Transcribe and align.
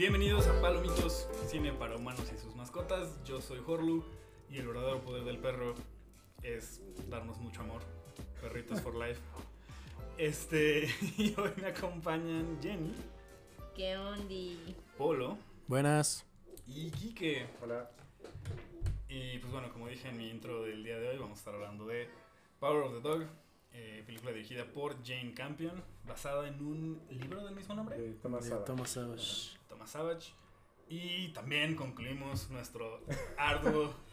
Bienvenidos 0.00 0.46
a 0.46 0.58
Palomitos, 0.62 1.28
cine 1.46 1.74
para 1.74 1.96
humanos 1.96 2.24
y 2.34 2.38
sus 2.38 2.56
mascotas. 2.56 3.22
Yo 3.22 3.38
soy 3.42 3.58
Horlu 3.66 4.02
y 4.48 4.56
el 4.56 4.66
verdadero 4.66 5.02
poder 5.02 5.24
del 5.24 5.36
perro 5.36 5.74
es 6.42 6.80
darnos 7.10 7.36
mucho 7.36 7.60
amor. 7.60 7.82
Perritos 8.40 8.80
for 8.80 8.94
life. 8.94 9.20
Este, 10.16 10.88
y 11.18 11.34
hoy 11.38 11.50
me 11.60 11.66
acompañan 11.66 12.58
Jenny, 12.62 12.94
¿Qué 13.76 13.98
ondi? 13.98 14.74
Polo 14.96 15.36
Buenas. 15.66 16.24
y 16.66 16.90
Kike. 16.90 17.46
Hola. 17.60 17.90
Y 19.06 19.36
pues 19.36 19.52
bueno, 19.52 19.70
como 19.70 19.88
dije 19.88 20.08
en 20.08 20.16
mi 20.16 20.30
intro 20.30 20.62
del 20.62 20.82
día 20.82 20.96
de 20.96 21.10
hoy, 21.10 21.18
vamos 21.18 21.36
a 21.36 21.40
estar 21.40 21.54
hablando 21.54 21.86
de 21.86 22.08
Power 22.58 22.84
of 22.84 22.94
the 22.94 23.00
Dog, 23.06 23.26
eh, 23.72 24.02
película 24.06 24.32
dirigida 24.32 24.64
por 24.64 25.04
Jane 25.04 25.32
Campion, 25.34 25.82
basada 26.06 26.48
en 26.48 26.64
un 26.64 27.02
libro 27.10 27.44
del 27.44 27.54
mismo 27.54 27.74
nombre. 27.74 27.96
Eh, 27.98 28.16
Thomas 28.22 28.44
de 28.44 28.50
Saba. 28.50 28.64
Thomas 28.64 28.90
Savage. 28.90 29.58
Thomas 29.68 29.90
Savage. 29.90 30.32
Y 30.88 31.28
también 31.28 31.76
concluimos 31.76 32.50
nuestro 32.50 33.00
arduo 33.38 33.94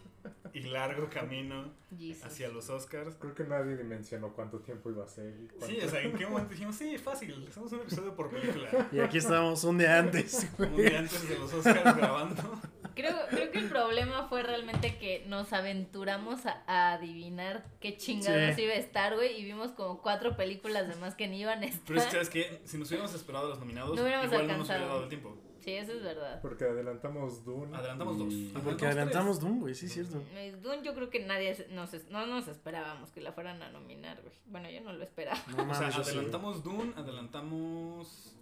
y 0.53 0.61
largo 0.61 1.09
camino 1.09 1.71
Jesus. 1.97 2.23
hacia 2.25 2.49
los 2.49 2.69
Oscars. 2.69 3.15
Creo 3.15 3.33
que 3.35 3.43
nadie 3.43 3.75
dimensionó 3.77 4.33
cuánto 4.33 4.59
tiempo 4.59 4.89
iba 4.89 5.03
a 5.03 5.07
ser. 5.07 5.33
cuánto- 5.57 5.67
Sí, 5.67 5.79
o 5.85 5.89
sea, 5.89 6.01
¿en 6.01 6.13
qué 6.13 6.25
momento 6.27 6.51
dijimos, 6.51 6.75
sí, 6.75 6.97
fácil, 6.97 7.45
hacemos 7.49 7.71
un 7.71 7.79
episodio 7.81 8.15
por 8.15 8.29
película? 8.29 8.69
Y 8.91 8.99
aquí 8.99 9.17
estamos 9.17 9.63
un 9.63 9.77
día 9.77 9.97
antes. 9.99 10.47
Un 10.59 10.75
día 10.77 10.99
antes 10.99 11.27
de 11.29 11.37
los 11.37 11.53
Oscars 11.53 11.95
grabando. 11.97 12.61
Creo, 12.95 13.15
creo 13.29 13.51
que 13.51 13.59
el 13.59 13.69
problema 13.69 14.27
fue 14.27 14.41
realmente 14.41 14.97
que 14.97 15.23
nos 15.27 15.53
aventuramos 15.53 16.47
a, 16.47 16.63
a 16.65 16.93
adivinar 16.93 17.63
qué 17.79 17.95
chingados 17.95 18.55
Sí. 18.55 18.63
iba 18.63 18.73
a 18.73 18.77
estar, 18.77 19.13
güey, 19.15 19.39
y 19.39 19.43
vimos 19.45 19.71
como 19.73 20.01
cuatro 20.01 20.35
películas 20.35 20.87
de 20.87 20.95
más 20.95 21.13
que 21.13 21.27
ni 21.27 21.39
iban 21.41 21.61
a 21.61 21.67
estar. 21.67 21.83
Pero 21.85 21.99
es 21.99 22.05
que, 22.07 22.11
¿sabes 22.11 22.29
qué? 22.29 22.61
Si 22.65 22.77
nos 22.79 22.87
hubiéramos 22.89 23.13
esperado 23.13 23.45
a 23.45 23.49
los 23.49 23.59
nominados, 23.59 23.95
No 23.95 24.01
hubiéramos 24.01 24.25
igual 24.31 24.47
no 24.47 24.57
nos 24.57 24.67
hubiera 24.67 24.75
alcanzado. 24.85 24.89
dado 24.89 25.03
el 25.03 25.09
tiempo. 25.09 25.37
Sí, 25.67 25.73
eso 25.73 25.91
es 25.91 26.01
verdad. 26.01 26.39
Porque 26.41 26.63
adelantamos 26.63 27.43
Dune. 27.43 27.75
Adelantamos 27.75 28.17
dos. 28.17 28.31
y- 28.31 28.53
Ah, 28.55 28.61
Porque 28.63 28.85
adelantamos 28.85 29.41
Doom, 29.41 29.59
güey, 29.59 29.75
sí 29.75 29.87
es 29.87 29.91
cierto. 29.95 30.23
Eh, 30.33 30.55
Dune 30.61 30.81
yo 30.81 30.93
creo 30.95 31.09
que 31.09 31.19
nadie 31.25 31.67
nos, 31.71 31.93
es- 31.93 32.09
no 32.09 32.25
nos 32.25 32.47
esperábamos 32.47 33.11
que 33.11 33.19
la 33.19 33.33
fueran 33.33 33.61
a 33.61 33.69
nominar, 33.69 34.21
güey. 34.21 34.33
Bueno, 34.45 34.69
yo 34.69 34.79
no 34.79 34.93
lo 34.93 35.03
esperaba. 35.03 35.37
No 35.57 35.69
O 35.69 35.75
sea, 35.75 35.89
yo 35.89 36.05
sí. 36.05 36.11
adelantamos 36.11 36.63
Dune, 36.63 36.93
adelantamos 36.95 38.33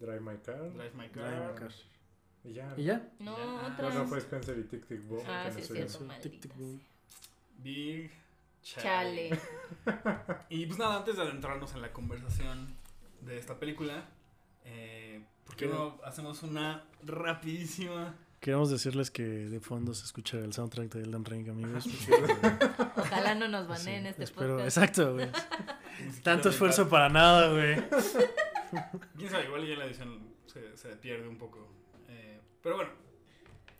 Drive 0.00 0.18
My 0.22 0.36
Car. 0.38 0.72
Drive 0.72 0.90
My 0.96 1.08
Car. 1.10 1.54
Y 2.42 2.52
ya. 2.52 2.74
¿Y 2.76 2.82
ya? 2.82 3.08
No, 3.20 3.36
Ya. 3.38 3.66
otra. 3.68 3.86
Bueno, 3.88 4.06
fue 4.08 4.18
Spencer 4.18 4.58
y 4.58 4.64
Tic 4.64 4.84
Tic 4.88 5.06
Boom. 5.06 5.22
Ah, 5.28 5.48
sí, 5.54 5.60
es 5.60 5.68
cierto. 5.68 5.98
Tic, 6.20 6.40
tic, 6.40 6.56
boom. 6.56 6.80
Big 7.58 8.10
Chale. 8.64 9.30
Y 10.48 10.66
pues 10.66 10.78
nada, 10.80 10.96
antes 10.96 11.14
de 11.16 11.22
adentrarnos 11.22 11.74
en 11.74 11.82
la 11.82 11.92
conversación 11.92 12.74
de 13.20 13.38
esta 13.38 13.60
película, 13.60 14.04
eh, 14.64 15.24
¿por 15.52 15.56
qué 15.58 15.66
no 15.66 15.98
hacemos 16.04 16.42
una 16.42 16.82
rapidísima? 17.04 18.14
Queremos 18.40 18.70
decirles 18.70 19.10
que 19.10 19.22
de 19.22 19.60
fondo 19.60 19.92
se 19.94 20.04
escucha 20.06 20.38
el 20.38 20.52
soundtrack 20.54 20.90
de 20.94 21.02
Elden 21.02 21.24
Ring, 21.24 21.48
amigos. 21.50 21.86
Ojalá 22.96 23.34
no 23.34 23.48
nos 23.48 23.68
baneen 23.68 24.02
Sí, 24.04 24.08
este 24.08 24.24
espero- 24.24 24.56
podcast. 24.56 24.76
Exacto, 24.78 25.12
güey. 25.14 25.28
Tanto 26.24 26.48
esfuerzo 26.48 26.88
para 26.88 27.08
nada, 27.08 27.50
güey. 27.52 27.76
Quién 29.18 29.30
sabe, 29.30 29.44
igual 29.44 29.66
ya 29.66 29.76
la 29.76 29.84
edición 29.84 30.26
se, 30.46 30.76
se 30.76 30.88
pierde 30.96 31.28
un 31.28 31.36
poco. 31.36 31.68
Eh, 32.08 32.40
pero 32.62 32.76
bueno, 32.76 32.90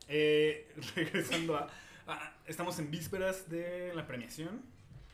eh, 0.08 0.70
regresando 0.94 1.56
a, 1.56 1.68
a- 2.06 2.36
Estamos 2.46 2.78
en 2.78 2.90
vísperas 2.90 3.48
de 3.48 3.92
la 3.94 4.06
premiación 4.06 4.62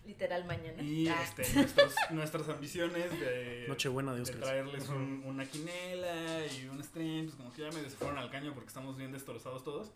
Literal 0.08 0.44
mañana. 0.46 0.82
y 0.82 1.06
Ah. 1.08 1.22
este, 1.22 1.42
nuestros- 1.54 1.94
nuestras 2.10 2.48
ambiciones 2.48 3.10
de, 3.20 3.66
Nochebuena 3.68 4.14
de 4.14 4.24
traerles 4.24 4.88
un- 4.88 5.22
una 5.26 5.44
quinela 5.44 6.46
y 6.46 6.66
un 6.66 6.82
stream, 6.82 7.26
pues 7.26 7.36
como 7.36 7.52
que 7.52 7.60
ya 7.62 7.70
medio 7.70 7.90
se 7.90 7.96
fueron 7.96 8.16
al 8.16 8.30
caño 8.30 8.54
porque 8.54 8.68
estamos 8.68 8.96
bien 8.96 9.12
destrozados 9.12 9.62
todos. 9.62 9.92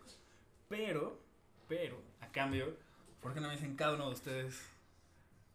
Pero, 0.69 1.19
pero, 1.67 1.99
a 2.21 2.27
cambio, 2.27 2.77
¿por 3.21 3.33
qué 3.33 3.39
no 3.41 3.47
me 3.47 3.55
dicen 3.55 3.75
cada 3.75 3.95
uno 3.95 4.07
de 4.09 4.13
ustedes 4.13 4.61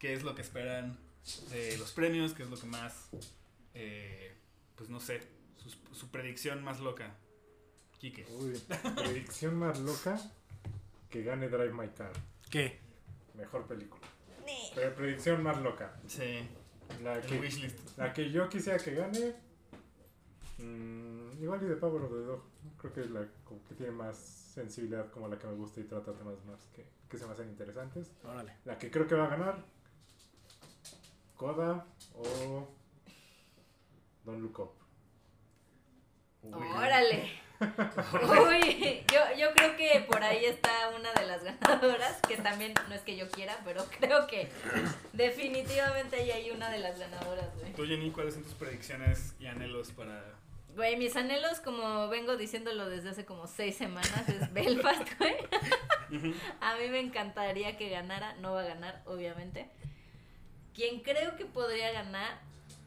qué 0.00 0.12
es 0.12 0.24
lo 0.24 0.34
que 0.34 0.42
esperan 0.42 0.98
de 1.50 1.78
los 1.78 1.92
premios? 1.92 2.34
¿Qué 2.34 2.42
es 2.42 2.50
lo 2.50 2.56
que 2.58 2.66
más, 2.66 3.10
eh, 3.74 4.34
pues 4.74 4.90
no 4.90 4.98
sé, 4.98 5.22
su, 5.92 6.08
predicción 6.10 6.64
más 6.64 6.80
loca? 6.80 7.14
Quique. 8.00 8.26
Uy, 8.30 8.60
predicción 8.96 9.54
más 9.56 9.78
loca 9.78 10.20
que 11.10 11.22
gane 11.22 11.48
Drive 11.48 11.72
My 11.72 11.88
Car. 11.90 12.12
¿Qué? 12.50 12.80
Mejor 13.34 13.66
película. 13.68 13.97
Pero 14.74 14.94
predicción 14.94 15.42
más 15.42 15.56
loca. 15.60 15.94
Sí, 16.06 16.48
La 17.02 17.20
que, 17.20 17.38
wishlist. 17.38 17.96
la 17.98 18.12
que 18.12 18.30
yo 18.30 18.48
quisiera 18.48 18.78
que 18.78 18.94
gane. 18.94 19.34
mm, 20.58 21.42
igual 21.42 21.62
y 21.62 21.66
de 21.66 21.76
Power 21.76 22.02
of 22.02 22.10
the 22.10 22.16
Dog. 22.24 22.42
Creo 22.78 22.92
que 22.92 23.00
es 23.02 23.10
la 23.10 23.26
como 23.44 23.62
que 23.64 23.74
tiene 23.74 23.92
más 23.92 24.16
sensibilidad 24.18 25.10
como 25.10 25.28
la 25.28 25.38
que 25.38 25.46
me 25.46 25.54
gusta 25.54 25.80
y 25.80 25.84
trata 25.84 26.12
temas 26.12 26.42
más 26.46 26.60
que, 26.74 26.84
que 27.08 27.16
se 27.18 27.26
me 27.26 27.32
hacen 27.32 27.48
interesantes. 27.48 28.10
Órale. 28.24 28.54
La 28.64 28.78
que 28.78 28.90
creo 28.90 29.06
que 29.06 29.14
va 29.14 29.24
a 29.26 29.28
ganar. 29.28 29.64
Coda 31.36 31.86
o 32.14 32.68
Don't 34.24 34.40
Look 34.42 34.58
Up. 34.60 34.72
Órale. 36.54 37.30
Uy, 37.60 39.04
yo, 39.12 39.20
yo 39.36 39.52
creo 39.54 39.76
que 39.76 40.04
por 40.08 40.22
ahí 40.22 40.44
está 40.44 40.70
una 40.96 41.12
de 41.12 41.26
las 41.26 41.42
ganadoras, 41.42 42.20
que 42.26 42.36
también 42.36 42.74
no 42.88 42.94
es 42.94 43.02
que 43.02 43.16
yo 43.16 43.28
quiera, 43.30 43.58
pero 43.64 43.84
creo 43.98 44.26
que 44.26 44.48
definitivamente 45.12 46.16
ahí 46.16 46.30
hay 46.30 46.50
una 46.50 46.70
de 46.70 46.78
las 46.78 46.98
ganadoras, 46.98 47.54
güey. 47.58 47.72
Tú, 47.72 47.84
Jenny, 47.84 48.10
¿cuáles 48.10 48.34
son 48.34 48.44
tus 48.44 48.54
predicciones 48.54 49.34
y 49.40 49.46
anhelos 49.46 49.90
para 49.92 50.38
Güey, 50.78 50.96
mis 50.96 51.16
anhelos, 51.16 51.58
como 51.58 52.08
vengo 52.08 52.36
diciéndolo 52.36 52.88
desde 52.88 53.08
hace 53.08 53.24
como 53.24 53.48
seis 53.48 53.76
semanas, 53.76 54.28
es 54.28 54.52
Belfast, 54.52 55.08
güey. 55.18 55.34
A 56.60 56.76
mí 56.76 56.88
me 56.88 57.00
encantaría 57.00 57.76
que 57.76 57.88
ganara, 57.88 58.34
no 58.34 58.52
va 58.52 58.60
a 58.60 58.64
ganar, 58.64 59.02
obviamente. 59.06 59.68
Quien 60.74 61.00
creo 61.00 61.34
que 61.34 61.46
podría 61.46 61.90
ganar 61.90 62.38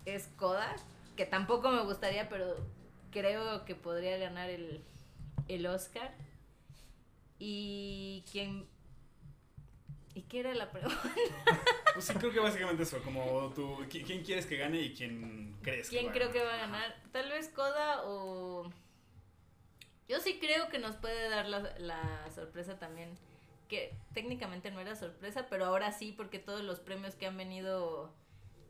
es 0.06 0.30
Koda, 0.38 0.74
que 1.18 1.26
tampoco 1.26 1.70
me 1.70 1.84
gustaría, 1.84 2.30
pero 2.30 2.56
creo 3.12 3.66
que 3.66 3.76
podría 3.76 4.18
ganar 4.18 4.50
el, 4.50 4.84
el 5.48 5.66
Oscar. 5.68 6.14
Y 7.40 8.24
quien... 8.32 8.68
¿Y 10.14 10.24
qué 10.24 10.42
era 10.42 10.54
la 10.54 10.72
pregunta? 10.72 11.02
Pues 11.94 12.06
sí, 12.06 12.14
creo 12.14 12.32
que 12.32 12.40
básicamente 12.40 12.84
eso, 12.84 13.04
como 13.04 13.52
tú, 13.54 13.76
¿qui- 13.90 14.06
¿quién 14.06 14.24
quieres 14.24 14.46
que 14.46 14.56
gane 14.56 14.80
y 14.80 14.94
quién 14.94 15.58
crees 15.62 15.90
que 15.90 15.98
¿Quién 15.98 16.08
va 16.08 16.12
a 16.12 16.14
creo 16.14 16.28
ganar? 16.30 16.34
que 16.42 16.46
va 16.48 16.54
a 16.54 16.58
ganar? 16.58 16.96
Tal 17.12 17.30
vez 17.30 17.50
Koda 17.50 18.04
o... 18.06 18.72
Yo 20.08 20.22
sí 20.22 20.40
creo 20.40 20.70
que 20.70 20.80
nos 20.80 20.96
puede 20.96 21.28
dar 21.30 21.50
la, 21.50 21.60
la 21.80 22.32
sorpresa 22.34 22.80
también, 22.80 23.10
que 23.68 23.94
técnicamente 24.14 24.72
no 24.72 24.80
era 24.80 24.96
sorpresa, 24.96 25.48
pero 25.50 25.66
ahora 25.66 25.92
sí, 25.92 26.14
porque 26.16 26.40
todos 26.40 26.62
los 26.64 26.80
premios 26.80 27.16
que 27.16 27.28
han 27.28 27.36
venido 27.36 28.14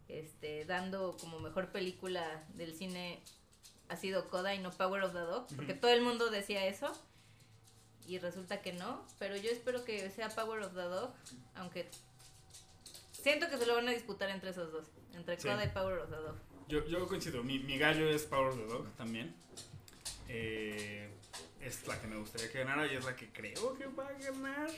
este, 0.07 0.66
dando 0.66 1.16
como 1.19 1.40
mejor 1.40 1.72
película 1.72 2.44
del 2.56 2.74
cine 2.74 3.22
ha 3.91 3.97
sido 3.97 4.29
Koda 4.29 4.56
y 4.56 4.59
no 4.59 4.72
Power 4.72 5.03
of 5.03 5.13
the 5.13 5.19
Dog, 5.19 5.47
porque 5.56 5.74
Ujú. 5.74 5.81
todo 5.81 5.91
el 5.91 6.02
mundo 6.02 6.29
decía 6.29 6.66
eso. 6.66 6.91
Y 8.07 8.18
resulta 8.19 8.62
que 8.62 8.74
no, 8.74 9.06
pero 9.19 9.35
yo 9.38 9.52
espero 9.52 9.85
que 9.85 10.09
sea 10.09 10.29
Power 10.29 10.62
of 10.63 10.74
the 10.74 10.81
Dog, 10.81 11.13
aunque 11.56 11.88
siento 13.12 13.47
que 13.50 13.57
se 13.57 13.66
lo 13.66 13.75
van 13.75 13.88
a 13.88 13.91
disputar 13.91 14.30
entre 14.30 14.50
esos 14.50 14.72
dos, 14.72 14.85
entre 15.13 15.38
Sí. 15.40 15.47
Koda 15.47 15.63
y 15.63 15.69
Power 15.69 16.00
of 16.00 16.09
the 16.09 16.16
Dog. 16.16 16.35
Yo, 16.68 16.85
yo 16.88 17.07
coincido, 17.07 17.44
mi, 17.44 17.59
mi 17.59 17.78
gallo 17.78 18.09
es 18.09 18.24
Power 18.24 18.50
of 18.50 18.57
the 18.57 18.66
Dog 18.66 18.88
también. 18.96 19.35
Eh, 20.30 21.09
es 21.62 21.86
la 21.88 22.00
que 22.01 22.07
me 22.07 22.18
gustaría 22.18 22.51
que 22.51 22.60
ganara 22.60 22.92
y 22.92 22.95
es 22.95 23.04
la 23.06 23.16
que 23.16 23.30
creo 23.31 23.77
que 23.77 23.86
va 23.88 24.07
a 24.07 24.13
ganar. 24.13 24.69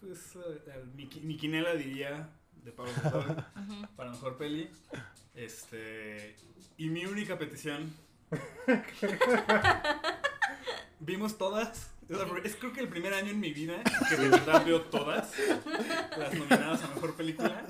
Pues 0.00 0.34
al- 0.74 0.86
mi, 0.94 1.06
mi 1.22 1.36
quinela 1.36 1.74
diría 1.74 2.28
de 2.64 2.72
Power 2.72 2.90
of 2.90 3.02
the 3.02 3.10
Dog 3.10 3.44
para 3.96 4.10
mejor 4.10 4.36
peli. 4.38 4.68
Este, 5.34 6.34
y 6.78 6.88
mi 6.88 7.06
única 7.06 7.38
petición. 7.38 7.94
Vimos 11.00 11.38
todas. 11.38 11.90
Es 12.44 12.56
creo 12.56 12.72
que 12.72 12.80
el 12.80 12.88
primer 12.88 13.14
año 13.14 13.30
en 13.30 13.40
mi 13.40 13.52
vida 13.52 13.82
que 14.08 14.16
de 14.16 14.28
verdad 14.28 14.64
veo 14.66 14.82
todas 14.82 15.32
las 16.16 16.34
nominadas 16.34 16.84
a 16.84 16.88
mejor 16.88 17.14
película. 17.14 17.64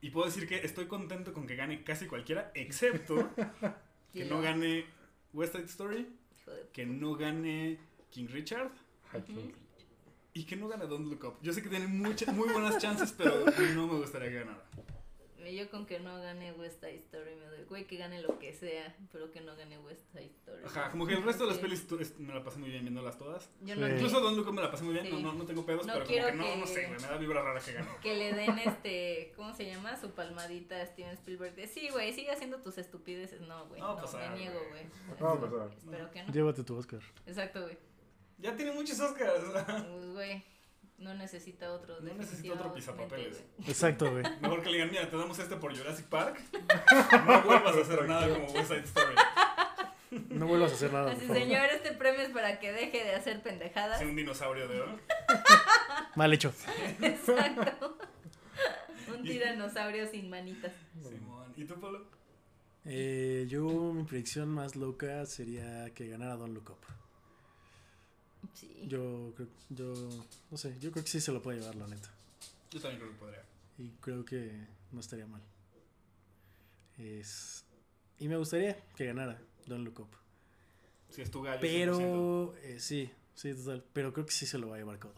Y 0.00 0.10
puedo 0.10 0.26
decir 0.26 0.48
que 0.48 0.64
estoy 0.64 0.86
contento 0.86 1.32
con 1.32 1.46
que 1.46 1.56
gane 1.56 1.82
casi 1.82 2.06
cualquiera, 2.06 2.52
excepto 2.54 3.30
que 4.12 4.24
no 4.24 4.40
gane 4.40 4.86
West 5.32 5.54
Side 5.54 5.66
Story, 5.66 6.08
que 6.72 6.86
no 6.86 7.16
gane 7.16 7.78
King 8.10 8.28
Richard 8.30 8.70
y 10.32 10.44
que 10.44 10.56
no 10.56 10.68
gane 10.68 10.86
Don't 10.86 11.08
Look 11.08 11.24
Up. 11.24 11.38
Yo 11.42 11.52
sé 11.52 11.62
que 11.62 11.68
tiene 11.68 11.88
muchas, 11.88 12.34
muy 12.34 12.48
buenas 12.48 12.78
chances, 12.78 13.12
pero 13.12 13.44
no 13.74 13.86
me 13.86 13.98
gustaría 13.98 14.28
que 14.28 14.34
ganara. 14.36 14.64
Yo 15.54 15.70
con 15.70 15.86
que 15.86 15.98
no 16.00 16.18
gane 16.20 16.52
West 16.52 16.80
Side 16.80 16.96
Story 16.96 17.34
me 17.36 17.46
doy. 17.46 17.64
Güey, 17.64 17.86
que 17.86 17.96
gane 17.96 18.20
lo 18.22 18.38
que 18.38 18.52
sea, 18.52 18.94
pero 19.12 19.30
que 19.30 19.40
no 19.40 19.56
gane 19.56 19.78
West 19.78 20.02
Side 20.12 20.30
Story. 20.40 20.62
Ajá, 20.64 20.90
como 20.90 21.06
que 21.06 21.14
el 21.14 21.22
resto 21.22 21.44
de 21.44 21.50
las 21.50 21.58
pelis 21.58 21.86
me 22.18 22.34
la 22.34 22.42
pasé 22.44 22.58
muy 22.58 22.70
bien 22.70 22.82
viéndolas 22.82 23.16
todas. 23.18 23.50
Yo 23.62 23.74
Sí. 23.74 23.80
no 23.80 23.88
Incluso 23.88 24.20
Don 24.20 24.36
Luco 24.36 24.52
me 24.52 24.62
la 24.62 24.70
pasé 24.70 24.84
muy 24.84 24.94
bien, 24.94 25.06
Sí. 25.06 25.12
no, 25.12 25.20
no, 25.20 25.32
no 25.32 25.44
tengo 25.46 25.64
pedos, 25.66 25.86
No 25.86 25.92
pero 25.94 26.04
como 26.06 26.16
que 26.16 26.32
no, 26.32 26.44
que- 26.44 26.56
no 26.56 26.66
sé, 26.66 26.86
güey, 26.86 27.00
me 27.00 27.06
da 27.06 27.16
vibra 27.16 27.42
rara 27.42 27.60
que 27.60 27.72
gane. 27.72 27.88
que 28.02 28.14
le 28.16 28.32
den 28.34 28.58
este, 28.58 29.32
¿cómo 29.36 29.54
se 29.54 29.66
llama? 29.66 29.96
Su 29.96 30.10
palmadita 30.12 30.80
a 30.80 30.86
Steven 30.86 31.14
Spielberg. 31.14 31.54
De, 31.54 31.66
sí, 31.66 31.88
güey, 31.90 32.12
sigue 32.12 32.30
haciendo 32.30 32.58
tus 32.58 32.78
estupideces. 32.78 33.40
No, 33.40 33.66
güey, 33.66 33.80
No 33.80 33.86
va 33.88 33.92
a 33.92 33.96
no, 33.96 34.02
pasar, 34.02 34.30
me 34.32 34.38
niego, 34.38 34.60
güey. 34.70 34.84
No, 35.20 35.38
pues, 35.40 35.52
ah, 35.60 35.68
Espero 35.76 36.10
que 36.10 36.22
no. 36.24 36.32
Llévate 36.32 36.64
tu 36.64 36.76
Oscar. 36.76 37.00
Exacto, 37.26 37.62
güey. 37.62 37.78
Ya 38.38 38.54
tiene 38.54 38.72
muchos 38.72 38.98
Oscars. 39.00 39.42
Pues, 39.42 40.06
güey, 40.12 40.44
no 40.98 41.14
necesita 41.14 41.72
otro. 41.72 42.00
No 42.00 42.14
necesita 42.14 42.54
otro 42.54 42.72
pisapapeles. 42.72 43.42
güey. 43.56 43.70
Exacto, 43.70 44.10
güey. 44.10 44.24
Mejor 44.40 44.62
que 44.62 44.68
le 44.70 44.74
digan, 44.74 44.90
mira, 44.90 45.08
te 45.08 45.16
damos 45.16 45.38
este 45.38 45.56
por 45.56 45.76
Jurassic 45.76 46.06
Park. 46.06 46.40
No 47.26 47.42
vuelvas 47.42 47.76
a 47.76 47.80
hacer 47.80 48.08
nada 48.08 48.28
como 48.28 48.46
West 48.52 48.68
Side 48.68 48.84
Story. 48.84 49.14
No 50.30 50.46
vuelvas 50.46 50.72
a 50.72 50.74
hacer 50.74 50.92
nada. 50.92 51.12
Así, 51.12 51.26
señor, 51.26 51.66
este 51.66 51.92
premio 51.92 52.22
es 52.22 52.30
para 52.30 52.58
que 52.58 52.72
deje 52.72 53.04
de 53.04 53.14
hacer 53.14 53.42
pendejadas. 53.42 53.98
Sea 53.98 54.08
un 54.08 54.16
dinosaurio 54.16 54.66
de 54.68 54.80
oro. 54.80 54.98
Mal 56.16 56.32
hecho. 56.32 56.52
Exacto. 57.02 57.98
Un 59.08 59.22
tiranosaurio 59.22 60.06
sin 60.10 60.30
manitas. 60.30 60.72
Simón. 61.08 61.52
¿Y 61.56 61.64
tú, 61.64 61.78
Pablo? 61.80 62.06
Eh, 62.84 63.46
yo, 63.48 63.92
mi 63.92 64.04
predicción 64.04 64.48
más 64.48 64.74
loca 64.76 65.26
sería 65.26 65.90
que 65.94 66.08
ganara 66.08 66.36
Don 66.36 66.54
Look 66.54 66.70
Up. 66.70 66.78
Sí. 68.58 68.86
Yo 68.88 69.32
creo, 69.36 69.48
yo, 69.68 70.26
no 70.50 70.56
sé, 70.56 70.74
yo 70.80 70.90
creo 70.90 71.04
que 71.04 71.10
sí 71.10 71.20
se 71.20 71.30
lo 71.30 71.40
puede 71.40 71.60
llevar, 71.60 71.76
la 71.76 71.86
neta. 71.86 72.10
Yo 72.70 72.80
también 72.80 73.00
creo 73.00 73.12
que 73.12 73.18
podría. 73.18 73.44
Y 73.78 73.90
creo 74.00 74.24
que 74.24 74.66
no 74.90 75.00
estaría 75.00 75.26
mal. 75.26 75.42
Es, 76.98 77.64
y 78.18 78.26
me 78.26 78.36
gustaría 78.36 78.76
que 78.96 79.06
ganara 79.06 79.40
Don 79.66 79.84
Look 79.84 80.00
Up. 80.00 80.08
Si 81.10 81.22
es 81.22 81.30
tu 81.30 81.42
gallo. 81.42 81.60
100%. 81.60 81.60
Pero, 81.60 82.54
eh, 82.62 82.80
sí, 82.80 83.10
sí, 83.34 83.54
total. 83.54 83.84
Pero 83.92 84.12
creo 84.12 84.26
que 84.26 84.32
sí 84.32 84.46
se 84.46 84.58
lo 84.58 84.68
va 84.68 84.76
a 84.76 84.78
llevar 84.78 84.98
Coda. 84.98 85.14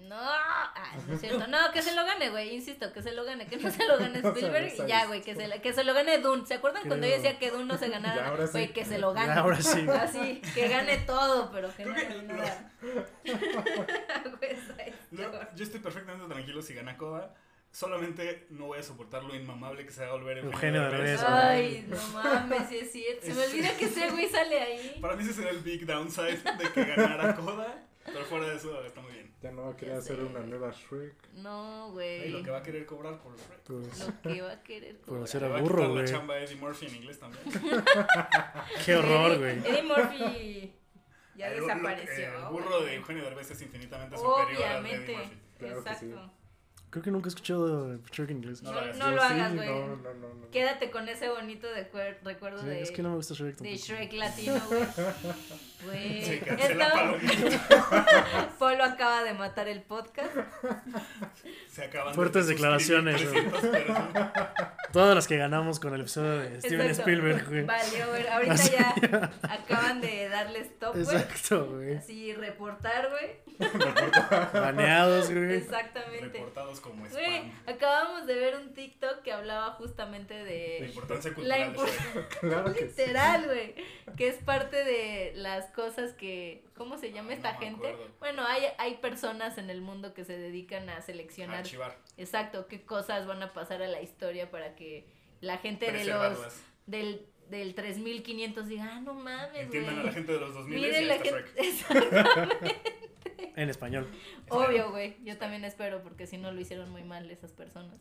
No, 0.00 0.16
ah, 0.18 0.72
no 1.06 1.14
es 1.14 1.20
cierto. 1.20 1.46
No, 1.48 1.70
que 1.72 1.82
se 1.82 1.94
lo 1.94 2.04
gane, 2.04 2.30
güey. 2.30 2.54
Insisto, 2.54 2.92
que 2.92 3.02
se 3.02 3.12
lo 3.12 3.24
gane. 3.24 3.46
Que 3.46 3.56
no 3.56 3.70
se 3.70 3.86
lo 3.86 3.98
gane 3.98 4.18
Spielberg 4.20 4.72
y 4.72 4.88
ya, 4.88 5.06
güey. 5.06 5.22
Que 5.22 5.34
se, 5.34 5.60
que 5.60 5.72
se 5.72 5.84
lo 5.84 5.94
gane 5.94 6.18
Dune. 6.18 6.46
¿Se 6.46 6.54
acuerdan 6.54 6.86
cuando 6.86 7.06
yo 7.06 7.14
decía 7.14 7.38
que 7.38 7.50
Dune 7.50 7.66
no 7.66 7.76
se 7.76 7.88
ganara? 7.90 8.28
ahora 8.28 8.46
sí. 8.46 8.52
Güey, 8.52 8.72
que 8.72 8.84
se 8.84 8.98
lo 8.98 9.12
gane. 9.12 9.28
Ya, 9.28 9.40
ahora 9.40 9.60
sí. 9.60 9.86
Así, 9.88 10.40
que 10.54 10.68
gane 10.68 10.98
todo, 10.98 11.50
pero 11.52 11.68
que 11.74 11.82
Creo 11.82 11.94
no 11.94 12.02
gane 12.02 12.22
nada. 12.22 12.72
Güey, 14.40 14.92
No, 15.10 15.54
yo 15.54 15.64
estoy 15.64 15.80
perfectamente 15.80 16.32
tranquilo 16.32 16.62
si 16.62 16.74
gana 16.74 16.96
Coda. 16.96 17.34
Solamente 17.70 18.46
no 18.48 18.66
voy 18.66 18.78
a 18.78 18.82
soportar 18.82 19.22
lo 19.24 19.34
inmamable 19.34 19.84
que 19.84 19.92
se 19.92 20.00
va 20.00 20.08
a 20.08 20.12
volver 20.12 20.38
Eugenio 20.38 20.90
Derbez, 20.90 21.20
Ay, 21.22 21.86
no 21.86 21.98
mames, 22.14 22.66
sí 22.66 22.78
es 22.78 22.92
cierto. 22.92 23.26
Se 23.26 23.34
me 23.34 23.44
olvida 23.44 23.76
que 23.76 23.84
ese 23.84 24.10
güey 24.10 24.26
sale 24.26 24.58
ahí. 24.58 24.98
Para 25.02 25.16
mí 25.16 25.22
ese 25.22 25.34
será 25.34 25.50
el 25.50 25.58
big 25.58 25.84
downside 25.84 26.38
de 26.42 26.72
que 26.72 26.84
ganara 26.84 27.36
Coda. 27.36 27.84
Pero 28.06 28.24
fuera 28.24 28.48
de 28.48 28.56
eso 28.56 28.82
está 28.84 29.02
muy 29.02 29.12
bien. 29.12 29.27
Ya 29.40 29.52
no 29.52 29.62
va 29.62 29.70
a 29.70 29.76
querer 29.76 29.94
Ya 29.94 29.98
hacer 30.00 30.16
sé. 30.16 30.22
una 30.24 30.40
nueva 30.40 30.70
Shrek. 30.72 31.14
No, 31.34 31.88
Y 31.88 31.92
güey. 31.92 32.28
lo 32.30 32.42
que 32.42 32.50
va 32.50 32.58
a 32.58 32.62
querer 32.62 32.84
cobrar 32.86 33.20
por 33.20 33.36
Shrek. 33.36 33.60
Pues, 33.64 33.98
Lo 34.00 34.22
que 34.34 34.40
va 34.42 34.52
a 34.52 34.62
querer. 34.64 34.96
Por 34.96 35.06
cobrar. 35.06 35.24
hacer 35.24 35.42
Era 35.42 35.52
va 35.52 35.58
a 35.58 35.62
burro, 35.62 35.88
güey. 35.90 36.02
la 36.04 36.10
chamba 36.10 36.34
a 36.34 36.40
Eddie 36.42 36.56
Murphy 36.56 36.86
en 36.86 36.96
inglés 36.96 37.20
también. 37.20 37.42
qué 38.84 38.96
horror, 38.96 39.38
güey. 39.38 39.58
Eddie 39.58 39.82
Murphy 39.82 40.72
ya 41.36 41.52
El- 41.52 41.60
desapareció. 41.60 42.38
El 42.38 42.44
burro 42.52 42.80
de 42.82 42.94
Eugenio 42.96 43.22
Derbez 43.24 43.50
es 43.52 43.62
infinitamente 43.62 44.16
superior 44.16 44.48
al 44.64 44.82
de 44.82 44.88
Obviamente. 44.90 45.12
Eddie 45.12 45.16
Murphy. 45.24 45.38
Claro 45.58 45.84
que 45.84 45.94
sí. 45.94 46.06
Exacto. 46.06 46.32
Creo 46.90 47.02
que 47.04 47.10
nunca 47.10 47.26
he 47.26 47.30
escuchado 47.30 47.98
Shrek 48.12 48.30
en 48.30 48.36
inglés. 48.38 48.62
No 48.62 48.72
No, 48.72 48.80
lo 48.80 48.80
hagas. 48.82 48.96
no 48.96 49.04
Yo 49.10 49.16
lo 49.16 49.22
sí, 49.22 49.28
hagas, 49.28 49.54
güey. 49.54 49.68
No, 49.68 49.86
no, 49.88 49.96
no, 49.96 50.34
no. 50.34 50.50
Quédate 50.50 50.90
con 50.90 51.06
ese 51.08 51.28
bonito 51.28 51.66
decuer- 51.68 52.16
recuerdo 52.24 52.60
Sí, 52.62 52.66
de, 52.66 52.80
es 52.82 52.90
que 52.90 53.02
no 53.02 53.10
me 53.10 53.16
gusta 53.16 53.34
Shrek 53.34 53.56
de 53.58 54.16
latino, 54.16 54.60
güey. 54.68 54.82
Güey. 55.84 56.24
Se 56.24 56.40
cancela. 56.40 57.14
Polo 58.58 58.82
acaba 58.84 59.22
de 59.22 59.32
matar 59.34 59.68
el 59.68 59.82
podcast. 59.82 60.34
Se 61.70 61.84
acaban 61.84 62.14
Fuertes 62.14 62.46
de 62.46 62.54
declaraciones, 62.54 63.20
suscribir 63.20 63.50
300 63.52 63.70
personas. 63.84 64.68
Todas 64.92 65.14
las 65.14 65.26
que 65.28 65.36
ganamos 65.36 65.78
con 65.80 65.94
el 65.94 66.00
episodio 66.00 66.38
de 66.40 66.60
Steven 66.60 66.86
Exacto. 66.88 67.10
Spielberg, 67.10 67.48
güey. 67.48 67.62
Valió, 67.64 68.08
güey. 68.08 68.26
Ahorita 68.32 68.52
Así. 68.54 68.70
ya 68.78 69.30
acaban 69.42 70.00
de 70.00 70.28
darle 70.28 70.60
stop, 70.60 70.94
güey. 70.94 71.04
Exacto, 71.16 71.66
güey. 71.66 71.96
Así 71.96 72.34
reportar, 72.34 73.08
güey. 73.10 73.48
Baneados, 74.52 75.30
güey. 75.32 75.54
Exactamente. 75.56 76.20
Reportados 76.38 76.80
como 76.80 77.06
Güey, 77.08 77.36
spam. 77.38 77.52
acabamos 77.66 78.26
de 78.26 78.34
ver 78.34 78.56
un 78.56 78.72
TikTok 78.74 79.22
que 79.22 79.32
hablaba 79.32 79.72
justamente 79.72 80.38
La 80.38 80.44
de 80.44 80.86
importancia 80.86 81.30
la 81.30 81.34
cultural 81.36 81.60
de 81.60 81.76
impor- 81.78 81.88
Shrek. 81.88 82.38
Claro 82.48 82.72
que 82.72 82.78
sí. 82.80 82.84
literal, 82.98 83.44
güey, 83.46 83.74
que 84.16 84.28
es 84.28 84.36
parte 84.36 84.84
de 84.84 85.32
las 85.36 85.66
cosas 85.72 86.12
que 86.12 86.62
¿cómo 86.76 86.96
se 86.98 87.10
llama 87.12 87.30
Ah, 87.32 87.34
esta 87.34 87.52
no 87.54 87.58
gente? 87.58 87.96
Bueno, 88.20 88.44
hay 88.46 88.62
hay 88.78 88.94
personas 88.98 89.58
en 89.58 89.68
el 89.70 89.80
mundo 89.80 90.14
que 90.14 90.24
se 90.24 90.36
dedican 90.38 90.88
a 90.88 91.00
seleccionar 91.02 91.58
Archivar. 91.58 91.96
exacto 92.16 92.66
qué 92.68 92.82
cosas 92.82 93.26
van 93.26 93.42
a 93.42 93.52
pasar 93.52 93.82
a 93.82 93.88
la 93.88 94.00
historia 94.00 94.50
para 94.50 94.74
que 94.76 94.77
la 95.40 95.58
gente 95.58 95.90
de 95.92 96.04
los 96.04 96.38
del 96.86 97.26
del 97.50 97.74
3500 97.74 98.68
diga, 98.68 98.90
"Ah, 98.96 99.00
no 99.00 99.14
mames, 99.14 99.62
Entiendan 99.62 99.94
a 99.94 99.96
la 99.98 100.02
güey." 100.02 100.14
gente 100.14 100.32
de 100.32 100.40
los 100.40 100.52
2000 100.54 100.78
y 100.78 100.80
Miren 100.82 100.96
ahí 100.96 101.04
la 101.06 101.18
gente, 101.18 101.52
exactamente. 101.56 102.76
En 103.56 103.68
español. 103.70 104.06
Obvio, 104.50 104.90
güey. 104.90 105.16
Yo 105.24 105.36
también 105.38 105.64
espero 105.64 106.02
porque 106.02 106.26
si 106.26 106.36
no 106.36 106.52
lo 106.52 106.60
hicieron 106.60 106.90
muy 106.90 107.04
mal 107.04 107.30
esas 107.30 107.52
personas. 107.52 107.98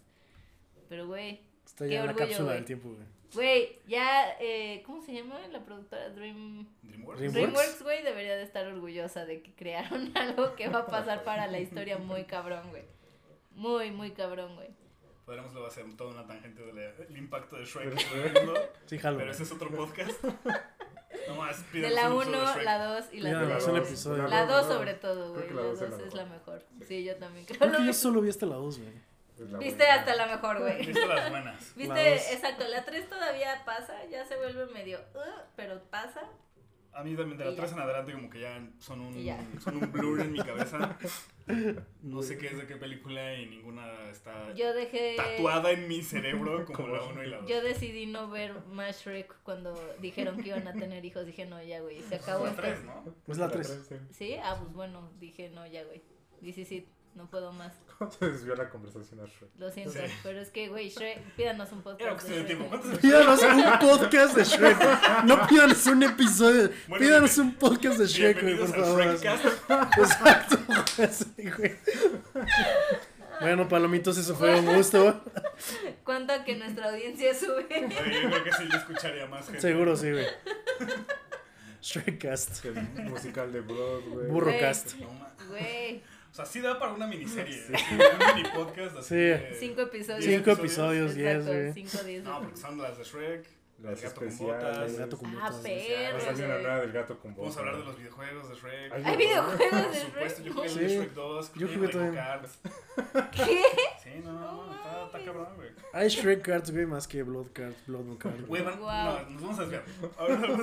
Pero, 0.89 1.07
güey, 1.07 1.41
ya 1.79 2.01
en 2.01 2.05
la 2.07 2.13
cápsula 2.15 2.53
del 2.53 2.65
tiempo, 2.65 2.89
güey. 2.89 3.05
güey, 3.33 3.79
ya, 3.87 4.35
eh, 4.39 4.83
¿cómo 4.85 5.01
se 5.01 5.13
llama 5.13 5.39
la 5.51 5.63
productora? 5.63 6.09
Dream... 6.09 6.67
DreamWorks. 6.83 7.21
Dream- 7.21 7.31
DreamWorks, 7.33 7.81
güey, 7.83 8.03
debería 8.03 8.35
de 8.37 8.43
estar 8.43 8.65
orgullosa 8.67 9.25
de 9.25 9.41
que 9.41 9.53
crearon 9.53 10.11
algo 10.17 10.55
que 10.55 10.67
va 10.69 10.79
a 10.79 10.87
pasar 10.87 11.23
para 11.23 11.47
la 11.47 11.59
historia 11.59 11.97
muy 11.97 12.23
cabrón, 12.25 12.69
güey. 12.69 12.83
Muy, 13.51 13.91
muy 13.91 14.11
cabrón, 14.11 14.55
güey. 14.55 14.69
Podríamos 15.27 15.51
luego 15.51 15.67
hacer 15.67 15.85
toda 15.97 16.11
una 16.11 16.25
tangente 16.25 16.61
del 16.63 17.17
impacto 17.17 17.57
de 17.57 17.65
Shrek 17.65 17.99
en 18.13 18.21
el 18.37 18.45
mundo. 18.45 18.59
Sí, 18.85 18.97
jalo. 18.97 19.17
Pero 19.17 19.31
ese 19.31 19.43
es 19.43 19.51
otro 19.51 19.69
podcast. 19.69 20.23
Nomás 21.27 21.59
De 21.59 21.65
pídanos 21.73 21.95
la 21.95 22.09
un 22.13 22.21
episodio 22.21 22.43
1, 22.43 22.53
Shrek. 22.53 22.63
la 22.65 22.85
2 22.85 23.05
y 23.11 23.19
la 23.19 23.29
Pídanos 23.29 23.49
3. 23.49 23.67
un 23.67 23.75
dos, 23.75 23.87
episodio. 23.87 24.27
La 24.29 24.45
dos, 24.45 24.61
2 24.61 24.67
no. 24.67 24.73
sobre 24.73 24.93
todo, 24.93 25.33
güey. 25.33 25.49
La 25.49 25.55
la 25.55 25.61
2 25.63 25.79
dos 25.79 25.81
es 25.81 25.99
la 25.99 26.07
es 26.07 26.13
la 26.13 26.25
mejor. 26.25 26.63
mejor. 26.63 26.87
Sí, 26.87 27.03
yo 27.03 27.15
también 27.17 27.45
creo. 27.45 27.59
Creo 27.59 27.71
que 27.73 27.85
yo 27.85 27.93
solo 27.93 28.21
vi 28.21 28.29
hasta 28.29 28.45
la 28.45 28.55
2, 28.55 28.79
güey. 28.79 28.93
La 29.51 29.57
Viste 29.59 29.75
buena. 29.83 29.93
hasta 29.95 30.15
la 30.15 30.25
mejor, 30.27 30.59
güey. 30.61 30.77
Viste 30.85 31.05
las 31.05 31.29
buenas. 31.29 31.61
La 31.75 31.75
Viste, 31.75 32.09
dos. 32.15 32.31
exacto, 32.31 32.67
la 32.69 32.85
3 32.85 33.09
todavía 33.09 33.61
pasa, 33.65 34.05
ya 34.09 34.23
se 34.25 34.37
vuelve 34.37 34.65
medio, 34.67 34.99
"Ugh", 35.13 35.43
pero 35.57 35.79
pasa. 35.91 36.21
A 36.97 37.03
mí 37.03 37.15
también 37.15 37.37
de 37.37 37.45
la 37.45 37.51
Y 37.51 37.55
ya. 37.55 37.61
3 37.61 37.73
en 37.73 37.79
adelante 37.79 38.11
como 38.13 38.29
que 38.29 38.39
ya 38.41 38.67
son 38.79 39.01
un, 39.01 39.13
ya. 39.23 39.37
son 39.63 39.77
un 39.77 39.91
blur 39.91 40.19
en 40.21 40.31
mi 40.31 40.39
cabeza. 40.39 40.97
No 42.01 42.21
sé 42.23 42.37
qué 42.37 42.47
es 42.47 42.57
de 42.57 42.67
qué 42.67 42.75
película 42.75 43.35
y 43.35 43.45
ninguna 43.45 44.09
está 44.09 44.53
Yo 44.53 44.73
dejé. 44.73 45.15
tatuada 45.15 45.71
en 45.71 45.87
mi 45.87 46.01
cerebro 46.01 46.65
como 46.65 46.89
la 46.89 47.01
1 47.09 47.23
y 47.23 47.27
la 47.27 47.37
2. 47.37 47.49
Yo 47.49 47.61
decidí 47.61 48.05
no 48.05 48.29
ver 48.29 48.53
más 48.65 49.01
Shrek 49.05 49.33
cuando 49.43 49.73
dijeron 50.01 50.35
que 50.41 50.49
iban 50.49 50.67
a 50.67 50.73
tener 50.73 51.05
hijos. 51.05 51.25
Dije, 51.25 51.45
no, 51.45 51.63
ya, 51.63 51.79
güey, 51.79 52.01
se 52.01 52.15
acabó 52.15 52.43
la 52.43 52.49
esto. 52.49 52.61
3, 52.63 52.83
¿no? 52.83 53.15
Es 53.27 53.37
la 53.37 53.49
3. 53.49 53.85
sí. 53.87 53.95
¿Sí? 54.11 54.35
Ah, 54.43 54.57
pues 54.59 54.73
bueno, 54.73 55.09
dije, 55.21 55.49
no, 55.49 55.65
ya, 55.67 55.85
güey. 55.85 56.01
Dice, 56.41 56.65
sí, 56.65 56.85
no 57.17 57.29
puedo 57.29 57.51
más. 57.51 57.73
¿Cómo 57.97 58.11
se 58.11 58.29
desvió 58.29 58.55
la 58.55 58.69
conversación 58.69 59.19
a 59.19 59.25
Shrek? 59.25 59.49
Lo 59.57 59.71
siento, 59.71 59.91
Sí. 59.93 59.99
pero 60.23 60.39
es 60.39 60.49
que, 60.51 60.69
güey, 60.69 60.89
Shrek, 60.89 61.19
pídanos 61.35 61.71
un 61.71 61.81
podcast. 61.81 62.01
Era 62.01 62.11
cuestión 62.13 62.35
de 62.37 62.43
Shrek, 62.43 62.47
tiempo. 62.47 62.67
güey. 62.67 62.79
¿Cuántos 62.79 62.99
Pídanos 62.99 63.41
un 63.43 63.79
podcast 63.89 64.35
de 64.37 64.43
Shrek. 64.43 65.23
No 65.25 65.47
pídanos 65.49 65.85
un 65.87 66.03
episodio. 66.03 66.69
Bueno, 66.87 67.03
Pídanos 67.05 67.35
bien- 67.35 67.47
un 67.47 67.55
podcast 67.55 67.97
de 67.99 68.05
Shrek, 68.07 68.41
güey, 68.41 68.57
por 68.57 68.67
favor. 68.69 69.01
Exacto. 69.01 70.57
Güey. 71.57 71.75
Bueno, 73.39 73.67
palomitos, 73.67 74.17
eso 74.17 74.35
fue 74.35 74.59
un 74.59 74.65
gusto. 74.75 75.23
¿Cuánto 76.03 76.33
a 76.33 76.43
que 76.43 76.55
nuestra 76.55 76.89
audiencia 76.89 77.33
sube? 77.35 77.67
Oye, 77.69 78.21
yo 78.23 78.29
creo 78.29 78.43
que 78.43 78.51
sí 78.53 78.63
lo 78.65 78.77
escucharía 78.77 79.25
más 79.27 79.45
gente. 79.45 79.61
Seguro 79.61 79.95
sí, 79.95 80.11
güey. 80.11 80.25
Shrekcast. 81.81 82.65
El 82.65 83.09
musical 83.09 83.51
de 83.53 83.61
Broadway. 83.61 84.27
Burrocast. 84.29 84.93
Güey, 85.49 86.01
sea, 86.37 86.45
sí 86.45 86.61
da 86.61 86.77
para 86.79 86.93
una 86.93 87.07
miniserie. 87.07 87.61
Un 87.69 88.35
mini 88.35 88.49
podcast 88.55 88.97
así. 88.97 89.07
Sí. 89.09 89.15
de- 89.15 89.55
cinco 89.59 89.81
episodios. 89.81 90.23
Cinco 90.25 90.51
episodios, 90.51 91.15
diez, 91.15 91.35
Exacto, 91.35 91.51
güey. 91.53 91.73
cinco, 91.73 92.03
diez. 92.03 92.23
No, 92.23 92.41
porque 92.41 92.57
son 92.57 92.77
las 92.81 92.97
de 92.97 93.03
Shrek. 93.03 93.47
Las 93.79 93.99
el 94.01 94.09
gato 94.09 94.19
con 94.19 94.27
especiales. 94.27 94.63
botas. 94.63 94.89
El 94.91 94.97
gato 94.97 95.17
con 95.19 95.27
Ah, 95.27 95.39
botas. 95.51 95.55
perro. 95.61 96.17
Va 96.17 96.29
a 96.29 96.33
una 96.33 96.57
nueva 96.57 96.79
del 96.81 96.91
gato 96.91 97.19
con 97.19 97.35
Vamos 97.35 97.45
botas. 97.45 97.57
a 97.57 97.59
hablar 97.59 97.77
de 97.77 97.83
los 97.85 97.97
videojuegos 97.97 98.49
de 98.49 98.55
Shrek. 98.55 98.93
Hay 99.05 99.17
videojuegos 99.17 99.69
Por 99.69 99.91
de 99.93 99.99
supuesto, 99.99 100.41
Shrek. 100.41 100.45
yo 100.47 100.53
jugué 100.53 100.65
el 100.67 100.73
Sí. 100.73 100.79
de 100.79 100.87
Shrek 100.97 101.13
2. 101.13 101.53
Yo 101.53 101.67
jugué 101.67 101.87
también. 101.89 102.23
¿Qué? 103.31 103.63
Sí, 104.03 104.21
no, 104.23 104.33
no, 104.33 104.65
no, 104.67 104.75
está, 104.75 105.05
está 105.05 105.19
cabrón, 105.25 105.47
güey. 105.55 105.69
Hay 105.93 106.09
Shrek 106.09 106.41
cards, 106.41 106.71
güey, 106.71 106.85
más 106.85 107.07
que 107.07 107.23
Blood 107.23 107.47
cards, 107.53 107.77
Blood 107.87 108.17
cards. 108.17 108.45
Güey, 108.47 108.61
van- 108.63 108.79
Guau. 108.79 109.23
no, 109.23 109.29
nos 109.31 109.41
vamos 109.41 109.59
a 109.59 109.61
desviar. 109.61 109.83
Ahora. 110.17 110.57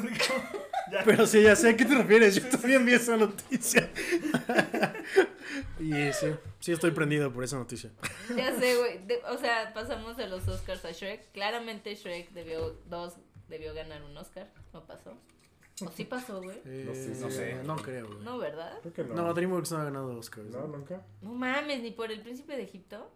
Ya. 0.92 1.02
Pero 1.04 1.26
sí, 1.26 1.42
ya 1.42 1.56
sé 1.56 1.70
a 1.70 1.76
qué 1.76 1.84
te 1.86 1.94
refieres. 1.94 2.34
Yo 2.36 2.46
también 2.48 2.84
vi 2.84 2.92
esa 2.92 3.16
noticia. 3.16 3.90
y 5.80 5.92
sí, 6.12 6.26
sí 6.60 6.72
estoy 6.72 6.90
prendido 6.90 7.32
por 7.32 7.42
esa 7.44 7.56
noticia. 7.56 7.90
Ya 8.36 8.54
sé, 8.58 8.76
güey. 8.76 8.98
De- 9.06 9.22
O 9.30 9.38
sea, 9.38 9.72
pasamos 9.72 10.16
de 10.16 10.26
los 10.28 10.46
Oscars 10.46 10.84
a 10.84 10.92
Shrek. 10.92 11.32
Claramente 11.32 11.94
Shrek 11.94 12.30
debió, 12.32 12.72
dos, 12.86 13.14
debió 13.48 13.72
ganar 13.74 14.02
un 14.02 14.16
Oscar. 14.16 14.50
No 14.72 14.84
pasó. 14.86 15.16
¿O 15.82 15.90
sí 15.90 16.04
pasó, 16.04 16.40
güey? 16.40 16.58
Eh, 16.64 16.84
No 16.86 16.94
sé, 16.94 17.20
no 17.20 17.30
sé. 17.30 17.54
No 17.64 17.76
creo, 17.76 18.06
güey. 18.06 18.18
No, 18.20 18.38
¿verdad? 18.38 18.78
Creo 18.82 18.92
que 18.94 19.04
no. 19.04 19.14
No, 19.14 19.34
DreamWorks 19.34 19.72
no 19.72 19.78
ha 19.78 19.84
ganado 19.84 20.16
Oscars. 20.18 20.46
No, 20.48 20.66
nunca. 20.68 21.02
No 21.20 21.32
mames, 21.34 21.82
ni 21.82 21.90
por 21.90 22.12
el 22.12 22.20
príncipe 22.22 22.56
de 22.56 22.62
Egipto. 22.62 23.10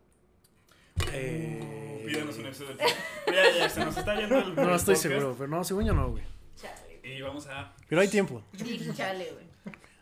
Eh, 1.12 2.02
Pídanos 2.06 2.36
un 2.38 2.46
episodio 2.46 2.74
del 2.74 2.86
Ya, 3.26 3.58
ya, 3.58 3.68
se 3.68 3.84
nos 3.84 3.96
está 3.96 4.18
yendo 4.18 4.38
el. 4.38 4.54
No 4.56 4.74
estoy 4.74 4.94
podcast. 4.96 5.02
seguro, 5.02 5.34
pero 5.38 5.48
no, 5.48 5.62
según 5.64 5.84
yo 5.84 5.94
no, 5.94 6.10
güey. 6.10 6.24
Chale. 6.56 7.00
Y 7.04 7.20
vamos 7.22 7.46
a. 7.46 7.72
Pero 7.88 8.00
hay 8.00 8.08
tiempo. 8.08 8.42
Dije 8.52 8.92
chale, 8.94 9.30
güey. 9.32 9.46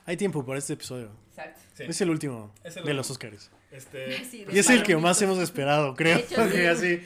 Hay 0.06 0.16
tiempo 0.16 0.44
para 0.46 0.58
este 0.58 0.72
episodio. 0.72 1.10
Exacto. 1.30 1.60
Sí. 1.74 1.82
Es 1.86 2.00
el 2.00 2.08
último 2.10 2.54
Es 2.64 2.68
el 2.68 2.74
de 2.74 2.80
último. 2.80 2.96
los 2.96 3.10
Oscars. 3.10 3.50
Este. 3.76 4.24
Sí, 4.30 4.44
de 4.44 4.54
Y 4.54 4.58
es 4.58 4.70
el 4.70 4.82
que 4.82 4.96
más 4.96 5.20
hemos 5.22 5.38
esperado, 5.38 5.94
creo. 5.94 6.18
Hecho, 6.18 6.48
sí. 6.50 6.64
Así. 6.66 7.02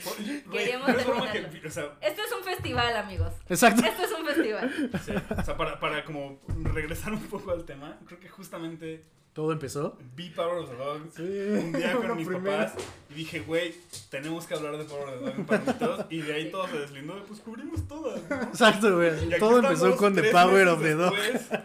Queríamos 0.51 0.89
que- 0.91 1.67
O 1.67 1.71
sea, 1.71 1.85
Esto 2.01 2.21
es 2.23 2.31
un 2.37 2.43
festival, 2.43 2.95
amigos. 2.95 3.33
Exacto. 3.49 3.83
Esto 3.85 4.03
es 4.03 4.11
un 4.11 4.25
festival. 4.25 4.89
sí, 5.05 5.11
o 5.37 5.43
sea 5.43 5.57
para, 5.57 5.79
para 5.79 6.03
como 6.05 6.39
regresar 6.73 7.13
un 7.13 7.21
poco 7.27 7.51
al 7.51 7.65
tema, 7.65 7.99
creo 8.07 8.19
que 8.19 8.29
justamente 8.29 9.03
Todo 9.33 9.53
empezó. 9.53 9.97
vi 10.15 10.29
Power 10.29 10.57
of 10.59 10.69
the 10.69 10.75
Dog 10.75 11.01
Sí. 11.15 11.21
un 11.23 11.71
día 11.71 11.93
con 11.95 12.17
mis 12.17 12.27
primera. 12.27 12.65
papás 12.67 12.83
y 13.09 13.13
dije, 13.13 13.39
güey, 13.39 13.73
tenemos 14.09 14.45
que 14.45 14.53
hablar 14.55 14.77
de 14.77 14.83
Power 14.83 15.07
of 15.07 15.13
the 15.19 15.25
Dog 15.25 15.35
en 15.39 15.45
Palomitos. 15.45 16.05
Y 16.09 16.21
de 16.21 16.33
ahí 16.33 16.51
todo 16.51 16.67
se 16.67 16.79
deslindó, 16.79 17.15
de, 17.15 17.21
pues 17.21 17.39
cubrimos 17.39 17.87
todas. 17.87 18.21
¿no? 18.29 18.41
Exacto, 18.43 18.95
güey. 18.97 19.39
Todo 19.39 19.59
empezó 19.59 19.95
con 19.95 20.13
The 20.15 20.31
Power 20.31 20.67
of 20.67 20.81
the 20.81 20.93
Dog. 20.95 21.15
después, 21.15 21.61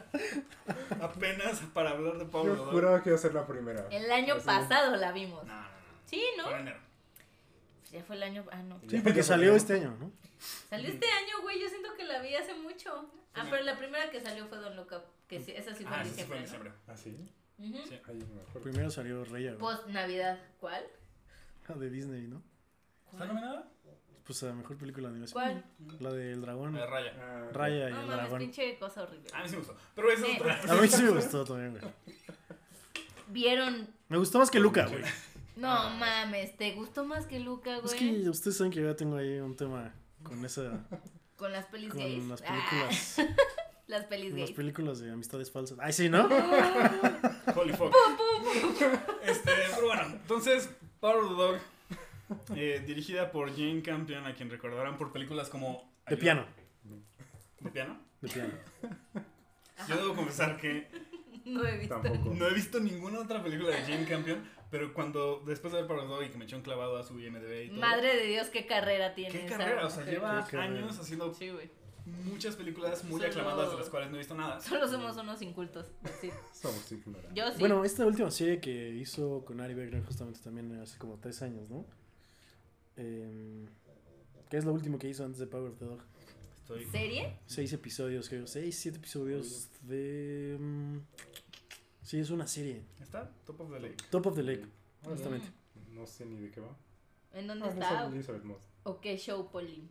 Apenas 1.01 1.61
para 1.75 1.91
hablar 1.91 2.19
de 2.19 2.25
Power 2.27 2.51
of 2.51 2.57
Yo 2.57 2.63
the 2.63 2.65
Dog. 2.67 2.73
juraba 2.75 3.03
que 3.03 3.09
iba 3.11 3.19
a 3.19 3.21
ser 3.21 3.35
la 3.35 3.47
primera. 3.47 3.87
El 3.91 4.11
año 4.13 4.35
Así. 4.35 4.47
pasado 4.47 4.97
la 4.97 5.13
vimos. 5.13 5.45
No, 5.45 5.55
no, 5.55 5.61
no. 5.63 5.69
Sí, 6.07 6.23
¿no? 6.37 6.45
Fue 6.45 6.53
en 6.55 6.61
enero. 6.61 6.79
Ya 7.93 8.03
fue 8.05 8.17
el 8.17 8.23
año. 8.23 8.45
Ah, 8.53 8.63
no. 8.63 8.81
Sí, 8.89 9.01
porque 9.01 9.23
salió 9.23 9.55
este 9.57 9.75
año, 9.75 9.97
¿no? 9.99 10.11
Salió 10.71 10.89
este 10.89 11.07
año, 11.07 11.43
güey. 11.43 11.61
Yo 11.61 11.69
siento 11.69 11.89
que 11.97 12.05
la 12.05 12.21
vi 12.21 12.35
hace 12.35 12.55
mucho. 12.55 13.09
Ah, 13.35 13.45
pero 13.51 13.63
la 13.65 13.77
primera 13.79 14.11
que 14.11 14.21
salió 14.21 14.47
fue 14.47 14.59
Don 14.59 14.79
Up. 14.79 14.89
Que 15.29 15.41
sí, 15.41 15.53
esa 15.57 15.75
sí 15.75 15.85
fue 15.85 15.97
Ah, 15.97 16.03
en 16.03 16.15
sí 16.15 16.23
fue 16.25 16.39
diciembre. 16.39 16.39
en 16.39 16.43
¿no? 16.43 16.47
diciembre. 16.47 16.73
¿Ah, 16.89 16.97
sí? 16.97 17.17
Sí. 17.59 17.71
Me 17.91 17.97
acuerdo. 17.97 18.27
Primero 18.63 18.91
salió 18.91 19.25
Raya, 19.25 19.55
güey. 19.55 19.59
Post 19.59 19.89
Navidad. 19.89 20.39
¿Cuál? 20.61 20.85
Ah, 21.69 21.75
de 21.75 21.91
Disney, 21.91 22.27
¿no? 22.27 22.43
¿Está 23.13 23.25
nominada? 23.27 23.69
Pues 24.25 24.43
la 24.43 24.53
mejor 24.55 24.77
película 24.77 25.09
de 25.09 25.13
animación. 25.15 25.35
¿Cuál? 25.43 26.01
La 26.01 26.13
del 26.13 26.41
dragón. 26.41 26.75
La 26.75 26.81
de 26.81 26.87
Raya. 26.87 27.13
Ah, 27.19 27.49
Raya 27.53 27.89
y 27.89 27.93
No 27.93 28.01
el 28.01 28.07
mames, 28.07 28.17
dragón. 28.17 28.39
pinche 28.41 28.79
cosa 28.79 29.03
horrible. 29.05 29.31
A 29.33 29.43
mí 29.43 29.49
sí 29.49 29.53
me 29.55 29.59
gustó. 29.59 29.77
Pero 29.95 30.11
eso 30.11 30.27
otra. 30.35 30.61
A 30.69 30.75
mí 30.81 30.89
sí 30.89 31.03
me 31.03 31.11
gustó 31.11 31.45
también, 31.45 31.71
güey. 31.79 31.93
¿Vieron? 33.29 33.89
Me 34.09 34.19
gustó 34.19 34.39
más 34.39 34.51
que 34.51 34.61
Luca, 34.61 34.87
güey. 34.87 35.03
No 35.57 35.91
mames, 35.91 36.57
¿te 36.57 36.73
gustó 36.75 37.05
más 37.05 37.27
que 37.27 37.41
Luca, 37.41 37.77
güey? 37.79 37.87
Es 37.87 37.95
que 37.95 38.29
ustedes 38.29 38.57
saben 38.59 38.73
que 38.73 38.81
yo 38.81 38.87
ya 38.89 38.97
tengo 38.97 39.17
ahí 39.17 39.39
un 39.39 39.57
tema 39.57 39.95
con 40.23 40.45
esa. 40.45 40.85
Con 41.37 41.53
las 41.53 41.67
pelis 41.67 41.93
gays. 41.95 42.19
Con 42.21 42.29
las 42.29 42.43
Ah, 42.43 42.67
películas. 42.69 43.17
las 43.87 44.05
pelis 44.05 44.31
Con 44.31 44.40
las 44.40 44.49
gays. 44.49 44.57
películas 44.57 44.99
de 45.00 45.11
amistades 45.12 45.50
falsas. 45.50 45.78
Ay, 45.81 45.93
sí, 45.93 46.09
¿no? 46.09 46.26
Holy 47.55 47.73
fuck. 47.73 47.95
Este, 49.25 49.50
pero 49.75 49.87
bueno, 49.87 50.02
entonces, 50.07 50.71
Power 51.00 51.16
of 51.25 51.28
the 51.31 51.35
Dog, 51.37 51.59
eh, 52.57 52.83
dirigida 52.87 53.31
por 53.31 53.50
Jane 53.50 53.83
Campion, 53.83 54.25
a 54.26 54.35
quien 54.35 54.50
recordarán 54.50 54.97
por 54.97 55.12
películas 55.12 55.49
como. 55.49 55.93
De 56.09 56.16
piano. 56.16 56.47
¿De 57.61 57.71
piano? 57.71 57.99
De 58.21 58.28
piano. 58.28 58.52
Yo 59.88 59.97
debo 59.97 60.14
confesar 60.14 60.57
que 60.59 60.88
No 61.45 61.64
he 61.66 61.76
visto. 61.78 62.00
Tampoco. 62.00 62.35
no 62.35 62.47
he 62.49 62.55
visto 62.55 62.81
ninguna 62.81 63.21
otra 63.21 63.43
película 63.43 63.71
de 63.71 63.83
Jane 63.83 64.05
Campion, 64.05 64.49
pero 64.71 64.93
cuando, 64.95 65.43
después 65.47 65.73
de 65.73 65.81
ver 65.81 65.87
Power 65.88 66.02
of 66.02 66.09
the 66.09 66.14
Dog 66.14 66.25
y 66.25 66.28
que 66.31 66.38
me 66.38 66.45
echó 66.45 66.57
un 66.57 66.62
clavado 66.62 66.97
a 66.97 67.02
su 67.05 67.19
IMDb 67.21 67.64
y 67.64 67.69
todo. 67.69 67.81
Madre 67.81 68.16
de 68.16 68.26
Dios, 68.26 68.49
qué 68.49 68.66
carrera 68.66 69.14
tiene. 69.14 69.31
¿Qué 69.33 69.47
esa 69.47 69.59
carrera? 69.59 69.87
O 69.87 69.90
sea, 69.90 70.00
mujer. 70.00 70.14
lleva 70.14 70.43
años 70.62 70.99
haciendo 70.99 71.33
Sí, 71.35 71.50
güey. 71.50 71.71
Muchas 72.25 72.57
películas 72.57 73.03
muy 73.05 73.21
Solo- 73.21 73.27
aclamadas 73.33 73.71
de 73.73 73.77
las 73.79 73.89
cuales 73.91 74.11
no 74.11 74.17
he 74.17 74.19
visto 74.19 74.35
nada. 74.35 74.61
Solo 74.61 74.87
somos 74.89 75.17
unos 75.17 75.43
incultos. 75.43 75.87
Sí. 76.21 76.31
Somos 76.53 76.91
ignorantes. 76.93 77.35
Yo 77.35 77.51
sí. 77.53 77.59
Bueno, 77.59 77.85
esta 77.85 78.07
última 78.07 78.31
serie 78.31 78.61
que 78.61 78.91
hizo 78.91 79.45
con 79.45 79.61
Ari 79.61 79.75
Wegner 79.75 80.05
justamente 80.05 80.41
también 80.41 80.73
hace 80.81 80.99
como 80.99 81.19
tres 81.19 81.43
años, 81.43 81.69
¿no? 81.69 81.85
Eh, 82.97 83.67
¿Qué 84.49 84.57
es 84.59 84.65
lo 84.65 84.73
último 84.73 84.99
que 84.99 85.09
hizo 85.09 85.25
antes 85.25 85.39
de 85.41 85.47
Power 85.47 85.71
of 85.73 85.79
the 85.79 85.85
Dog? 85.85 86.01
Estoy. 86.63 86.85
¿Serie? 86.87 87.39
Seis 87.47 87.73
episodios, 87.73 88.29
creo. 88.29 88.47
Seis, 88.47 88.77
siete 88.79 88.99
episodios 88.99 89.69
de... 89.83 90.57
mm, 90.59 90.99
sí, 92.03 92.19
es 92.19 92.31
una 92.31 92.47
serie. 92.47 92.83
¿Está? 93.01 93.31
Top 93.45 93.61
of 93.61 93.71
the 93.73 93.81
Lake. 93.81 93.97
Top 94.11 94.27
of 94.27 94.35
the 94.37 94.43
Lake, 94.43 94.67
justamente. 95.05 95.49
No 95.93 96.07
sé 96.07 96.27
ni 96.27 96.39
de 96.41 96.51
qué 96.51 96.61
va. 96.61 96.77
¿En 97.33 97.47
dónde 97.47 97.65
Ah, 97.67 97.69
no 97.69 97.73
está? 97.83 98.09
sé, 98.09 98.15
Elizabeth 98.15 98.45
Moss. 98.45 98.63
¿O 98.85 99.01
qué 99.01 99.17
show, 99.19 99.51
Polly? 99.51 99.89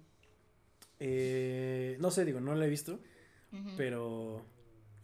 Eh, 1.00 1.98
no 2.00 2.12
sé, 2.12 2.26
digo, 2.26 2.40
no 2.40 2.56
la 2.56 2.66
he 2.66 2.70
visto, 2.70 3.00
Ujú. 3.52 3.70
pero 3.78 4.46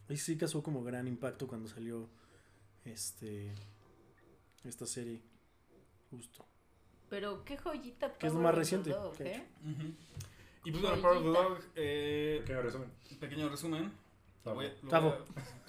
ahí 0.08 0.16
sí 0.16 0.36
causó 0.36 0.62
como 0.62 0.82
gran 0.82 1.06
impacto 1.08 1.46
cuando 1.46 1.68
salió 1.68 2.08
este 2.84 3.52
esta 4.64 4.86
serie. 4.86 5.20
Justo. 6.10 6.44
Pero 7.10 7.44
qué 7.44 7.56
joyita. 7.56 8.12
¿Qué 8.18 8.26
es 8.26 8.32
lo 8.32 8.40
más 8.40 8.54
reciente 8.54 8.90
Dog, 8.90 9.16
que 9.16 9.24
ha 9.24 9.36
¿eh? 9.38 9.46
Ujú. 9.64 9.92
Y 10.64 10.70
pues 10.70 10.82
bueno, 10.82 11.02
Power 11.02 11.16
of 11.16 11.22
the. 11.24 11.28
Dog, 11.28 11.58
eh, 11.74 12.38
Pequeño 12.42 12.62
resumen. 12.62 12.90
pequeño 13.20 13.48
resumen. 13.48 13.92
Lo 14.44 14.54
voy 14.54 14.70
lo 14.82 15.00
voy 15.00 15.12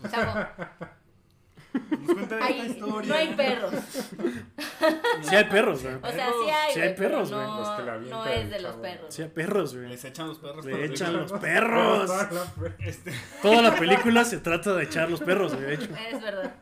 a- 0.04 0.98
Nos 1.74 2.14
cuenta 2.14 2.36
esta 2.40 2.46
hay- 2.46 2.62
historia. 2.72 3.10
no 3.10 3.16
hay 3.16 3.36
perros. 3.36 3.74
Sí 5.22 5.36
hay 5.36 5.46
perros, 5.46 5.82
güey. 5.84 5.96
O 5.96 6.12
sea, 6.12 6.28
sí 6.28 6.50
hay, 6.50 6.74
Sí 6.74 6.82
hay 6.82 6.94
perros, 6.96 7.32
güey. 7.32 7.42
no, 7.46 7.60
Los 7.60 7.70
que 7.70 7.84
la 7.84 7.98
no 7.98 8.22
avientan 8.22 8.32
es 8.34 8.50
de 8.50 8.60
los 8.62 8.76
perros. 8.76 9.14
Sí 9.16 9.22
hay 9.22 9.30
perros, 9.30 9.76
güey. 9.76 9.88
Les 9.90 10.04
echan 10.06 10.28
los 10.28 10.40
perros. 10.40 10.66
Le 10.66 10.86
echan 10.86 11.14
los 11.14 11.32
perros. 11.34 12.12
Este, 12.80 13.14
Toda 13.42 13.62
la 13.62 13.76
película 13.76 14.26
se 14.26 14.38
trata 14.40 14.74
de 14.76 14.84
echar 14.84 15.10
los 15.10 15.22
perros, 15.22 15.54
güey, 15.56 15.68
de 15.68 15.74
hecho. 15.76 15.90
Es 16.12 16.22
verdad. 16.22 16.54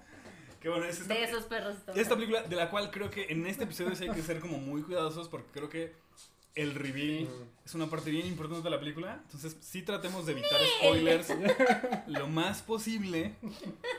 que 0.60 0.70
bueno, 0.70 0.86
es 0.86 1.01
esta, 1.01 1.13
De 1.13 1.24
esos 1.24 1.44
perros 1.46 1.75
esta 1.96 2.15
película 2.15 2.44
de 2.44 2.56
la 2.56 2.70
cual 2.70 2.91
creo 2.91 3.10
que 3.10 3.25
en 3.30 3.48
este 3.48 3.63
episodio 3.63 3.96
sí 3.96 4.03
hay 4.08 4.12
que 4.15 4.22
ser 4.22 4.39
como 4.39 4.58
muy 4.60 4.84
cuidadosos 4.84 5.27
porque 5.27 5.48
creo 5.51 5.70
que 5.70 5.94
el 6.55 6.75
reveal 6.75 7.27
es 7.65 7.75
una 7.75 7.88
parte 7.89 8.12
bien 8.12 8.25
importante 8.27 8.63
de 8.63 8.70
la 8.70 8.79
película. 8.79 9.20
Entonces 9.24 9.58
sí 9.62 9.81
tratemos 9.84 10.25
de 10.25 10.34
evitar 10.34 10.60
spoilers 10.79 11.29
lo 12.08 12.27
más 12.27 12.62
posible 12.62 13.36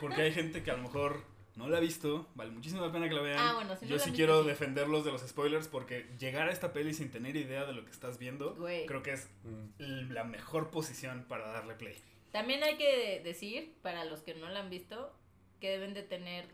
porque 0.01 0.21
hay 0.21 0.31
gente 0.33 0.63
que 0.63 0.71
a 0.71 0.75
lo 0.77 0.83
mejor 0.83 1.23
no 1.55 1.67
la 1.69 1.77
ha 1.77 1.81
visto. 1.81 2.27
Vale 2.35 2.51
muchísimo 2.51 2.85
la 2.85 2.91
pena 2.91 3.07
que 3.09 3.15
la 3.15 3.21
vean. 3.21 3.37
Ah, 3.39 3.53
bueno, 3.55 3.75
si 3.77 3.85
no 3.85 3.91
Yo 3.91 3.99
sí 3.99 4.11
quiero 4.11 4.37
visto, 4.37 4.49
defenderlos 4.49 5.05
de 5.05 5.11
los 5.11 5.21
spoilers 5.21 5.67
porque 5.67 6.07
llegar 6.19 6.47
a 6.47 6.51
esta 6.51 6.73
peli 6.73 6.93
sin 6.93 7.09
tener 7.11 7.35
idea 7.35 7.65
de 7.65 7.73
lo 7.73 7.85
que 7.85 7.91
estás 7.91 8.17
viendo 8.19 8.55
Güey. 8.55 8.85
creo 8.85 9.03
que 9.03 9.13
es 9.13 9.27
Mm. 9.43 10.11
la 10.11 10.23
mejor 10.23 10.69
posición 10.71 11.25
para 11.27 11.47
darle 11.47 11.75
play. 11.75 11.95
También 12.31 12.63
hay 12.63 12.77
que 12.77 13.21
decir, 13.23 13.75
para 13.83 14.05
los 14.05 14.21
que 14.21 14.33
no 14.33 14.49
la 14.49 14.61
han 14.61 14.69
visto, 14.71 15.11
que 15.59 15.69
deben 15.69 15.93
de 15.93 16.01
tener 16.03 16.45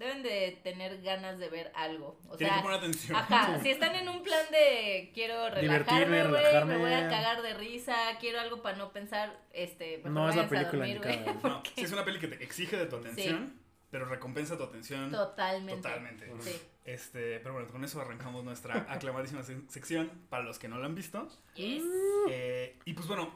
deben 0.00 0.22
de 0.22 0.58
tener 0.64 1.00
ganas 1.02 1.38
de 1.38 1.48
ver 1.50 1.70
algo. 1.76 2.18
O 2.28 2.36
Tienen 2.36 2.54
que 2.56 2.60
sea, 2.60 2.62
poner 2.62 2.78
atención. 2.78 3.16
ajá, 3.16 3.60
si 3.62 3.70
están 3.70 3.94
en 3.94 4.08
un 4.08 4.22
plan 4.22 4.44
de 4.50 5.10
quiero 5.14 5.54
Divertirme, 5.54 6.24
relajarme, 6.24 6.78
güey, 6.78 6.90
me 6.90 6.96
voy 6.98 7.04
a 7.04 7.08
cagar 7.10 7.42
de 7.42 7.54
risa, 7.54 7.94
quiero 8.18 8.40
algo 8.40 8.62
para 8.62 8.78
no 8.78 8.92
pensar, 8.92 9.38
este, 9.52 10.00
No 10.06 10.28
es 10.28 10.36
la 10.36 10.48
película 10.48 10.88
indicada. 10.88 11.34
No, 11.44 11.62
sí 11.76 11.84
es 11.84 11.92
una 11.92 12.04
peli 12.04 12.18
que 12.18 12.28
te 12.28 12.42
exige 12.42 12.76
de 12.78 12.86
tu 12.86 12.96
atención, 12.96 13.60
pero 13.90 14.06
recompensa 14.06 14.56
tu 14.56 14.64
atención 14.64 15.10
totalmente. 15.12 15.82
totalmente. 15.82 16.32
Sí. 16.40 16.60
Este, 16.86 17.38
pero 17.40 17.52
bueno, 17.52 17.68
con 17.68 17.84
eso 17.84 18.00
arrancamos 18.00 18.42
nuestra 18.42 18.74
aclamadísima 18.88 19.42
se- 19.42 19.68
sección 19.68 20.10
para 20.30 20.42
los 20.44 20.58
que 20.58 20.66
no 20.68 20.78
la 20.78 20.86
han 20.86 20.94
visto. 20.94 21.28
Yes. 21.54 21.82
Eh, 22.30 22.78
y 22.86 22.94
pues 22.94 23.06
bueno, 23.06 23.30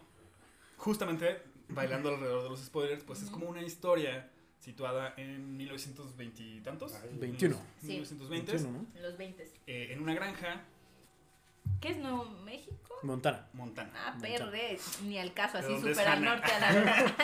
justamente 0.78 1.42
bailando 1.68 2.08
alrededor 2.08 2.42
de 2.44 2.48
los 2.48 2.60
spoilers, 2.64 3.04
pues 3.04 3.22
es 3.22 3.30
como 3.30 3.48
una 3.48 3.62
historia 3.62 4.30
situada 4.64 5.12
en 5.18 5.56
1920 5.58 6.42
y 6.42 6.60
tantos. 6.60 6.94
Ay. 6.94 7.10
21. 7.18 7.54
Sí. 7.80 7.86
1920 7.88 8.52
21, 8.52 8.78
¿no? 8.78 8.86
En 8.96 9.02
los 9.02 9.18
20. 9.18 9.52
eh, 9.66 9.88
en 9.92 10.00
una 10.00 10.14
granja 10.14 10.62
¿Qué 11.80 11.90
es 11.90 11.96
Nuevo 11.98 12.24
México? 12.44 12.94
Montana. 13.02 13.46
montana. 13.52 13.90
Ah, 13.94 14.16
perre, 14.20 14.78
ni 15.02 15.18
al 15.18 15.34
caso, 15.34 15.58
¿De 15.58 15.64
así 15.64 15.76
súper 15.80 16.08
al 16.08 16.22
norte 16.24 16.50
a 16.50 16.58
la 16.60 17.14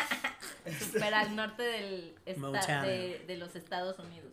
Súper 0.78 1.14
al 1.14 1.34
norte 1.36 1.62
del 1.62 2.14
esta- 2.26 2.40
Montana. 2.40 2.82
de, 2.84 3.24
de 3.26 3.36
los 3.38 3.56
Estados 3.56 3.98
Unidos. 3.98 4.32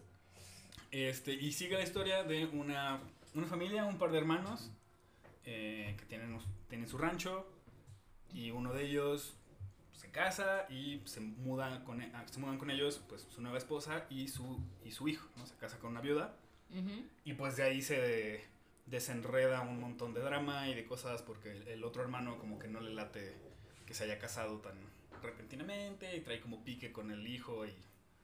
Este, 0.91 1.33
y 1.33 1.51
sigue 1.53 1.75
la 1.75 1.83
historia 1.83 2.23
de 2.23 2.45
una, 2.45 2.99
una 3.35 3.47
familia, 3.47 3.85
un 3.85 3.97
par 3.97 4.11
de 4.11 4.17
hermanos 4.17 4.69
eh, 5.45 5.95
que 5.97 6.05
tienen, 6.05 6.37
tienen 6.69 6.87
su 6.89 6.97
rancho 6.97 7.47
y 8.33 8.51
uno 8.51 8.73
de 8.73 8.83
ellos 8.85 9.36
casa 10.17 10.65
y 10.69 11.01
se 11.05 11.19
muda 11.21 11.83
con, 11.83 12.01
e- 12.01 12.11
ah, 12.15 12.25
se 12.29 12.39
mudan 12.39 12.57
con 12.57 12.71
ellos 12.71 13.01
pues 13.07 13.21
su 13.29 13.41
nueva 13.41 13.57
esposa 13.59 14.05
y 14.09 14.27
su, 14.27 14.59
y 14.83 14.91
su 14.91 15.07
hijo, 15.07 15.29
¿no? 15.37 15.45
Se 15.45 15.55
casa 15.55 15.77
con 15.77 15.91
una 15.91 16.01
viuda. 16.01 16.35
Y 17.23 17.33
pues 17.33 17.55
de 17.55 17.63
ahí 17.63 17.81
se 17.81 18.43
desenreda 18.87 19.61
un 19.61 19.79
montón 19.79 20.13
de 20.13 20.21
drama 20.21 20.67
y 20.67 20.73
de 20.73 20.85
cosas 20.85 21.21
porque 21.21 21.51
el, 21.51 21.67
el 21.67 21.83
otro 21.83 22.01
hermano 22.01 22.37
como 22.39 22.57
que 22.59 22.67
no 22.67 22.79
le 22.81 22.93
late 22.93 23.35
que 23.85 23.93
se 23.93 24.03
haya 24.05 24.17
casado 24.19 24.57
tan 24.59 24.75
repentinamente 25.21 26.15
y 26.17 26.21
trae 26.21 26.41
como 26.41 26.63
pique 26.63 26.91
con 26.91 27.09
el 27.11 27.25
hijo 27.27 27.65
y 27.65 27.73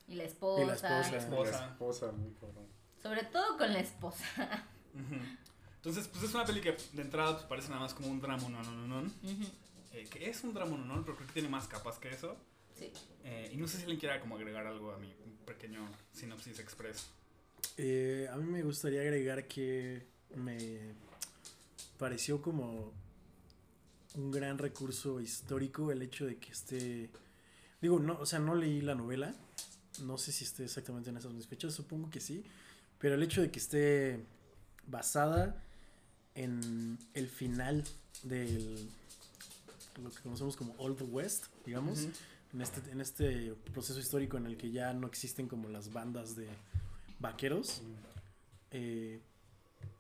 Y 0.07 0.15
la 0.15 0.23
esposa. 0.25 0.61
Y 0.63 0.65
la 0.65 0.73
esposa. 0.73 1.11
La 1.11 1.17
esposa. 1.17 1.65
esposa, 1.67 2.11
muy 2.11 2.31
cabrón. 2.33 2.67
Sobre 3.01 3.23
todo 3.25 3.57
con 3.57 3.71
la 3.71 3.79
esposa. 3.79 4.65
Entonces, 5.75 6.07
pues 6.07 6.23
es 6.23 6.33
una 6.33 6.45
peli 6.45 6.61
que 6.61 6.75
de 6.93 7.01
entrada 7.01 7.33
pues, 7.33 7.45
parece 7.45 7.69
nada 7.69 7.81
más 7.81 7.93
como 7.93 8.07
un 8.09 8.19
drama 8.21 8.47
no, 8.49 8.63
no, 8.63 8.71
no, 8.71 9.01
no, 9.01 9.07
Ujú. 9.07 9.45
Eh, 9.93 10.07
que 10.09 10.29
es 10.29 10.43
un 10.43 10.53
drama 10.53 10.75
no, 10.77 11.03
pero 11.03 11.15
creo 11.15 11.27
que 11.27 11.33
tiene 11.33 11.49
más 11.49 11.67
capas 11.67 11.99
que 11.99 12.09
eso. 12.09 12.35
Sí. 12.75 12.91
Eh, 13.23 13.51
y 13.53 13.57
no 13.57 13.67
sé 13.67 13.77
si 13.77 13.83
alguien 13.83 13.99
quiera 13.99 14.19
como 14.19 14.35
agregar 14.35 14.65
algo 14.65 14.91
a 14.91 14.97
mi 14.97 15.13
pequeño 15.45 15.87
sinopsis 16.11 16.59
express. 16.59 17.09
Eh, 17.77 18.27
a 18.31 18.35
mí 18.37 18.49
me 18.49 18.63
gustaría 18.63 19.01
agregar 19.01 19.47
que 19.47 20.07
me 20.35 20.93
pareció 21.97 22.41
como 22.41 22.91
un 24.15 24.31
gran 24.31 24.57
recurso 24.57 25.21
histórico 25.21 25.91
el 25.91 26.01
hecho 26.01 26.25
de 26.25 26.37
que 26.37 26.51
esté 26.51 27.09
digo 27.81 27.99
no 27.99 28.19
o 28.19 28.25
sea 28.25 28.39
no 28.39 28.53
leí 28.53 28.81
la 28.81 28.93
novela 28.93 29.33
no 30.01 30.17
sé 30.17 30.31
si 30.31 30.43
esté 30.43 30.65
exactamente 30.65 31.09
en 31.09 31.17
esas 31.17 31.33
mis 31.33 31.47
fechas 31.47 31.73
supongo 31.73 32.09
que 32.09 32.19
sí 32.19 32.43
pero 32.99 33.15
el 33.15 33.23
hecho 33.23 33.41
de 33.41 33.49
que 33.49 33.59
esté 33.59 34.23
basada 34.85 35.63
en 36.35 36.97
el 37.13 37.27
final 37.27 37.83
del 38.23 38.89
lo 40.01 40.09
que 40.09 40.21
conocemos 40.21 40.55
como 40.55 40.73
Old 40.77 41.01
West 41.11 41.45
digamos 41.65 42.07
en 42.53 42.61
este, 42.61 42.91
en 42.91 43.01
este 43.01 43.55
proceso 43.73 43.99
histórico 43.99 44.37
en 44.37 44.45
el 44.45 44.57
que 44.57 44.71
ya 44.71 44.93
no 44.93 45.07
existen 45.07 45.47
como 45.47 45.69
las 45.69 45.91
bandas 45.91 46.35
de 46.35 46.47
vaqueros, 47.19 47.81
eh, 48.71 49.19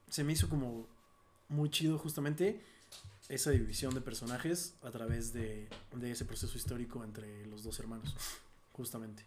se 0.09 0.23
me 0.23 0.33
hizo 0.33 0.49
como 0.49 0.87
muy 1.49 1.69
chido 1.69 1.97
justamente 1.97 2.61
esa 3.29 3.49
división 3.51 3.93
de 3.93 4.01
personajes 4.01 4.75
a 4.83 4.91
través 4.91 5.33
de, 5.33 5.67
de 5.95 6.11
ese 6.11 6.25
proceso 6.25 6.55
histórico 6.57 7.03
entre 7.03 7.45
los 7.47 7.63
dos 7.63 7.79
hermanos, 7.79 8.15
justamente. 8.71 9.25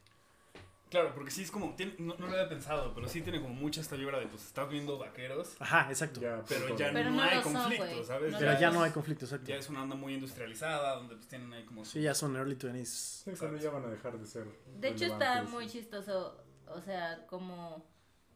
Claro, 0.97 1.15
porque 1.15 1.31
sí 1.31 1.43
es 1.43 1.51
como, 1.51 1.75
tiene- 1.75 1.95
no, 1.99 2.15
no 2.19 2.27
lo 2.27 2.33
había 2.33 2.49
pensado, 2.49 2.95
pero 2.95 3.07
sí 3.09 3.21
tiene 3.21 3.41
como 3.43 3.53
mucha 3.55 3.81
esta 3.83 3.97
vibra 3.97 4.19
de 4.19 4.27
pues 4.29 4.45
estás 4.47 4.69
viendo 4.69 4.97
vaqueros, 4.99 5.57
Ajá, 5.59 5.89
exacto. 5.91 6.21
Ya, 6.21 6.43
pero 6.49 6.75
ya 6.77 6.91
Pero 6.93 7.11
no, 7.11 7.17
no 7.17 7.23
hay 7.23 7.43
son, 7.43 7.53
conflicto. 7.53 8.05
¿sabes? 8.05 8.33
No 8.33 8.39
Pero 8.39 8.53
ya, 8.53 8.59
ya 8.61 8.69
es, 8.69 8.75
no 8.75 8.83
hay 8.83 8.91
conflicto, 8.93 9.25
exacto. 9.27 9.47
ya 9.47 9.57
es 9.57 9.69
una 9.69 9.83
onda 9.83 9.95
muy 9.95 10.15
industrializada 10.15 10.95
donde 10.97 11.17
pues 11.17 11.29
tienen 11.29 11.53
ahí 11.53 11.65
como. 11.65 11.85
Sí, 11.85 12.01
ya 12.01 12.15
son 12.15 12.35
early 12.37 12.57
20s. 12.57 12.85
Sí, 12.87 13.31
cuando 13.39 13.59
ya 13.59 13.71
van 13.71 13.85
a 13.85 13.89
dejar 13.89 14.19
de 14.19 14.27
ser. 14.27 14.47
De 14.79 14.89
hecho 14.89 15.05
está 15.05 15.43
muy 15.43 15.67
chistoso, 15.69 16.43
o 16.69 16.81
sea, 16.81 17.27
como 17.27 17.85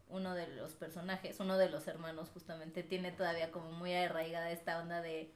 uno 0.08 0.34
de 0.34 0.48
los 0.48 0.74
personajes, 0.74 1.40
uno 1.40 1.56
de 1.56 1.70
los 1.70 1.86
hermanos 1.88 2.28
justamente, 2.34 2.82
tiene 2.82 3.10
todavía 3.12 3.50
como 3.52 3.72
muy 3.72 3.94
arraigada 3.94 4.50
esta 4.50 4.80
onda 4.80 5.00
de 5.00 5.32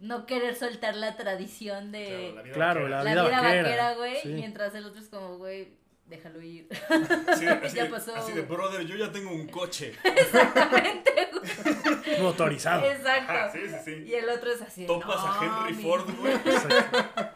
no 0.00 0.26
querer 0.26 0.54
soltar 0.54 0.94
la 0.96 1.16
tradición 1.16 1.90
Claro, 1.90 1.98
de 1.98 2.32
la 2.34 2.42
vida 2.42 2.54
Claro, 2.54 2.80
vaquera. 2.82 2.96
la 2.98 3.04
la 3.04 3.10
vida 3.10 3.22
vaquera, 3.40 3.62
vaquera, 3.62 3.94
güey, 3.94 4.16
sí. 4.22 4.28
mientras 4.28 4.74
el 4.74 4.84
otro 4.86 5.00
es 5.00 5.08
como, 5.08 5.38
güey, 5.38 5.76
déjalo 6.08 6.40
ir. 6.42 6.68
Sí, 7.38 7.46
así, 7.46 7.76
Ya 7.76 7.84
de- 7.84 7.90
pasó. 7.90 8.14
así 8.16 8.32
de, 8.32 8.42
brother, 8.42 8.84
yo 8.86 8.96
ya 8.96 9.10
tengo 9.12 9.30
un 9.32 9.46
coche. 9.48 9.94
Exactamente, 10.04 11.28
güey. 11.32 12.20
Motorizado. 12.22 12.84
Exacto. 12.90 13.32
Ah, 13.32 13.50
sí, 13.52 13.60
sí, 13.68 13.74
sí. 13.84 14.04
Y 14.06 14.14
el 14.14 14.28
otro 14.28 14.50
es 14.50 14.62
así. 14.62 14.86
Topas 14.86 15.16
a 15.18 15.44
"No, 15.44 15.60
Henry 15.66 15.74
mi- 15.76 15.82
Ford, 15.82 16.10
güey. 16.18 16.32
Exacto. 16.34 17.30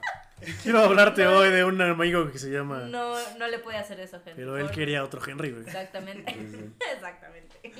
Quiero 0.64 0.80
hablarte 0.80 1.24
hoy 1.26 1.50
de 1.50 1.64
un 1.64 1.80
amigo 1.80 2.28
que 2.32 2.38
se 2.38 2.50
llama... 2.50 2.80
No, 2.80 3.14
no 3.38 3.46
le 3.46 3.60
puede 3.60 3.78
hacer 3.78 4.00
eso 4.00 4.16
a 4.16 4.20
Henry 4.20 4.32
Pero 4.34 4.56
él 4.56 4.64
Ford. 4.64 4.74
quería 4.74 5.04
otro 5.04 5.20
Henry, 5.24 5.50
güey. 5.52 5.62
Exactamente. 5.64 6.32
Sí, 6.34 6.48
sí. 6.50 6.70
Exactamente. 6.94 7.72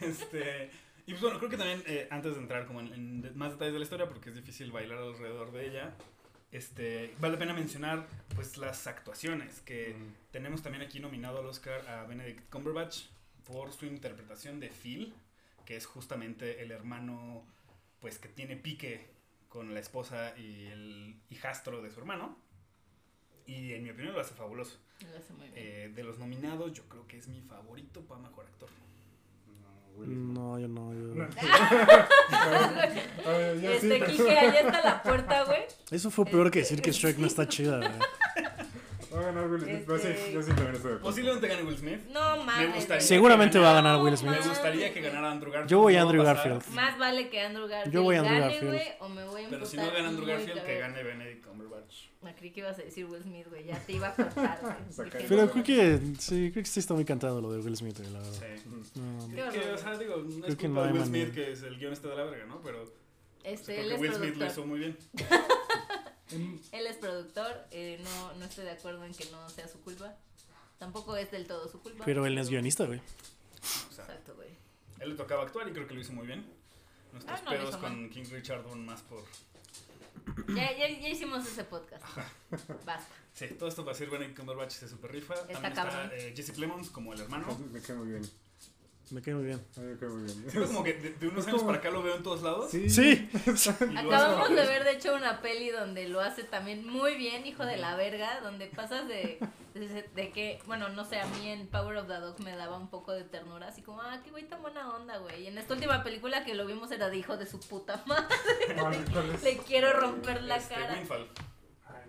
Este, 0.00 0.70
y 1.06 1.12
pues 1.12 1.22
bueno, 1.22 1.38
creo 1.38 1.50
que 1.50 1.56
también 1.56 1.82
eh, 1.86 2.08
antes 2.10 2.34
de 2.34 2.40
entrar 2.40 2.66
como 2.66 2.80
en, 2.80 3.30
más 3.36 3.52
detalles 3.52 3.74
de 3.74 3.78
la 3.78 3.84
historia, 3.84 4.08
porque 4.08 4.30
es 4.30 4.34
difícil 4.36 4.72
bailar 4.72 4.98
alrededor 4.98 5.52
de 5.52 5.66
ella, 5.68 5.94
este, 6.54 7.14
vale 7.20 7.34
la 7.34 7.38
pena 7.40 7.52
mencionar 7.52 8.06
pues 8.34 8.56
las 8.56 8.86
actuaciones, 8.86 9.60
que 9.60 9.94
Mm. 9.94 10.14
tenemos 10.32 10.62
también 10.62 10.82
aquí 10.84 11.00
nominado 11.00 11.40
al 11.40 11.46
Oscar 11.46 11.86
a 11.88 12.04
Benedict 12.04 12.48
Cumberbatch 12.50 13.06
por 13.46 13.72
su 13.72 13.86
interpretación 13.86 14.60
de 14.60 14.68
Phil, 14.70 15.12
que 15.66 15.76
es 15.76 15.84
justamente 15.86 16.62
el 16.62 16.70
hermano 16.70 17.44
pues 18.00 18.18
que 18.18 18.28
tiene 18.28 18.56
pique 18.56 19.06
con 19.48 19.72
la 19.74 19.80
esposa 19.80 20.36
y 20.38 20.66
el 20.66 21.16
hijastro 21.30 21.80
de 21.82 21.90
su 21.90 22.00
hermano. 22.00 22.36
Y 23.46 23.72
en 23.72 23.82
mi 23.82 23.90
opinión 23.90 24.14
lo 24.14 24.20
hace 24.20 24.34
fabuloso. 24.34 24.78
Lo 25.10 25.18
hace 25.18 25.32
muy 25.34 25.48
bien. 25.48 25.54
Eh, 25.56 25.92
de 25.94 26.02
los 26.04 26.18
nominados, 26.18 26.72
yo 26.72 26.84
creo 26.88 27.06
que 27.06 27.18
es 27.18 27.28
mi 27.28 27.40
favorito 27.42 28.02
para 28.02 28.20
mejor 28.20 28.46
actor. 28.46 28.68
No, 29.98 30.58
yo 30.58 30.68
no. 30.68 30.92
Yo... 30.92 31.14
No. 31.14 31.24
A 33.26 33.30
ver, 33.38 33.60
yo 33.60 33.70
sí, 33.70 33.76
Este, 33.76 33.88
pero- 34.00 34.06
Kike, 34.06 34.38
allá 34.38 34.60
está 34.60 34.82
la 34.82 35.02
puerta, 35.02 35.44
güey. 35.44 35.62
Eso 35.90 36.10
fue 36.10 36.26
peor 36.26 36.50
que 36.50 36.58
decir 36.60 36.82
que 36.82 36.92
Shrek 36.92 37.18
no 37.18 37.26
está 37.26 37.48
chida, 37.48 37.78
güey. 37.78 37.90
Va 39.14 39.20
a 39.20 39.22
ganar 39.26 39.48
Will 39.48 39.60
Smith. 39.62 39.82
pero 39.86 39.98
sí, 39.98 40.08
yo 40.32 40.42
sí 40.42 40.48
también 40.48 40.48
estoy 40.48 40.62
de 40.64 40.74
acuerdo. 40.74 41.00
Posiblemente 41.02 41.46
gane 41.48 41.62
Will 41.62 41.76
Smith. 41.78 42.00
No 42.12 42.36
mames. 42.44 42.68
Me 42.68 42.74
gustaría. 42.74 43.00
Seguramente 43.00 43.58
va 43.58 43.70
a 43.70 43.74
ganar 43.74 44.00
Will 44.02 44.16
Smith. 44.16 44.32
Me 44.32 44.48
gustaría 44.48 44.92
que 44.92 45.00
ganara 45.00 45.30
Andrew 45.30 45.52
Garfield. 45.52 45.70
Yo 45.70 45.78
voy 45.80 45.96
a 45.96 46.02
Andrew 46.02 46.22
pasar, 46.24 46.48
Garfield. 46.48 46.74
Más 46.74 46.98
vale 46.98 47.28
que 47.28 47.40
Andrew 47.40 47.68
Garfield 47.68 47.94
Yo 47.94 48.02
voy 48.02 48.16
a 48.16 48.20
Andrew 48.20 48.38
Garfield. 48.40 48.80
o 49.00 49.08
me 49.08 49.24
voy 49.24 49.44
a 49.44 49.48
Pero 49.50 49.66
si 49.66 49.76
no 49.76 49.86
gana 49.90 50.08
Andrew 50.08 50.26
Garfield, 50.26 50.62
que 50.64 50.78
gane 50.78 51.02
Benedict 51.02 51.46
Cumberbatch. 51.46 51.94
Me 52.22 52.34
creí 52.34 52.50
que 52.52 52.60
ibas 52.60 52.78
a 52.78 52.82
decir 52.82 53.04
Will 53.04 53.22
Smith, 53.22 53.46
güey. 53.50 53.64
Ya 53.66 53.78
te 53.78 53.92
iba 53.92 54.08
a 54.08 54.14
cortar, 54.14 54.58
Pero 55.28 55.50
creo 55.50 55.62
que 55.64 56.00
sí, 56.18 56.50
creo 56.52 56.64
que 56.64 56.70
sí 56.70 56.80
está 56.80 56.94
muy 56.94 57.04
cantado 57.04 57.40
lo 57.40 57.52
de 57.52 57.60
Will 57.60 57.76
Smith, 57.76 57.98
güey, 57.98 58.10
la 58.10 58.18
verdad. 58.18 58.32
Sí. 58.32 58.70
O 59.40 59.78
sea, 59.78 59.98
digo, 59.98 60.16
no 60.16 60.28
Creo 60.40 60.46
es 60.48 60.56
que 60.56 60.66
culpa 60.66 60.68
no 60.68 60.82
de 60.82 60.88
hay 60.88 60.92
Will 60.94 61.04
Smith, 61.04 61.28
manera. 61.28 61.34
que 61.34 61.52
es 61.52 61.62
el 61.62 61.78
guion 61.78 61.92
este 61.92 62.08
de 62.08 62.16
la 62.16 62.24
verga, 62.24 62.46
¿no? 62.46 62.60
Pero 62.62 62.84
Este, 63.44 63.74
creo 63.74 63.82
él 63.84 63.88
que 63.90 63.94
es 63.94 64.00
Will 64.00 64.14
Smith 64.14 64.36
lo 64.36 64.46
hizo 64.46 64.66
muy 64.66 64.78
bien. 64.80 64.96
En- 66.30 66.60
Él 66.72 66.86
es 66.86 66.96
productor. 66.96 67.66
eh, 67.70 68.00
no, 68.02 68.34
no 68.34 68.44
estoy 68.44 68.64
de 68.64 68.70
acuerdo 68.72 69.04
en 69.04 69.14
que 69.14 69.26
no 69.30 69.48
sea 69.50 69.68
su 69.68 69.80
culpa. 69.80 70.14
Tampoco 70.78 71.16
es 71.16 71.30
del 71.30 71.46
todo 71.46 71.68
su 71.70 71.80
culpa. 71.80 72.04
Pero 72.04 72.26
él 72.26 72.36
es 72.38 72.48
guionista, 72.50 72.84
güey. 72.86 72.98
O 73.00 73.92
sea, 73.92 74.04
Exacto, 74.04 74.34
güey. 74.34 74.50
él 75.00 75.10
le 75.10 75.14
tocaba 75.16 75.42
actuar 75.44 75.68
y 75.68 75.72
creo 75.72 75.86
que 75.86 75.94
lo 75.94 76.00
hizo 76.00 76.12
muy 76.12 76.26
bien. 76.26 76.44
Nuestros 77.12 77.38
Ah, 77.38 77.42
no, 77.44 77.50
lo 77.52 77.56
pedos 77.56 77.68
hizo 77.70 77.80
con 77.80 78.10
King 78.10 78.24
Richard 78.30 78.62
van 78.64 78.84
más 78.84 79.02
por... 79.02 79.22
Ya, 80.54 80.72
ya, 80.76 80.88
ya 80.88 81.08
hicimos 81.08 81.46
ese 81.46 81.64
podcast. 81.64 82.02
Basta. 82.84 83.06
Sí, 83.34 83.48
todo 83.58 83.68
esto 83.68 83.84
para 83.84 83.96
decir 83.96 84.10
Benedict 84.10 84.38
Cumberbatch 84.38 84.72
se 84.72 84.88
super 84.88 85.12
rifa. 85.12 85.34
Está 85.34 85.52
También 85.54 85.72
cabrón. 85.74 86.00
está 86.12 86.16
eh, 86.16 86.32
Jesse 86.34 86.52
Plemons 86.52 86.90
como 86.90 87.12
el 87.12 87.20
hermano. 87.20 87.46
Me 87.72 87.80
queda 87.80 87.96
muy 87.98 88.08
bien. 88.08 88.22
Me 89.10 89.20
cae 89.20 89.34
muy 89.34 89.44
bien. 89.44 89.60
Me 89.76 90.08
muy. 90.08 90.28
Siento 90.28 90.66
como 90.66 90.82
que 90.82 90.94
de, 90.94 91.10
de 91.14 91.28
unos 91.28 91.40
Es 91.42 91.48
años 91.48 91.60
como- 91.60 91.66
para 91.72 91.78
acá 91.78 91.90
lo 91.90 92.02
veo 92.02 92.16
en 92.16 92.22
todos 92.22 92.42
lados. 92.42 92.70
Sí. 92.70 92.88
Sí. 92.88 93.28
Acabamos 93.96 94.48
de 94.48 94.54
ver, 94.66 94.84
de 94.84 94.92
hecho, 94.92 95.14
una 95.14 95.40
peli 95.40 95.70
donde 95.70 96.08
lo 96.08 96.20
hace 96.20 96.42
también 96.44 96.86
muy 96.86 97.14
bien, 97.16 97.46
hijo 97.46 97.64
de 97.64 97.76
la 97.76 97.96
verga, 97.96 98.40
donde 98.40 98.66
pasas 98.66 99.06
de, 99.06 99.38
de, 99.74 100.02
de 100.14 100.30
que, 100.32 100.60
bueno, 100.66 100.88
no 100.88 101.04
sé, 101.04 101.20
a 101.20 101.26
mí 101.26 101.48
en 101.48 101.66
Power 101.68 101.98
of 101.98 102.06
the 102.08 102.14
Dog 102.14 102.40
me 102.40 102.56
daba 102.56 102.78
un 102.78 102.88
poco 102.88 103.12
de 103.12 103.24
ternura, 103.24 103.68
así 103.68 103.82
como, 103.82 104.00
ah, 104.00 104.20
qué 104.24 104.30
güey 104.30 104.48
tan 104.48 104.62
buena 104.62 104.88
onda, 104.94 105.18
güey. 105.18 105.42
Y 105.42 105.46
en 105.48 105.58
esta 105.58 105.74
última 105.74 106.02
película 106.02 106.44
que 106.44 106.54
lo 106.54 106.66
vimos 106.66 106.90
era 106.90 107.08
de 107.10 107.16
hijo 107.18 107.36
de 107.36 107.46
su 107.46 107.60
puta 107.60 108.02
madre, 108.06 108.26
Ay, 108.70 109.04
¿cuál 109.12 109.30
es? 109.34 109.42
le 109.42 109.58
quiero 109.58 109.92
romper 109.92 110.42
la 110.44 110.56
Este, 110.56 110.74
cara. 110.74 110.94
Ay, 110.94 111.04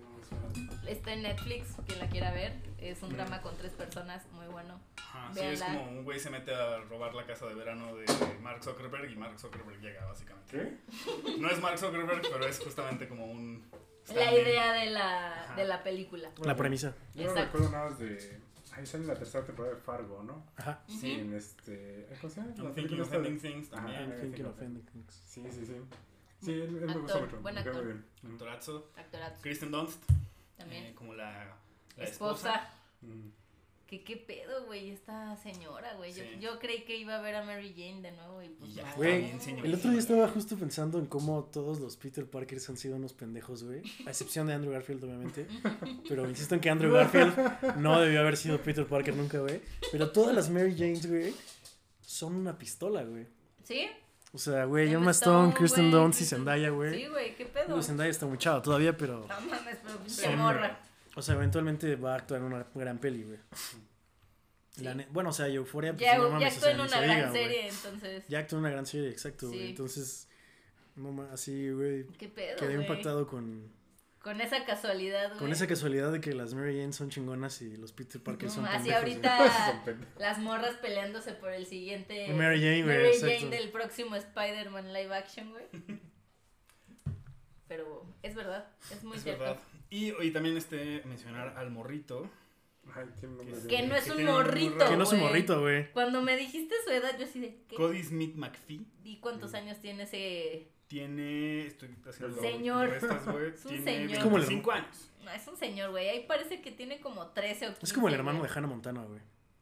no. 0.01 0.89
Está 0.89 1.13
en 1.13 1.23
Netflix, 1.23 1.69
quien 1.87 1.99
la 1.99 2.07
quiera 2.09 2.31
ver, 2.31 2.53
es 2.79 3.01
un 3.03 3.09
drama 3.09 3.41
con 3.41 3.55
tres 3.57 3.73
personas, 3.73 4.23
muy 4.33 4.47
bueno. 4.47 4.79
Ajá, 5.15 5.33
sí, 5.33 5.39
es 5.41 5.61
como 5.63 5.83
un 5.89 6.03
güey 6.03 6.19
se 6.19 6.29
mete 6.29 6.53
a 6.53 6.79
robar 6.81 7.13
la 7.13 7.25
casa 7.25 7.45
de 7.47 7.55
verano 7.55 7.95
de 7.95 8.05
Mark 8.41 8.63
Zuckerberg 8.63 9.09
y 9.11 9.15
Mark 9.15 9.39
Zuckerberg 9.39 9.79
llega, 9.81 10.05
básicamente. 10.05 10.51
¿Qué? 10.51 11.39
No 11.39 11.49
es 11.49 11.59
Mark 11.61 11.77
Zuckerberg, 11.79 12.21
pero 12.21 12.45
es 12.45 12.59
justamente 12.59 13.07
como 13.07 13.25
un... 13.25 13.65
La 14.13 14.31
idea 14.33 14.73
de 14.73 14.91
la, 14.91 15.43
Ajá. 15.45 15.55
de 15.55 15.65
la 15.65 15.81
película. 15.83 16.29
La 16.43 16.55
premisa. 16.55 16.95
Yo 17.15 17.25
no 17.33 17.33
recuerdo 17.41 17.69
nada 17.71 17.89
más 17.89 17.97
de. 17.99 18.39
Ahí 18.73 18.85
sale 18.85 19.05
la 19.05 19.15
tercera 19.15 19.43
temporada 19.45 19.73
de 19.73 19.81
Fargo, 19.81 20.21
¿no? 20.21 20.45
Ajá. 20.57 20.83
Sí. 20.87 21.13
En 21.13 21.33
este. 21.33 22.07
¿Cómo 22.21 22.31
se 22.31 22.41
llama? 22.41 22.71
Thinking 22.75 23.01
of 23.01 23.11
ending 23.13 23.39
things 23.39 23.73
Ajá, 23.73 23.81
también. 23.87 24.01
I'm 24.01 24.09
Thinking 24.11 24.31
thinking 24.31 24.45
of 24.45 24.61
ending 24.61 24.85
things. 24.85 25.15
Sí, 25.25 25.41
sí, 25.49 25.65
sí. 25.65 25.75
Sí, 26.39 26.51
él, 26.51 26.61
él 26.61 26.71
me 26.73 26.83
Actor, 26.85 27.01
gusta 27.01 27.19
mucho. 27.19 27.37
buen 27.41 27.55
muy 27.55 27.63
actor. 27.63 27.83
bien. 27.85 28.05
Actorazo. 28.31 28.91
Actorazo. 28.95 29.41
Kristen 29.41 29.71
Dunst, 29.71 30.03
También. 30.55 30.85
eh, 30.85 30.93
como 30.93 31.15
la, 31.15 31.57
la 31.97 32.03
esposa. 32.03 32.53
esposa. 32.53 32.73
Mm. 33.01 33.29
¿Qué, 33.87 34.03
qué 34.03 34.17
pedo, 34.17 34.65
güey? 34.65 34.89
Esta 34.89 35.35
señora, 35.37 35.93
güey. 35.95 36.11
Yo, 36.11 36.23
Sí. 36.23 36.39
yo 36.39 36.57
creí 36.57 36.83
que 36.85 36.97
iba 36.97 37.15
a 37.17 37.21
ver 37.21 37.35
a 37.35 37.43
Mary 37.45 37.69
Jane 37.77 38.01
de 38.01 38.11
nuevo 38.13 38.41
y 38.41 38.49
pues 38.49 38.71
Y 38.71 38.73
ya 38.73 38.93
Güey, 38.95 39.21
bien, 39.25 39.39
señor. 39.39 39.63
El 39.65 39.75
otro 39.75 39.91
día 39.91 39.99
estaba 39.99 40.27
justo 40.27 40.57
pensando 40.57 40.97
en 40.97 41.05
cómo 41.05 41.43
todos 41.43 41.79
los 41.79 41.95
Peter 41.95 42.25
Parkers 42.27 42.67
han 42.69 42.77
sido 42.77 42.95
unos 42.95 43.13
pendejos, 43.13 43.63
güey. 43.63 43.83
A 44.07 44.09
excepción 44.09 44.47
de 44.47 44.53
Andrew 44.53 44.73
Garfield, 44.73 45.03
obviamente. 45.03 45.45
Pero 46.09 46.27
insisto 46.27 46.55
en 46.55 46.61
que 46.61 46.69
Andrew 46.71 46.91
Garfield 46.91 47.77
no 47.77 47.99
debió 48.01 48.21
haber 48.21 48.37
sido 48.37 48.59
Peter 48.59 48.87
Parker 48.87 49.15
nunca, 49.15 49.37
güey. 49.39 49.61
Pero 49.91 50.11
todas 50.11 50.35
las 50.35 50.49
Mary 50.49 50.73
Janes, 50.75 51.07
güey, 51.07 51.35
son 52.01 52.35
una 52.35 52.57
pistola, 52.57 53.03
güey. 53.03 53.27
¿Sí? 53.63 53.87
O 54.33 54.37
sea, 54.39 54.65
güey, 54.65 54.91
Emma 54.91 55.11
Stone, 55.11 55.53
Kristen 55.53 55.91
güey, 55.91 56.01
Dunst 56.03 56.21
y 56.21 56.25
Zendaya, 56.25 56.69
Sí, 56.69 56.73
güey. 56.73 57.07
güey, 57.07 57.35
qué 57.35 57.45
pedo. 57.45 57.81
Zendaya 57.81 58.09
está 58.09 58.25
muy 58.25 58.37
chava 58.37 58.61
todavía, 58.61 58.97
pero... 58.97 59.25
No 59.29 59.41
mames, 59.41 59.77
pero 59.81 60.09
Son- 60.09 60.37
morra. 60.37 60.79
O 61.15 61.21
sea, 61.21 61.35
eventualmente 61.35 61.95
va 61.95 62.13
a 62.13 62.17
actuar 62.17 62.41
en 62.41 62.47
una 62.47 62.67
gran 62.75 62.97
peli, 62.99 63.23
güey. 63.23 63.39
La 64.77 64.91
Sí. 64.91 64.97
ne- 64.97 65.07
bueno, 65.11 65.29
o 65.29 65.33
sea, 65.33 65.47
Euforia, 65.47 65.93
pues 65.93 66.01
Ya, 66.03 66.17
no 66.17 66.25
ya 66.25 66.29
mames, 66.33 66.43
o 66.43 66.47
actuó 66.55 66.61
sea, 66.63 66.71
en 66.71 66.79
una 66.81 66.89
se 66.89 67.01
gran 67.01 67.15
diga, 67.17 67.31
serie, 67.31 67.67
entonces. 67.69 68.23
Ya 68.27 68.39
actuó 68.39 68.57
en 68.57 68.65
una 68.65 68.71
gran 68.71 68.85
serie, 68.85 69.09
exacto, 69.09 69.47
güey. 69.47 69.59
Sí. 69.59 69.67
Entonces, 69.69 70.27
no 70.97 71.21
así, 71.31 71.69
güey, 71.71 72.05
¿Qué 72.17 72.27
pedo? 72.27 72.57
quedé 72.57 72.75
güey? 72.75 72.81
impactado 72.87 73.25
con, 73.27 73.71
Con 74.21 74.41
esa 74.41 74.65
casualidad, 74.65 75.27
güey. 75.29 75.39
con 75.39 75.51
esa 75.53 75.67
casualidad 75.67 76.11
de 76.11 76.19
que 76.19 76.33
las 76.33 76.53
Mary 76.53 76.77
Jane 76.79 76.91
son 76.91 77.09
chingonas 77.09 77.61
y 77.61 77.77
los 77.77 77.93
Peter 77.93 78.21
Parker 78.21 78.49
son 78.49 78.63
No, 78.65 78.69
así 78.69 78.89
pendejos, 78.89 79.01
güey. 79.03 79.13
ahorita 79.13 79.85
Son 79.85 80.07
las 80.17 80.39
morras 80.39 80.75
peleándose 80.77 81.31
por 81.33 81.51
el 81.53 81.65
siguiente 81.67 82.27
Mary 82.33 82.59
Jane, 82.59 82.83
güey, 82.83 82.97
Mary 82.97 83.07
exacto. 83.09 83.35
Jane 83.39 83.55
del 83.55 83.69
próximo 83.71 84.15
Spider-Man 84.17 84.91
live 84.91 85.15
action, 85.15 85.51
güey. 85.51 85.65
Pero 87.67 88.05
es 88.21 88.35
verdad, 88.35 88.67
es 88.91 89.03
muy 89.03 89.17
Es 89.17 89.23
cierto. 89.23 89.43
verdad. 89.43 89.59
Y, 89.95 90.13
y 90.21 90.31
también 90.31 90.57
este, 90.57 91.01
mencionar 91.05 91.57
al 91.57 91.71
morrito. 91.71 92.29
Ay, 92.93 93.05
nombre 93.23 93.45
de- 93.45 93.67
Que 93.67 93.87
no 93.87 93.95
es 93.95 94.03
Que 94.03 94.11
un 94.11 94.25
morrito. 94.25 94.89
Que 94.89 94.97
no 94.97 95.03
es 95.03 95.11
un 95.13 95.19
morrito, 95.21 95.61
güey. 95.61 95.91
Cuando 95.93 96.21
me 96.21 96.35
dijiste 96.35 96.75
su 96.85 96.91
edad, 96.91 97.17
yo 97.17 97.25
así 97.25 97.39
de 97.39 97.61
¿qué? 97.69 97.75
Cody 97.77 98.03
Smith 98.03 98.35
McPhee. 98.35 98.85
¿Y 99.05 99.17
cuántos 99.17 99.53
años 99.53 99.79
tiene 99.79 100.03
ese? 100.03 100.67
Tiene. 100.87 101.67
Estoy 101.67 101.95
haciendo. 102.07 102.41
Señor. 102.41 102.89
restas, 102.89 103.21
Es 103.25 103.65
un 103.65 103.71
Tiene 103.71 103.83
señor. 103.85 104.11
Es 104.11 104.19
como 104.23 104.35
el- 104.37 104.41
25 104.43 104.71
años. 104.71 105.11
No, 105.23 105.31
es 105.31 105.47
un 105.47 105.57
señor, 105.57 105.91
güey. 105.91 106.09
Ahí 106.09 106.25
parece 106.27 106.61
que 106.61 106.71
tiene 106.71 106.99
como 106.99 107.27
13 107.27 107.67
o 107.67 107.69
15. 107.69 107.85
Es 107.85 107.93
como 107.93 108.07
el 108.09 108.13
hermano 108.13 108.41
de 108.43 108.47
güey. 108.47 108.57
Hannah 108.57 108.67
Montana, 108.67 109.03
güey. 109.05 109.21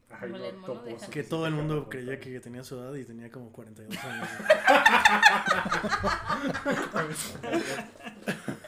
Ay, 0.09 0.31
Como 0.31 0.51
no, 0.51 0.65
topo, 0.65 0.81
de 0.83 0.99
sí, 0.99 1.09
Que 1.09 1.23
sí, 1.23 1.29
todo 1.29 1.47
el 1.47 1.53
sí, 1.53 1.57
mundo 1.59 1.83
sí, 1.83 1.87
creía 1.89 2.13
sí. 2.15 2.19
que 2.19 2.39
tenía 2.39 2.63
su 2.63 2.75
edad 2.77 2.93
y 2.95 3.05
tenía 3.05 3.31
como 3.31 3.51
42 3.51 3.97
años. 4.03 4.27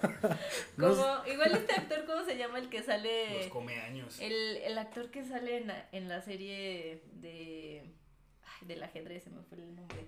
Como, 0.79 1.25
igual 1.27 1.51
este 1.53 1.73
actor, 1.73 2.05
¿cómo 2.05 2.23
se 2.25 2.37
llama 2.37 2.59
el 2.59 2.69
que 2.69 2.77
Los 2.77 2.85
sale? 2.85 3.49
come 3.49 3.79
años. 3.81 4.19
El, 4.19 4.57
el 4.57 4.77
actor 4.77 5.09
que 5.11 5.23
sale 5.23 5.57
en 5.57 5.67
la, 5.67 5.87
en 5.91 6.07
la 6.09 6.21
serie 6.21 7.01
de. 7.13 7.83
Ay, 8.43 8.67
del 8.67 8.83
ajedrez, 8.83 9.23
se 9.23 9.29
me 9.29 9.41
fue 9.43 9.57
el 9.57 9.75
nombre. 9.75 10.07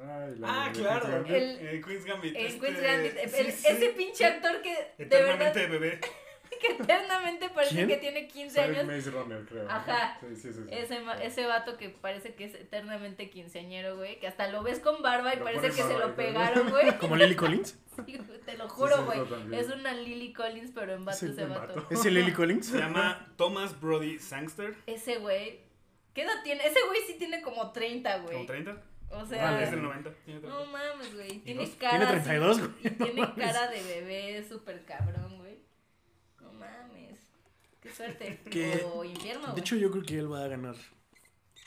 Ay, 0.00 0.34
la 0.38 0.64
Ah, 0.64 0.68
de 0.72 0.78
claro. 0.80 1.24
El- 1.26 1.58
Eh, 1.66 1.82
Queen's 1.84 2.04
Gambit. 2.04 2.34
En 2.36 2.46
este, 2.46 2.60
Queen's 2.60 2.80
Gambit, 2.80 3.16
el- 3.16 3.30
sí, 3.30 3.36
el- 3.38 3.52
sí. 3.52 3.66
ese 3.68 3.88
pinche 3.90 4.24
actor 4.24 4.62
que 4.62 4.70
de 4.72 5.04
verdad 5.04 5.48
Eternamente 5.56 5.66
bebé. 5.66 6.00
Que 6.62 6.82
eternamente 6.82 7.48
parece 7.50 7.74
¿Quién? 7.74 7.88
que 7.88 7.96
tiene 7.98 8.28
15 8.28 8.54
Sabe 8.56 8.78
años. 8.78 8.86
Maze 8.86 9.10
Runner, 9.10 9.44
creo. 9.44 9.70
Ajá. 9.70 10.16
Sí, 10.20 10.36
sí, 10.36 10.52
sí, 10.52 10.60
sí. 10.62 10.68
Ese, 10.70 11.02
ese 11.22 11.46
vato 11.46 11.76
que 11.76 11.90
parece 11.90 12.34
que 12.34 12.44
es 12.44 12.54
eternamente 12.54 13.28
quinceañero, 13.28 13.96
güey, 13.96 14.18
que 14.20 14.26
hasta 14.28 14.48
lo 14.48 14.62
ves 14.62 14.78
con 14.78 15.02
barba 15.02 15.34
y 15.34 15.38
Lo 15.38 15.44
parece 15.44 15.66
que 15.66 15.82
se 15.82 15.98
lo 15.98 16.14
pegaron, 16.16 16.70
güey. 16.70 16.96
Como 16.98 17.16
Lily 17.16 17.36
Collins. 17.36 17.78
Te 18.46 18.56
lo 18.56 18.68
juro, 18.68 19.04
güey. 19.04 19.20
es 19.58 19.68
una 19.68 19.92
Lily 19.92 20.32
Collins, 20.32 20.70
pero 20.74 20.94
en 20.94 21.04
vato 21.04 21.18
Sí, 21.18 21.26
ese 21.26 21.44
vato. 21.44 21.74
vato. 21.74 21.86
¿Es 21.90 22.04
el 22.06 22.14
Lily 22.14 22.32
Collins? 22.32 22.66
Se 22.66 22.78
llama 22.78 23.32
Thomas 23.36 23.78
Brody 23.80 24.18
Sangster. 24.18 24.74
Ese 24.86 25.18
güey. 25.18 25.60
¿Qué 26.14 26.22
edad 26.22 26.42
tiene? 26.44 26.66
Ese 26.66 26.78
güey 26.86 27.00
sí 27.06 27.14
tiene 27.18 27.42
como 27.42 27.70
30, 27.72 28.18
güey. 28.18 28.34
Como 28.34 28.46
30. 28.46 28.82
O 29.10 29.26
sea, 29.26 29.44
Vale. 29.44 29.64
Es 29.64 29.70
del 29.70 29.82
90. 29.82 30.10
Tiene 30.24 30.40
30. 30.40 30.58
no 30.58 30.66
mames, 30.72 31.14
güey. 31.14 31.38
Tiene 31.40 31.70
cara. 31.72 31.90
Tiene 31.98 32.04
así- 32.06 32.14
32, 32.28 32.58
güey. 32.60 32.94
tiene 32.96 33.34
cara 33.34 33.68
de 33.70 33.82
bebé 33.82 34.44
súper 34.48 34.84
cabrón, 34.86 35.38
güey. 35.38 35.58
No 36.62 36.88
mames. 36.88 37.18
Qué 37.80 37.90
suerte. 37.92 38.40
Que- 38.50 38.84
O 38.94 39.04
infierno. 39.04 39.46
De 39.46 39.52
güey. 39.52 39.60
hecho, 39.60 39.76
yo 39.76 39.90
creo 39.90 40.02
que 40.04 40.18
él 40.18 40.32
va 40.32 40.44
a 40.44 40.48
ganar 40.48 40.74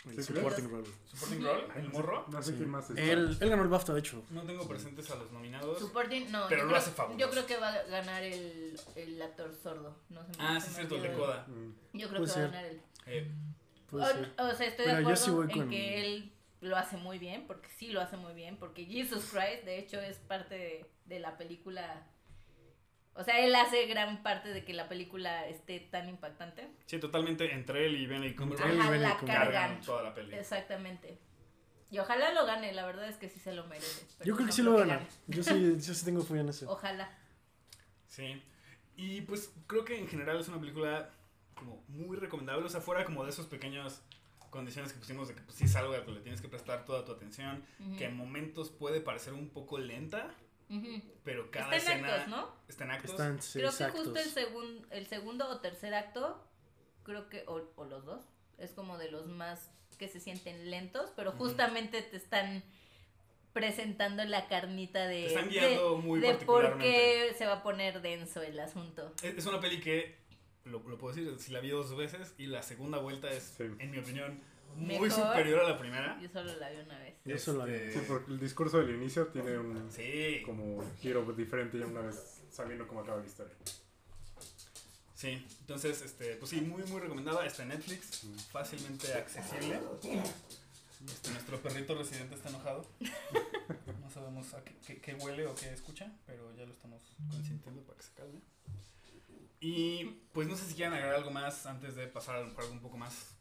el 0.05 0.23
¿Sí 0.23 0.34
supporting 0.34 0.69
role. 0.69 0.88
Supporting 1.05 1.43
Role, 1.43 1.63
el 1.77 1.89
morro. 1.89 2.25
No 2.29 2.41
sé 2.43 2.51
Sí. 2.51 2.58
quién 2.58 2.69
más 2.69 2.89
está. 2.89 3.01
Él, 3.01 3.38
él 3.39 3.49
ganó 3.49 3.63
el 3.63 3.69
BAFTA, 3.69 3.93
de 3.93 3.99
hecho. 4.01 4.23
No 4.29 4.43
tengo 4.43 4.67
presentes 4.67 5.10
a 5.10 5.15
los 5.15 5.31
nominados. 5.31 5.79
Supporting, 5.79 6.31
no. 6.31 6.45
Pero 6.47 6.62
yo 6.62 6.63
lo 6.65 6.69
creo- 6.69 6.81
hace 6.81 6.91
fabuloso. 6.91 7.19
Yo 7.19 7.31
creo 7.31 7.45
que 7.47 7.58
va 7.58 7.69
a 7.69 7.84
ganar 7.84 8.21
el, 8.23 8.79
el 8.95 9.21
actor 9.21 9.53
sordo. 9.55 9.97
No 10.10 10.21
se 10.23 10.29
me- 10.29 10.36
Ah, 10.39 10.60
se 10.60 10.67
sí, 10.67 10.71
es 10.71 10.71
me 10.71 10.75
cierto, 10.75 10.95
el 10.97 11.01
de 11.01 11.08
olvidó. 11.10 11.25
Coda. 11.25 11.45
Mm. 11.47 11.97
Yo 11.97 12.08
creo 12.10 12.21
Puede 12.21 12.25
que 12.25 12.27
ser. 12.27 12.41
va 12.43 12.47
a 12.47 12.51
ganar 12.51 12.65
él. 12.65 12.81
Eh, 13.08 13.31
Puede 13.89 14.05
ser. 14.13 14.34
O, 14.38 14.43
o 14.47 14.53
sea, 14.53 14.67
estoy 14.67 14.86
Mira, 14.86 14.97
de 14.97 15.03
yo 15.03 15.10
acuerdo 15.10 15.25
sí 15.25 15.31
voy 15.31 15.43
en 15.45 15.49
con- 15.60 15.69
que 15.69 16.01
él 16.05 16.31
lo 16.62 16.77
hace 16.77 16.97
muy 16.97 17.17
bien, 17.19 17.47
porque 17.47 17.69
sí 17.69 17.88
lo 17.89 17.99
hace 18.01 18.17
muy 18.17 18.34
bien, 18.34 18.58
porque 18.58 18.86
Jesus 18.86 19.25
Christ, 19.31 19.63
de 19.65 19.79
hecho, 19.79 19.99
es 19.99 20.17
parte 20.17 20.55
de, 20.55 20.86
de 21.05 21.19
la 21.19 21.36
película. 21.38 22.08
O 23.17 23.23
sea, 23.23 23.39
él 23.39 23.56
hace 23.56 23.86
gran 23.88 24.21
parte 24.23 24.49
de 24.49 24.65
que 24.65 24.73
la 24.73 24.89
película 24.89 25.47
esté 25.47 25.80
tan 25.80 26.10
impactante. 26.10 26.67
sí, 26.86 26.99
totalmente 26.99 27.51
entre 27.54 27.86
él 27.86 27.95
y 27.95 28.08
Benedict 28.08 28.38
Cumberbatch. 28.38 28.78
Ajá, 28.80 28.97
la 28.97 29.17
cargan. 29.17 29.82
toda 29.82 30.04
la 30.04 30.13
peli. 30.13 30.36
Exactamente. 30.36 31.17
Y 31.89 31.99
ojalá 31.99 32.34
lo 32.34 32.45
gane, 32.45 32.73
la 32.73 32.86
verdad 32.86 33.08
es 33.08 33.15
que 33.15 33.30
sí 33.30 33.39
se 33.39 33.54
lo 33.54 33.67
merece. 33.67 34.06
Yo 34.25 34.36
creo 34.36 34.47
que 34.47 34.51
sí 34.51 34.62
lo 34.62 34.73
va 34.73 34.78
a 34.82 34.86
ganar. 34.86 35.08
Yo 35.28 35.43
sí, 35.43 35.75
yo 35.80 35.93
sí 35.93 36.04
tengo 36.06 36.21
fe 36.23 36.39
en 36.39 36.49
eso. 36.49 36.69
Ojalá. 36.69 37.10
Sí. 38.08 38.43
Y 38.97 39.21
pues 39.21 39.54
creo 39.67 39.86
que 39.86 39.97
en 39.97 40.08
general 40.08 40.39
es 40.39 40.47
una 40.47 40.60
película 40.60 41.10
como 41.54 41.84
muy 41.88 42.17
recomendable. 42.17 42.65
O 42.65 42.69
sea, 42.69 42.82
fuera 42.82 43.06
como 43.06 43.23
de 43.23 43.30
esos 43.30 43.45
pequeños 43.45 44.01
condiciones 44.49 44.93
que 44.93 44.99
pusimos 44.99 45.28
de 45.28 45.36
que 45.36 45.41
pues, 45.41 45.58
sí 45.58 45.65
es 45.65 45.75
algo 45.75 45.93
que 46.04 46.12
le 46.12 46.21
tienes 46.21 46.41
que 46.41 46.47
prestar 46.47 46.86
toda 46.86 47.06
tu 47.06 47.12
atención. 47.12 47.63
Ujú, 47.80 47.97
Que 47.97 48.06
en 48.06 48.17
momentos 48.17 48.69
puede 48.71 48.99
parecer 48.99 49.34
un 49.34 49.49
poco 49.49 49.78
lenta, 49.78 50.34
pero 51.23 51.49
cada 51.51 51.75
Está 51.75 51.93
en 51.93 51.99
escena 51.99 52.13
actos, 52.15 52.28
¿no? 52.30 52.49
está 52.67 52.84
en 52.86 52.91
actos. 52.91 53.12
Están 53.12 53.39
Creo 53.54 53.71
que 53.78 53.97
justo 53.97 54.19
el, 54.19 54.30
segun- 54.34 54.86
el 54.89 55.06
segundo 55.08 55.47
o 55.49 55.60
tercer 55.60 55.93
acto, 55.93 56.43
creo 57.04 57.30
que, 57.30 57.43
o, 57.47 57.62
o 57.75 57.86
los 57.86 58.06
dos, 58.06 58.23
es 58.58 58.71
como 58.71 58.97
de 58.97 59.12
los 59.12 59.28
más 59.28 59.71
que 59.97 60.08
se 60.08 60.19
sienten 60.19 60.69
lentos, 60.71 61.12
pero 61.15 61.32
justamente 61.34 62.01
te 62.01 62.17
están 62.17 62.63
presentando 63.54 64.23
la 64.25 64.47
carnita 64.47 65.08
de, 65.08 65.21
Te 65.23 65.28
están 65.28 65.45
de- 65.45 65.51
guiando 65.51 65.97
muy 65.97 66.19
de 66.19 66.34
por 66.36 66.78
qué 66.78 67.34
se 67.38 67.45
va 67.45 67.54
a 67.54 67.63
poner 67.63 68.01
denso 68.01 68.41
el 68.41 68.60
asunto. 68.60 69.13
Es, 69.23 69.38
es 69.38 69.45
una 69.45 69.60
peli 69.62 69.80
que, 69.80 70.17
lo, 70.65 70.80
lo 70.80 70.97
puedo 70.97 71.15
decir, 71.15 71.39
si 71.39 71.51
la 71.51 71.60
vi 71.62 71.69
dos 71.69 71.95
veces 71.95 72.34
y 72.38 72.47
la 72.47 72.63
segunda 72.63 72.97
vuelta 72.97 73.32
es, 73.32 73.43
Sí. 73.58 73.63
en 73.80 73.91
mi 73.91 73.99
opinión, 73.99 74.41
muy 74.76 75.00
Mejor. 75.10 75.12
superior 75.12 75.60
a 75.62 75.70
la 75.70 75.80
primera. 75.80 76.20
Yo 76.22 76.30
solo 76.30 76.56
la 76.58 76.70
vi 76.70 76.78
una 76.82 77.00
vez. 77.00 77.16
Yo 77.26 77.38
solo 77.40 77.60
la 77.60 77.66
vi. 77.66 77.74
Este, 77.74 77.94
Sí, 78.00 78.06
porque 78.08 78.32
el 78.32 78.40
discurso 78.40 78.80
del 78.80 78.96
inicio 78.96 79.28
tiene 79.28 79.58
un 79.58 79.92
Sí, 79.92 80.42
como 80.46 80.84
giro 81.00 81.24
diferente 81.34 81.78
ya 81.80 81.86
una 81.88 82.02
vez 82.02 82.42
sabiendo 82.52 82.88
cómo 82.88 83.02
acaba 83.02 83.20
la 83.22 83.26
historia. 83.28 83.54
sí. 85.16 85.46
Entonces, 85.62 86.02
este, 86.02 86.36
pues 86.36 86.50
sí, 86.52 86.62
muy, 86.62 86.84
muy 86.84 87.00
recomendada. 87.02 87.46
Está 87.46 87.64
en 87.64 87.70
Netflix, 87.70 88.22
fácilmente 88.52 89.14
accesible. 89.14 89.80
Este, 91.08 91.30
nuestro 91.32 91.62
perrito 91.62 91.96
residente 91.96 92.36
está 92.36 92.50
enojado. 92.50 92.86
No 94.02 94.10
sabemos 94.10 94.54
a 94.54 94.64
qué, 94.64 94.76
qué- 94.86 95.02
qué 95.02 95.14
huele 95.16 95.46
o 95.48 95.56
qué 95.56 95.72
escucha, 95.74 96.12
pero 96.26 96.56
ya 96.56 96.66
lo 96.66 96.74
estamos 96.74 97.02
consintiendo 97.30 97.82
para 97.84 97.98
que 97.98 98.04
se 98.04 98.14
calme. 98.14 98.42
Y 99.60 100.06
pues 100.34 100.48
no 100.48 100.56
sé 100.56 100.66
si 100.66 100.74
quieren 100.76 100.94
agregar 100.94 101.16
algo 101.16 101.32
más 101.32 101.66
antes 101.66 101.96
de 101.96 102.08
pasar 102.08 102.36
a 102.36 102.40
algo 102.40 102.72
un 102.72 102.80
poco 102.82 102.98
más 102.98 103.35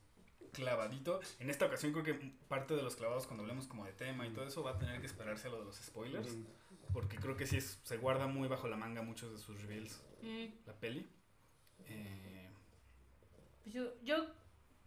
clavadito. 0.55 1.21
En 1.39 1.51
esta 1.51 1.67
ocasión 1.67 1.93
creo 1.93 2.05
que 2.05 2.15
parte 2.49 2.75
de 2.75 2.83
los 2.83 2.97
clavados 2.97 3.27
cuando 3.27 3.43
hablemos 3.43 3.67
como 3.67 3.85
de 3.85 3.93
tema 3.93 4.27
y 4.27 4.31
todo 4.31 4.47
eso 4.47 4.63
va 4.63 4.71
a 4.73 4.79
tener 4.79 4.99
que 5.01 5.07
esperarse 5.07 5.49
a 5.49 5.51
lo 5.51 5.59
de 5.59 5.65
los 5.67 5.77
spoilers. 5.77 6.35
Mm. 6.35 6.45
Porque 6.95 7.17
creo 7.19 7.37
que 7.37 7.47
sí 7.47 7.57
es- 7.59 7.79
se 7.83 7.97
guarda 7.99 8.27
muy 8.27 8.49
bajo 8.49 8.69
la 8.69 8.77
manga 8.77 9.03
muchos 9.03 9.31
de 9.33 9.39
sus 9.39 9.61
reveals 9.61 10.01
Mm, 10.23 10.47
la 10.67 10.73
peli. 10.75 11.07
Eh, 11.87 12.49
pues 13.63 13.75
yo, 13.75 13.93
yo, 14.03 14.27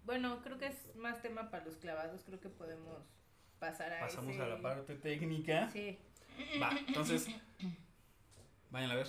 bueno, 0.04 0.42
creo 0.42 0.58
que 0.58 0.68
es 0.68 0.96
más 0.96 1.22
tema 1.22 1.52
para 1.52 1.66
los 1.66 1.76
clavados, 1.76 2.24
creo 2.26 2.40
que 2.40 2.50
podemos 2.50 2.98
pasar 3.60 3.94
a 3.94 4.00
pasamos 4.00 4.34
ese- 4.34 4.42
a 4.42 4.48
la 4.48 4.62
parte 4.62 4.96
técnica. 4.96 5.70
Sí, 5.72 6.00
Va, 6.62 6.72
entonces, 6.88 7.28
vayan 8.72 8.92
a 8.92 8.96
ver. 8.96 9.08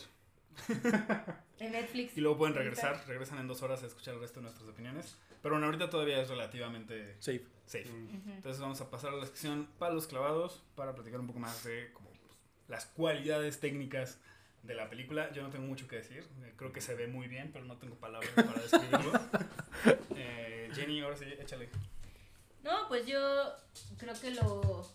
En 1.59 1.73
Netflix. 1.73 2.17
Y 2.17 2.21
luego 2.21 2.39
pueden 2.39 2.55
regresar, 2.55 3.03
regresan 3.07 3.39
en 3.39 3.49
dos 3.49 3.63
horas 3.63 3.83
a 3.83 3.87
escuchar 3.87 4.15
el 4.15 4.21
resto 4.21 4.41
de 4.41 4.45
nuestras 4.45 4.69
opiniones. 4.69 5.17
Pero 5.43 5.55
bueno, 5.55 5.67
ahorita 5.67 5.89
todavía 5.91 6.21
es 6.21 6.29
relativamente 6.29 7.17
Safe. 7.21 7.45
safe. 7.67 7.89
Mm. 7.89 8.33
Entonces 8.33 8.61
vamos 8.61 8.81
a 8.81 8.91
pasar 8.91 9.13
a 9.13 9.17
la 9.17 9.27
sección 9.27 9.69
palos 9.79 10.07
clavados 10.07 10.63
para 10.75 10.95
platicar 10.95 11.21
un 11.21 11.27
poco 11.27 11.39
más 11.39 11.63
de 11.65 11.91
como, 11.93 12.11
pues, 12.11 12.37
las 12.69 12.87
cualidades 12.87 13.61
técnicas 13.61 14.19
de 14.63 14.75
la 14.75 14.89
película. 14.89 15.31
Yo 15.33 15.43
no 15.43 15.51
tengo 15.51 15.67
mucho 15.67 15.87
que 15.87 15.97
decir, 15.97 16.27
eh, 16.43 16.53
creo 16.57 16.73
que 16.73 16.81
se 16.81 16.95
ve 16.95 17.07
muy 17.07 17.29
bien, 17.29 17.51
pero 17.53 17.65
no 17.65 17.77
tengo 17.77 17.95
palabras 17.97 18.31
para 18.35 18.61
describirlo. 18.61 19.13
Eh, 20.21 20.69
Jenny, 20.75 21.01
ahora 21.01 21.17
sí, 21.17 21.25
échale. 21.39 21.69
No, 22.65 22.89
pues 22.89 23.07
yo 23.07 23.19
creo 23.97 24.21
que 24.21 24.33
lo... 24.33 24.91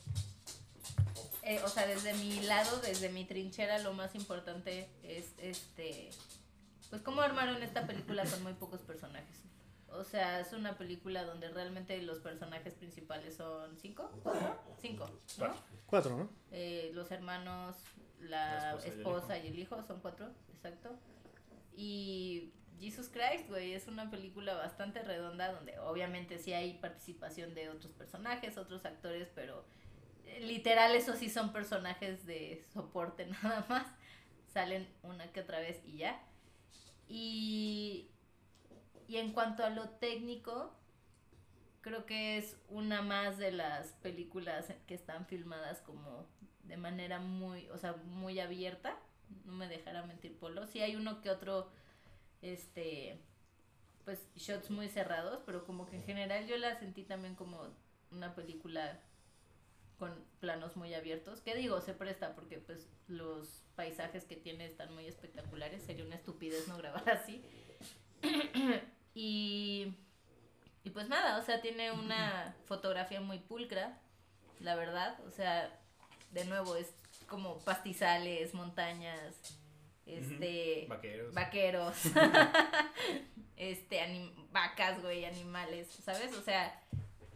eh, 1.55 1.61
o 1.63 1.67
sea, 1.67 1.85
desde 1.87 2.13
mi 2.13 2.41
lado, 2.41 2.79
desde 2.79 3.09
mi 3.09 3.25
trinchera, 3.25 3.79
lo 3.79 3.93
más 3.93 4.15
importante 4.15 4.89
es 5.03 5.33
este... 5.37 6.09
Pues 6.89 7.01
cómo 7.01 7.21
armaron 7.21 7.61
esta 7.63 7.87
película 7.87 8.23
con 8.23 8.43
muy 8.43 8.53
pocos 8.53 8.81
personajes. 8.81 9.43
O 9.89 10.03
sea, 10.03 10.39
es 10.39 10.53
una 10.53 10.77
película 10.77 11.23
donde 11.23 11.49
realmente 11.49 11.99
los 12.01 12.19
personajes 12.19 12.73
principales 12.73 13.35
son 13.35 13.77
cinco, 13.77 14.11
cuatro, 14.23 14.59
cinco, 14.81 15.09
¿no? 15.37 15.53
Cuatro. 15.85 16.17
¿no? 16.17 16.29
Eh, 16.51 16.91
los 16.93 17.11
hermanos, 17.11 17.75
La 18.19 18.75
la, 18.75 18.85
esposa 18.85 19.37
y 19.37 19.41
el 19.41 19.45
y 19.45 19.49
el 19.49 19.59
hijo, 19.59 19.81
son 19.83 19.99
cuatro, 20.01 20.29
exacto. 20.55 20.95
Y 21.75 22.53
Jesus 22.79 23.09
Christ, 23.09 23.47
güey, 23.49 23.73
es 23.73 23.87
una 23.87 24.09
película 24.09 24.55
bastante 24.55 25.03
redonda 25.03 25.51
donde 25.51 25.77
obviamente 25.79 26.39
sí 26.39 26.53
hay 26.53 26.73
participación 26.79 27.53
de 27.53 27.69
otros 27.69 27.93
personajes, 27.93 28.57
otros 28.57 28.85
actores, 28.85 29.29
pero 29.33 29.63
literal 30.41 30.95
esos 30.95 31.19
sí 31.19 31.29
son 31.29 31.51
personajes 31.51 32.25
de 32.25 32.63
soporte 32.73 33.25
nada 33.43 33.65
más. 33.69 33.87
Salen 34.53 34.87
una 35.01 35.31
que 35.31 35.41
otra 35.41 35.59
vez 35.59 35.81
y 35.85 35.97
ya. 35.97 36.21
Y, 37.07 38.09
y 39.07 39.17
en 39.17 39.33
cuanto 39.33 39.63
a 39.63 39.69
lo 39.69 39.89
técnico, 39.89 40.73
creo 41.81 42.05
que 42.05 42.37
es 42.37 42.57
una 42.69 43.01
más 43.01 43.37
de 43.37 43.51
las 43.51 43.93
películas 43.93 44.73
que 44.87 44.93
están 44.93 45.25
filmadas 45.25 45.81
como 45.81 46.27
de 46.63 46.77
manera 46.77 47.19
muy, 47.19 47.69
o 47.69 47.77
sea, 47.77 47.93
muy 47.93 48.39
abierta. 48.39 48.97
No 49.45 49.53
me 49.53 49.67
dejará 49.67 50.05
mentir 50.05 50.37
Polo. 50.37 50.67
Sí 50.67 50.81
hay 50.81 50.95
uno 50.95 51.21
que 51.21 51.29
otro, 51.29 51.71
este, 52.41 53.19
pues 54.05 54.27
shots 54.35 54.69
muy 54.69 54.87
cerrados, 54.89 55.41
pero 55.45 55.65
como 55.65 55.85
que 55.85 55.97
en 55.97 56.03
general 56.03 56.47
yo 56.47 56.57
la 56.57 56.77
sentí 56.79 57.03
también 57.03 57.35
como 57.35 57.67
una 58.11 58.35
película 58.35 58.99
con 59.97 60.13
planos 60.39 60.75
muy 60.75 60.93
abiertos. 60.93 61.41
¿Qué 61.41 61.55
digo? 61.55 61.81
Se 61.81 61.93
presta 61.93 62.35
porque 62.35 62.57
pues 62.59 62.87
los 63.07 63.63
paisajes 63.75 64.25
que 64.25 64.35
tiene 64.35 64.65
están 64.65 64.93
muy 64.93 65.07
espectaculares. 65.07 65.83
Sería 65.83 66.05
una 66.05 66.15
estupidez 66.15 66.67
no 66.67 66.77
grabar 66.77 67.09
así. 67.09 67.43
y, 69.13 69.93
y 70.83 70.89
pues 70.89 71.09
nada, 71.09 71.37
o 71.37 71.41
sea, 71.41 71.61
tiene 71.61 71.91
una 71.91 72.55
fotografía 72.65 73.21
muy 73.21 73.39
pulcra, 73.39 73.99
la 74.59 74.75
verdad. 74.75 75.19
O 75.25 75.31
sea, 75.31 75.79
de 76.31 76.45
nuevo, 76.45 76.75
es 76.75 76.93
como 77.27 77.59
pastizales, 77.59 78.53
montañas, 78.53 79.59
este... 80.05 80.85
Vaqueros. 80.89 81.33
Vaqueros. 81.33 81.97
este, 83.55 84.31
vacas, 84.51 85.01
güey, 85.01 85.25
animales, 85.25 85.87
¿sabes? 86.03 86.33
O 86.33 86.41
sea, 86.41 86.81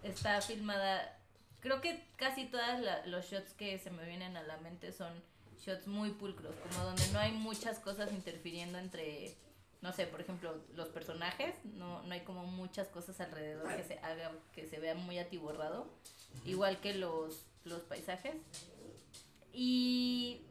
está 0.03 0.41
filmada... 0.41 1.13
Creo 1.59 1.81
que 1.81 2.03
casi 2.17 2.45
todos 2.45 2.63
los 3.05 3.25
shots 3.25 3.53
que 3.53 3.77
se 3.79 3.89
me 3.89 4.05
vienen 4.05 4.37
a 4.37 4.43
la 4.43 4.57
mente 4.57 4.91
son 4.91 5.11
shots 5.59 5.87
muy 5.87 6.11
pulcros, 6.11 6.55
como 6.55 6.85
donde 6.85 7.07
no 7.11 7.19
hay 7.19 7.31
muchas 7.31 7.79
cosas 7.79 8.11
interfiriendo 8.11 8.77
entre, 8.77 9.35
no 9.81 9.91
sé, 9.91 10.05
por 10.05 10.21
ejemplo, 10.21 10.61
los 10.75 10.89
personajes, 10.89 11.55
no, 11.65 12.03
no 12.03 12.13
hay 12.13 12.21
como 12.21 12.45
muchas 12.45 12.87
cosas 12.89 13.19
alrededor 13.19 13.75
que 13.75 13.83
se 13.83 13.97
haga, 13.99 14.31
que 14.53 14.67
se 14.67 14.79
vea 14.79 14.93
muy 14.93 15.17
atiborrado, 15.17 15.91
igual 16.45 16.79
que 16.79 16.93
los, 16.93 17.45
los 17.63 17.81
paisajes. 17.81 18.35
Y 19.51 20.45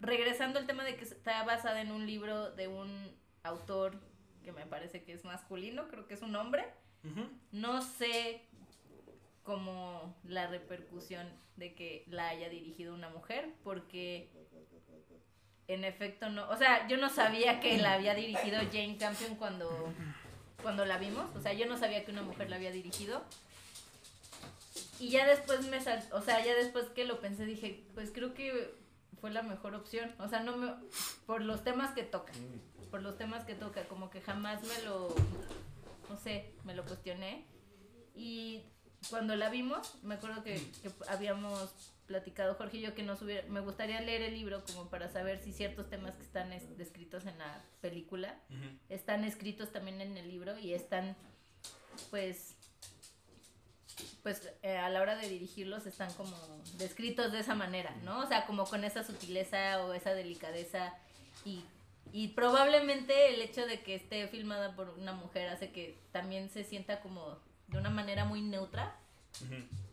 regresando 0.00 0.58
al 0.58 0.66
tema 0.66 0.84
de 0.84 0.96
que 0.96 1.04
está 1.04 1.42
basada 1.44 1.80
en 1.80 1.90
un 1.90 2.06
libro 2.06 2.50
de 2.50 2.68
un 2.68 3.16
autor 3.42 3.98
que 4.44 4.52
me 4.52 4.66
parece 4.66 5.02
que 5.02 5.12
es 5.12 5.24
masculino, 5.24 5.88
creo 5.88 6.06
que 6.06 6.14
es 6.14 6.22
un 6.22 6.36
hombre. 6.36 6.64
No 7.52 7.82
sé 7.82 8.42
como 9.42 10.14
la 10.24 10.48
repercusión 10.48 11.26
de 11.56 11.74
que 11.74 12.04
la 12.08 12.28
haya 12.28 12.48
dirigido 12.48 12.94
una 12.94 13.08
mujer, 13.08 13.54
porque 13.62 14.28
en 15.68 15.84
efecto 15.84 16.28
no, 16.28 16.48
o 16.48 16.56
sea, 16.56 16.86
yo 16.88 16.96
no 16.96 17.08
sabía 17.08 17.60
que 17.60 17.78
la 17.78 17.94
había 17.94 18.14
dirigido 18.14 18.58
Jane 18.72 18.96
Campion 18.98 19.36
cuando, 19.36 19.92
cuando 20.62 20.84
la 20.84 20.98
vimos, 20.98 21.34
o 21.34 21.40
sea, 21.40 21.52
yo 21.52 21.66
no 21.66 21.78
sabía 21.78 22.04
que 22.04 22.12
una 22.12 22.22
mujer 22.22 22.50
la 22.50 22.56
había 22.56 22.70
dirigido. 22.70 23.22
Y 24.98 25.10
ya 25.10 25.26
después 25.26 25.66
me 25.68 25.80
sal, 25.80 26.02
o 26.12 26.22
sea, 26.22 26.44
ya 26.44 26.54
después 26.54 26.86
que 26.86 27.04
lo 27.04 27.20
pensé 27.20 27.44
dije, 27.44 27.84
pues 27.94 28.10
creo 28.12 28.32
que 28.32 28.74
fue 29.20 29.30
la 29.30 29.42
mejor 29.42 29.74
opción, 29.74 30.14
o 30.18 30.28
sea, 30.28 30.40
no 30.40 30.56
me 30.56 30.72
por 31.26 31.42
los 31.42 31.62
temas 31.64 31.92
que 31.92 32.02
toca, 32.02 32.32
por 32.90 33.02
los 33.02 33.18
temas 33.18 33.44
que 33.44 33.54
toca, 33.54 33.84
como 33.84 34.08
que 34.10 34.20
jamás 34.20 34.62
me 34.62 34.84
lo 34.84 35.14
no 36.08 36.16
sé, 36.16 36.54
me 36.64 36.74
lo 36.74 36.84
cuestioné. 36.84 37.44
Y 38.14 38.62
cuando 39.10 39.36
la 39.36 39.50
vimos, 39.50 39.94
me 40.02 40.14
acuerdo 40.14 40.42
que, 40.42 40.54
que 40.82 40.90
habíamos 41.08 41.92
platicado 42.06 42.54
Jorge 42.54 42.78
y 42.78 42.80
yo 42.82 42.94
que 42.94 43.02
nos 43.02 43.20
hubiera, 43.22 43.46
me 43.48 43.60
gustaría 43.60 44.00
leer 44.00 44.22
el 44.22 44.34
libro 44.34 44.62
como 44.64 44.88
para 44.88 45.10
saber 45.10 45.42
si 45.42 45.52
ciertos 45.52 45.90
temas 45.90 46.14
que 46.14 46.22
están 46.22 46.52
es- 46.52 46.76
descritos 46.78 47.26
en 47.26 47.36
la 47.38 47.64
película 47.80 48.38
están 48.88 49.24
escritos 49.24 49.72
también 49.72 50.00
en 50.00 50.16
el 50.16 50.28
libro 50.28 50.56
y 50.58 50.72
están 50.72 51.16
pues 52.10 52.54
pues 54.22 54.50
eh, 54.62 54.76
a 54.76 54.90
la 54.90 55.00
hora 55.00 55.16
de 55.16 55.28
dirigirlos 55.28 55.86
están 55.86 56.12
como 56.14 56.36
descritos 56.78 57.32
de 57.32 57.40
esa 57.40 57.54
manera, 57.54 57.94
¿no? 58.02 58.20
O 58.20 58.26
sea, 58.28 58.46
como 58.46 58.64
con 58.66 58.84
esa 58.84 59.02
sutileza 59.04 59.84
o 59.84 59.94
esa 59.94 60.12
delicadeza 60.14 60.92
y, 61.44 61.64
y 62.12 62.28
probablemente 62.28 63.34
el 63.34 63.40
hecho 63.40 63.66
de 63.66 63.82
que 63.82 63.94
esté 63.94 64.26
filmada 64.28 64.74
por 64.74 64.90
una 64.90 65.12
mujer 65.12 65.48
hace 65.48 65.70
que 65.72 65.98
también 66.12 66.48
se 66.50 66.64
sienta 66.64 67.00
como 67.00 67.38
de 67.68 67.78
una 67.78 67.90
manera 67.90 68.24
muy 68.24 68.42
neutra. 68.42 68.96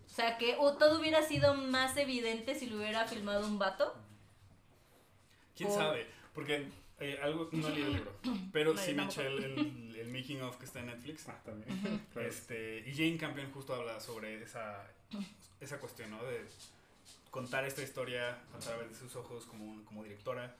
O 0.05 0.09
sea, 0.09 0.37
que 0.37 0.55
o 0.59 0.77
todo 0.77 0.99
hubiera 0.99 1.23
sido 1.23 1.55
más 1.55 1.97
evidente 1.97 2.55
si 2.55 2.67
lo 2.67 2.77
hubiera 2.77 3.07
filmado 3.07 3.47
un 3.47 3.57
vato. 3.59 3.93
¿Quién 5.55 5.71
sabe? 5.71 6.07
Porque 6.33 6.67
eh, 6.99 7.19
algo, 7.21 7.49
no 7.51 7.69
leí 7.69 7.81
el 7.81 7.93
libro, 7.93 8.19
pero 8.51 8.73
No, 8.73 8.79
sí 8.79 8.93
me 8.93 9.03
eché 9.05 9.27
el, 9.27 9.43
el, 9.43 9.95
el 9.95 10.07
making 10.09 10.41
of 10.41 10.57
que 10.57 10.65
está 10.65 10.79
en 10.79 10.87
Netflix. 10.87 11.27
Ah, 11.27 11.41
también. 11.43 12.05
Claro. 12.13 12.27
Este, 12.27 12.87
y 12.87 12.93
Jane 12.93 13.17
Campion 13.17 13.51
justo 13.51 13.73
habla 13.73 13.99
sobre 13.99 14.41
esa, 14.41 14.87
esa 15.59 15.79
cuestión, 15.79 16.11
¿no? 16.11 16.23
De 16.23 16.45
contar 17.31 17.65
esta 17.65 17.81
historia 17.81 18.39
a 18.53 18.59
través 18.59 18.89
de 18.89 18.95
sus 18.95 19.15
ojos 19.15 19.45
como, 19.45 19.83
como 19.85 20.03
directora. 20.03 20.55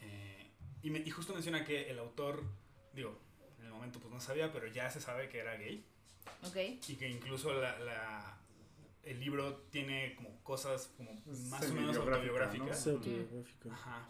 Eh, 0.00 0.39
y, 0.82 0.90
me- 0.90 1.00
y 1.00 1.10
justo 1.10 1.32
menciona 1.34 1.64
que 1.64 1.90
el 1.90 1.98
autor, 1.98 2.42
digo, 2.92 3.18
en 3.58 3.66
el 3.66 3.72
momento 3.72 3.98
pues 4.00 4.12
no 4.12 4.20
sabía, 4.20 4.52
pero 4.52 4.66
ya 4.66 4.90
se 4.90 5.00
sabe 5.00 5.28
que 5.28 5.38
era 5.38 5.54
gay. 5.56 5.84
Ok. 6.44 6.56
Y 6.88 6.96
que 6.96 7.08
incluso 7.08 7.52
la, 7.54 7.78
la- 7.80 8.36
el 9.02 9.18
libro 9.20 9.56
tiene 9.70 10.14
como 10.16 10.42
cosas 10.42 10.90
como 10.96 11.12
más 11.48 11.68
o 11.70 11.74
menos 11.74 11.96
autobiográficas. 11.96 12.78
Es 12.80 12.86
autobiográfico. 12.86 13.70
Ajá. 13.70 14.08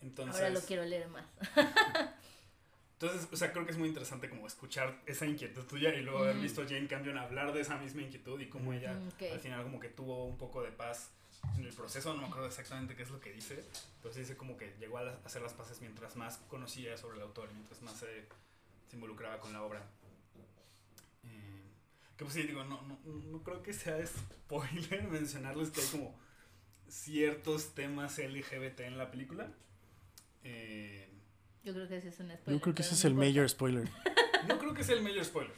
Entonces, 0.00 0.36
Ahora 0.42 0.50
lo 0.54 0.60
quiero 0.60 0.84
leer 0.84 1.08
más. 1.08 1.24
entonces, 2.94 3.28
o 3.32 3.36
sea, 3.36 3.52
creo 3.52 3.64
que 3.64 3.72
es 3.72 3.78
muy 3.78 3.88
interesante 3.88 4.28
como 4.28 4.46
escuchar 4.46 5.00
esa 5.06 5.26
inquietud 5.26 5.64
tuya 5.66 5.94
y 5.94 6.02
luego 6.02 6.20
haber 6.20 6.36
visto 6.38 6.62
a 6.62 6.66
Jane 6.66 6.86
Campion 6.86 7.18
hablar 7.18 7.52
de 7.52 7.60
esa 7.60 7.76
misma 7.78 8.02
inquietud 8.02 8.40
y 8.40 8.48
cómo 8.48 8.72
ella 8.72 8.94
Mm, 8.94 9.32
al 9.32 9.40
final 9.40 9.62
como 9.64 9.80
que 9.80 9.88
tuvo 9.88 10.24
un 10.24 10.38
poco 10.38 10.62
de 10.62 10.70
paz 10.72 11.10
en 11.56 11.64
el 11.64 11.72
proceso, 11.74 12.14
no 12.14 12.22
me 12.22 12.26
acuerdo 12.28 12.46
exactamente 12.46 12.94
qué 12.96 13.02
es 13.02 13.10
lo 13.10 13.20
que 13.20 13.32
dice, 13.32 13.64
pero 14.00 14.12
sí 14.14 14.20
dice 14.20 14.36
como 14.36 14.56
que 14.56 14.74
llegó 14.80 14.98
a 14.98 15.02
la- 15.02 15.12
a 15.12 15.26
hacer 15.26 15.42
las 15.42 15.52
paces 15.52 15.80
mientras 15.80 16.16
más 16.16 16.38
conocía 16.48 16.96
sobre 16.96 17.16
el 17.18 17.22
autor 17.22 17.50
mientras 17.52 17.82
más 17.82 17.96
se, 17.98 18.26
se 18.88 18.96
involucraba 18.96 19.38
con 19.40 19.52
la 19.52 19.62
obra. 19.62 19.82
Eh, 21.24 21.62
que 22.16 22.24
pues 22.24 22.34
sí, 22.34 22.42
digo, 22.44 22.64
no, 22.64 22.80
no, 22.82 22.98
no 23.04 23.42
creo 23.42 23.62
que 23.62 23.72
sea 23.72 23.98
spoiler 24.06 25.02
mencionarles 25.10 25.70
que 25.70 25.80
hay 25.80 25.86
como 25.88 26.14
ciertos 26.88 27.74
temas 27.74 28.18
LGBT 28.18 28.80
en 28.80 28.98
la 28.98 29.10
película. 29.10 29.50
Eh, 30.44 31.08
Yo 31.64 31.72
creo 31.74 31.88
que 31.88 31.96
ese 31.98 32.08
es 32.08 32.20
un 32.20 32.26
spoiler. 32.30 32.54
Yo 32.54 32.60
creo 32.60 32.74
que 32.74 32.82
ese 32.82 32.94
es 32.94 33.04
el 33.04 33.14
major 33.14 33.48
spoiler. 33.48 33.88
no 34.48 34.58
creo 34.58 34.74
que 34.74 34.84
sea 34.84 34.96
el 34.96 35.02
mayor 35.02 35.24
spoiler. 35.24 35.54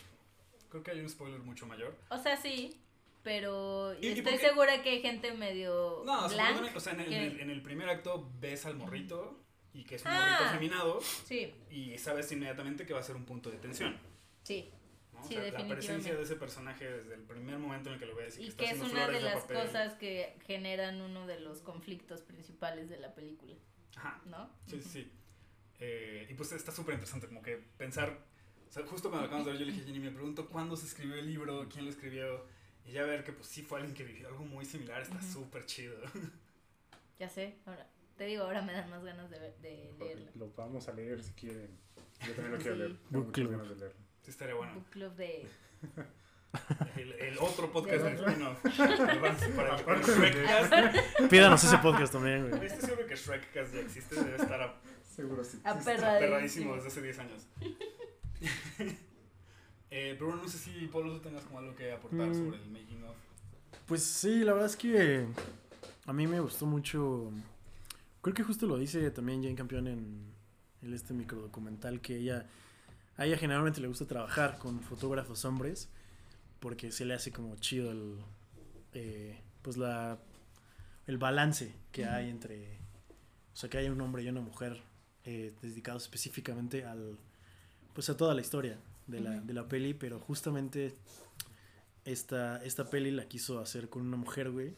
Creo 0.68 0.82
que 0.82 0.90
hay 0.90 1.00
un 1.00 1.08
spoiler 1.08 1.40
mucho 1.40 1.66
mayor. 1.66 1.96
O 2.10 2.18
sea, 2.18 2.36
sí, 2.36 2.80
pero 3.24 3.94
¿Y- 4.00 4.06
y 4.06 4.08
estoy 4.12 4.38
segura 4.38 4.80
que 4.82 4.90
hay 4.90 5.02
gente 5.02 5.32
medio 5.32 6.02
No, 6.06 6.26
o 6.26 6.28
sea, 6.28 6.50
en 6.50 7.00
el, 7.00 7.08
que- 7.08 7.16
en 7.16 7.22
el- 7.32 7.40
en 7.40 7.50
el 7.50 7.62
primer 7.62 7.88
acto 7.88 8.30
ves 8.38 8.66
al 8.66 8.76
morrito 8.76 9.40
y 9.72 9.82
que 9.82 9.96
es 9.96 10.02
un 10.04 10.12
Ah. 10.12 10.36
morrito 10.38 10.52
feminado 10.54 11.00
Sí, 11.00 11.52
y 11.70 11.98
sabes 11.98 12.30
inmediatamente 12.30 12.86
que 12.86 12.92
va 12.92 13.00
a 13.00 13.02
ser 13.02 13.16
un 13.16 13.24
punto 13.24 13.50
de 13.50 13.56
tensión. 13.58 13.98
sí. 14.44 14.70
¿no? 15.12 15.20
O 15.22 15.24
sea, 15.28 15.50
la 15.52 15.68
presencia 15.68 16.12
de 16.14 16.22
ese 16.22 16.34
personaje 16.36 16.90
desde 16.90 17.14
el 17.14 17.22
primer 17.22 17.56
momento 17.58 17.88
en 17.88 17.94
el 17.94 18.00
que 18.00 18.06
lo 18.06 18.16
ves 18.16 18.36
y, 18.36 18.42
Y 18.42 18.48
está 18.48 18.64
que 18.64 18.70
es 18.70 18.72
haciendo 18.72 18.94
una 18.94 19.08
de 19.08 19.20
las 19.20 19.42
papel. 19.42 19.56
cosas 19.58 19.94
que 19.94 20.36
generan 20.44 21.00
uno 21.00 21.26
de 21.28 21.38
los 21.40 21.60
conflictos 21.60 22.20
principales 22.22 22.88
de 22.90 22.98
la 22.98 23.14
película, 23.14 23.54
Ajá, 23.96 24.20
¿no? 24.26 24.50
sí, 24.66 24.72
sí, 24.72 24.76
Ujú. 24.80 24.88
sí. 24.90 25.12
Eh, 25.78 26.26
y 26.28 26.34
pues 26.34 26.50
está 26.52 26.72
súper 26.72 26.94
interesante 26.94 27.26
como 27.28 27.42
que 27.42 27.56
pensar, 27.78 28.18
o 28.68 28.72
sea, 28.72 28.84
justo 28.86 29.08
cuando 29.08 29.22
lo 29.22 29.26
acabamos 29.26 29.46
de 29.46 29.52
ver 29.52 29.60
yo 29.60 29.66
le 29.66 29.72
dije 29.72 29.84
a 29.84 29.86
Jenny, 29.86 30.00
me 30.00 30.10
pregunto 30.10 30.48
cuándo 30.48 30.76
se 30.76 30.86
escribió 30.86 31.14
el 31.14 31.26
libro, 31.26 31.68
quién 31.72 31.84
lo 31.84 31.90
escribió, 31.92 32.44
y 32.86 32.92
ya 32.92 33.02
ver 33.04 33.24
que 33.24 33.32
pues 33.32 33.48
sí 33.48 33.62
fue 33.62 33.78
alguien 33.80 33.94
que 33.94 34.04
vivió 34.04 34.28
algo 34.28 34.44
muy 34.44 34.64
similar, 34.64 35.00
está 35.02 35.16
Ujú. 35.16 35.26
súper 35.32 35.66
chido. 35.66 35.96
Ya 37.18 37.28
sé, 37.28 37.54
ahora 37.64 37.86
te 38.16 38.24
digo, 38.24 38.42
ahora 38.42 38.60
me 38.60 38.72
dan 38.72 38.90
más 38.90 39.02
ganas 39.04 39.30
de, 39.30 39.38
ver- 39.38 39.56
de 39.58 39.94
leerlo. 40.00 40.30
Lo 40.34 40.52
vamos 40.56 40.88
a 40.88 40.92
leer 40.92 41.22
si 41.22 41.32
quieren. 41.34 41.70
Yo 42.26 42.32
también 42.32 42.52
lo 42.52 42.58
quiero 42.62 42.74
Sí. 42.74 42.78
leer. 42.82 42.96
Book 43.10 43.32
club. 43.32 43.50
ganas 43.52 43.68
de 43.68 43.74
leerlo. 43.76 44.00
Sí, 44.22 44.30
estaría 44.30 44.54
bueno. 44.56 44.74
Book 44.74 44.90
club 44.90 45.14
de... 45.14 45.46
El, 46.96 47.12
el 47.14 47.38
otro 47.38 47.72
podcast 47.72 48.04
De. 48.04 48.10
Avance 49.10 49.48
para 49.50 49.76
el 49.76 50.02
Shrekcast. 50.02 51.28
Pídanos 51.28 51.64
ese 51.64 51.78
podcast 51.78 52.12
también, 52.12 52.48
güey. 52.48 52.66
Estoy 52.66 52.80
seguro 52.90 53.06
que 53.08 53.16
Shrekcast 53.16 53.74
ya 53.74 53.80
existe, 53.80 54.14
debe 54.16 54.36
estar 54.36 54.60
a- 54.62 54.80
Seguro 55.02 55.42
sí. 55.44 55.58
Aperradísimo. 55.64 56.08
aperradísimo 56.16 56.74
desde 56.76 56.88
hace 56.88 57.02
10 57.02 57.18
años. 57.20 57.46
Pero 60.24 60.36
bueno, 60.36 60.42
no 60.42 60.48
sé 60.48 60.58
si, 60.58 60.86
Pablo, 60.88 61.12
tú 61.14 61.20
tengas 61.20 61.44
como 61.44 61.58
algo 61.58 61.74
que 61.74 61.92
aportar 61.92 62.28
Mm. 62.28 62.34
sobre 62.34 62.62
el 62.62 62.70
making 62.70 63.04
of. 63.04 63.16
Pues 63.86 64.02
sí, 64.02 64.40
la 64.44 64.52
verdad 64.52 64.68
es 64.70 64.76
que 64.76 65.26
a 66.06 66.12
mí 66.12 66.26
me 66.26 66.40
gustó 66.40 66.66
mucho. 66.66 67.30
Creo 68.22 68.34
que 68.34 68.42
justo 68.42 68.66
lo 68.66 68.78
dice 68.78 69.10
también 69.10 69.42
Jane 69.42 69.54
Campion 69.54 69.86
en 69.86 70.32
el 70.82 70.94
este 70.94 71.12
microdocumental 71.14 72.00
que 72.00 72.16
ella 72.16 72.46
a 73.16 73.26
ella 73.26 73.36
generalmente 73.38 73.80
le 73.80 73.88
gusta 73.88 74.06
trabajar 74.06 74.58
con 74.58 74.80
fotógrafos 74.80 75.44
hombres 75.44 75.88
porque 76.60 76.90
se 76.90 77.04
le 77.04 77.14
hace 77.14 77.30
como 77.32 77.56
chido 77.56 77.90
el 77.92 78.18
eh, 78.94 79.40
pues 79.62 79.76
la 79.76 80.18
el 81.06 81.18
balance 81.18 81.74
que 81.92 82.06
hay 82.06 82.28
entre 82.30 82.78
o 83.52 83.56
sea 83.56 83.68
que 83.70 83.78
hay 83.78 83.88
un 83.88 84.00
hombre 84.00 84.22
y 84.22 84.28
una 84.28 84.40
mujer 84.40 84.82
eh, 85.24 85.54
dedicados 85.62 86.02
específicamente 86.04 86.84
al 86.84 87.18
pues 87.94 88.08
a 88.10 88.16
toda 88.16 88.34
la 88.34 88.40
historia 88.40 88.78
de 89.06 89.20
la, 89.20 89.40
de 89.40 89.52
la 89.54 89.68
peli, 89.68 89.94
pero 89.94 90.18
justamente 90.18 90.94
esta, 92.04 92.62
esta 92.64 92.88
peli 92.90 93.10
la 93.10 93.26
quiso 93.28 93.58
hacer 93.60 93.88
con 93.88 94.02
una 94.02 94.16
mujer, 94.16 94.50
güey. 94.50 94.74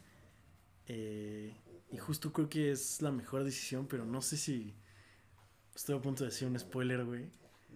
Eh, 0.89 1.55
y 1.91 1.97
justo 1.99 2.33
creo 2.33 2.49
que 2.49 2.71
es 2.73 3.03
la 3.03 3.11
mejor 3.13 3.45
decisión, 3.45 3.87
pero 3.87 4.05
no 4.05 4.23
sé 4.23 4.37
si 4.37 4.75
estoy 5.75 5.97
a 5.97 6.03
punto 6.03 6.25
de 6.25 6.31
decir 6.31 6.49
un 6.49 6.59
spoiler, 6.59 7.05
güey. 7.05 7.27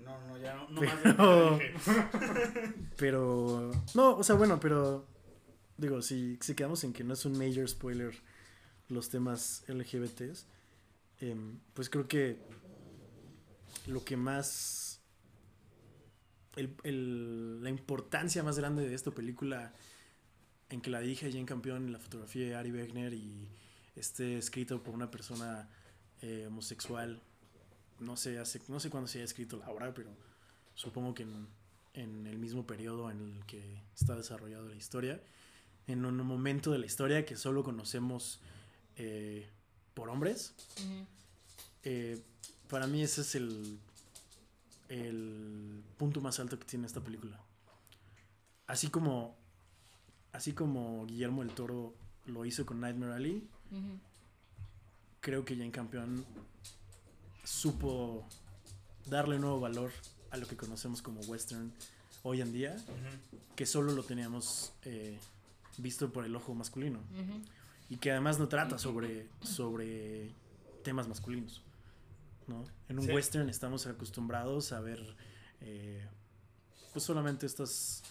No, 0.05 0.19
no, 0.29 0.39
ya 0.39 0.55
no, 0.55 0.69
no 0.71 0.81
Pero- 0.81 1.51
más 1.53 1.59
de. 1.59 2.75
Pero. 2.97 3.71
No, 3.95 4.17
o 4.17 4.23
sea, 4.25 4.35
bueno, 4.35 4.59
pero. 4.59 5.07
Digo, 5.77 6.01
si, 6.03 6.39
si 6.41 6.55
quedamos 6.55 6.85
en 6.85 6.93
que 6.93 7.05
no 7.05 7.15
es 7.15 7.25
un 7.25 7.33
major 7.39 7.67
spoiler 7.69 8.15
los 8.89 9.09
temas 9.09 9.63
LGBTs, 9.69 10.47
em, 11.21 11.59
pues 11.75 11.89
creo 11.91 12.09
que 12.09 12.39
lo 13.87 14.03
que 14.05 14.17
más. 14.17 14.90
El- 16.57 16.75
el- 16.85 17.63
la 17.63 17.71
importancia 17.71 18.43
más 18.43 18.59
grande 18.59 18.89
de 18.89 18.95
esta 18.95 19.11
película, 19.11 19.73
en 20.69 20.81
que 20.81 20.91
la 20.91 21.01
Jane 21.01 21.45
Campion, 21.45 21.87
en 21.87 21.93
la 21.93 21.99
fotografía 21.99 22.47
de 22.47 22.55
Ari 22.55 22.71
Wegner 22.73 23.13
y 23.15 23.49
esté 23.97 24.39
escrito 24.39 24.83
por 24.83 24.95
una 24.95 25.11
persona 25.11 25.69
eh, 26.23 26.47
homosexual, 26.49 27.21
no 27.99 28.17
sé, 28.17 28.39
hace, 28.39 28.61
no 28.69 28.79
sé 28.79 28.91
cuándo 28.91 29.09
se 29.09 29.19
haya 29.19 29.25
escrito 29.25 29.57
la 29.57 29.71
obra, 29.71 29.93
pero 29.95 30.11
supongo 30.75 31.15
que 31.15 31.23
en, 31.23 31.49
en 31.95 32.27
el 32.27 32.39
mismo 32.39 32.67
periodo 32.67 33.11
en 33.11 33.21
el 33.37 33.45
que 33.47 33.83
está 33.97 34.17
desarrollada 34.17 34.69
la 34.69 34.77
historia, 34.77 35.21
en 35.87 36.05
un 36.05 36.17
momento 36.19 36.71
de 36.73 36.79
la 36.79 36.87
historia 36.87 37.25
que 37.25 37.37
solo 37.37 37.65
conocemos 37.65 38.41
eh, 38.97 39.49
por 39.95 40.09
hombres. 40.11 40.55
Ujú. 40.77 41.07
Eh, 41.85 42.23
para 42.69 42.87
mí 42.87 43.03
ese 43.03 43.23
es 43.23 43.35
el, 43.35 43.79
el 44.91 45.83
punto 45.97 46.21
más 46.21 46.39
alto 46.41 46.59
que 46.59 46.67
tiene 46.67 46.87
esta 46.87 47.01
película. 47.01 47.41
Así 48.67 48.89
como, 48.89 49.37
así 50.33 50.53
como 50.53 51.07
Guillermo 51.07 51.43
el 51.43 51.51
Toro 51.51 51.95
lo 52.27 52.45
hizo 52.45 52.67
con 52.67 52.81
Nightmare 52.81 53.15
Alley, 53.15 53.49
creo 55.21 55.45
que 55.45 55.57
Jane 55.57 55.71
Campion 55.71 56.25
supo 57.45 58.27
darle 59.07 59.39
nuevo 59.39 59.61
valor 59.61 59.93
a 60.31 60.37
lo 60.37 60.47
que 60.47 60.57
conocemos 60.57 61.03
como 61.03 61.21
western 61.23 61.73
hoy 62.23 62.41
en 62.41 62.53
día, 62.53 62.77
que 63.57 63.67
solo 63.67 63.93
lo 63.93 64.03
teníamos 64.03 64.73
eh, 64.85 65.19
visto 65.79 66.13
por 66.13 66.25
el 66.25 66.35
ojo 66.35 66.55
masculino. 66.55 66.99
Y 67.89 67.97
que 67.97 68.11
además 68.11 68.39
no 68.39 68.49
trata 68.49 68.79
sobre, 68.79 69.29
sobre 69.43 70.31
temas 70.85 71.09
masculinos. 71.09 71.63
¿No? 72.51 72.65
En 72.89 72.99
un 72.99 73.07
Sí. 73.07 73.13
western 73.13 73.49
estamos 73.49 73.87
acostumbrados 73.87 74.73
a 74.73 74.81
ver 74.81 75.01
eh, 75.63 76.07
pues 76.93 77.03
solamente 77.05 77.47
estas 77.47 78.03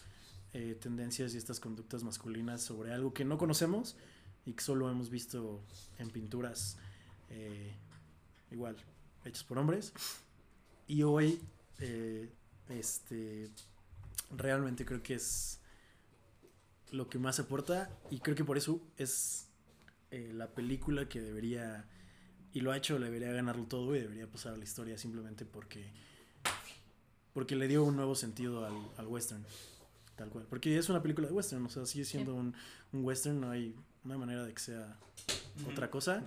eh, 0.54 0.75
tendencias 0.82 1.34
y 1.36 1.38
estas 1.38 1.60
conductas 1.60 2.04
masculinas 2.04 2.62
sobre 2.63 2.91
algo 2.93 3.13
que 3.13 3.25
no 3.25 3.38
conocemos 3.38 3.95
y 4.45 4.54
que 4.54 4.63
solo 4.63 4.89
hemos 4.89 5.10
visto 5.12 5.62
en 5.99 6.10
pinturas 6.10 6.78
eh, 7.30 7.75
igual 8.49 8.75
hechas 9.25 9.43
por 9.43 9.58
hombres 9.60 9.93
y 10.88 11.04
hoy 11.04 11.39
eh, 11.80 12.32
este 12.69 13.49
realmente 14.32 14.86
creo 14.86 15.04
que 15.04 15.15
es 15.15 15.60
lo 16.91 17.10
que 17.10 17.19
más 17.19 17.39
aporta 17.39 17.89
y 18.10 18.19
creo 18.19 18.36
que 18.36 18.45
por 18.45 18.58
eso 18.58 18.82
es 18.97 19.47
eh, 20.12 20.32
la 20.34 20.47
película 20.54 21.08
que 21.08 21.21
debería 21.21 21.86
y 22.54 22.62
lo 22.62 22.72
ha 22.72 22.78
hecho 22.78 23.00
debería 23.00 23.32
ganarlo 23.32 23.66
todo 23.66 23.96
y 23.96 24.00
debería 24.00 24.28
pasar 24.28 24.54
a 24.54 24.58
la 24.58 24.64
historia 24.64 24.98
simplemente 24.98 25.46
porque 25.46 25.86
porque 27.34 27.56
le 27.56 27.68
dio 27.68 27.84
un 27.84 27.96
nuevo 27.96 28.16
sentido 28.16 28.66
al, 28.66 28.76
al 28.98 29.08
western 29.08 29.46
tal 30.16 30.30
cual. 30.30 30.46
Porque 30.50 30.78
es 30.78 30.90
una 30.90 31.02
película 31.02 31.28
de 31.28 31.34
western 31.34 31.66
o 31.66 31.70
sea 31.70 31.86
sigue 31.86 32.06
siendo 32.06 32.34
un, 32.36 32.56
un 32.92 33.06
western 33.06 33.40
no 33.40 33.52
hay 33.52 33.76
no 34.04 34.14
hay 34.14 34.20
manera 34.20 34.44
de 34.44 34.54
que 34.54 34.60
sea 34.60 34.98
otra 35.72 35.90
cosa. 35.90 36.24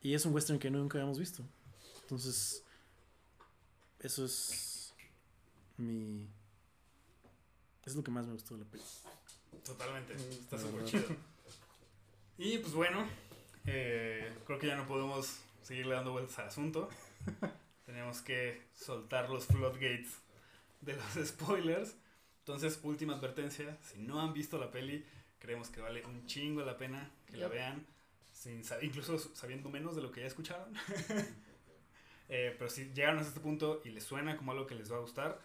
Y 0.00 0.14
es 0.14 0.24
un 0.26 0.32
western 0.32 0.58
que 0.58 0.70
nunca 0.70 0.98
habíamos 0.98 1.18
visto. 1.18 1.42
Entonces 2.02 2.62
eso 4.00 4.24
es 4.24 4.94
mi 5.76 6.28
es 7.84 7.96
lo 7.96 8.04
que 8.04 8.10
más 8.10 8.26
me 8.26 8.34
gustó 8.34 8.54
de 8.54 8.64
la 8.64 8.70
película 8.70 8.92
Totalmente, 9.64 10.14
está 10.14 10.56
la 10.56 10.62
súper 10.62 10.84
chido. 10.84 11.04
Y 12.36 12.58
pues 12.58 12.72
bueno, 12.72 13.06
eh, 13.70 14.32
creo 14.46 14.58
que 14.58 14.66
ya 14.66 14.76
no 14.76 14.86
podemos 14.86 15.40
seguirle 15.62 15.94
dando 15.94 16.12
vueltas 16.12 16.38
al 16.38 16.48
asunto. 16.48 16.88
Tenemos 17.86 18.22
que 18.22 18.62
soltar 18.74 19.28
los 19.28 19.46
floodgates 19.46 20.18
de 20.80 20.94
los 20.94 21.28
spoilers. 21.28 21.94
Entonces, 22.40 22.80
última 22.82 23.14
advertencia, 23.14 23.76
si 23.82 23.98
no 23.98 24.22
han 24.22 24.32
visto 24.32 24.58
la 24.58 24.70
peli, 24.70 25.04
creemos 25.38 25.68
que 25.68 25.80
vale 25.80 26.04
un 26.06 26.26
chingo 26.26 26.62
la 26.62 26.78
pena 26.78 27.10
que 27.26 27.36
la 27.36 27.48
vean, 27.48 27.86
sin 28.32 28.62
incluso 28.80 29.18
sabiendo 29.18 29.68
menos 29.68 29.94
de 29.96 30.02
lo 30.02 30.10
que 30.10 30.20
ya 30.22 30.26
escucharon. 30.26 30.72
Eh, 32.30 32.54
pero 32.58 32.68
si 32.68 32.84
llegaron 32.92 33.16
hasta 33.16 33.30
este 33.30 33.40
punto 33.40 33.80
y 33.86 33.88
les 33.88 34.04
suena 34.04 34.36
como 34.36 34.52
algo 34.52 34.66
que 34.66 34.74
les 34.74 34.92
va 34.92 34.96
a 34.96 35.00
gustar, 35.00 35.40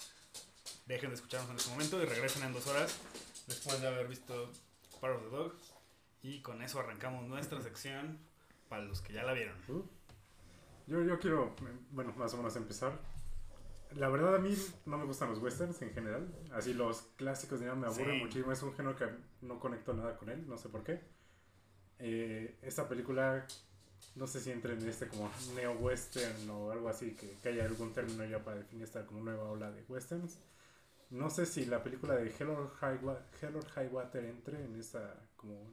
dejen 0.85 1.11
de 1.11 1.15
escucharnos 1.15 1.49
en 1.51 1.55
este 1.55 1.69
momento 1.69 2.03
y 2.03 2.05
regresen 2.05 2.43
en 2.43 2.51
dos 2.51 2.67
horas 2.67 2.99
después 3.47 3.79
de 3.79 3.87
haber 3.87 4.09
visto 4.09 4.51
Power 4.99 5.15
of 5.15 5.23
the 5.23 5.29
Dog. 5.29 5.55
Y 6.23 6.41
con 6.41 6.61
eso 6.63 6.79
arrancamos 6.79 7.27
nuestra 7.27 7.61
sección 7.61 8.17
para 8.69 8.81
los 8.83 9.01
que 9.01 9.13
ya 9.13 9.23
la 9.23 9.33
vieron. 9.33 9.55
Uh. 9.67 9.83
Yo, 10.87 11.03
yo 11.03 11.19
quiero, 11.19 11.55
bueno, 11.91 12.13
más 12.17 12.33
o 12.33 12.37
menos 12.37 12.55
empezar. 12.55 12.97
La 13.95 14.09
verdad 14.09 14.35
a 14.35 14.39
mí 14.39 14.55
no 14.85 14.97
me 14.97 15.05
gustan 15.05 15.29
los 15.29 15.39
westerns 15.39 15.81
en 15.83 15.93
general. 15.93 16.27
Así 16.53 16.73
los 16.73 17.01
clásicos 17.17 17.59
ya 17.59 17.75
me 17.75 17.85
aburren 17.87 18.17
Sí. 18.17 18.23
muchísimo. 18.23 18.51
Es 18.51 18.63
un 18.63 18.73
género 18.73 18.95
que 18.95 19.05
no 19.41 19.59
conecto 19.59 19.93
nada 19.93 20.17
con 20.17 20.29
él, 20.29 20.47
no 20.47 20.57
sé 20.57 20.69
por 20.69 20.83
qué. 20.83 21.01
Eh, 21.99 22.57
esta 22.63 22.87
película, 22.89 23.45
no 24.15 24.25
sé 24.25 24.39
si 24.39 24.49
entra 24.51 24.73
en 24.73 24.87
este 24.89 25.07
como 25.07 25.29
neo-western 25.55 26.49
o 26.49 26.71
algo 26.71 26.89
así, 26.89 27.11
que, 27.15 27.37
que 27.41 27.49
haya 27.49 27.65
algún 27.65 27.93
término 27.93 28.25
ya 28.25 28.43
para 28.43 28.57
definir 28.57 28.85
esta 28.85 29.05
como 29.05 29.21
nueva 29.21 29.43
ola 29.43 29.69
de 29.71 29.83
westerns. 29.87 30.39
No 31.11 31.29
sé 31.29 31.45
si 31.45 31.65
la 31.65 31.83
película 31.83 32.15
de 32.15 32.29
Hell 32.35 32.49
or 32.49 32.71
High, 32.79 32.99
Hell 33.41 33.55
or 33.55 33.65
High 33.69 33.87
Water 33.89 34.25
entre 34.25 34.63
en 34.65 34.75
esta 34.79 35.15
como 35.35 35.69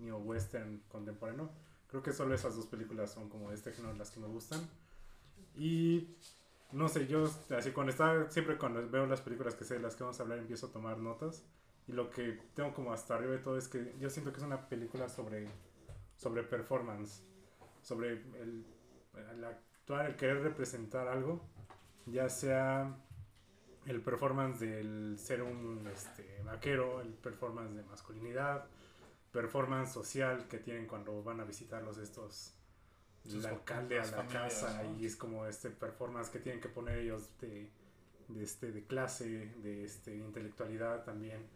neo-western 0.00 0.82
contemporáneo. 0.88 1.50
Creo 1.88 2.02
que 2.02 2.12
solo 2.12 2.34
esas 2.34 2.56
dos 2.56 2.66
películas 2.66 3.10
son 3.12 3.28
como 3.28 3.50
de 3.50 3.56
este 3.56 3.72
género 3.72 3.94
las 3.96 4.10
que 4.10 4.20
me 4.20 4.28
gustan. 4.28 4.60
Y 5.54 6.16
no 6.72 6.88
sé, 6.88 7.06
yo 7.06 7.28
así 7.56 7.72
cuando 7.72 7.90
está, 7.90 8.30
siempre 8.30 8.56
cuando 8.56 8.88
veo 8.88 9.06
las 9.06 9.20
películas 9.20 9.54
que 9.54 9.64
sé 9.64 9.74
de 9.74 9.80
las 9.80 9.96
que 9.96 10.04
vamos 10.04 10.20
a 10.20 10.22
hablar 10.22 10.38
empiezo 10.38 10.66
a 10.66 10.72
tomar 10.72 10.98
notas. 10.98 11.44
Y 11.88 11.92
lo 11.92 12.10
que 12.10 12.38
tengo 12.54 12.72
como 12.72 12.92
hasta 12.92 13.14
arriba 13.14 13.32
de 13.32 13.38
todo 13.38 13.58
es 13.58 13.66
que 13.66 13.94
yo 13.98 14.10
siento 14.10 14.32
que 14.32 14.38
es 14.38 14.44
una 14.44 14.68
película 14.68 15.08
sobre, 15.08 15.48
sobre 16.16 16.44
performance, 16.44 17.22
sobre 17.82 18.12
el, 18.12 18.64
el 19.32 19.44
actuar, 19.44 20.06
el 20.06 20.16
querer 20.16 20.42
representar 20.42 21.08
algo, 21.08 21.40
ya 22.06 22.28
sea 22.28 22.96
el 23.86 24.00
performance 24.02 24.60
del 24.60 25.18
ser 25.18 25.42
un 25.42 25.86
este, 25.92 26.42
vaquero, 26.44 27.00
el 27.00 27.12
performance 27.14 27.74
de 27.74 27.82
masculinidad, 27.84 28.66
performance 29.32 29.92
social 29.92 30.46
que 30.48 30.58
tienen 30.58 30.86
cuando 30.86 31.22
van 31.22 31.40
a 31.40 31.44
visitarlos 31.44 31.98
estos 31.98 32.54
el 33.24 33.44
alcalde 33.46 34.00
a 34.00 34.04
la 34.06 34.10
familias, 34.12 34.54
casa 34.54 34.82
¿no? 34.82 34.98
y 34.98 35.04
es 35.06 35.14
como 35.14 35.46
este 35.46 35.70
performance 35.70 36.30
que 36.30 36.38
tienen 36.38 36.60
que 36.60 36.68
poner 36.70 36.98
ellos 36.98 37.28
de, 37.40 37.68
de 38.28 38.42
este 38.42 38.72
de 38.72 38.84
clase 38.86 39.52
de 39.62 39.84
este 39.84 40.16
intelectualidad 40.16 41.04
también 41.04 41.46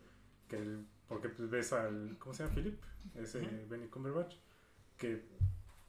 que 0.49 0.57
el- 0.59 0.87
porque 1.09 1.29
pues 1.31 1.49
ves 1.51 1.73
al 1.73 2.17
cómo 2.19 2.35
se 2.35 2.43
llama 2.45 2.55
Philip 2.55 2.81
ese 3.15 3.41
Ujú. 3.41 3.49
Benny 3.69 3.89
Cumberbatch 3.89 4.37
que 4.99 5.23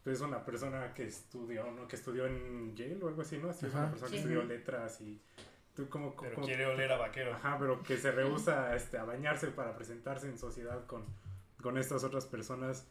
es 0.05 0.21
una 0.21 0.45
persona 0.45 0.93
que 0.93 1.05
estudió 1.07 1.69
no 1.71 1.87
que 1.87 1.97
estudió 1.97 2.25
en 2.25 2.73
Yale 2.75 3.03
o 3.03 3.07
algo 3.09 3.21
así 3.21 3.37
no 3.37 3.51
Sí, 3.53 3.65
es 3.67 3.73
una 3.73 3.89
persona 3.89 4.07
Sí. 4.09 4.13
que 4.15 4.19
estudió 4.21 4.43
letras 4.43 5.01
y 5.01 5.21
tú 5.75 5.89
como 5.89 6.15
Pero 6.15 6.35
como- 6.35 6.47
quiere 6.47 6.65
oler 6.67 6.89
a 6.93 6.97
vaquero. 6.97 7.33
Ajá, 7.33 7.57
pero 7.59 7.83
que 7.83 7.97
se 7.97 8.11
rehúsa 8.13 8.73
este, 8.77 8.97
a 8.97 9.03
bañarse 9.03 9.47
para 9.47 9.75
presentarse 9.75 10.27
en 10.27 10.37
sociedad 10.37 10.85
con, 10.85 11.03
con 11.65 11.79
estas 11.79 12.03
otras 12.03 12.27
personas. 12.27 12.85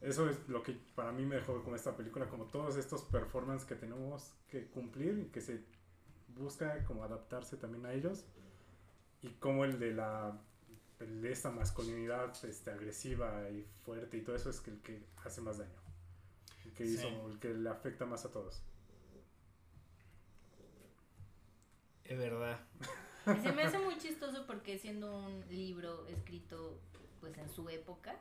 Eso 0.00 0.28
es 0.28 0.36
lo 0.48 0.64
que 0.64 0.72
para 0.96 1.12
mí 1.12 1.24
me 1.24 1.36
dejó 1.36 1.62
con 1.62 1.76
esta 1.76 1.96
película, 1.96 2.28
como 2.28 2.46
todos 2.46 2.76
estos 2.76 3.02
performances 3.04 3.68
que 3.68 3.76
tenemos 3.76 4.32
que 4.48 4.66
cumplir 4.66 5.16
y 5.20 5.26
que 5.26 5.40
se 5.40 5.60
busca 6.36 6.84
como 6.86 7.04
adaptarse 7.04 7.56
también 7.56 7.86
a 7.86 7.92
ellos. 7.92 8.24
Y 9.22 9.28
como 9.34 9.64
el 9.64 9.78
de 9.78 9.92
la 9.92 10.36
el 10.98 11.22
de 11.22 11.30
esta 11.30 11.52
masculinidad 11.52 12.32
este, 12.44 12.72
agresiva 12.72 13.48
y 13.48 13.64
fuerte 13.84 14.16
y 14.16 14.22
todo 14.22 14.34
eso 14.34 14.50
es 14.50 14.60
que 14.60 14.72
el 14.72 14.80
que 14.80 15.04
hace 15.24 15.40
más 15.40 15.58
daño. 15.58 15.70
El 16.64 16.72
que, 16.72 16.86
hizo, 16.86 17.08
Sí. 17.08 17.14
el 17.30 17.38
que 17.38 17.54
le 17.54 17.70
afecta 17.70 18.06
más 18.06 18.24
a 18.24 18.32
todos. 18.32 18.60
Es 22.02 22.18
verdad. 22.18 22.58
Y 23.26 23.40
se 23.40 23.52
me 23.52 23.62
hace 23.62 23.78
muy 23.78 23.96
chistoso 23.98 24.46
porque 24.48 24.78
siendo 24.80 25.16
un 25.16 25.44
libro 25.48 26.08
escrito 26.08 26.80
pues 27.20 27.36
en 27.38 27.48
su 27.48 27.68
época, 27.68 28.16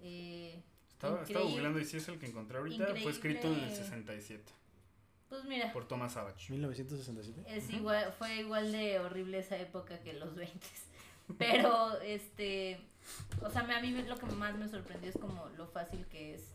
eh, 0.00 0.62
Estaba, 0.92 1.22
estaba 1.22 1.44
googleando 1.46 1.80
y 1.80 1.84
si 1.84 1.96
es 1.96 2.08
el 2.08 2.18
que 2.18 2.26
encontré 2.26 2.58
ahorita. 2.58 2.86
Fue 3.02 3.10
escrito 3.12 3.46
en 3.46 3.54
el 3.54 3.58
Increíble. 3.60 3.84
67. 3.84 4.52
Pues 5.30 5.44
mira, 5.44 5.72
por 5.72 5.86
Thomas 5.86 6.12
Savage. 6.14 6.52
1967. 6.52 7.56
es 7.56 7.70
igual, 7.70 8.12
fue 8.12 8.36
igual 8.40 8.72
de 8.72 8.98
horrible 8.98 9.38
esa 9.38 9.56
época 9.56 10.00
que 10.00 10.12
los 10.12 10.34
20. 10.34 10.66
Pero, 11.38 11.98
este, 12.00 12.80
o 13.40 13.48
sea, 13.50 13.62
me- 13.62 13.74
a 13.74 13.80
mí 13.80 13.92
me- 13.92 14.02
lo 14.02 14.18
que 14.18 14.26
más 14.26 14.56
me 14.58 14.68
sorprendió 14.68 15.08
es 15.08 15.16
como 15.16 15.48
lo 15.50 15.68
fácil 15.68 16.06
que 16.08 16.34
es, 16.34 16.54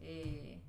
eh, 0.00 0.62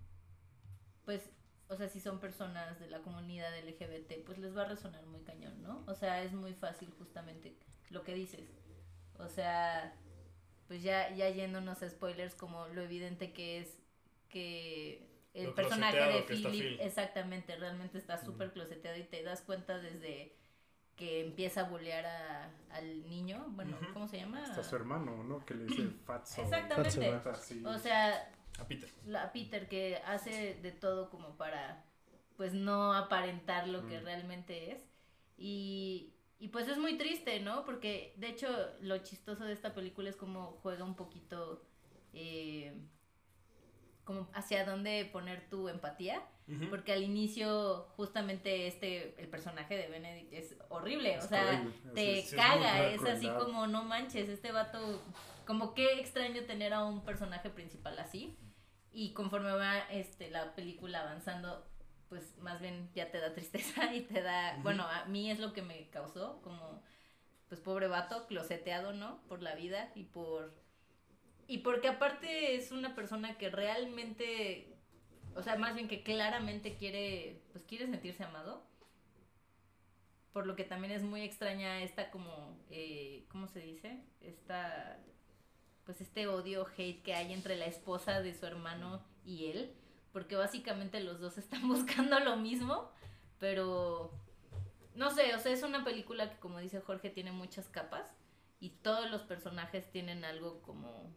pues, 1.06 1.30
o 1.68 1.76
sea, 1.78 1.88
si 1.88 2.00
son 2.00 2.20
personas 2.20 2.80
de 2.80 2.88
la 2.90 3.00
comunidad 3.02 3.56
LGBT, 3.58 4.24
pues 4.26 4.40
les 4.40 4.58
va 4.58 4.64
a 4.64 4.68
resonar 4.70 5.06
muy 5.06 5.22
cañón, 5.22 5.62
¿no? 5.62 5.84
O 5.88 5.94
sea, 5.94 6.24
es 6.24 6.34
muy 6.34 6.54
fácil 6.54 6.90
justamente 6.98 7.56
lo 7.92 8.04
que 8.04 8.16
dices. 8.16 8.50
O 9.20 9.30
sea, 9.30 9.96
pues 10.68 10.82
ya, 10.84 11.14
ya 11.14 11.30
yéndonos 11.30 11.82
a 11.84 11.90
spoilers, 11.90 12.36
como 12.36 12.68
lo 12.68 12.82
evidente 12.82 13.32
que 13.34 13.60
es 13.60 13.78
que 14.30 15.08
el 15.34 15.48
Lo 15.48 15.56
personaje 15.56 15.98
de 16.00 16.22
Philip, 16.24 16.50
Phil. 16.52 16.80
exactamente, 16.82 17.56
realmente 17.58 17.98
está 17.98 18.18
súper 18.24 18.52
closeteado 18.54 18.98
y 18.98 19.04
te 19.04 19.22
das 19.24 19.42
cuenta 19.42 19.78
desde 19.80 20.34
que 20.96 21.20
empieza 21.26 21.62
a 21.62 21.64
bullear 21.66 22.06
a, 22.06 22.50
al 22.72 23.10
niño, 23.10 23.46
bueno. 23.50 23.78
¿cómo 23.94 24.08
se 24.08 24.18
llama? 24.18 24.42
Hasta 24.44 24.64
su 24.64 24.76
hermano, 24.78 25.24
¿no? 25.24 25.46
Que 25.46 25.54
le 25.54 25.66
dice 25.66 25.84
Fatso. 26.06 26.42
Exactamente. 26.42 27.20
Fatso. 27.20 27.54
O 27.66 27.78
sea, 27.78 28.32
A 28.58 28.66
Peter. 28.68 28.90
la 29.06 29.32
Peter 29.34 29.68
que 29.68 29.98
hace 30.06 30.56
de 30.62 30.72
todo 30.72 31.10
como 31.10 31.36
para 31.36 31.84
pues 32.38 32.54
no 32.54 32.94
aparentar 32.94 33.68
lo 33.68 33.86
que 33.88 34.00
realmente 34.00 34.72
es 34.72 34.80
y, 35.38 36.14
y 36.40 36.50
pues 36.50 36.68
es 36.68 36.78
muy 36.78 36.98
triste, 36.98 37.40
¿no? 37.40 37.64
Porque 37.66 38.14
de 38.18 38.28
hecho 38.30 38.48
lo 38.82 38.98
chistoso 39.00 39.44
de 39.46 39.54
esta 39.54 39.74
película 39.74 40.10
es 40.10 40.16
como 40.16 40.60
juega 40.62 40.84
un 40.84 40.96
poquito 40.96 41.62
eh, 42.14 42.74
como 44.04 44.28
hacia 44.34 44.66
dónde 44.66 45.06
poner 45.12 45.50
tu 45.50 45.68
empatía, 45.70 46.22
porque 46.70 46.94
al 46.94 47.02
inicio 47.02 47.88
justamente 47.96 48.68
este 48.68 49.20
el 49.20 49.28
personaje 49.28 49.76
de 49.76 49.88
Benedict 49.88 50.32
es 50.32 50.56
horrible, 50.70 51.18
o 51.18 51.22
sea, 51.28 51.44
horrible, 51.62 51.92
te 51.96 52.20
es- 52.20 52.36
caga, 52.36 52.88
es 52.92 53.02
así 53.04 53.28
como 53.40 53.66
no 53.66 53.84
manches, 53.84 54.30
este 54.30 54.52
vato, 54.52 55.02
como 55.48 55.74
qué 55.74 56.00
extraño 56.00 56.44
tener 56.44 56.74
a 56.74 56.84
un 56.86 57.04
personaje 57.04 57.50
principal 57.50 57.98
así. 57.98 58.38
Y 58.92 59.12
conforme 59.14 59.52
va 59.54 59.80
este 59.90 60.30
la 60.30 60.54
película 60.54 61.02
avanzando, 61.02 61.66
pues 62.16 62.38
más 62.38 62.62
bien 62.62 62.90
ya 62.96 63.12
te 63.12 63.20
da 63.20 63.34
tristeza 63.34 63.94
y 63.94 64.02
te 64.02 64.22
da, 64.22 64.58
bueno, 64.64 64.84
a 64.84 65.04
mí 65.06 65.30
es 65.30 65.40
lo 65.40 65.52
que 65.52 65.62
me 65.62 65.90
causó, 65.90 66.42
como 66.42 66.82
pues 67.50 67.60
pobre 67.60 67.88
vato, 67.88 68.26
closeteado, 68.28 68.94
¿no? 68.94 69.22
Por 69.28 69.42
la 69.42 69.54
vida 69.56 69.92
y 69.96 70.04
por 70.04 70.54
y 71.48 71.60
porque 71.60 71.90
aparte 71.90 72.56
es 72.56 72.72
una 72.72 72.96
persona 72.96 73.38
que 73.38 73.50
realmente 73.50 74.78
o 75.36 75.44
sea, 75.44 75.58
más 75.58 75.76
bien 75.76 75.90
que 75.90 76.04
claramente 76.04 76.76
quiere 76.78 77.44
pues 77.52 77.66
quiere 77.66 77.86
sentirse 77.88 78.24
amado 78.24 78.64
por 80.32 80.48
lo 80.48 80.56
que 80.56 80.64
también 80.64 80.94
es 80.94 81.04
muy 81.04 81.22
extraña 81.22 81.82
esta 81.82 82.12
como, 82.12 82.60
eh, 82.70 83.26
¿cómo 83.30 83.48
se 83.48 83.62
dice? 83.62 84.02
Esta, 84.20 85.00
pues 85.86 86.02
este 86.02 86.28
odio, 86.28 86.68
hate 86.78 87.02
que 87.04 87.14
hay 87.14 87.32
entre 87.32 87.56
la 87.56 87.68
esposa 87.68 88.22
de 88.22 88.34
su 88.34 88.46
hermano 88.46 89.02
y 89.24 89.46
él, 89.46 89.74
porque 90.16 90.38
básicamente 90.38 91.02
los 91.02 91.20
dos 91.20 91.38
están 91.38 91.68
buscando 91.68 92.18
lo 92.22 92.38
mismo, 92.38 92.90
pero 93.38 94.14
no 94.96 95.12
sé, 95.12 95.36
o 95.36 95.40
sea, 95.40 95.52
es 95.52 95.62
una 95.62 95.84
película 95.84 96.32
que 96.32 96.40
como 96.40 96.60
dice 96.60 96.80
Jorge 96.80 97.10
tiene 97.10 97.34
muchas 97.34 97.68
capas 97.68 98.08
y 98.62 98.70
todos 98.82 99.12
los 99.12 99.24
personajes 99.24 99.92
tienen 99.92 100.24
algo 100.24 100.62
como, 100.62 101.14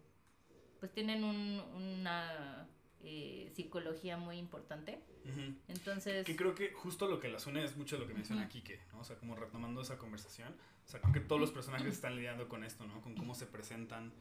pues 0.80 0.92
tienen 0.92 1.22
un, 1.22 1.60
una 1.76 2.68
eh, 3.04 3.52
psicología 3.54 4.16
muy 4.16 4.36
importante, 4.36 5.00
Ujú. 5.24 5.54
entonces... 5.68 6.26
Que 6.26 6.34
creo 6.34 6.56
que 6.56 6.72
justo 6.72 7.06
lo 7.06 7.20
que 7.20 7.28
las 7.28 7.46
une 7.46 7.62
es 7.62 7.76
mucho 7.76 7.98
lo 7.98 8.08
que 8.08 8.14
menciona 8.14 8.42
Ujú. 8.42 8.50
Kike, 8.50 8.80
¿no? 8.92 8.98
O 8.98 9.04
sea, 9.04 9.14
como 9.14 9.36
retomando 9.36 9.80
esa 9.80 9.96
conversación. 9.96 10.52
O 10.84 10.90
sea, 10.90 11.00
creo 11.00 11.12
que 11.12 11.20
todos 11.20 11.40
los 11.40 11.52
personajes 11.52 11.94
están 11.94 12.16
lidiando 12.16 12.48
con 12.48 12.64
esto, 12.64 12.84
¿no? 12.84 13.00
Con 13.00 13.14
cómo 13.14 13.36
se 13.36 13.46
presentan. 13.46 14.12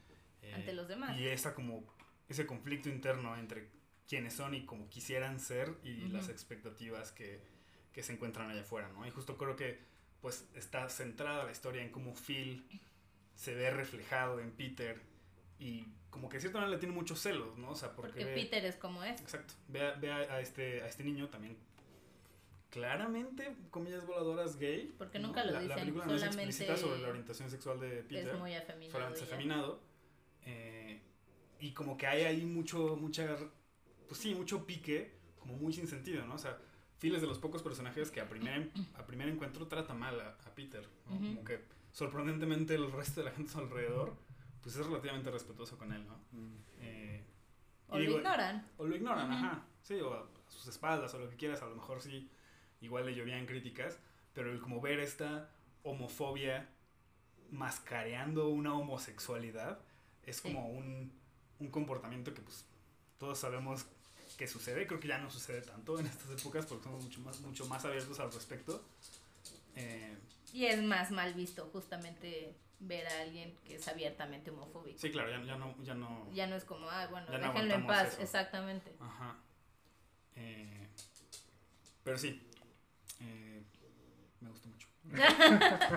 eh, 0.44 0.54
Ante 0.54 0.74
los 0.74 0.88
demás. 0.88 1.18
Y 1.18 1.26
esa 1.28 1.56
como, 1.56 1.84
ese 2.30 2.46
conflicto 2.46 2.90
interno 2.90 3.36
entre 3.38 3.72
quiénes 4.08 4.34
son 4.34 4.54
y 4.54 4.66
como 4.66 4.90
quisieran 4.90 5.40
ser 5.40 5.76
y 5.84 6.04
Ujú. 6.06 6.14
las 6.14 6.30
expectativas 6.30 7.12
que, 7.12 7.42
que 7.94 8.04
se 8.04 8.14
encuentran 8.14 8.50
allá 8.50 8.62
afuera, 8.62 8.90
¿no? 8.94 9.06
Y 9.06 9.12
justo 9.12 9.38
creo 9.38 9.56
que 9.56 9.80
pues 10.22 10.48
está 10.56 10.90
centrada 10.90 11.44
la 11.44 11.52
historia 11.52 11.82
en 11.84 11.90
cómo 11.92 12.14
Phil 12.16 12.66
se 13.36 13.54
ve 13.54 13.70
reflejado 13.70 14.40
en 14.40 14.52
Peter 14.52 15.02
y 15.60 15.86
como 16.10 16.30
que 16.30 16.38
de 16.38 16.42
cierta 16.42 16.60
manera 16.60 16.76
le 16.76 16.80
tiene 16.80 16.96
muchos 16.96 17.20
celos, 17.22 17.58
¿no? 17.58 17.72
O 17.72 17.76
sea, 17.76 17.92
porque, 17.96 18.12
porque 18.14 18.26
ve- 18.26 18.34
Peter 18.34 18.66
es 18.66 18.76
como 18.78 19.04
es. 19.04 19.20
Exacto. 19.22 19.54
Ve, 19.68 19.82
a, 19.82 19.92
ve 19.94 20.12
a- 20.12 20.18
a 20.36 20.42
este, 20.42 20.82
a 20.82 20.88
este 20.88 21.04
niño 21.04 21.28
también 21.30 21.58
claramente, 22.70 23.56
comillas 23.72 24.06
voladoras, 24.06 24.58
gay. 24.58 24.94
Porque 24.98 25.20
¿no? 25.20 25.28
nunca 25.28 25.44
lo 25.44 25.52
la, 25.52 25.58
La 25.60 25.62
dicen, 25.64 25.80
película 25.80 26.06
no 26.06 26.16
es 26.16 26.24
explícita 26.24 26.78
sobre 26.78 27.00
la 27.00 27.10
orientación 27.10 27.50
sexual 27.50 27.80
de 27.80 28.04
Peter. 28.04 28.30
es 28.30 28.40
muy 28.40 28.54
afeminado. 28.56 28.92
solamente 28.92 29.20
es 29.24 29.28
afeminado. 29.32 29.80
eh, 30.46 31.02
y 31.60 31.72
como 31.74 31.98
que 31.98 32.06
hay 32.08 32.24
ahí 32.24 32.46
mucho, 32.46 32.96
mucha, 32.98 33.36
pues 34.08 34.20
sí, 34.20 34.34
mucho 34.36 34.66
pique, 34.66 35.18
como 35.40 35.56
muy 35.58 35.74
sin 35.74 35.88
sentido, 35.88 36.26
¿no? 36.26 36.36
O 36.36 36.38
sea, 36.38 36.58
Phil 37.00 37.14
es 37.16 37.22
de 37.22 37.28
los 37.28 37.40
pocos 37.40 37.62
personajes 37.62 38.10
que 38.12 38.22
a 38.22 38.28
primer, 38.30 38.72
a 38.96 39.06
primer 39.06 39.28
encuentro 39.30 39.68
trata 39.68 39.94
mal 39.94 40.20
a, 40.20 40.30
a 40.46 40.56
Peter, 40.56 40.88
¿no? 41.08 41.18
Como 41.18 41.44
que 41.44 41.64
sorprendentemente 41.92 42.76
el 42.76 42.92
resto 42.92 43.22
de 43.22 43.26
la 43.26 43.32
gente 43.32 43.50
a 43.50 43.54
su 43.54 43.60
alrededor, 43.60 44.16
pues 44.62 44.76
es 44.76 44.86
relativamente 44.86 45.30
respetuoso 45.32 45.78
con 45.78 45.92
él, 45.94 46.06
¿no? 46.08 46.18
Mm. 46.32 46.56
Eh, 46.80 47.24
O 47.90 47.98
lo 47.98 48.04
ignoran. 48.04 48.68
o 48.78 48.86
lo 48.86 48.96
ignoran, 48.96 49.32
ajá. 49.32 49.66
Sí, 49.84 49.96
o 50.02 50.14
a 50.14 50.28
sus 50.50 50.68
espaldas 50.68 51.14
o 51.14 51.20
lo 51.20 51.30
que 51.30 51.36
quieras, 51.38 51.62
a 51.62 51.68
lo 51.68 51.76
mejor 51.76 52.02
sí, 52.02 52.30
igual 52.82 53.06
le 53.06 53.16
llovían 53.16 53.46
críticas, 53.46 54.00
pero 54.34 54.52
el 54.52 54.60
como 54.60 54.82
ver 54.82 55.00
esta 55.00 55.50
homofobia 55.84 56.68
mascareando 57.52 58.50
una 58.50 58.74
homosexualidad 58.74 59.80
es 60.24 60.38
Sí. 60.38 60.44
como 60.44 60.68
un, 60.70 61.12
un 61.60 61.68
comportamiento 61.72 62.34
que 62.34 62.42
pues 62.42 62.66
todos 63.18 63.40
sabemos 63.40 63.86
que 64.38 64.48
sucede, 64.48 64.86
creo 64.88 65.00
que 65.00 65.08
ya 65.08 65.18
no 65.18 65.30
sucede 65.32 65.62
tanto 65.62 66.00
en 66.00 66.06
estas 66.06 66.30
épocas 66.40 66.66
porque 66.68 66.84
somos 66.84 67.04
mucho 67.04 67.20
más, 67.22 67.40
mucho 67.42 67.66
más 67.68 67.84
abiertos 67.86 68.20
al 68.20 68.32
respecto. 68.32 68.84
Eh, 69.76 70.16
Y 70.54 70.66
es 70.66 70.82
más 70.84 71.12
mal 71.12 71.34
visto 71.34 71.68
justamente 71.74 72.56
ver 72.80 73.08
a 73.08 73.22
alguien 73.22 73.56
que 73.66 73.76
es 73.78 73.88
abiertamente 73.88 74.52
homofóbico. 74.52 75.00
sí, 75.00 75.10
claro, 75.10 75.32
ya, 75.32 75.44
ya 75.44 75.56
no... 75.58 75.76
Ya 75.84 75.96
no 75.96 76.30
Ya 76.34 76.46
no 76.46 76.56
es 76.56 76.64
como, 76.64 76.88
ah, 76.90 77.08
bueno, 77.08 77.26
Ya 77.32 77.40
no 77.40 77.52
déjenlo 77.52 77.74
en 77.74 77.88
paz. 77.88 78.14
eso. 78.14 78.22
Exactamente. 78.22 78.96
Ajá. 79.00 79.36
Eh, 80.36 80.88
pero 82.04 82.18
sí. 82.20 82.40
eh, 83.22 83.64
me 84.42 84.50
gustó 84.52 84.70
mucho. 84.70 84.77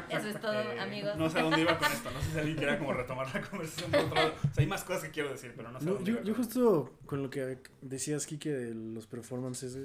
Eso 0.09 0.29
es 0.29 0.41
todo, 0.41 0.53
Eh, 0.53 0.81
amigos. 0.81 1.17
No 1.17 1.29
sé 1.31 1.39
a 1.39 1.43
dónde 1.43 1.61
iba 1.63 1.79
con 1.79 1.91
esto. 1.93 2.11
No 2.11 2.21
sé 2.21 2.33
si 2.33 2.39
alguien 2.39 2.57
quiera 2.57 2.79
como 2.79 2.93
retomar 2.93 3.35
la 3.35 3.41
conversación 3.43 3.91
por 3.91 4.01
otro 4.01 4.15
lado. 4.15 4.35
O 4.39 4.41
sea, 4.43 4.53
hay 4.63 4.67
más 4.67 4.85
cosas 4.85 5.05
que 5.05 5.11
quiero 5.11 5.31
decir, 5.31 5.53
pero 5.57 5.71
no 5.73 5.81
sé 5.81 5.89
a 5.89 5.93
dónde 5.93 6.05
yo, 6.11 6.17
iba 6.19 6.23
yo 6.25 6.35
con 6.35 6.45
justo 6.45 6.99
con 7.07 7.23
lo 7.23 7.31
que 7.31 7.59
decías, 7.83 8.27
Kike, 8.27 8.51
de 8.51 8.75
los 8.75 9.07
performances, 9.07 9.77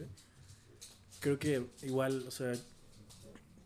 creo 1.19 1.39
que 1.39 1.65
igual, 1.84 2.23
o 2.28 2.32
sea, 2.32 2.53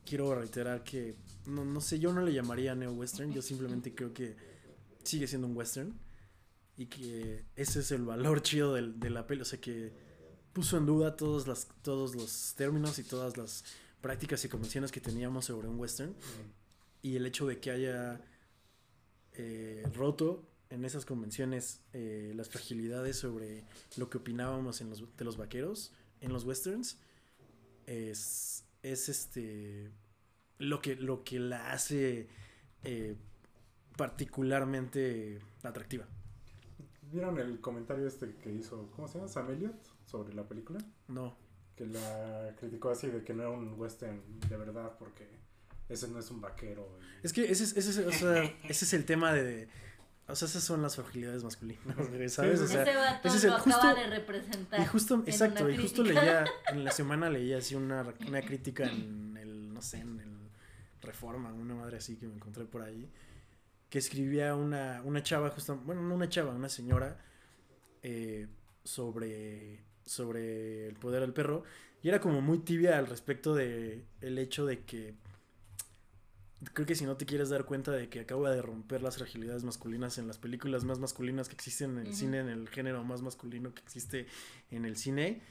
quiero 0.06 0.34
reiterar 0.34 0.84
que, 0.84 1.16
no, 1.46 1.66
no 1.66 1.82
sé, 1.82 2.00
yo 2.00 2.14
no 2.14 2.22
le 2.22 2.34
llamaría 2.34 2.74
neo-western, 2.76 3.32
yo 3.34 3.42
simplemente 3.42 3.94
creo 3.94 4.14
que 4.14 4.36
sigue 5.04 5.28
siendo 5.28 5.48
un 5.48 5.56
western 5.56 5.94
y 6.78 6.86
que 6.88 7.46
ese 7.56 7.82
es 7.82 7.92
el 7.92 8.04
valor 8.04 8.42
chido 8.44 8.74
del- 8.74 9.00
de, 9.00 9.10
la 9.10 9.28
peli, 9.28 9.42
o 9.42 9.46
sea, 9.46 9.60
que 9.60 9.92
puso 10.54 10.78
en 10.78 10.86
duda 10.86 11.16
todos, 11.16 11.48
las, 11.48 11.68
todos 11.84 12.16
los 12.16 12.56
términos 12.56 12.98
y 13.00 13.04
todas 13.04 13.38
las 13.38 13.64
prácticas 14.02 14.44
y 14.46 14.50
convenciones 14.50 14.92
que 14.92 15.02
teníamos 15.02 15.46
sobre 15.46 15.68
un 15.68 15.80
western 15.80 16.16
y 17.02 17.16
el 17.16 17.26
hecho 17.26 17.48
de 17.48 17.60
que 17.60 17.72
haya 17.72 18.22
eh, 19.34 19.84
roto 19.94 20.44
en 20.70 20.86
esas 20.86 21.06
convenciones 21.06 21.82
eh, 21.94 22.32
las 22.36 22.50
fragilidades 22.50 23.18
sobre 23.18 23.66
lo 23.98 24.10
que 24.10 24.18
opinábamos 24.18 24.82
en 24.82 24.90
los, 24.90 25.04
de 25.18 25.26
los 25.26 25.38
vaqueros 25.38 25.92
en 26.22 26.32
los 26.34 26.44
westerns 26.44 26.98
es, 27.86 28.64
es 28.84 29.10
este 29.10 29.92
lo 30.60 30.82
que, 30.82 30.96
lo 30.96 31.24
que 31.24 31.40
la 31.40 31.72
hace 31.72 32.28
eh, 32.84 33.16
particularmente 33.98 35.40
atractiva. 35.64 36.06
¿Vieron 37.12 37.40
el 37.40 37.60
comentario 37.60 38.08
este 38.08 38.36
que 38.36 38.52
hizo, 38.52 38.90
¿cómo 38.96 39.08
se 39.08 39.18
llama? 39.18 39.28
Sam 39.28 39.50
Elliott 39.52 39.76
sobre 40.06 40.34
la 40.34 40.48
película? 40.48 40.80
No, 41.08 41.36
Que 41.80 41.86
la 41.86 42.54
criticó 42.60 42.90
así 42.90 43.08
de 43.08 43.24
que 43.24 43.34
no 43.34 43.44
era 43.44 43.52
un 43.52 43.80
western 43.80 44.22
de 44.50 44.58
verdad 44.58 44.98
porque 45.00 45.26
ese 45.88 46.10
no 46.10 46.20
es 46.20 46.30
un 46.30 46.42
vaquero. 46.42 47.00
y- 47.24 47.26
es 47.26 47.32
que 47.32 47.50
ese, 47.50 47.64
es- 47.64 47.78
ese, 47.78 47.90
es- 48.02 48.06
o 48.06 48.12
sea, 48.12 48.44
ese 48.70 48.84
es 48.84 48.94
el 48.94 49.06
tema 49.06 49.32
de... 49.34 49.70
O 50.28 50.36
sea, 50.36 50.48
esas 50.50 50.62
son 50.62 50.82
las 50.82 50.98
fragilidades 50.98 51.42
masculinas, 51.42 51.96
¿sabes? 52.34 52.60
O 52.60 52.68
sea, 52.68 52.84
Ese 52.84 52.96
vato 52.98 53.28
ese 53.30 53.38
es 53.38 53.44
lo 53.46 53.56
el- 53.56 53.62
justo- 53.62 53.80
acaba 53.80 53.94
de 54.00 54.08
representar. 54.08 54.80
Y 54.82 54.86
justo, 54.88 55.14
en 55.16 55.22
exacto, 55.22 55.64
una 55.64 55.74
y 55.74 55.78
justo 55.78 56.04
leía, 56.04 56.46
en 56.68 56.84
la 56.84 56.92
semana 57.00 57.30
leía 57.30 57.60
así 57.60 57.76
una, 57.76 58.06
una 58.28 58.42
crítica 58.42 58.84
en 58.84 59.38
el, 59.38 59.74
no 59.74 59.82
sé, 59.82 60.00
en 60.00 60.20
el 60.20 60.30
Reforma, 61.02 61.54
una 61.54 61.76
madre 61.76 61.96
así 61.98 62.18
que 62.18 62.28
me 62.28 62.36
encontré 62.36 62.66
por 62.66 62.82
ahí, 62.82 63.10
que 63.90 64.00
escribía 64.00 64.54
una, 64.54 65.02
una 65.06 65.24
chava, 65.24 65.50
justo, 65.52 65.78
bueno, 65.78 66.02
no 66.02 66.14
una 66.14 66.28
chava, 66.28 66.52
una 66.54 66.68
señora, 66.70 67.18
eh, 68.04 68.48
sobre, 68.84 69.80
sobre 70.10 70.88
el 70.88 70.96
poder 70.96 71.22
del 71.22 71.34
perro, 71.34 71.64
Y 72.02 72.08
era 72.10 72.20
como 72.22 72.40
muy 72.42 72.60
tibia 72.60 72.98
al 72.98 73.08
respecto 73.08 73.54
de 73.56 74.06
el 74.22 74.38
hecho 74.38 74.66
de 74.66 74.84
que 74.86 75.16
creo 76.74 76.86
que 76.86 76.96
si 76.96 77.06
no 77.06 77.16
te 77.18 77.26
quieres 77.26 77.50
dar 77.50 77.66
cuenta 77.66 77.92
de 77.92 78.10
que 78.10 78.20
acaba 78.22 78.52
de 78.52 78.62
romper 78.62 79.02
las 79.02 79.18
fragilidades 79.18 79.64
masculinas 79.64 80.18
en 80.18 80.28
las 80.28 80.38
películas 80.38 80.84
más 80.84 81.00
masculinas 81.00 81.48
que 81.50 81.56
existen 81.56 81.98
en 81.98 82.08
el 82.08 82.14
cine, 82.14 82.40
en 82.40 82.50
el 82.50 82.68
género 82.70 83.04
más 83.04 83.22
masculino 83.22 83.74
que 83.74 83.82
existe 83.82 84.28
en 84.72 84.86
el 84.86 84.96
cine, 84.98 85.42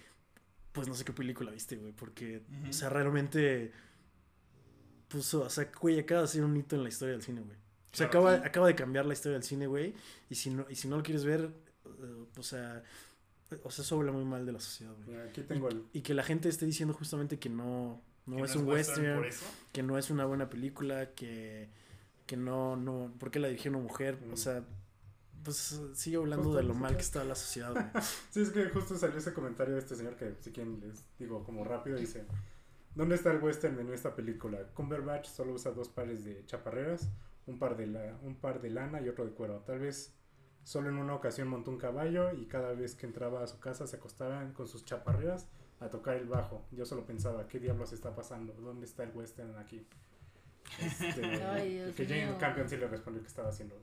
pues 0.72 0.88
no 0.88 0.94
sé 0.94 1.04
qué 1.04 1.12
película 1.12 1.50
viste, 1.50 1.76
güey, 1.76 1.92
porque, 1.92 2.42
Ujú. 2.60 2.70
o 2.70 2.72
sea, 2.72 2.88
realmente 2.90 3.72
puso, 5.08 5.42
o 5.42 5.50
sea, 5.50 5.70
güey, 5.80 5.98
acaba 5.98 6.22
de 6.22 6.28
ser 6.28 6.44
un 6.44 6.56
hito 6.56 6.76
en 6.76 6.82
la 6.82 6.88
historia 6.90 7.12
del 7.12 7.22
cine, 7.22 7.40
güey. 7.40 7.56
O 7.56 7.96
sea, 7.96 8.10
Claro. 8.10 8.28
acaba, 8.28 8.46
acaba 8.46 8.66
de 8.66 8.74
cambiar 8.74 9.06
la 9.06 9.14
historia 9.14 9.34
del 9.34 9.44
cine, 9.44 9.66
güey, 9.66 9.94
y 10.28 10.34
si 10.34 10.50
no, 10.50 10.66
y 10.68 10.74
si 10.74 10.88
no 10.88 10.96
lo 10.98 11.02
quieres 11.02 11.24
ver, 11.24 11.50
eh, 11.86 12.24
o 12.36 12.42
sea, 12.42 12.82
o 13.64 13.70
sea, 13.70 13.82
eso 13.82 13.96
habla 13.96 14.12
muy 14.12 14.24
mal 14.24 14.44
de 14.46 14.52
la 14.52 14.60
sociedad, 14.60 14.92
güey. 14.96 15.08
Mira, 15.08 15.24
aquí 15.24 15.42
tengo 15.42 15.68
el. 15.68 15.84
Y 15.92 16.02
que 16.02 16.14
la 16.14 16.22
gente 16.22 16.48
esté 16.48 16.66
diciendo 16.66 16.94
justamente 16.94 17.38
que 17.38 17.48
no, 17.48 18.00
no, 18.26 18.36
Que 18.36 18.42
es 18.42 18.56
un 18.56 18.66
western, 18.68 19.24
que 19.72 19.82
no 19.82 19.96
es 19.98 20.10
una 20.10 20.24
buena 20.26 20.48
película, 20.50 21.12
que, 21.14 21.68
que 22.26 22.36
no, 22.36 22.76
no, 22.76 23.12
¿por 23.18 23.30
qué 23.30 23.38
la 23.40 23.48
dirigió 23.48 23.70
una 23.70 23.80
mujer? 23.80 24.18
O 24.30 24.34
Mm. 24.34 24.36
sea, 24.36 24.64
pues 25.44 25.80
sigue 25.94 26.16
hablando 26.16 26.44
Justo 26.44 26.58
de 26.58 26.64
lo 26.64 26.74
mal 26.74 26.94
que 26.96 27.02
está 27.02 27.24
la 27.24 27.34
sociedad, 27.34 27.72
güey. 27.72 27.84
Sí, 28.30 28.42
es 28.42 28.50
que 28.50 28.66
justo 28.70 28.96
salió 28.98 29.16
ese 29.18 29.32
comentario 29.32 29.74
de 29.74 29.80
este 29.80 29.94
señor 29.96 30.16
que, 30.16 30.34
si 30.40 30.50
quieren, 30.50 30.80
les 30.80 31.04
digo 31.18 31.42
como 31.44 31.64
rápido, 31.64 31.96
dice: 31.96 32.24
¿Dónde 32.94 33.14
está 33.14 33.30
el 33.32 33.42
western 33.42 33.78
en 33.78 33.92
esta 33.92 34.14
película? 34.14 34.58
Cumberbatch 34.74 35.26
solo 35.28 35.52
usa 35.54 35.70
dos 35.70 35.88
pares 35.88 36.24
de 36.24 36.44
chaparreras, 36.44 37.08
un 37.46 37.58
par 37.58 37.76
de, 37.76 37.86
la, 37.86 38.18
un 38.24 38.34
par 38.34 38.60
de 38.60 38.68
lana 38.70 39.00
y 39.00 39.08
otro 39.08 39.24
de 39.24 39.30
cuero. 39.30 39.62
Tal 39.66 39.78
vez 39.78 40.12
solo 40.68 40.90
en 40.90 40.98
una 40.98 41.14
ocasión 41.14 41.48
montó 41.48 41.70
un 41.70 41.78
caballo 41.78 42.30
y 42.34 42.44
cada 42.44 42.74
vez 42.74 42.94
que 42.94 43.06
entraba 43.06 43.42
a 43.42 43.46
su 43.46 43.58
casa 43.58 43.86
se 43.86 43.96
acostaban 43.96 44.52
con 44.52 44.68
sus 44.68 44.84
chaparreras 44.84 45.46
a 45.80 45.88
tocar 45.88 46.16
el 46.16 46.26
bajo. 46.26 46.62
Yo 46.72 46.84
solo 46.84 47.06
pensaba, 47.06 47.48
¿qué 47.48 47.58
diablos 47.58 47.94
está 47.94 48.14
pasando? 48.14 48.52
¿Dónde 48.52 48.84
está 48.84 49.02
el 49.04 49.10
western 49.16 49.56
aquí? 49.56 49.86
Este, 50.78 51.24
Ay, 51.42 51.74
Dios 51.74 51.94
que 51.96 52.06
Jane. 52.06 52.36
Campion 52.38 52.68
sí 52.68 52.76
le 52.76 52.86
respondió 52.86 53.22
que 53.22 53.28
estaba 53.28 53.48
haciendo, 53.48 53.80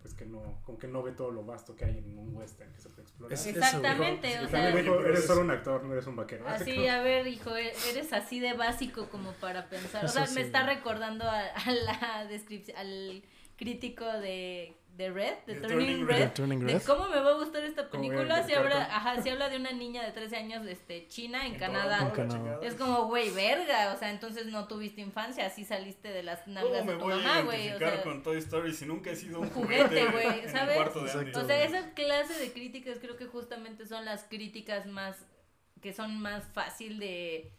pues 0.00 0.14
que 0.14 0.24
no, 0.24 0.60
como 0.64 0.78
que 0.78 0.86
no 0.86 1.02
ve 1.02 1.10
todo 1.10 1.32
lo 1.32 1.44
vasto 1.44 1.74
que 1.74 1.86
hay 1.86 1.98
en 1.98 2.16
un 2.16 2.36
western 2.36 2.72
que 2.72 2.80
se 2.80 2.88
puede 2.90 3.02
explorar. 3.02 3.32
Es- 3.32 3.46
Exactamente, 3.46 4.28
Dijo- 4.28 4.44
o 4.44 4.48
sea, 4.48 4.76
dijo, 4.76 5.00
eres 5.00 5.18
es- 5.20 5.26
solo 5.26 5.40
un 5.40 5.50
actor, 5.50 5.82
no 5.82 5.92
eres 5.92 6.06
un 6.06 6.14
vaquero. 6.14 6.46
Así, 6.46 6.86
a 6.86 7.02
ver, 7.02 7.26
hijo, 7.26 7.56
e- 7.56 7.72
eres 7.90 8.12
así 8.12 8.38
de 8.38 8.52
básico 8.52 9.08
como 9.08 9.32
para 9.32 9.68
pensar. 9.68 10.04
O 10.04 10.08
sea, 10.08 10.28
sí. 10.28 10.36
me 10.36 10.42
está 10.42 10.64
recordando 10.64 11.24
a, 11.24 11.40
a 11.40 11.72
la 11.72 12.26
descripción, 12.28 12.76
al 12.78 13.24
crítico 13.56 14.04
de, 14.04 14.76
de 14.96 15.10
Red, 15.10 15.34
de 15.46 15.54
De 15.54 15.60
Turning, 15.60 15.78
Turning 15.78 16.06
Red. 16.06 16.18
Red. 16.18 16.32
Turning 16.32 16.58
de 16.60 16.72
Red. 16.74 16.82
cómo 16.82 17.08
me 17.08 17.20
va 17.20 17.30
a 17.30 17.34
gustar 17.34 17.64
esta 17.64 17.88
película 17.88 18.40
el 18.40 18.46
si 18.46 18.54
habla, 18.54 18.84
ajá, 18.94 19.22
si 19.22 19.30
habla 19.30 19.48
de 19.48 19.56
una 19.56 19.72
niña 19.72 20.02
de 20.04 20.12
13 20.12 20.36
años 20.36 20.66
este, 20.66 21.08
china 21.08 21.46
en, 21.46 21.54
En 21.54 21.58
Canadá. 21.58 22.12
Canadá. 22.12 22.58
Es 22.62 22.74
como, 22.74 23.06
güey, 23.06 23.30
verga, 23.30 23.92
o 23.94 23.98
sea, 23.98 24.10
entonces 24.10 24.46
no 24.46 24.68
tuviste 24.68 25.00
infancia, 25.00 25.46
así 25.46 25.64
saliste 25.64 26.08
de 26.08 26.22
las 26.22 26.46
nalgas 26.46 26.80
¿Cómo 26.80 26.84
me 26.84 26.92
de 26.92 26.98
tu 26.98 27.04
voy 27.04 27.14
mamá, 27.14 27.40
güey. 27.42 27.72
O 27.72 27.78
sea, 27.78 28.02
con 28.02 28.22
Toy 28.22 28.38
Story 28.38 28.74
si 28.74 28.86
nunca 28.86 29.10
he 29.10 29.16
sido 29.16 29.40
un 29.40 29.48
juguete, 29.50 30.06
güey, 30.06 30.26
en 30.26 30.44
el 30.44 30.50
¿sabes? 30.50 31.36
O 31.36 31.46
sea, 31.46 31.64
esa 31.64 31.94
clase 31.94 32.38
de 32.38 32.52
críticas 32.52 32.98
creo 33.00 33.16
que 33.16 33.26
justamente 33.26 33.86
son 33.86 34.04
las 34.04 34.24
críticas 34.24 34.86
más 34.86 35.16
que 35.80 35.92
son 35.92 36.20
más 36.20 36.44
fácil 36.54 36.98
de 37.00 37.52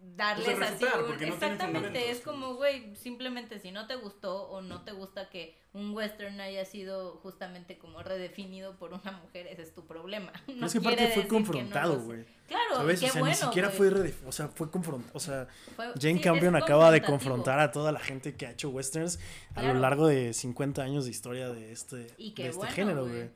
darles 0.00 0.44
Pues 0.46 0.58
de 0.58 0.64
así 0.66 0.84
un- 0.84 1.08
no 1.28 1.34
exactamente 1.34 2.10
es 2.10 2.20
como 2.20 2.54
güey 2.54 2.94
simplemente 2.96 3.58
si 3.58 3.72
no 3.72 3.86
te 3.86 3.96
gustó 3.96 4.48
o 4.48 4.60
no 4.62 4.82
te 4.82 4.92
gusta 4.92 5.28
que 5.28 5.56
un 5.72 5.92
western 5.94 6.40
haya 6.40 6.64
sido 6.64 7.16
justamente 7.22 7.78
como 7.78 8.02
redefinido 8.02 8.76
por 8.76 8.94
una 8.94 9.12
mujer 9.12 9.46
ese 9.48 9.62
es 9.62 9.74
tu 9.74 9.86
problema. 9.86 10.32
No 10.48 10.66
es 10.66 10.72
que 10.72 10.78
aparte 10.78 11.08
fue 11.08 11.24
no 11.24 11.28
confrontado, 11.28 12.00
güey. 12.00 12.24
claro 12.46 12.76
¿Sabes? 12.76 13.00
qué 13.00 13.06
o 13.06 13.12
sea, 13.12 13.20
bueno 13.20 13.34
ni 13.36 13.40
siquiera 13.40 13.70
fue 13.70 13.90
redef- 13.90 14.26
o 14.26 14.32
sea, 14.32 14.48
fue 14.48 14.70
confrontado, 14.70 15.12
o 15.16 15.20
sea, 15.20 15.48
Fue- 15.76 15.86
Jane 16.00 16.14
sí, 16.14 16.20
Campion 16.20 16.54
acaba 16.56 16.90
de 16.90 17.02
confrontar 17.02 17.58
a 17.58 17.70
toda 17.72 17.90
la 17.92 18.00
gente 18.00 18.34
que 18.36 18.46
ha 18.46 18.52
hecho 18.52 18.70
westerns 18.70 19.18
a 19.56 19.62
lo 19.62 19.74
largo 19.74 20.06
de 20.06 20.32
50 20.32 20.82
años 20.82 21.04
de 21.04 21.10
historia 21.10 21.48
de 21.50 21.72
este, 21.72 22.06
Y 22.18 22.32
qué 22.32 22.44
de 22.44 22.48
este 22.50 22.58
bueno, 22.58 22.72
género, 22.74 23.06
güey. 23.08 23.30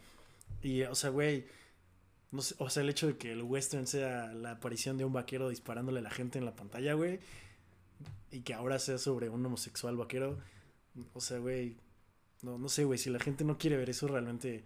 Y, 0.63 0.83
o 0.85 0.95
sea, 0.95 1.11
güey, 1.11 1.45
no 2.33 2.43
sé, 2.43 2.55
o 2.59 2.69
sea, 2.71 2.83
el 2.83 2.89
hecho 2.91 3.07
de 3.07 3.17
que 3.17 3.31
el 3.33 3.43
western 3.43 3.87
sea 3.87 4.33
la 4.33 4.53
aparición 4.53 4.99
de 4.99 5.05
un 5.05 5.13
vaquero 5.13 5.49
disparándole 5.51 6.01
a 6.01 6.03
la 6.03 6.11
gente 6.11 6.39
en 6.39 6.45
la 6.45 6.57
pantalla, 6.57 6.95
güey, 6.95 7.21
y 8.31 8.41
que 8.41 8.55
ahora 8.55 8.79
sea 8.79 8.99
sobre 8.99 9.29
un 9.29 9.45
homosexual 9.45 9.97
vaquero, 9.97 10.39
o 11.13 11.21
sea, 11.21 11.39
güey, 11.39 11.77
no, 12.43 12.59
no 12.59 12.69
sé, 12.69 12.85
güey, 12.85 12.99
si 12.99 13.11
la 13.11 13.21
gente 13.21 13.45
no 13.45 13.59
quiere 13.59 13.77
ver 13.77 13.91
eso, 13.91 14.09
realmente 14.09 14.65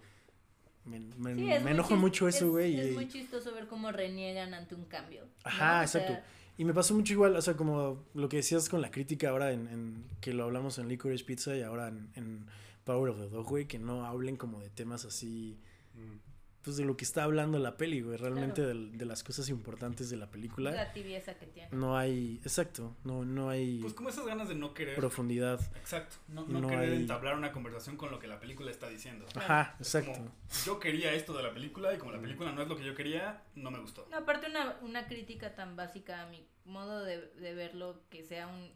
me, 0.84 1.00
me, 1.00 1.34
Sí, 1.34 1.50
es 1.50 1.62
me 1.64 1.72
enoja 1.72 1.96
mucho 1.96 2.28
eso, 2.28 2.44
es- 2.46 2.50
güey. 2.50 2.78
Es, 2.80 2.90
y- 2.92 2.94
muy 2.94 3.08
chistoso 3.08 3.52
ver 3.52 3.66
cómo 3.66 3.90
reniegan 3.92 4.54
ante 4.54 4.74
un 4.76 4.84
cambio. 4.84 5.24
¿no? 5.24 5.30
Ajá, 5.44 5.86
sea, 5.86 6.00
exacto. 6.02 6.26
Y 6.58 6.64
me 6.64 6.72
pasó 6.72 6.94
mucho 6.94 7.12
igual, 7.12 7.36
o 7.36 7.42
sea, 7.42 7.54
como 7.54 8.04
lo 8.14 8.28
que 8.30 8.38
decías 8.38 8.68
con 8.70 8.80
la 8.80 8.90
crítica 8.90 9.28
ahora 9.30 9.52
en, 9.52 9.66
en 9.68 10.04
que 10.22 10.32
lo 10.32 10.44
hablamos 10.44 10.78
en 10.78 10.88
Licorice 10.88 11.24
Pizza 11.24 11.54
y 11.54 11.62
ahora 11.62 11.88
en, 11.88 12.08
en 12.14 12.46
Power 12.84 13.10
of 13.10 13.18
the 13.18 13.28
Dog, 13.28 13.46
güey, 13.46 13.66
que 13.66 13.78
no 13.78 14.06
hablen 14.06 14.36
como 14.36 14.60
de 14.60 14.70
temas 14.70 15.04
así, 15.04 15.58
Mm. 15.94 16.18
Pues 16.66 16.76
de 16.76 16.84
lo 16.84 16.96
que 16.96 17.04
está 17.04 17.22
hablando 17.22 17.58
la 17.60 17.76
peli, 17.76 18.00
güey, 18.00 18.16
realmente 18.18 18.60
Claro. 18.62 18.78
de, 18.92 19.06
las 19.06 19.22
cosas 19.22 19.48
importantes 19.48 20.10
de 20.10 20.16
la 20.16 20.28
película. 20.30 20.72
La 20.72 20.92
tibieza 20.92 21.34
que 21.38 21.46
tiene. 21.46 21.68
No 21.70 21.96
hay, 21.96 22.40
exacto, 22.42 22.94
no, 23.04 23.24
no 23.24 23.48
hay 23.48 23.78
Pues 23.80 23.94
como 23.94 24.08
esas 24.08 24.26
ganas 24.26 24.48
de 24.48 24.56
no 24.56 24.74
querer. 24.74 24.96
profundidad. 24.96 25.60
Exacto. 25.76 26.16
No, 26.26 26.44
no 26.46 26.60
no 26.60 26.68
querer 26.68 26.90
hay- 26.92 26.96
entablar 27.02 27.36
una 27.36 27.52
conversación 27.52 27.96
con 27.96 28.10
lo 28.10 28.18
que 28.18 28.26
la 28.26 28.40
película 28.40 28.70
está 28.70 28.88
diciendo. 28.88 29.24
Ajá, 29.36 29.76
Es 29.80 29.94
exacto. 29.94 30.18
como, 30.18 30.32
yo 30.66 30.80
quería 30.80 31.12
esto 31.14 31.32
de 31.36 31.44
la 31.44 31.54
película 31.54 31.94
y 31.94 31.98
como 31.98 32.10
la 32.10 32.20
película 32.20 32.50
no 32.50 32.60
es 32.62 32.68
lo 32.68 32.76
que 32.76 32.84
yo 32.84 32.94
quería, 32.96 33.42
no 33.54 33.70
me 33.70 33.78
gustó. 33.78 34.06
No, 34.10 34.16
aparte 34.18 34.48
una, 34.50 34.76
una 34.82 35.06
crítica 35.06 35.54
tan 35.54 35.76
básica 35.76 36.22
a 36.22 36.26
mi 36.26 36.44
modo 36.64 37.04
de, 37.04 37.28
de 37.28 37.54
verlo 37.54 38.00
que 38.10 38.24
sea 38.24 38.48
un 38.48 38.70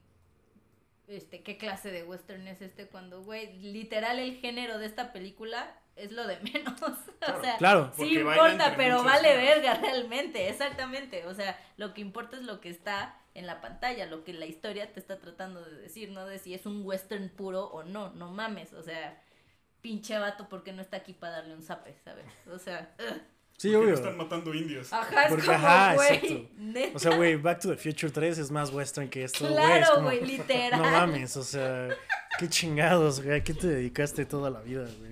este 1.08 1.42
qué 1.42 1.56
clase 1.56 1.90
de 1.90 2.04
western 2.04 2.46
es 2.46 2.62
este 2.62 2.86
cuando 2.86 3.24
güey 3.24 3.58
literal 3.58 4.20
el 4.20 4.36
género 4.36 4.78
de 4.78 4.86
esta 4.86 5.12
película 5.12 5.76
es 5.96 6.12
lo 6.12 6.26
de 6.26 6.38
menos 6.40 6.80
o 6.82 7.40
sea 7.42 7.56
Claro. 7.58 7.92
sí 7.96 8.18
importa 8.18 8.74
pero 8.76 9.02
vale 9.04 9.36
verga 9.36 9.74
realmente 9.82 10.48
exactamente 10.48 11.26
o 11.26 11.34
sea 11.34 11.58
lo 11.76 11.94
que 11.94 12.00
importa 12.00 12.36
es 12.36 12.42
lo 12.44 12.60
que 12.60 12.70
está 12.70 13.16
en 13.34 13.46
la 13.46 13.60
pantalla 13.60 14.06
lo 14.06 14.24
que 14.24 14.32
la 14.32 14.46
historia 14.46 14.92
te 14.92 15.00
está 15.00 15.18
tratando 15.18 15.62
de 15.64 15.76
decir 15.82 16.10
no 16.10 16.26
de 16.26 16.38
si 16.38 16.54
es 16.54 16.66
un 16.66 16.84
western 16.84 17.28
puro 17.28 17.64
o 17.66 17.82
no 17.84 18.10
no 18.14 18.30
mames 18.30 18.72
o 18.72 18.82
sea 18.82 19.20
pinche 19.80 20.18
vato 20.18 20.48
porque 20.48 20.72
no 20.72 20.82
está 20.82 20.98
aquí 20.98 21.12
para 21.12 21.36
darle 21.36 21.54
un 21.54 21.62
zape 21.62 21.94
sabes 22.04 22.26
o 22.52 22.58
sea 22.58 22.94
ugh. 22.98 23.20
Sí, 23.56 23.72
Porque 23.72 23.76
obvio. 23.76 23.88
no 23.90 23.94
están 23.96 24.16
matando 24.16 24.54
indios. 24.54 24.90
ajá 24.90 25.24
es 25.24 25.28
Porque, 25.28 25.44
como 25.44 25.58
ajá, 25.58 25.94
exacto. 25.94 26.48
neta. 26.56 26.96
O 26.96 26.98
sea, 26.98 27.14
güey, 27.14 27.36
Back 27.36 27.60
to 27.60 27.68
the 27.68 27.76
Future 27.76 28.10
3 28.10 28.38
es 28.38 28.50
más 28.50 28.70
western 28.72 29.10
que 29.10 29.24
esto, 29.24 29.46
güey. 29.46 29.52
es 29.52 29.60
Claro, 29.86 30.02
güey, 30.02 30.24
literal. 30.26 30.80
No 30.80 30.90
mames, 30.90 31.36
o 31.36 31.44
sea, 31.44 31.88
qué 32.38 32.48
chingados, 32.48 33.22
güey, 33.22 33.38
¿a 33.38 33.44
qué 33.44 33.52
te 33.52 33.66
dedicaste 33.66 34.24
toda 34.24 34.48
la 34.48 34.60
vida, 34.62 34.86
güey? 34.98 35.09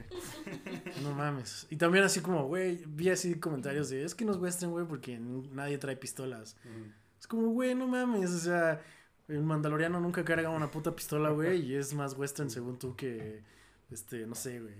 No 1.03 1.15
mames. 1.15 1.67
Y 1.71 1.77
también 1.77 2.05
así 2.05 2.21
como, 2.21 2.47
güey, 2.47 2.85
vi 2.87 3.11
así 3.11 3.39
comentarios 3.39 3.91
de, 3.91 4.05
es 4.05 4.15
que 4.15 4.25
no 4.25 4.33
es 4.33 4.39
western, 4.39 4.73
güey, 4.73 4.87
porque 4.87 5.19
nadie 5.19 5.79
trae 5.79 5.97
pistolas. 5.97 6.57
Mm. 6.65 6.91
Es 7.21 7.27
como, 7.27 7.49
güey, 7.49 7.75
no 7.75 7.87
mames, 7.89 8.31
o 8.31 8.39
sea, 8.39 8.81
el 9.29 9.43
mandaloriano 9.43 10.01
nunca 10.01 10.25
carga 10.25 10.51
una 10.51 10.71
puta 10.71 10.95
pistola, 10.95 11.31
güey, 11.31 11.61
y 11.61 11.75
es 11.75 11.95
más 11.95 12.17
western 12.17 12.51
según 12.51 12.79
tú 12.79 12.95
que, 12.97 13.43
este, 13.91 14.27
no 14.27 14.35
sé, 14.35 14.61
güey, 14.61 14.75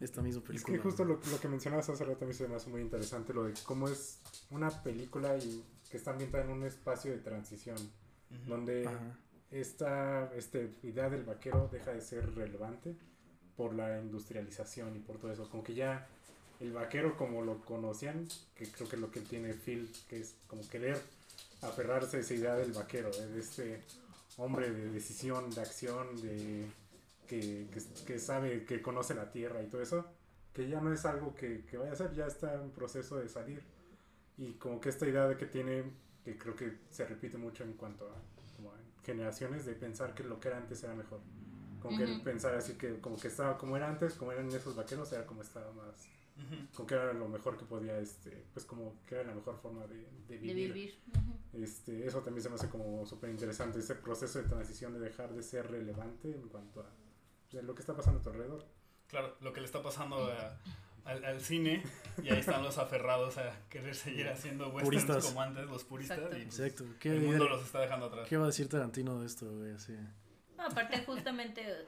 esta 0.00 0.22
misma 0.22 0.40
Es 0.42 0.46
película. 0.48 0.76
que 0.76 0.82
justo 0.82 1.04
lo, 1.04 1.20
lo 1.30 1.40
que 1.40 1.48
mencionabas 1.48 1.88
hace 1.88 2.04
rato 2.04 2.24
a 2.24 2.28
mí 2.28 2.34
se 2.34 2.48
me 2.48 2.56
hace 2.56 2.68
muy 2.68 2.80
interesante, 2.80 3.32
lo 3.32 3.44
de 3.44 3.54
cómo 3.64 3.88
es 3.88 4.20
una 4.50 4.70
película 4.82 5.36
y 5.38 5.64
que 5.90 5.96
está 5.96 6.10
ambientada 6.12 6.44
en 6.44 6.50
un 6.50 6.64
espacio 6.64 7.10
de 7.12 7.18
transición, 7.18 7.78
donde 8.46 8.86
Ajá. 8.86 9.16
esta 9.50 10.30
este, 10.34 10.74
idea 10.82 11.08
del 11.08 11.24
vaquero 11.24 11.68
deja 11.72 11.92
de 11.92 12.00
ser 12.02 12.34
relevante 12.34 12.96
por 13.58 13.74
la 13.74 14.00
industrialización 14.00 14.94
y 14.94 15.00
por 15.00 15.18
todo 15.18 15.32
eso. 15.32 15.50
Como 15.50 15.64
que 15.64 15.74
ya 15.74 16.06
el 16.60 16.72
vaquero 16.72 17.16
como 17.16 17.42
lo 17.42 17.60
conocían, 17.64 18.28
que 18.54 18.70
creo 18.70 18.88
que 18.88 18.94
es 18.94 19.02
lo 19.02 19.10
que 19.10 19.20
tiene 19.20 19.52
Phil, 19.52 19.92
que 20.08 20.20
es 20.20 20.36
como 20.46 20.66
querer 20.68 20.96
aferrarse 21.62 22.18
a 22.18 22.20
esa 22.20 22.34
idea 22.34 22.54
del 22.54 22.72
vaquero, 22.72 23.10
de 23.10 23.40
este 23.40 23.82
hombre 24.36 24.70
de 24.70 24.90
decisión, 24.90 25.50
de 25.50 25.60
acción, 25.60 26.22
de 26.22 26.66
que, 27.26 27.66
que, 27.72 28.04
que 28.04 28.18
sabe, 28.20 28.64
que 28.64 28.80
conoce 28.80 29.14
la 29.14 29.32
tierra 29.32 29.60
y 29.60 29.66
todo 29.66 29.82
eso, 29.82 30.06
que 30.54 30.68
ya 30.68 30.80
no 30.80 30.92
es 30.92 31.04
algo 31.04 31.34
que, 31.34 31.64
que 31.64 31.78
vaya 31.78 31.92
a 31.92 31.96
ser, 31.96 32.14
ya 32.14 32.26
está 32.26 32.54
en 32.54 32.70
proceso 32.70 33.16
de 33.16 33.28
salir. 33.28 33.60
Y 34.36 34.52
como 34.52 34.80
que 34.80 34.88
esta 34.88 35.04
idea 35.04 35.26
de 35.26 35.36
que 35.36 35.46
tiene, 35.46 35.82
que 36.24 36.38
creo 36.38 36.54
que 36.54 36.78
se 36.90 37.04
repite 37.04 37.38
mucho 37.38 37.64
en 37.64 37.72
cuanto 37.72 38.04
a, 38.06 38.14
como 38.56 38.70
a 38.70 38.76
generaciones, 39.04 39.66
de 39.66 39.74
pensar 39.74 40.14
que 40.14 40.22
lo 40.22 40.38
que 40.38 40.46
era 40.46 40.58
antes 40.58 40.80
era 40.84 40.94
mejor. 40.94 41.18
Como 41.80 41.96
que 41.96 42.04
Ujú. 42.04 42.22
pensar 42.24 42.54
así 42.54 42.74
que 42.74 43.00
como 43.00 43.16
que 43.16 43.28
estaba 43.28 43.56
como 43.58 43.76
era 43.76 43.88
antes, 43.88 44.14
como 44.14 44.32
eran 44.32 44.48
esos 44.50 44.74
vaqueros, 44.74 45.12
era 45.12 45.24
como 45.26 45.42
estaba 45.42 45.70
más, 45.72 46.08
Ujú. 46.36 46.56
como 46.74 46.86
que 46.86 46.94
era 46.94 47.12
lo 47.12 47.28
mejor 47.28 47.56
que 47.56 47.64
podía, 47.64 47.98
este, 47.98 48.44
pues 48.52 48.64
como 48.66 48.96
que 49.06 49.14
era 49.16 49.24
la 49.24 49.34
mejor 49.34 49.56
forma 49.60 49.86
de, 49.86 49.96
de 49.96 50.08
de 50.28 50.38
vivir. 50.38 50.72
vivir 50.72 50.98
Ujú. 51.14 51.62
Este, 51.62 52.06
eso 52.06 52.20
también 52.20 52.42
se 52.42 52.48
me 52.48 52.56
hace 52.56 52.68
como 52.68 53.06
súper 53.06 53.30
interesante, 53.30 53.78
ese 53.78 53.94
proceso 53.94 54.38
de 54.42 54.48
transición 54.48 54.92
de 54.92 55.00
dejar 55.00 55.32
de 55.32 55.42
ser 55.42 55.70
relevante 55.70 56.30
en 56.30 56.48
cuanto 56.48 56.80
a 56.80 56.90
de 57.52 57.62
lo 57.62 57.74
que 57.74 57.80
está 57.80 57.96
pasando 57.96 58.20
a 58.20 58.22
tu 58.22 58.28
alrededor. 58.30 58.64
Claro, 59.08 59.34
lo 59.40 59.52
que 59.54 59.60
le 59.60 59.66
está 59.66 59.82
pasando 59.82 60.16
a, 60.30 60.58
al, 61.06 61.24
al 61.24 61.40
cine 61.40 61.82
y 62.22 62.28
ahí 62.28 62.40
están 62.40 62.62
los 62.62 62.76
aferrados 62.76 63.38
a 63.38 63.58
querer 63.70 63.94
seguir 63.94 64.28
haciendo 64.28 64.66
westerns 64.68 65.04
Puristas. 65.06 65.24
como 65.24 65.40
antes, 65.40 65.66
los 65.66 65.82
puristas. 65.84 66.18
Exacto. 66.18 66.36
Y 66.38 66.44
pues, 66.44 66.60
Exacto. 66.60 66.84
el 66.84 66.98
¿Qué, 66.98 67.10
mundo 67.14 67.48
los 67.48 67.64
está 67.64 67.80
dejando 67.80 68.06
atrás. 68.06 68.28
¿Qué 68.28 68.36
va 68.36 68.44
a 68.44 68.48
decir 68.48 68.68
Tarantino 68.68 69.18
de 69.20 69.26
esto, 69.26 69.50
güey? 69.50 69.70
Así. 69.72 69.96
No, 70.58 70.64
aparte 70.66 70.98
justamente 71.06 71.86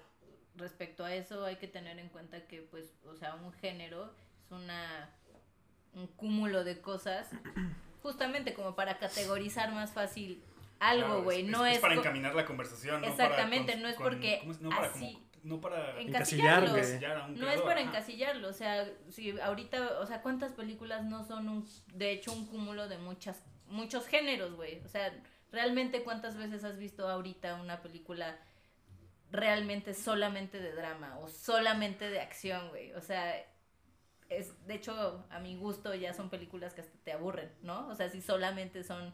respecto 0.57 1.05
a 1.05 1.15
eso 1.15 1.45
hay 1.45 1.57
que 1.57 1.69
tener 1.69 1.99
en 1.99 2.09
cuenta 2.09 2.47
que 2.47 2.63
pues, 2.63 2.95
o 3.05 3.15
sea, 3.17 3.35
un 3.35 3.53
género 3.53 4.15
es 4.45 4.51
una 4.53 5.11
un 5.93 6.07
cúmulo 6.07 6.63
de 6.65 6.81
cosas 6.81 7.29
justamente 8.03 8.55
como 8.55 8.75
para 8.77 8.99
categorizar 8.99 9.73
más 9.73 9.93
fácil 9.93 10.43
algo, 10.79 11.23
güey, 11.23 11.43
no 11.43 11.67
es, 11.67 11.75
es, 11.75 11.81
para 11.81 11.95
encaminar 11.95 12.35
la 12.35 12.47
conversación. 12.47 13.05
Exactamente, 13.05 13.77
no 13.77 13.83
no 13.83 13.89
es 13.89 13.97
para 13.97 14.09
porque. 14.11 14.43
No 14.61 14.71
para, 14.71 14.87
así- 14.87 15.13
como- 15.15 15.31
no 15.43 15.61
para 15.61 16.01
Encasillar, 16.01 16.65
encasillarlos. 16.65 16.71
güey. 16.71 16.81
encasillar 16.83 17.17
a 17.17 17.27
un 17.27 17.39
No 17.41 17.49
es 17.51 17.61
para 17.63 17.81
ajá. 17.81 17.89
encasillarlo, 17.91 18.49
o 18.49 18.53
sea, 18.53 18.89
si 19.11 19.39
ahorita, 19.41 19.99
o 20.01 20.07
sea, 20.07 20.21
¿cuántas 20.23 20.53
películas 20.53 21.05
no 21.05 21.25
son 21.25 21.49
un, 21.49 21.69
de 21.95 22.13
hecho, 22.13 22.33
un 22.33 22.47
cúmulo 22.47 22.89
de 22.89 22.99
muchas, 22.99 23.43
muchos 23.67 24.07
géneros, 24.07 24.55
güey? 24.55 24.81
O 24.85 24.89
sea, 24.89 25.13
realmente 25.51 26.03
cuántas 26.03 26.37
veces 26.37 26.63
has 26.65 26.79
visto 26.79 27.09
ahorita 27.09 27.55
una 27.57 27.81
película 27.83 28.39
realmente 29.31 29.95
solamente 29.95 30.61
de 30.61 30.73
drama 30.73 31.19
o 31.19 31.29
solamente 31.29 32.11
de 32.11 32.21
acción, 32.21 32.69
güey? 32.71 32.93
O 32.93 33.01
sea, 33.01 33.35
es, 34.29 34.67
de 34.67 34.75
hecho, 34.75 35.27
a 35.31 35.41
mi 35.41 35.57
gusto 35.57 35.95
ya 35.95 36.15
son 36.15 36.31
películas 36.31 36.75
que 36.75 36.81
hasta 36.81 36.99
te 36.99 37.13
aburren, 37.13 37.53
¿no? 37.63 37.89
O 37.89 37.95
sea, 37.95 38.09
si 38.09 38.21
solamente 38.23 38.85
son 38.85 39.13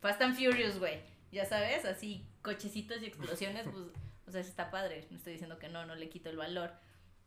Fast 0.00 0.20
and 0.22 0.34
Furious, 0.34 0.78
güey, 0.78 1.00
ya 1.30 1.46
sabes, 1.46 1.84
así 1.84 2.28
cochecitos 2.42 3.02
y 3.02 3.06
explosiones, 3.06 3.66
pues, 3.68 3.86
o 4.26 4.30
sea, 4.30 4.40
está 4.40 4.70
padre, 4.70 5.06
no 5.10 5.16
estoy 5.16 5.32
diciendo 5.32 5.58
que 5.58 5.68
no, 5.68 5.86
no 5.86 5.94
le 5.94 6.08
quito 6.08 6.28
el 6.28 6.36
valor, 6.36 6.72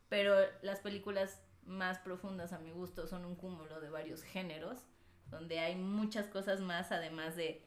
pero 0.08 0.36
las 0.62 0.80
películas 0.80 1.42
más 1.64 1.98
profundas 1.98 2.52
a 2.52 2.58
mi 2.58 2.70
gusto 2.70 3.06
son 3.08 3.24
un 3.24 3.34
cúmulo 3.34 3.80
de 3.80 3.90
varios 3.90 4.22
géneros, 4.22 4.78
donde 5.26 5.58
hay 5.58 5.74
muchas 5.74 6.26
cosas 6.28 6.60
más 6.60 6.92
además 6.92 7.34
de 7.34 7.65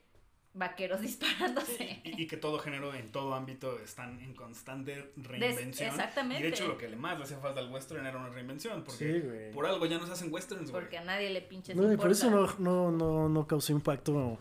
vaqueros 0.54 1.02
disparándose. 1.02 2.02
Y, 2.04 2.24
y 2.24 2.28
que 2.28 2.38
todo 2.38 2.60
género 2.60 2.93
en 2.93 3.12
todo 3.12 3.34
ámbito 3.34 3.80
están 3.80 4.20
en 4.20 4.34
constante 4.34 5.12
Des- 5.16 5.28
reinvención. 5.28 5.89
exactamente. 5.89 6.39
Y 6.39 6.50
de 6.50 6.56
hecho 6.56 6.68
lo 6.68 6.78
que 6.78 6.89
le 6.89 6.95
más 6.95 7.18
le 7.18 7.26
hacía 7.26 7.38
falta 7.38 7.60
al 7.60 7.72
western 7.72 8.06
era 8.06 8.18
una 8.18 8.30
reinvención. 8.30 8.84
Porque 8.84 9.14
Sí, 9.14 9.20
güey. 9.28 9.52
por 9.52 9.66
algo 9.66 9.86
ya 9.86 9.97
no 9.97 10.06
se 10.08 10.14
hacen 10.14 10.32
westerns, 10.34 10.72
güey. 10.72 10.82
Porque 10.84 10.97
a 10.97 11.04
nadie 11.04 11.30
le 11.30 11.41
pinches 11.41 11.76
No, 11.76 11.91
y 11.91 11.97
por 11.97 12.12
eso 12.12 12.30
no, 12.30 12.47
no, 12.60 12.91
no, 12.91 13.30
no 13.30 13.47
causó 13.47 13.72
impacto. 13.74 14.38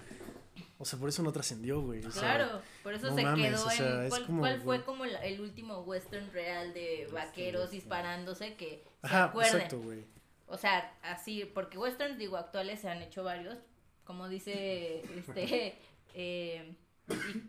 O 0.81 0.85
sea, 0.85 0.97
por 0.99 1.09
eso 1.09 1.23
no 1.25 1.33
trascendió, 1.33 1.81
güey. 1.83 2.05
o 2.05 2.11
sea, 2.11 2.37
Claro, 2.37 2.63
por 2.85 2.95
eso 2.95 3.09
no 3.11 3.17
se 3.17 3.23
mames, 3.23 3.51
quedó 3.51 3.67
o 3.67 3.71
sea, 3.71 4.03
en... 4.05 4.09
¿Cuál, 4.11 4.27
como, 4.27 4.39
cuál 4.41 4.61
fue 4.61 4.85
como 4.85 5.07
la- 5.07 5.25
el 5.25 5.41
último 5.41 5.81
western 5.81 6.33
real 6.33 6.73
de 6.73 7.09
vaqueros 7.13 7.71
disparándose 7.73 8.55
que 8.55 8.85
se 9.01 9.07
Ajá, 9.07 9.25
acuerden? 9.25 9.55
exacto, 9.57 9.81
güey. 9.81 10.05
O 10.47 10.57
sea, 10.57 10.97
así, 11.03 11.45
porque 11.53 11.79
westerns, 11.79 12.17
digo, 12.17 12.37
actuales 12.37 12.81
se 12.81 12.89
han 12.89 13.03
hecho 13.03 13.25
varios. 13.25 13.59
Como 14.05 14.29
dice 14.29 15.03
este 15.19 15.77
eh, 16.15 16.75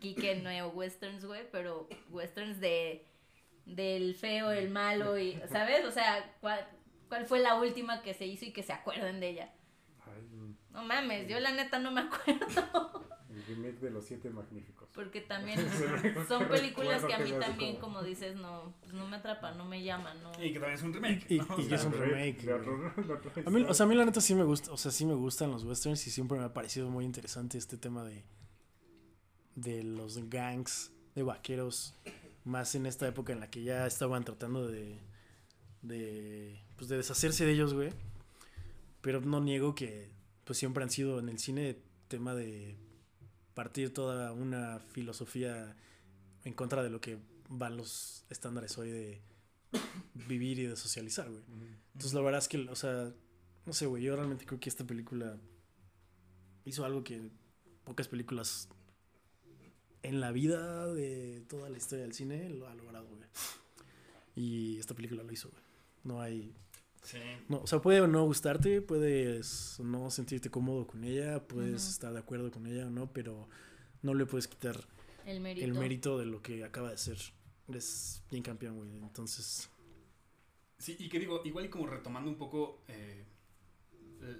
Kike, 0.00 0.36
no 0.36 0.68
westerns, 0.68 1.24
güey, 1.24 1.42
pero 1.50 1.88
westerns 2.10 2.60
de 2.60 3.06
del 3.66 4.14
feo, 4.14 4.50
el 4.50 4.70
malo 4.70 5.18
y, 5.18 5.38
¿sabes? 5.52 5.84
O 5.84 5.90
sea, 5.90 6.34
¿cuál, 6.40 6.66
¿cuál 7.08 7.26
fue 7.26 7.38
la 7.40 7.54
última 7.60 8.02
que 8.02 8.14
se 8.14 8.26
hizo 8.26 8.44
y 8.46 8.52
que 8.52 8.62
se 8.62 8.72
acuerden 8.72 9.20
de 9.20 9.28
ella? 9.30 9.52
Ay, 10.06 10.22
mm, 10.22 10.56
No 10.72 10.82
mames, 10.84 11.28
yo 11.28 11.38
la 11.40 11.52
neta 11.52 11.78
no 11.78 11.92
me 11.92 12.00
acuerdo, 12.00 13.06
el 13.30 13.44
remake 13.46 13.78
de 13.80 13.90
Los 13.90 14.06
Siete 14.06 14.28
Magníficos. 14.30 14.88
porque 14.92 15.20
también 15.20 15.60
son 16.28 16.44
que 16.44 16.46
películas 16.48 17.04
que 17.04 17.14
a 17.14 17.18
que 17.18 17.24
mí 17.24 17.32
también, 17.38 17.76
como- 17.76 18.02
dices, 18.02 18.34
no, 18.34 18.74
pues 18.80 18.92
no 18.92 19.06
me 19.06 19.18
atrapan, 19.18 19.56
no 19.56 19.64
me 19.66 19.84
llaman, 19.84 20.20
no. 20.22 20.32
Y 20.42 20.52
que 20.52 20.58
también 20.58 20.74
es 20.74 20.82
un 20.82 20.92
remake. 20.94 21.26
Y- 21.28 21.38
¿no? 21.38 21.44
y 21.58 21.62
que 21.62 21.68
sea, 21.68 21.76
es 21.76 21.84
un 21.84 21.92
remake, 21.92 22.48
A 23.46 23.50
mí, 23.50 23.62
o 23.68 23.74
sea, 23.74 23.86
a 23.86 23.88
mí 23.88 23.94
la 23.94 24.04
neta 24.04 24.20
sí 24.20 24.34
me 24.34 24.42
gusta, 24.42 24.72
o 24.72 24.76
sea, 24.76 24.90
sí 24.90 25.06
me 25.06 25.14
gustan 25.14 25.52
los 25.52 25.62
westerns 25.64 26.04
y 26.08 26.10
siempre 26.10 26.38
me 26.38 26.44
ha 26.44 26.52
parecido 26.52 26.88
muy 26.90 27.04
interesante 27.04 27.56
este 27.58 27.76
tema 27.76 28.02
de 28.02 28.24
de 29.60 29.82
los 29.82 30.28
gangs 30.28 30.92
de 31.14 31.22
vaqueros, 31.22 31.94
más 32.44 32.74
en 32.74 32.86
esta 32.86 33.06
época 33.06 33.32
en 33.32 33.40
la 33.40 33.50
que 33.50 33.62
ya 33.62 33.86
estaban 33.86 34.24
tratando 34.24 34.66
de 34.66 34.98
de 35.82 36.60
pues 36.76 36.88
de 36.88 36.96
deshacerse 36.96 37.44
de 37.44 37.52
ellos, 37.52 37.74
güey. 37.74 37.92
Pero 39.00 39.20
no 39.20 39.40
niego 39.40 39.74
que 39.74 40.10
pues 40.44 40.58
siempre 40.58 40.82
han 40.82 40.90
sido 40.90 41.18
en 41.18 41.28
el 41.28 41.38
cine 41.38 41.78
tema 42.08 42.34
de 42.34 42.76
partir 43.54 43.92
toda 43.92 44.32
una 44.32 44.80
filosofía 44.92 45.76
en 46.44 46.52
contra 46.54 46.82
de 46.82 46.90
lo 46.90 47.00
que 47.00 47.18
van 47.48 47.76
los 47.76 48.24
estándares 48.30 48.76
hoy 48.78 48.90
de 48.90 49.22
vivir 50.28 50.58
y 50.58 50.66
de 50.66 50.76
socializar, 50.76 51.28
güey. 51.28 51.42
Entonces 51.92 52.14
la 52.14 52.20
verdad 52.20 52.40
es 52.40 52.48
que, 52.48 52.58
o 52.68 52.76
sea, 52.76 53.12
no 53.66 53.72
sé, 53.72 53.86
güey, 53.86 54.02
yo 54.02 54.16
realmente 54.16 54.46
creo 54.46 54.60
que 54.60 54.68
esta 54.68 54.84
película 54.84 55.36
hizo 56.64 56.84
algo 56.84 57.04
que 57.04 57.30
pocas 57.84 58.08
películas 58.08 58.68
en 60.02 60.20
la 60.20 60.32
vida 60.32 60.86
de 60.92 61.42
toda 61.48 61.68
la 61.70 61.76
historia 61.78 62.04
del 62.04 62.14
cine 62.14 62.48
lo 62.50 62.68
ha 62.68 62.74
logrado, 62.74 63.06
güey. 63.08 63.20
Y 64.36 64.78
esta 64.78 64.94
película 64.94 65.22
lo 65.22 65.32
hizo, 65.32 65.50
güey. 65.50 65.62
No 66.04 66.20
hay... 66.20 66.54
Sí. 67.02 67.18
No, 67.48 67.62
o 67.62 67.66
sea, 67.66 67.80
puede 67.80 68.00
o 68.02 68.06
no 68.06 68.24
gustarte, 68.24 68.82
puedes 68.82 69.80
no 69.80 70.10
sentirte 70.10 70.50
cómodo 70.50 70.86
con 70.86 71.02
ella, 71.04 71.46
puedes 71.46 71.88
estar 71.88 72.12
de 72.12 72.18
acuerdo 72.18 72.50
con 72.50 72.66
ella 72.66 72.86
o 72.86 72.90
no, 72.90 73.10
pero 73.10 73.48
no 74.02 74.12
le 74.12 74.26
puedes 74.26 74.46
quitar 74.48 74.78
El 75.24 75.40
mérito. 75.40 75.64
el 75.64 75.72
mérito 75.74 76.18
de 76.18 76.26
lo 76.26 76.42
que 76.42 76.62
acaba 76.62 76.90
de 76.90 76.98
ser. 76.98 77.18
Eres 77.68 78.22
bien 78.30 78.42
campeón, 78.42 78.76
güey. 78.76 78.90
Entonces, 78.98 79.70
Sí, 80.78 80.96
y 80.98 81.08
que 81.10 81.18
digo, 81.18 81.42
igual 81.44 81.66
y 81.66 81.68
como 81.68 81.86
retomando 81.86 82.30
un 82.30 82.36
poco 82.38 82.82
eh, 82.88 83.24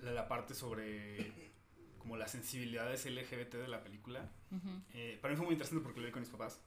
la, 0.03 0.13
la 0.13 0.29
parte 0.29 0.55
sobre 0.55 1.50
como 2.01 2.17
las 2.17 2.33
sensibilidades 2.33 3.07
LGBT 3.07 3.55
de 3.55 3.69
la 3.69 3.85
película, 3.85 4.29
eh, 4.95 5.19
para 5.23 5.33
mí 5.33 5.37
fue 5.37 5.47
muy 5.47 5.53
interesante 5.53 5.83
porque 5.85 6.01
lo 6.01 6.07
vi 6.07 6.13
con 6.13 6.23
mis 6.23 6.31
papás. 6.31 6.61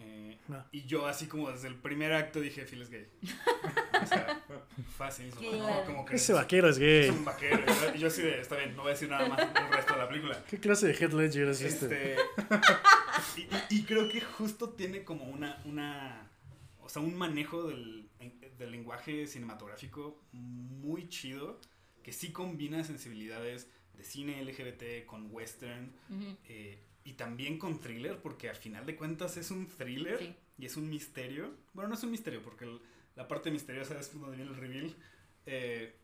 Eh, 0.00 0.38
Ah. 0.50 0.66
Y 0.72 0.84
yo 0.86 1.06
así 1.06 1.26
como 1.26 1.50
desde 1.50 1.68
el 1.68 1.74
primer 1.74 2.12
acto 2.12 2.40
dije, 2.40 2.64
Phil 2.64 2.80
es 2.82 2.88
gay. 2.90 3.06
o 4.02 4.06
sea, 4.06 4.44
fácil. 4.96 5.28
¿no? 5.30 5.36
Claro. 5.40 5.84
Como 5.86 6.04
que 6.06 6.16
ese 6.16 6.32
vaquero 6.32 6.68
es 6.70 6.78
gay. 6.78 7.06
es 7.06 7.10
un 7.10 7.24
vaquero. 7.24 7.60
Y 7.94 7.98
yo 7.98 8.06
así 8.08 8.22
de, 8.22 8.40
está 8.40 8.56
bien, 8.56 8.74
no 8.76 8.82
voy 8.82 8.90
a 8.90 8.94
decir 8.94 9.08
nada 9.10 9.28
más 9.28 9.36
del 9.38 9.68
resto 9.72 9.92
de 9.94 9.98
la 9.98 10.08
película. 10.08 10.44
¿Qué 10.48 10.58
clase 10.58 10.86
de 10.86 10.94
Head 10.94 11.12
Ledger 11.12 11.48
es 11.48 11.60
este? 11.62 12.14
Este, 12.14 12.16
y, 13.36 13.40
y- 13.42 13.78
y 13.80 13.84
creo 13.84 14.08
que 14.08 14.20
justo 14.20 14.70
tiene 14.70 15.04
como 15.04 15.24
una, 15.24 15.60
una 15.64 16.30
o 16.80 16.88
sea, 16.88 17.02
un 17.02 17.14
manejo 17.16 17.64
del, 17.64 18.08
del 18.56 18.70
lenguaje 18.70 19.26
cinematográfico 19.26 20.22
muy 20.32 21.08
chido, 21.08 21.60
que 22.02 22.12
sí 22.12 22.32
combina 22.32 22.82
sensibilidades 22.84 23.68
de 23.98 24.04
cine 24.04 24.40
LGBT 24.42 25.04
con 25.04 25.28
western 25.30 25.92
eh, 26.48 26.78
y 27.04 27.12
también 27.14 27.58
con 27.58 27.78
thriller, 27.80 28.18
porque 28.22 28.48
al 28.48 28.56
final 28.56 28.86
de 28.86 28.96
cuentas 28.96 29.36
es 29.36 29.50
un 29.50 29.66
thriller 29.66 30.18
Sí. 30.18 30.34
y 30.58 30.66
es 30.66 30.76
un 30.76 30.88
misterio. 30.88 31.54
Bueno, 31.74 31.88
no 31.88 31.94
es 31.96 32.02
un 32.04 32.10
misterio, 32.10 32.42
porque 32.42 32.64
el- 32.64 32.80
la 33.16 33.26
parte 33.28 33.50
misteriosa 33.50 33.98
es 33.98 34.12
donde 34.18 34.36
viene 34.36 34.50
el 34.50 34.56
reveal. 34.56 34.94
Eh, 35.46 35.94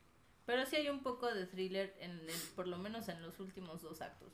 Pero 0.47 0.67
sí 0.67 0.77
hay 0.77 0.89
un 0.91 1.03
poco 1.03 1.33
de 1.33 1.47
thriller, 1.47 1.95
en 2.01 2.11
el- 2.11 2.41
por 2.57 2.67
lo 2.67 2.77
menos 2.79 3.09
en 3.09 3.23
los 3.23 3.39
últimos 3.41 3.81
dos 3.83 4.01
actos. 4.03 4.33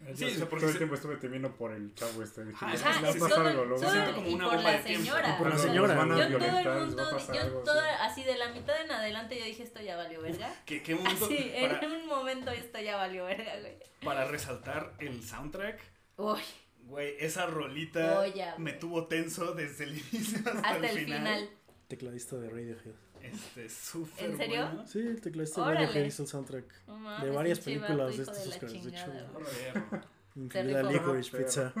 Yo 0.00 0.16
Sí, 0.16 0.24
o 0.24 0.28
sí, 0.28 0.34
sea, 0.36 0.48
porque 0.48 0.60
todo 0.62 0.66
el 0.68 0.72
se- 0.72 0.78
tiempo 0.78 0.94
estuve 0.96 1.16
temiendo 1.18 1.54
por 1.54 1.72
el 1.72 1.94
chavo 1.94 2.22
este. 2.22 2.44
Dije, 2.44 2.58
Ah, 2.62 2.72
"Ya, 2.72 2.78
sí, 2.78 2.84
va 2.84 2.92
sí, 2.94 3.04
a 3.06 3.12
sí, 3.12 3.18
pasar 3.20 3.36
todo- 3.38 3.48
algo, 3.48 3.76
todo- 3.76 3.90
siento 3.92 4.14
como 4.14 4.28
una 4.30 4.44
por 4.46 4.54
bomba 4.56 4.70
la 4.72 4.78
de 4.78 4.84
tiempo. 4.84 5.04
señora. 5.04 5.38
Por 5.38 5.48
la 5.50 5.58
señora. 5.58 5.94
Van 5.94 6.12
a 6.12 6.16
Yo 6.28 6.38
todo 6.38 6.46
el 6.48 6.54
les 6.54 6.66
va 6.66 6.72
a 6.74 6.78
mundo, 6.86 7.08
pasar 7.10 7.34
yo 7.36 7.40
algo, 7.42 7.60
toda, 7.60 7.82
sí. 7.82 7.96
así 8.00 8.24
de 8.24 8.38
la 8.38 8.48
mitad 8.48 8.80
en 8.82 8.90
adelante 8.90 9.38
yo 9.38 9.44
dije 9.44 9.62
esto 9.62 9.80
ya 9.80 9.96
valió 9.96 10.20
verga. 10.22 10.52
¿qué, 10.66 10.82
qué 10.82 10.94
momento 10.96 11.26
Así, 11.26 11.36
para, 11.60 11.80
en 11.80 11.92
un 11.92 12.06
momento 12.08 12.50
esto 12.50 12.80
ya 12.80 12.96
valió 12.96 13.26
verga, 13.26 13.60
güey. 13.60 13.76
para 14.02 14.24
resaltar 14.24 14.94
el 14.98 15.22
soundtrack? 15.22 15.80
Uy, 16.16 16.40
Güey, 16.86 17.14
esa 17.20 17.46
rolita 17.46 18.24
me 18.58 18.70
güey. 18.72 18.78
tuvo 18.80 19.06
tenso 19.06 19.52
desde 19.52 19.84
el 19.84 19.90
inicio 20.12 20.38
hasta, 20.38 20.58
hasta 20.60 20.90
el 20.90 20.98
final. 20.98 21.50
Tecladista 21.86 22.36
de 22.36 22.48
Radiohead. 22.50 22.94
Este, 23.22 23.68
súper 23.68 24.30
¿En 24.30 24.36
serio? 24.36 24.66
bueno. 24.66 24.86
Sí, 24.86 24.98
el 25.00 25.20
tecladista 25.20 25.60
de 25.62 25.66
Órale. 25.70 25.86
Radiohead 25.86 26.06
hizo 26.08 26.22
el 26.22 26.28
soundtrack. 26.28 26.86
De 27.22 27.30
varias 27.30 27.60
películas 27.60 28.16
de 28.16 28.22
estos 28.22 28.46
Oscars, 28.46 28.72
de 28.72 28.80
chingada, 28.80 29.20
hecho. 29.30 30.06
Incluida. 30.36 30.82
Licorice 30.84 31.36
Pizza. 31.38 31.72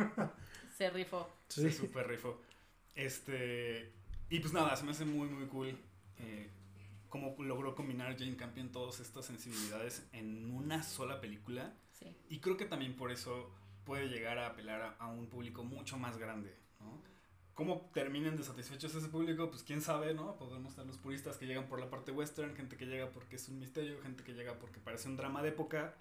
Se 0.76 0.90
rifó. 0.90 1.28
Se 1.48 1.70
Sí. 1.70 1.76
súper 1.78 2.06
rifó. 2.08 2.40
Este. 2.94 3.92
Y 4.28 4.40
pues 4.40 4.52
nada, 4.52 4.76
se 4.76 4.84
me 4.84 4.90
hace 4.92 5.04
muy, 5.04 5.28
muy 5.28 5.46
cool. 5.46 5.76
eh, 6.18 6.50
cómo 7.08 7.34
logró 7.42 7.74
combinar 7.74 8.16
Jane 8.16 8.36
Campion 8.36 8.70
todas 8.70 9.00
estas 9.00 9.24
sensibilidades 9.26 10.06
en 10.12 10.52
una 10.54 10.82
sola 10.84 11.20
película. 11.20 11.72
Sí. 11.98 12.14
Y 12.28 12.38
creo 12.38 12.56
que 12.56 12.66
también 12.66 12.94
por 12.94 13.10
eso 13.10 13.50
puede 13.84 14.06
llegar 14.08 14.38
a 14.38 14.46
apelar 14.48 14.80
a, 14.82 14.90
a 14.98 15.08
un 15.08 15.26
público 15.26 15.64
mucho 15.64 15.96
más 15.98 16.18
grande, 16.18 16.54
¿no? 16.78 17.02
¿Cómo 17.60 17.90
terminen 17.92 18.38
desatisfechos 18.38 18.94
ese 18.94 19.08
público? 19.08 19.50
Pues 19.50 19.62
quién 19.62 19.82
sabe, 19.82 20.14
¿no? 20.14 20.34
Podemos 20.38 20.70
estar 20.72 20.86
los 20.86 20.96
puristas 20.96 21.36
que 21.36 21.44
llegan 21.44 21.68
por 21.68 21.78
la 21.78 21.90
parte 21.90 22.10
western, 22.10 22.56
gente 22.56 22.78
que 22.78 22.86
llega 22.86 23.10
porque 23.10 23.36
es 23.36 23.50
un 23.50 23.58
misterio, 23.58 24.00
gente 24.00 24.24
que 24.24 24.32
llega 24.32 24.58
porque 24.58 24.80
parece 24.80 25.10
un 25.10 25.16
drama 25.18 25.42
de 25.42 25.50
época. 25.50 25.94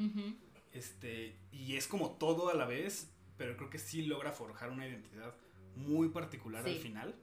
Este, 0.72 1.38
y 1.52 1.76
es 1.76 1.86
como 1.86 2.12
todo 2.12 2.48
a 2.48 2.54
la 2.54 2.66
vez, 2.66 3.12
pero 3.36 3.58
creo 3.58 3.70
que 3.70 3.78
sí 3.78 4.04
logra 4.04 4.32
forjar 4.32 4.70
una 4.70 4.88
identidad 4.88 5.36
muy 5.76 6.08
particular 6.08 6.64
Sí. 6.64 6.70
al 6.70 6.78
final. 6.78 7.16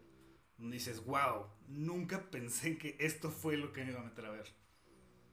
donde 0.59 0.75
dices, 0.77 1.03
wow, 1.07 1.47
nunca 1.69 2.31
pensé 2.31 2.77
que 2.77 2.95
esto 3.01 3.31
fue 3.31 3.57
lo 3.57 3.73
que 3.73 3.85
me 3.85 3.93
iba 3.93 4.01
a 4.01 4.05
meter 4.05 4.27
a 4.27 4.31
ver. 4.33 4.53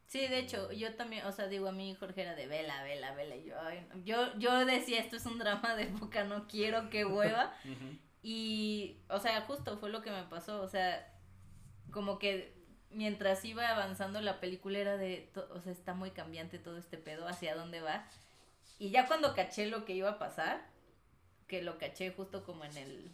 Sí, 0.06 0.20
de 0.20 0.39
hecho, 0.39 0.72
yo 0.72 0.95
también, 0.95 1.26
o 1.26 1.32
sea, 1.34 1.47
digo, 1.47 1.68
a 1.68 1.72
mí 1.74 1.93
Jorge 1.95 2.22
era 2.22 2.36
de 2.36 2.45
vela, 2.47 2.84
vela, 2.84 3.16
vela, 3.16 3.36
y 3.36 3.45
yo, 3.45 3.60
ay, 3.60 3.86
yo, 4.06 4.38
yo 4.38 4.66
decía, 4.66 4.99
esto 4.99 5.16
es 5.18 5.26
un 5.26 5.39
drama 5.39 5.76
de 5.76 5.84
época, 5.84 6.24
no 6.24 6.47
quiero 6.47 6.89
que 6.89 7.04
vuelva, 7.04 7.54
Ujú. 7.66 7.97
Y, 8.24 9.01
o 9.09 9.19
sea, 9.19 9.41
justo 9.41 9.78
fue 9.78 9.89
lo 9.89 10.01
que 10.01 10.09
me 10.09 10.24
pasó, 10.24 10.61
o 10.61 10.67
sea, 10.67 11.13
como 11.91 12.17
que 12.17 12.55
mientras 12.89 13.43
iba 13.43 13.67
avanzando 13.69 14.21
la 14.21 14.39
película 14.39 14.80
era 14.80 14.97
de, 14.97 15.30
o 15.51 15.59
sea, 15.59 15.74
está 15.74 15.93
muy 15.93 16.11
cambiante 16.11 16.57
todo 16.57 16.78
este 16.78 16.97
pedo, 16.97 17.28
hacia 17.28 17.53
dónde 17.53 17.82
va, 17.82 18.07
y 18.80 18.91
ya 18.91 19.07
cuando 19.07 19.36
caché 19.36 19.67
lo 19.67 19.84
que 19.84 19.93
iba 19.93 20.09
a 20.09 20.19
pasar, 20.19 20.65
que 21.47 21.61
lo 21.61 21.78
caché 21.78 22.11
justo 22.11 22.45
como 22.45 22.63
en 22.63 22.78
el, 22.78 23.11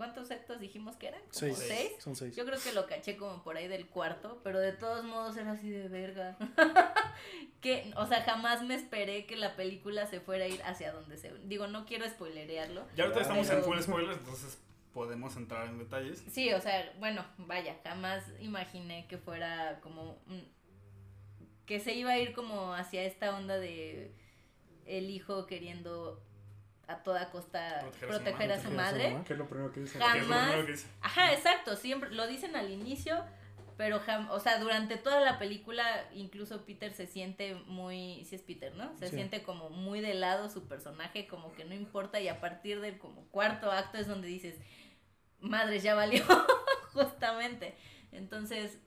¿cuántos 0.00 0.30
actos 0.30 0.58
dijimos 0.58 0.96
que 0.96 1.08
eran? 1.08 1.20
¿Como 1.20 1.32
Seis. 1.32 1.58
seis? 1.58 1.92
Son 1.98 2.16
seis. 2.16 2.34
Yo 2.34 2.46
creo 2.46 2.58
que 2.58 2.72
lo 2.72 2.86
caché 2.86 3.18
como 3.18 3.42
por 3.42 3.58
ahí 3.58 3.68
del 3.68 3.86
cuarto, 3.86 4.40
pero 4.42 4.58
de 4.58 4.72
todos 4.72 5.04
modos 5.04 5.36
era 5.36 5.52
así 5.52 5.68
de 5.68 5.88
verga. 5.88 6.38
que, 7.60 7.92
o 7.96 8.06
sea, 8.06 8.22
jamás 8.22 8.62
me 8.62 8.74
esperé 8.74 9.26
que 9.26 9.36
la 9.36 9.56
película 9.56 10.06
se 10.06 10.20
fuera 10.20 10.46
a 10.46 10.48
ir 10.48 10.62
hacia 10.62 10.90
donde 10.90 11.18
se... 11.18 11.34
Digo, 11.44 11.66
no 11.66 11.84
quiero 11.84 12.08
spoilerearlo. 12.08 12.82
Ya 12.96 13.04
ahorita 13.04 13.20
estamos 13.20 13.50
en 13.50 13.62
full 13.62 13.78
spoilers, 13.78 14.16
entonces 14.16 14.58
podemos 14.94 15.36
entrar 15.36 15.66
en 15.66 15.78
detalles. 15.78 16.24
Sí, 16.30 16.50
o 16.54 16.62
sea, 16.62 16.94
bueno, 16.98 17.22
vaya, 17.36 17.76
jamás 17.84 18.24
imaginé 18.40 19.06
que 19.06 19.18
fuera 19.18 19.80
como... 19.82 20.16
que 21.66 21.78
se 21.78 21.92
iba 21.92 22.12
a 22.12 22.18
ir 22.18 22.32
como 22.32 22.72
hacia 22.72 23.02
esta 23.02 23.36
onda 23.36 23.58
de 23.58 24.14
el 24.86 25.10
hijo 25.10 25.46
queriendo 25.46 26.22
a 26.90 27.02
toda 27.02 27.30
costa 27.30 27.80
Proteger 28.00 28.52
a 28.52 28.58
su 28.58 28.68
proteger 28.70 28.74
mamá, 28.74 28.88
a 28.88 28.90
su 28.90 28.98
proteger 28.98 29.06
a 29.06 29.08
su 29.08 29.10
madre. 29.10 29.24
¿Qué 29.26 29.32
es 29.32 29.38
lo 29.38 29.48
primero 29.48 29.72
que 29.72 29.80
dicen? 29.80 30.00
Jamás. 30.00 30.14
Que 30.14 30.20
es 30.22 30.28
lo 30.28 30.36
primero 30.36 30.66
que 30.66 30.72
dice. 30.72 30.86
Ajá, 31.00 31.32
exacto, 31.32 31.76
siempre 31.76 32.10
lo 32.10 32.26
dicen 32.26 32.56
al 32.56 32.70
inicio, 32.70 33.24
pero 33.76 34.00
jam- 34.00 34.28
o 34.30 34.38
sea, 34.40 34.58
durante 34.58 34.96
toda 34.98 35.20
la 35.20 35.38
película 35.38 36.04
incluso 36.12 36.64
Peter 36.66 36.92
se 36.92 37.06
siente 37.06 37.54
muy, 37.66 38.24
sí 38.26 38.34
es 38.34 38.42
Peter, 38.42 38.74
¿no? 38.74 38.94
Se 38.98 39.08
Sí. 39.08 39.14
siente 39.16 39.42
como 39.42 39.70
muy 39.70 40.00
de 40.00 40.14
lado 40.14 40.50
su 40.50 40.68
personaje, 40.68 41.26
como 41.26 41.52
que 41.54 41.64
no 41.64 41.74
importa 41.74 42.20
y 42.20 42.28
a 42.28 42.40
partir 42.40 42.80
del 42.80 42.98
como 42.98 43.24
cuarto 43.28 43.70
acto 43.72 43.96
es 43.98 44.06
donde 44.06 44.28
dices, 44.28 44.56
madres, 45.40 45.82
ya 45.82 45.94
valió, 45.94 46.22
justamente. 46.92 47.74
Entonces, 48.12 48.78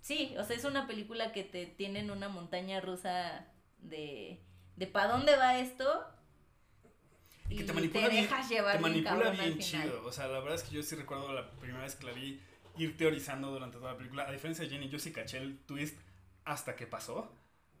sí, 0.00 0.34
o 0.38 0.44
sea, 0.44 0.56
es 0.56 0.64
una 0.64 0.86
película 0.86 1.32
que 1.32 1.42
te 1.42 1.66
tiene 1.66 2.00
en 2.00 2.10
una 2.10 2.28
montaña 2.28 2.80
rusa 2.80 3.46
de, 3.78 4.40
de 4.76 4.86
para 4.86 5.12
dónde 5.12 5.34
va 5.36 5.58
esto. 5.58 6.06
Y 7.52 7.56
que 7.56 7.64
te 7.64 7.72
manipula 7.72 8.08
bien- 8.08 8.22
dejas 8.24 8.48
llevar 8.48 8.76
Te 8.76 8.88
bien 8.90 9.04
manipula 9.04 9.30
bien 9.30 9.58
chido. 9.58 10.04
O 10.04 10.12
sea, 10.12 10.26
la 10.28 10.40
verdad 10.40 10.54
es 10.56 10.62
que 10.62 10.74
yo 10.74 10.82
sí 10.82 10.94
recuerdo 10.96 11.32
la 11.32 11.50
primera 11.52 11.82
vez 11.84 11.94
que 11.96 12.06
la 12.06 12.12
vi 12.12 12.40
ir 12.78 12.96
teorizando 12.96 13.50
durante 13.50 13.78
toda 13.78 13.92
la 13.92 13.98
película. 13.98 14.28
A 14.28 14.32
diferencia 14.32 14.64
de 14.64 14.70
Jenny, 14.70 14.88
yo 14.88 14.98
sí 14.98 15.12
caché 15.12 15.38
el 15.38 15.58
twist 15.60 15.98
hasta 16.44 16.74
que 16.76 16.86
pasó. 16.86 17.30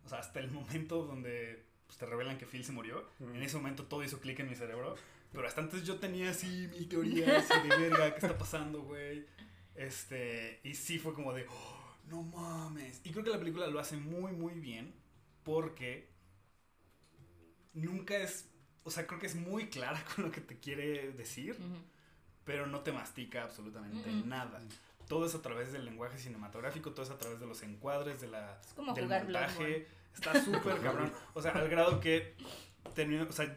O 0.04 0.08
sea, 0.08 0.18
hasta 0.18 0.40
el 0.40 0.50
momento 0.50 1.04
donde 1.04 1.64
pues, 1.86 1.98
te 1.98 2.06
revelan 2.06 2.38
que 2.38 2.46
Phil 2.46 2.64
se 2.64 2.72
murió. 2.72 3.08
Ujú. 3.20 3.30
En 3.34 3.42
ese 3.42 3.56
momento 3.56 3.84
todo 3.84 4.02
hizo 4.04 4.20
clic 4.20 4.38
en 4.40 4.48
mi 4.50 4.56
cerebro. 4.56 4.94
Pero 5.32 5.46
hasta 5.48 5.62
antes 5.62 5.84
yo 5.86 5.96
tenía 5.96 6.28
así 6.30 6.68
mi 6.78 6.84
teoría 6.84 7.38
así 7.38 7.54
de 7.66 7.76
verga, 7.76 8.10
¿qué 8.14 8.20
está 8.26 8.36
pasando, 8.36 8.82
güey? 8.82 9.24
Este, 9.74 10.60
y 10.62 10.74
sí 10.74 10.98
fue 10.98 11.14
como 11.14 11.32
de, 11.32 11.46
"Oh, 11.48 11.94
no 12.08 12.22
mames. 12.22 13.00
Y 13.04 13.12
creo 13.12 13.24
que 13.24 13.30
la 13.30 13.38
película 13.38 13.66
lo 13.68 13.80
hace 13.80 13.96
muy, 13.96 14.32
muy 14.32 14.52
bien 14.60 14.94
porque 15.42 16.10
nunca 17.72 18.18
es, 18.18 18.48
o 18.84 18.90
sea, 18.90 19.06
creo 19.06 19.18
que 19.20 19.26
es 19.26 19.34
muy 19.34 19.68
clara 19.68 20.02
con 20.14 20.24
lo 20.24 20.30
que 20.30 20.40
te 20.40 20.58
quiere 20.58 21.12
decir, 21.12 21.52
Ujú. 21.52 21.76
pero 22.44 22.66
no 22.66 22.80
te 22.80 22.92
mastica 22.92 23.42
absolutamente 23.44 24.08
Mm-mm. 24.10 24.24
nada. 24.26 24.60
Todo 25.08 25.26
es 25.26 25.34
a 25.34 25.42
través 25.42 25.72
del 25.72 25.84
lenguaje 25.84 26.18
cinematográfico, 26.18 26.92
todo 26.92 27.04
es 27.04 27.10
a 27.10 27.18
través 27.18 27.38
de 27.40 27.46
los 27.46 27.62
encuadres, 27.62 28.20
de 28.20 28.28
la, 28.28 28.58
Es 28.66 28.72
como 28.74 28.94
del 28.94 29.04
jugar 29.04 29.24
montaje. 29.24 29.86
Está 30.14 30.32
súper 30.44 30.80
cabrón. 30.80 31.12
O 31.34 31.42
sea, 31.42 31.52
al 31.52 31.68
grado 31.68 32.00
que 32.00 32.34
terminó, 32.94 33.24
o 33.28 33.32
sea, 33.32 33.54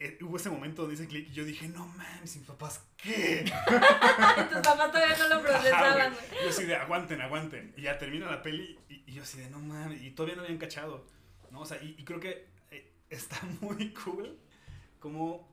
eh, 0.00 0.16
hubo 0.22 0.36
ese 0.36 0.48
momento 0.50 0.82
donde 0.82 0.94
hice 0.94 1.08
clic 1.08 1.28
y 1.28 1.32
yo 1.32 1.44
dije, 1.44 1.66
no 1.68 1.86
mames, 1.86 2.36
mis 2.36 2.46
papás, 2.46 2.82
¿qué? 2.96 3.44
Tus 4.50 4.60
papás 4.60 4.92
todavía 4.92 5.16
no 5.18 5.28
lo 5.28 5.42
procesaban, 5.42 6.12
güey. 6.14 6.44
Yo 6.44 6.50
así 6.50 6.64
de, 6.64 6.76
aguanten, 6.76 7.20
aguanten. 7.20 7.74
Y 7.76 7.82
ya 7.82 7.98
termina 7.98 8.30
la 8.30 8.42
peli 8.42 8.78
y, 8.88 9.02
y 9.06 9.12
yo 9.14 9.22
así 9.22 9.38
de, 9.38 9.50
no 9.50 9.58
mames, 9.60 10.00
y 10.02 10.10
todavía 10.12 10.36
no 10.36 10.42
habían 10.42 10.58
cachado. 10.58 11.04
¿no? 11.50 11.60
O 11.60 11.66
sea, 11.66 11.82
y, 11.82 11.96
y 11.98 12.04
creo 12.04 12.20
que 12.20 12.46
eh, 12.70 12.92
está 13.10 13.40
muy 13.60 13.92
cool 13.94 14.38
como 14.98 15.48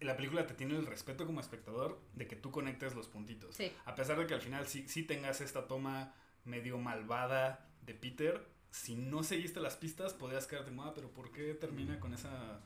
la 0.00 0.16
película 0.16 0.46
te 0.46 0.54
tiene 0.54 0.74
el 0.76 0.86
respeto 0.86 1.26
como 1.26 1.40
espectador 1.40 2.00
de 2.14 2.26
que 2.26 2.36
tú 2.36 2.50
conectes 2.50 2.94
los 2.94 3.08
puntitos. 3.08 3.54
Sí. 3.54 3.70
A 3.84 3.94
pesar 3.94 4.18
de 4.18 4.26
que 4.26 4.34
al 4.34 4.40
final 4.40 4.66
sí, 4.66 4.86
sí 4.88 5.02
tengas 5.04 5.40
esta 5.40 5.68
toma 5.68 6.14
medio 6.44 6.78
malvada 6.78 7.68
de 7.82 7.94
Peter, 7.94 8.48
si 8.70 8.94
no 8.96 9.22
seguiste 9.22 9.60
las 9.60 9.76
pistas 9.76 10.12
podrías 10.14 10.46
quedarte 10.46 10.72
ah, 10.80 10.92
pero 10.94 11.10
¿por 11.12 11.30
qué 11.30 11.54
termina 11.54 12.00
con 12.00 12.14
esa 12.14 12.60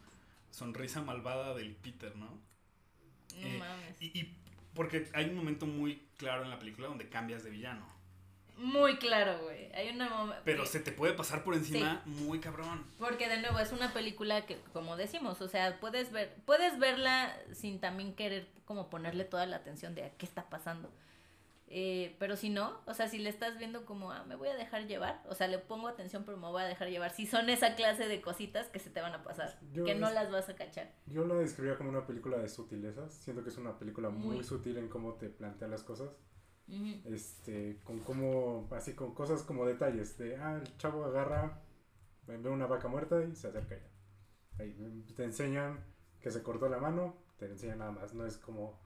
sonrisa 0.51 1.03
malvada 1.03 1.55
del 1.55 1.75
Peter, 1.75 2.17
no? 2.17 2.27
No 2.27 2.41
Eh, 3.37 3.59
mames. 3.59 4.01
Y, 4.01 4.19
y 4.19 4.37
porque 4.75 5.11
hay 5.15 5.27
un 5.29 5.35
momento 5.35 5.67
muy 5.67 6.07
claro 6.17 6.45
en 6.45 6.51
la 6.51 6.59
película 6.59 6.89
donde 6.89 7.09
cambias 7.09 7.43
de 7.45 7.51
villano. 7.51 7.87
Muy 8.57 8.97
claro, 8.97 9.39
güey. 9.45 9.71
Hay 9.75 9.91
una 9.91 10.41
Pero 10.45 10.63
que- 10.63 10.69
se 10.69 10.81
te 10.81 10.91
puede 10.93 11.13
pasar 11.13 11.45
por 11.45 11.55
encima 11.55 12.03
muy 12.07 12.41
cabrón. 12.41 12.87
Porque 12.99 13.29
de 13.29 13.41
nuevo 13.41 13.59
es 13.59 13.73
una 13.73 13.93
película 13.93 14.47
que, 14.47 14.59
como 14.73 14.97
decimos, 14.97 15.41
o 15.43 15.49
sea, 15.49 15.79
puedes 15.79 16.11
ver, 16.13 16.35
puedes 16.47 16.79
verla 16.79 17.37
sin 17.53 17.81
también 17.81 18.15
querer 18.15 18.49
como 18.65 18.89
ponerle 18.89 19.25
toda 19.25 19.45
la 19.47 19.57
atención 19.57 19.95
de 19.95 20.05
a 20.05 20.11
qué 20.11 20.25
está 20.27 20.49
pasando. 20.49 20.91
Eh, 21.69 22.15
pero 22.21 22.37
si 22.37 22.49
no, 22.49 22.81
o 22.87 22.95
sea, 22.95 23.09
si 23.09 23.19
le 23.19 23.29
estás 23.29 23.59
viendo 23.59 23.85
como, 23.85 24.13
ah, 24.13 24.23
me 24.25 24.37
voy 24.37 24.49
a 24.49 24.55
dejar 24.55 24.87
llevar, 24.87 25.21
o 25.29 25.35
sea, 25.35 25.49
le 25.49 25.59
pongo 25.59 25.89
atención, 25.89 26.23
pero 26.25 26.37
me 26.39 26.47
voy 26.47 26.63
a 26.63 26.67
dejar 26.67 26.89
llevar. 26.89 27.11
Si 27.11 27.27
son 27.27 27.51
esa 27.51 27.75
clase 27.75 28.07
de 28.07 28.21
cositas 28.21 28.69
que 28.69 28.79
se 28.79 28.89
te 28.89 29.01
van 29.01 29.13
a 29.15 29.25
pasar, 29.25 29.59
Yo 29.73 29.85
que 29.85 29.97
no 29.97 30.09
las 30.11 30.31
vas 30.31 30.49
a 30.49 30.55
cachar. 30.55 30.93
Yo 31.07 31.27
la 31.27 31.35
describía 31.35 31.77
como 31.77 31.91
una 31.91 32.07
película 32.07 32.37
de 32.39 32.49
sutilezas. 32.49 33.13
Siento 33.15 33.43
que 33.43 33.51
es 33.51 33.57
una 33.57 33.77
película 33.81 34.11
muy, 34.11 34.37
Muy. 34.37 34.45
sutil 34.45 34.79
en 34.79 34.89
cómo 34.89 35.15
te 35.15 35.29
plantea 35.29 35.67
las 35.67 35.83
cosas. 35.83 36.11
Este, 37.05 37.79
con 37.85 38.01
cómo, 38.01 38.69
así 38.73 38.95
con 38.95 39.15
cosas 39.15 39.43
como 39.43 39.67
detalles. 39.67 40.19
De, 40.19 40.37
ah, 40.37 40.61
el 40.61 40.77
chavo 40.79 41.05
agarra, 41.05 41.63
ve 42.27 42.49
una 42.49 42.67
vaca 42.67 42.89
muerta 42.89 43.23
y 43.23 43.35
se 43.37 43.49
acerca 43.49 43.77
ya. 43.77 43.91
Ahí 44.59 45.05
te 45.15 45.25
enseñan 45.25 45.85
que 46.21 46.31
se 46.31 46.43
cortó 46.43 46.69
la 46.69 46.79
mano, 46.79 47.17
te 47.39 47.47
enseñan 47.47 47.79
nada 47.79 47.93
más. 47.93 48.15
No 48.15 48.27
es 48.27 48.37
como, 48.37 48.81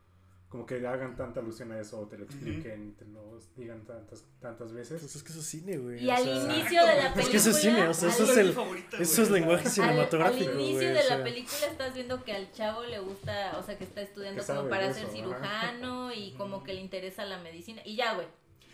como 0.51 0.67
que 0.67 0.85
hagan 0.87 1.17
tanta 1.17 1.39
alusión 1.41 1.71
a 1.73 1.81
eso 1.81 1.99
o 2.01 2.07
te 2.09 2.19
lo 2.19 2.25
expliquen, 2.25 2.95
te 2.97 3.05
lo 3.07 3.39
digan 3.57 3.85
tantas, 3.87 4.25
tantas 4.41 4.73
veces. 4.73 5.01
Pues 5.01 5.15
es 5.17 5.23
que 5.23 5.31
eso 5.31 5.41
es 5.41 5.47
cine, 5.47 5.79
güey. 5.79 6.05
Y 6.05 6.09
o 6.09 6.13
al 6.13 6.23
sea, 6.25 6.35
inicio 6.35 6.81
de 6.85 6.87
la 6.97 7.15
película. 7.15 7.23
Es 7.23 7.29
que 7.29 7.37
eso 7.37 7.51
es 7.51 7.57
cine, 7.57 7.89
o 7.89 7.95
sea, 7.95 8.09
eso 8.09 8.25
al- 8.25 8.31
es 8.31 8.37
el- 8.37 8.53
favorita, 8.53 8.97
Eso 8.99 9.23
es 9.23 9.31
lenguaje 9.31 9.65
Al- 9.67 9.71
cinematográfico, 9.73 10.51
Al, 10.51 10.55
güey. 10.57 10.71
inicio 10.71 10.89
o 10.91 10.93
de 10.93 11.03
sea, 11.03 11.19
la 11.19 11.25
película 11.25 11.67
estás 11.71 11.95
viendo 11.95 12.25
que 12.25 12.33
al 12.33 12.53
chavo 12.53 12.83
le 12.85 12.99
gusta, 12.99 13.57
o 13.59 13.63
sea, 13.63 13.79
que 13.79 13.85
está 13.85 14.01
estudiando 14.03 14.43
Que 14.43 14.47
como 14.53 14.69
para 14.69 14.89
de 14.89 14.95
ser 14.95 15.05
eso, 15.05 15.13
cirujano 15.13 16.13
y 16.13 16.33
como 16.33 16.65
que 16.65 16.75
le 16.75 16.81
interesa 16.81 17.25
la 17.25 17.39
medicina. 17.39 17.81
Y 17.85 17.95
ya, 17.97 18.15
güey. 18.15 18.27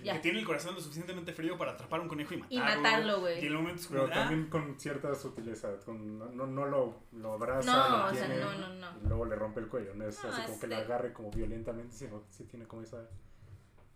Que 0.02 0.18
tiene 0.20 0.38
el 0.38 0.44
corazón 0.44 0.74
lo 0.74 0.80
suficientemente 0.80 1.32
frío 1.32 1.56
para 1.58 1.72
atrapar 1.72 2.00
un 2.00 2.08
conejo 2.08 2.34
y 2.34 2.36
matarlo. 2.38 2.54
Y 2.56 2.58
matarlo, 2.76 3.20
güey. 3.20 3.36
Y 3.36 3.46
en 3.46 3.52
el 3.52 3.54
momento 3.58 3.80
es 3.80 3.86
como, 3.88 4.00
Pero 4.00 4.08
de, 4.08 4.14
ah, 4.14 4.22
también 4.24 4.50
con 4.50 4.78
cierta 4.78 5.14
sutileza, 5.14 5.76
con, 5.84 6.18
no, 6.18 6.26
no, 6.26 6.46
no 6.46 6.66
lo, 6.66 7.02
lo 7.12 7.32
abraza, 7.32 7.70
No, 7.88 7.96
lo 7.98 8.04
o 8.06 8.14
sea, 8.14 8.26
tiene, 8.26 8.40
no, 8.40 8.58
no, 8.58 8.74
no. 8.74 8.90
y 9.02 9.08
luego 9.08 9.24
le 9.24 9.36
rompe 9.36 9.60
el 9.60 9.68
cuello, 9.68 9.94
no 9.94 10.06
es 10.06 10.22
No, 10.22 10.28
así 10.30 10.36
como 10.42 10.46
que 10.48 10.54
este- 10.54 10.66
le 10.68 10.76
agarre 10.76 11.12
como 11.12 11.30
violentamente, 11.30 11.96
sino 11.96 12.22
sí 12.30 12.44
tiene 12.44 12.66
como 12.66 12.82
esa 12.82 13.08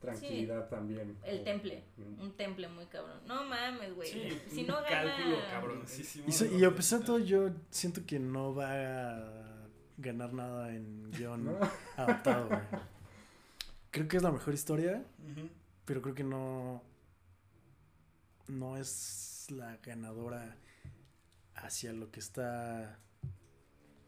tranquilidad 0.00 0.68
también. 0.68 1.18
El 1.22 1.32
como- 1.38 1.44
temple. 1.44 1.84
Mm. 1.98 2.20
Un 2.22 2.32
temple 2.36 2.68
muy 2.68 2.86
cabrón. 2.86 3.20
No 3.26 3.44
mames, 3.44 3.94
güey. 3.94 4.10
sí, 4.10 4.40
si 4.48 4.60
un 4.62 4.68
no 4.68 4.74
gana. 4.76 4.88
cálculo 4.88 5.36
cabroncísimo. 5.50 6.26
Y, 6.58 6.64
a 6.64 6.74
pesar 6.74 7.00
de 7.00 7.04
todo, 7.06 7.18
yo 7.18 7.50
siento 7.70 8.00
que 8.06 8.18
no 8.18 8.54
va 8.54 8.70
a 8.72 9.66
ganar 9.98 10.32
nada 10.32 10.70
en 10.74 11.10
guion 11.12 11.44
¿No? 11.44 11.58
adaptado, 11.96 12.48
güey. 12.48 12.60
Creo 13.90 14.08
que 14.08 14.16
es 14.16 14.22
la 14.22 14.30
mejor 14.32 14.54
historia, 14.54 15.04
Ujú. 15.32 15.48
Pero 15.90 16.02
creo 16.02 16.14
que 16.14 16.22
no. 16.22 16.84
No 18.46 18.76
es 18.76 19.48
la 19.50 19.76
ganadora 19.78 20.54
hacia 21.56 21.92
lo 21.92 22.12
que 22.12 22.20
está 22.20 22.96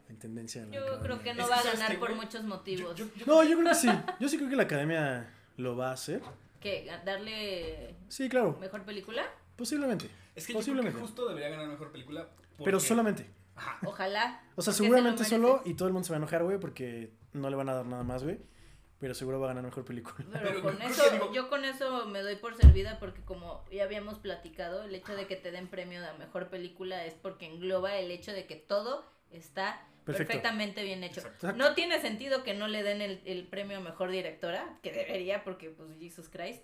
en 0.09 0.17
tendencia 0.17 0.63
en 0.63 0.71
Yo 0.71 0.79
academia. 0.81 1.03
creo 1.03 1.23
que 1.25 1.35
no 1.35 1.43
Es 1.43 1.51
va 1.51 1.55
a 1.57 1.59
que, 1.59 1.65
¿sabes 1.65 1.81
ganar 1.81 1.99
por 1.99 2.15
muchos 2.15 2.43
Yo- 2.43 2.47
motivos. 2.49 2.95
yo- 2.97 3.07
yo- 3.17 3.27
No, 3.27 3.43
yo 3.43 3.59
creo 3.59 3.69
que 3.71 3.75
sí. 3.75 3.89
Yo 4.21 4.29
sí 4.29 4.37
creo 4.37 4.49
que 4.49 4.55
la 4.55 4.63
academia 4.63 5.29
lo 5.57 5.77
va 5.77 5.89
a 5.91 5.95
hacer. 5.95 6.23
¿Qué? 6.61 6.89
¿Darle 7.05 7.97
Sí, 8.09 8.29
claro. 8.29 8.57
mejor 8.61 8.85
película? 8.85 9.25
Posiblemente. 9.57 10.09
Es 10.37 10.47
que 10.47 10.53
yo 10.53 10.61
creo 10.61 10.67
que 10.67 10.71
Posiblemente. 10.73 11.01
justo 11.01 11.27
debería 11.29 11.49
ganar 11.51 11.67
mejor 11.67 11.91
película. 11.91 12.29
Pero 12.65 12.79
solamente. 12.79 13.27
Ajá. 13.57 13.81
Ojalá. 13.85 14.41
O 14.55 14.63
sea, 14.63 14.73
se 14.73 14.85
seguramente 14.85 15.25
solo 15.25 15.63
y 15.65 15.75
todo 15.75 15.89
el 15.89 15.95
mundo 15.95 16.07
se 16.07 16.13
va 16.13 16.19
a 16.19 16.19
enojar, 16.19 16.45
güey, 16.45 16.61
porque 16.61 17.13
no 17.33 17.51
le 17.51 17.57
van 17.57 17.69
a 17.71 17.75
dar 17.75 17.87
nada 17.87 18.05
más, 18.05 18.23
güey. 18.23 18.39
Pero 19.03 19.15
seguro 19.15 19.41
va 19.41 19.47
a 19.47 19.49
ganar 19.49 19.65
mejor 19.65 19.85
película. 19.85 20.25
Pero, 20.33 20.63
con 20.63 20.81
eso, 20.81 21.03
digo- 21.11 21.33
yo 21.35 21.49
con 21.51 21.65
eso 21.65 22.07
me 22.07 22.23
doy 22.23 22.37
por 22.37 22.57
servida 22.57 23.01
porque 23.01 23.21
como 23.23 23.65
ya 23.73 23.83
habíamos 23.83 24.21
platicado, 24.21 24.85
el 24.85 24.95
hecho 24.95 25.17
de 25.17 25.27
que 25.27 25.35
te 25.35 25.51
den 25.51 25.67
premio 25.67 26.01
de 26.01 26.13
mejor 26.21 26.51
película 26.51 27.05
es 27.05 27.15
porque 27.15 27.47
engloba 27.47 27.97
el 27.97 28.13
hecho 28.13 28.33
de 28.33 28.47
que 28.47 28.55
todo 28.55 29.05
está 29.33 29.85
Perfecto. 30.05 30.29
perfectamente 30.29 30.85
bien 30.85 31.03
hecho. 31.03 31.19
Exacto. 31.19 31.53
No 31.55 31.75
tiene 31.75 32.01
sentido 32.01 32.45
que 32.45 32.55
no 32.55 32.69
le 32.69 32.85
den 32.85 33.03
el, 33.03 33.21
el 33.25 33.45
premio 33.49 33.79
a 33.79 33.81
mejor 33.81 34.13
directora, 34.13 34.79
que 34.85 34.93
debería, 34.93 35.43
porque 35.43 35.71
pues 35.71 35.89
Jesus 35.99 36.29
Christ. 36.29 36.63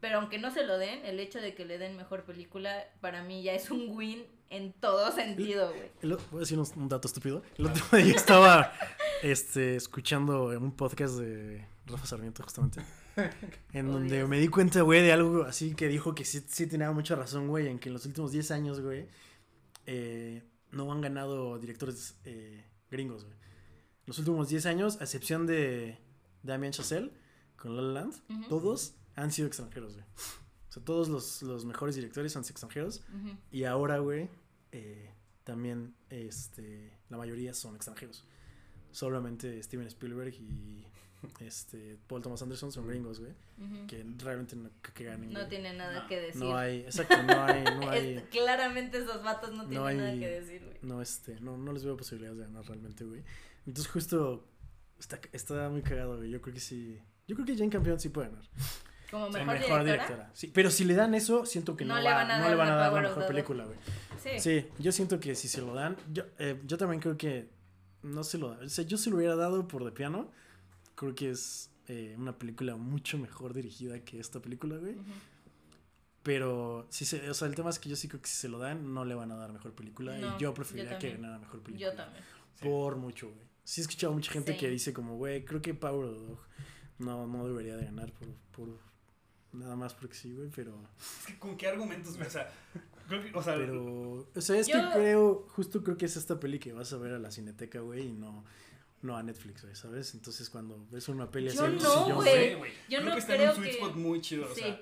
Pero 0.00 0.18
aunque 0.18 0.38
no 0.38 0.52
se 0.52 0.62
lo 0.62 0.78
den, 0.78 1.04
el 1.04 1.18
hecho 1.18 1.40
de 1.40 1.54
que 1.56 1.64
le 1.64 1.76
den 1.76 1.96
mejor 1.96 2.22
película, 2.24 2.84
para 3.00 3.24
mí 3.24 3.42
ya 3.42 3.52
es 3.52 3.68
un 3.72 3.88
win 3.96 4.24
en 4.48 4.72
todo 4.74 5.10
sentido, 5.10 5.72
güey. 5.74 5.90
Voy 6.30 6.38
a 6.38 6.40
decir 6.40 6.56
un, 6.56 6.66
un 6.76 6.88
dato 6.88 7.08
estúpido. 7.08 7.42
El 7.58 7.66
otro 7.66 7.98
día 7.98 8.14
estaba 8.14 8.72
este, 9.22 9.74
escuchando 9.76 10.44
un 10.58 10.74
podcast 10.76 11.14
de 11.18 11.66
Rafa 11.90 12.06
Sarmiento, 12.06 12.42
justamente. 12.42 12.80
En 13.72 13.88
Oh, 13.88 13.92
donde 13.92 14.16
Dios. 14.16 14.28
me 14.28 14.38
di 14.38 14.48
cuenta, 14.48 14.82
güey, 14.82 15.02
de 15.02 15.12
algo 15.12 15.42
así 15.44 15.74
que 15.74 15.88
dijo 15.88 16.14
que 16.14 16.24
sí, 16.24 16.42
sí 16.48 16.66
tenía 16.66 16.90
mucha 16.92 17.14
razón, 17.16 17.48
güey, 17.48 17.66
en 17.68 17.78
que 17.78 17.88
en 17.88 17.94
los 17.94 18.06
últimos 18.06 18.32
10 18.32 18.50
años, 18.52 18.80
güey, 18.80 19.08
eh, 19.86 20.42
no 20.70 20.90
han 20.92 21.00
ganado 21.00 21.58
directores 21.58 22.16
eh, 22.24 22.64
gringos, 22.90 23.24
güey. 23.24 23.36
Los 24.06 24.18
últimos 24.18 24.48
10 24.48 24.66
años, 24.66 25.00
a 25.00 25.04
excepción 25.04 25.46
de 25.46 25.98
Damien 26.42 26.72
Chazelle 26.72 27.10
con 27.56 27.76
La 27.76 27.82
La 27.82 28.00
Land, 28.00 28.48
todos 28.48 28.94
han 29.16 29.30
sido 29.32 29.46
extranjeros, 29.48 29.94
güey. 29.94 30.04
O 30.68 30.72
sea, 30.72 30.82
todos 30.84 31.08
los, 31.08 31.42
los 31.42 31.64
mejores 31.64 31.96
directores 31.96 32.36
han 32.36 32.44
sido 32.44 32.52
extranjeros. 32.54 33.02
Y 33.50 33.64
ahora, 33.64 33.98
güey, 33.98 34.28
eh, 34.72 35.10
también 35.44 35.94
este, 36.08 36.96
la 37.08 37.16
mayoría 37.18 37.52
son 37.54 37.74
extranjeros. 37.76 38.24
Solamente 38.92 39.62
Steven 39.62 39.86
Spielberg 39.88 40.34
y 40.34 40.86
este, 41.40 41.98
Paul 42.06 42.22
Thomas 42.22 42.42
Anderson 42.42 42.72
son 42.72 42.86
gringos, 42.88 43.20
güey. 43.20 43.32
Que 43.86 44.04
realmente 44.18 44.56
no 44.56 44.70
que, 44.82 44.92
que 44.92 45.04
ganen. 45.04 45.30
No 45.32 45.40
güey. 45.40 45.48
tiene 45.50 45.74
nada 45.74 46.02
No. 46.02 46.06
que 46.08 46.20
decir. 46.20 46.40
No 46.42 46.56
hay, 46.56 46.80
exacto, 46.86 47.22
no 47.22 47.44
hay, 47.44 47.64
no 47.64 47.90
hay, 47.90 48.14
Es- 48.16 48.22
claramente 48.30 48.98
esos 48.98 49.22
vatos 49.22 49.52
no 49.52 49.66
tienen 49.66 49.86
hay- 49.86 49.96
nada 49.96 50.12
que 50.12 50.28
decir, 50.40 50.62
güey. 50.64 50.78
no, 50.82 51.02
este, 51.02 51.40
no, 51.40 51.56
no 51.56 51.72
les 51.72 51.84
veo 51.84 51.96
posibilidades 51.96 52.38
de 52.38 52.44
ganar 52.44 52.64
realmente, 52.64 53.04
güey. 53.04 53.22
Entonces 53.66 53.92
justo 53.92 54.46
está, 54.98 55.20
está 55.32 55.68
muy 55.68 55.82
cagado, 55.82 56.16
güey. 56.16 56.30
Yo 56.30 56.40
creo 56.40 56.54
que 56.54 56.60
sí, 56.60 56.98
yo 57.28 57.36
creo 57.36 57.46
que 57.46 57.56
Jane 57.56 57.70
Campion 57.70 58.00
sí 58.00 58.08
puede 58.08 58.28
ganar. 58.28 58.44
Como 59.10 59.26
Sí, 59.26 59.32
mejor, 59.32 59.46
Mejor 59.46 59.58
directora. 59.58 59.84
directora. 59.84 60.30
Sí, 60.34 60.50
pero 60.54 60.70
si 60.70 60.84
le 60.84 60.94
dan 60.94 61.14
eso, 61.14 61.44
siento 61.44 61.76
que 61.76 61.84
no, 61.84 61.94
No 61.96 62.00
le 62.00 62.08
va- 62.08 62.14
van 62.14 62.30
a 62.30 62.36
no 62.38 62.42
dar 62.44 62.50
le 62.52 62.56
van 62.56 62.68
la 62.68 62.74
a 62.74 62.76
dar 62.78 62.92
la 63.02 63.08
mejor 63.08 63.26
película, 63.26 63.64
güey. 63.64 63.76
Sí. 64.22 64.30
Sí, 64.38 64.66
yo 64.78 64.92
siento 64.92 65.18
que 65.18 65.34
si 65.34 65.48
se 65.48 65.60
lo 65.60 65.74
dan, 65.74 65.96
yo, 66.12 66.24
eh, 66.38 66.60
yo 66.64 66.78
también 66.78 67.00
creo 67.00 67.16
que 67.18 67.50
no 68.02 68.22
se 68.22 68.38
lo 68.38 68.50
da. 68.50 68.64
O 68.64 68.68
sea, 68.68 68.84
yo 68.84 68.96
se 68.96 69.10
lo 69.10 69.16
hubiera 69.16 69.34
dado 69.34 69.66
por 69.66 69.84
de 69.84 69.90
piano. 69.90 70.30
Creo 71.00 71.14
que 71.14 71.30
es 71.30 71.70
eh, 71.88 72.14
una 72.18 72.36
película 72.38 72.76
mucho 72.76 73.16
mejor 73.16 73.54
dirigida 73.54 74.00
que 74.04 74.20
esta 74.20 74.40
película, 74.42 74.76
güey. 74.76 74.96
Pero, 76.22 76.86
si 76.90 77.06
se, 77.06 77.30
o 77.30 77.32
sea, 77.34 77.48
el 77.48 77.54
tema 77.54 77.70
es 77.70 77.78
que 77.78 77.88
yo 77.88 77.96
sí 77.96 78.06
creo 78.06 78.20
que 78.20 78.28
si 78.28 78.36
se 78.36 78.48
lo 78.50 78.58
dan, 78.58 78.92
no 78.92 79.06
le 79.06 79.14
van 79.14 79.32
a 79.32 79.36
dar 79.36 79.50
mejor 79.52 79.72
película. 79.74 80.18
No, 80.18 80.28
y 80.28 80.30
yo 80.32 80.38
yo 80.38 80.54
preferiría 80.54 80.98
que 80.98 81.08
también. 81.08 81.22
ganara 81.22 81.38
mejor 81.38 81.60
película. 81.62 81.90
Yo 81.90 81.96
también. 81.96 82.22
Sí. 82.56 82.64
Por 82.64 82.96
mucho, 82.96 83.28
güey. 83.28 83.46
Sí 83.64 83.80
he 83.80 83.82
escuchado 83.84 84.12
a 84.12 84.16
mucha 84.16 84.30
gente 84.30 84.52
Sí. 84.52 84.58
que 84.58 84.68
dice 84.68 84.92
como, 84.92 85.16
güey, 85.16 85.44
creo 85.46 85.62
que 85.62 85.72
Power 85.72 86.04
of 86.08 86.18
the 86.18 86.26
Dog 86.26 86.38
no, 86.98 87.26
no 87.26 87.46
debería 87.48 87.76
de 87.76 87.86
ganar 87.86 88.12
por, 88.12 88.28
por 88.52 88.78
nada 89.52 89.76
más 89.76 89.94
porque 89.94 90.14
sí, 90.14 90.34
güey, 90.34 90.50
pero... 90.54 90.78
Es 91.20 91.26
que 91.26 91.38
con 91.38 91.56
qué 91.56 91.68
argumentos, 91.68 92.16
güey? 92.16 92.26
O 92.26 92.30
sea, 92.30 92.52
creo 93.08 93.22
que, 93.22 93.38
o 93.38 93.42
sea, 93.42 93.54
Pero, 93.56 94.28
o 94.34 94.40
sea, 94.42 94.58
es 94.58 94.66
Yo- 94.66 94.74
que 94.74 94.92
creo, 94.98 95.46
justo 95.48 95.82
creo 95.82 95.96
que 95.96 96.04
es 96.04 96.16
esta 96.16 96.38
peli 96.38 96.58
que 96.58 96.74
vas 96.74 96.92
a 96.92 96.98
ver 96.98 97.14
a 97.14 97.18
la 97.18 97.30
cineteca, 97.30 97.80
güey, 97.80 98.08
y 98.08 98.12
no, 98.12 98.44
no 99.02 99.16
a 99.16 99.22
Netflix, 99.22 99.62
güey, 99.62 99.74
¿sabes? 99.74 100.14
Entonces 100.14 100.50
cuando 100.50 100.86
ves 100.90 101.08
una 101.08 101.30
peli 101.30 101.48
Yo 101.50 101.64
así, 101.64 101.76
no, 101.82 102.14
güey. 102.16 102.56
Yo 102.88 102.98
creo 102.98 103.02
no 103.04 103.12
que 103.12 103.18
está 103.18 103.34
en 103.36 103.48
un 103.48 103.54
sweet 103.56 103.70
que- 103.70 103.76
spot 103.76 103.94
muy 103.96 104.20
chido, 104.20 104.46
o 104.50 104.54
Sí. 104.54 104.60
sea, 104.62 104.80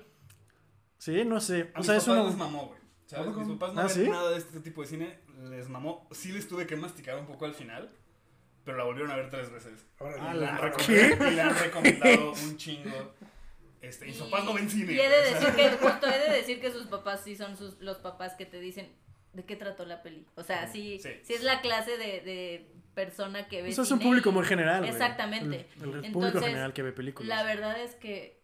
Sí, 0.97 1.23
no 1.25 1.39
sé. 1.39 1.71
a 1.73 1.75
O 1.75 1.77
mis 1.77 1.85
sea, 1.85 1.95
es 1.95 2.03
papás 2.03 2.07
uno... 2.19 2.25
les 2.27 2.37
mamó, 2.37 2.67
güey. 2.67 2.79
¿Sabes? 3.05 3.35
Mis 3.35 3.47
papás 3.57 3.73
no 3.73 3.81
¿Ah, 3.81 3.85
ven 3.85 3.93
sí? 3.95 4.09
nada 4.09 4.29
de 4.31 4.37
este 4.37 4.59
tipo 4.59 4.81
de 4.81 4.87
cine, 4.87 5.19
les 5.49 5.69
mamó. 5.69 6.07
Sí 6.11 6.31
les 6.31 6.47
tuve 6.47 6.67
que 6.67 6.75
masticar 6.75 7.17
un 7.17 7.25
poco 7.25 7.45
al 7.45 7.53
final, 7.55 7.89
pero 8.65 8.77
la 8.77 8.83
volvieron 8.83 9.09
a 9.11 9.15
ver 9.15 9.29
tres 9.29 9.49
veces. 9.51 9.85
Ahora, 9.97 10.33
Y 10.35 10.37
la 10.37 10.55
han 10.55 10.61
recomendado, 10.61 11.31
y 11.31 11.35
la 11.35 11.47
han 11.47 11.57
recomendado 11.59 12.31
un 12.33 12.57
chingo. 12.57 13.13
Este, 13.81 14.07
y 14.07 14.11
mis 14.11 14.19
papás 14.19 14.43
no 14.43 14.53
ven 14.53 14.69
cine. 14.69 14.91
Y 14.93 14.99
he 14.99 15.09
de 15.09 15.19
o 15.19 15.23
sea, 15.23 15.39
decir 15.39 15.55
que, 15.55 15.69
justo 15.77 16.07
he 16.07 16.19
de 16.19 16.35
decir 16.37 16.59
que 16.61 16.71
sus 16.71 16.87
papás 16.87 17.21
sí 17.23 17.35
son 17.37 17.55
sus, 17.57 17.79
los 17.79 17.97
papás 17.99 18.33
que 18.35 18.45
te 18.45 18.59
dicen 18.59 18.91
de 19.33 19.45
qué 19.45 19.55
trató 19.55 19.85
la 19.85 20.03
peli. 20.03 20.27
O 20.35 20.43
sea, 20.43 20.67
sí, 20.67 20.99
Sí. 21.01 21.09
sí 21.23 21.33
es 21.33 21.43
la 21.43 21.61
clase 21.61 21.91
de, 21.97 22.19
de 22.21 22.71
persona 22.93 23.47
que 23.47 23.61
ve 23.61 23.69
O 23.69 23.71
sea, 23.71 23.83
es 23.83 23.91
un 23.91 23.99
público 23.99 24.31
muy 24.31 24.45
general. 24.45 24.85
Exactamente. 24.85 25.67
El, 25.77 25.83
el 26.05 26.11
público 26.11 26.27
Entonces, 26.27 26.43
general 26.43 26.73
que 26.73 26.83
ve 26.83 26.91
películas. 26.91 27.27
La 27.29 27.43
verdad 27.43 27.79
es 27.81 27.95
que 27.95 28.41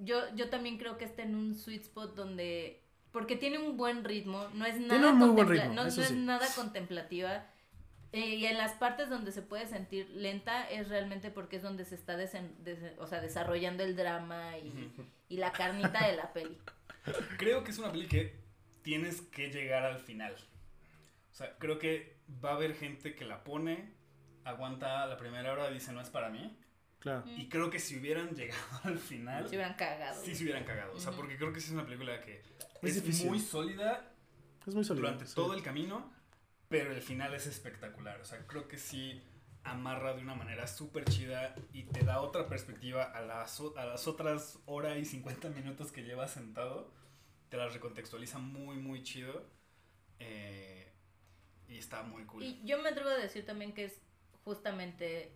yo, 0.00 0.20
yo 0.34 0.48
también 0.50 0.78
creo 0.78 0.98
que 0.98 1.04
está 1.04 1.22
en 1.22 1.34
un 1.34 1.54
sweet 1.54 1.82
spot 1.82 2.14
donde... 2.14 2.80
Porque 3.12 3.36
tiene 3.36 3.58
un 3.58 3.76
buen 3.76 4.04
ritmo, 4.04 4.48
no 4.54 4.64
es 4.64 4.80
nada, 4.80 5.10
un 5.10 5.18
muy 5.18 5.28
buen 5.30 5.48
ritmo, 5.48 5.74
no, 5.74 5.84
eso 5.84 6.00
no 6.00 6.06
sí. 6.06 6.12
es 6.14 6.18
nada 6.18 6.46
contemplativa. 6.56 7.46
eh, 8.12 8.36
y 8.36 8.46
en 8.46 8.56
las 8.56 8.72
partes 8.72 9.10
donde 9.10 9.32
se 9.32 9.42
puede 9.42 9.66
sentir 9.66 10.08
lenta 10.10 10.68
es 10.70 10.88
realmente 10.88 11.30
porque 11.30 11.56
es 11.56 11.62
donde 11.62 11.84
se 11.84 11.94
está 11.94 12.16
desen- 12.18 12.56
desen- 12.64 12.94
o 12.98 13.06
sea, 13.06 13.20
desarrollando 13.20 13.84
el 13.84 13.96
drama 13.96 14.56
y, 14.58 14.72
y 15.28 15.36
la 15.36 15.52
carnita 15.52 16.06
de 16.06 16.16
la 16.16 16.32
peli. 16.32 16.56
Creo 17.36 17.64
que 17.64 17.70
es 17.70 17.78
una 17.78 17.92
peli 17.92 18.06
que 18.06 18.34
tienes 18.80 19.20
que 19.20 19.50
llegar 19.50 19.84
al 19.84 19.98
final. 19.98 20.34
O 21.30 21.34
sea, 21.34 21.54
creo 21.58 21.78
que 21.78 22.16
va 22.44 22.50
a 22.52 22.54
haber 22.54 22.74
gente 22.74 23.14
que 23.14 23.24
la 23.24 23.44
pone, 23.44 23.94
aguanta 24.44 25.06
la 25.06 25.16
primera 25.16 25.52
hora 25.52 25.70
y 25.70 25.74
dice 25.74 25.92
no 25.92 26.00
es 26.00 26.10
para 26.10 26.30
mí. 26.30 26.56
Claro. 26.98 27.24
Y 27.26 27.48
creo 27.48 27.68
que 27.70 27.78
si 27.80 27.98
hubieran 27.98 28.30
llegado 28.36 28.80
al 28.84 28.98
final, 28.98 29.48
Se 29.48 29.56
hubieran 29.56 29.74
cagado. 29.74 30.22
sí 30.24 30.34
se 30.34 30.44
hubieran 30.44 30.64
cagado. 30.64 30.94
O 30.94 31.00
sea, 31.00 31.12
porque 31.12 31.36
creo 31.36 31.52
que 31.52 31.60
sí 31.60 31.66
es 31.68 31.72
una 31.72 31.84
película 31.84 32.20
que 32.20 32.42
Es 32.82 32.96
es, 32.96 33.24
muy 33.24 33.40
sólida 33.40 34.12
Es 34.66 34.74
muy 34.74 34.84
sólido. 34.84 35.06
durante 35.06 35.26
sí. 35.26 35.34
todo 35.34 35.54
el 35.54 35.62
camino, 35.62 36.12
pero 36.68 36.92
el 36.92 37.02
final 37.02 37.34
es 37.34 37.46
espectacular. 37.46 38.20
O 38.20 38.24
sea, 38.24 38.46
creo 38.46 38.68
que 38.68 38.78
sí 38.78 39.22
amarra 39.64 40.14
de 40.14 40.22
una 40.22 40.34
manera 40.34 40.66
súper 40.66 41.04
chida 41.04 41.54
y 41.72 41.84
te 41.84 42.04
da 42.04 42.20
otra 42.20 42.46
perspectiva 42.48 43.04
a 43.04 43.20
las, 43.20 43.60
a 43.76 43.84
las 43.84 44.06
otras 44.08 44.58
hora 44.66 44.96
y 44.98 45.04
50 45.04 45.50
minutos 45.50 45.92
que 45.92 46.02
llevas 46.02 46.32
sentado. 46.32 46.92
Te 47.48 47.56
las 47.56 47.72
recontextualiza 47.74 48.38
muy, 48.38 48.76
muy 48.78 49.02
chido. 49.02 49.44
eh, 50.18 50.81
y 51.72 51.78
está 51.78 52.02
muy 52.02 52.24
cool. 52.24 52.42
Y 52.42 52.60
yo 52.64 52.80
me 52.82 52.90
atrevo 52.90 53.10
a 53.10 53.16
decir 53.16 53.44
también 53.46 53.72
que 53.72 53.86
es 53.86 54.00
justamente, 54.44 55.32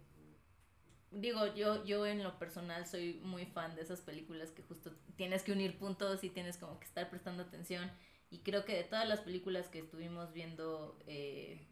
digo, 1.10 1.54
yo, 1.54 1.84
yo 1.84 2.06
en 2.06 2.22
lo 2.22 2.38
personal 2.38 2.86
soy 2.86 3.20
muy 3.22 3.46
fan 3.46 3.74
de 3.74 3.82
esas 3.82 4.00
películas 4.00 4.50
que 4.50 4.62
justo 4.62 4.92
tienes 5.16 5.42
que 5.42 5.52
unir 5.52 5.78
puntos 5.78 6.22
y 6.24 6.30
tienes 6.30 6.58
como 6.58 6.78
que 6.78 6.86
estar 6.86 7.08
prestando 7.08 7.42
atención. 7.42 7.90
Y 8.30 8.40
creo 8.40 8.64
que 8.64 8.74
de 8.74 8.84
todas 8.84 9.08
las 9.08 9.20
películas 9.20 9.68
que 9.68 9.78
estuvimos 9.78 10.32
viendo, 10.32 10.98
eh, 11.06 11.64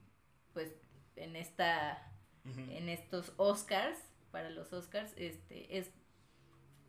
pues 0.53 0.73
en 1.17 1.37
esta, 1.37 2.13
en 2.45 2.89
estos 2.89 3.33
Oscars, 3.37 3.99
para 4.31 4.51
los 4.51 4.73
Oscars, 4.73 5.13
este, 5.17 5.79
es 5.79 5.91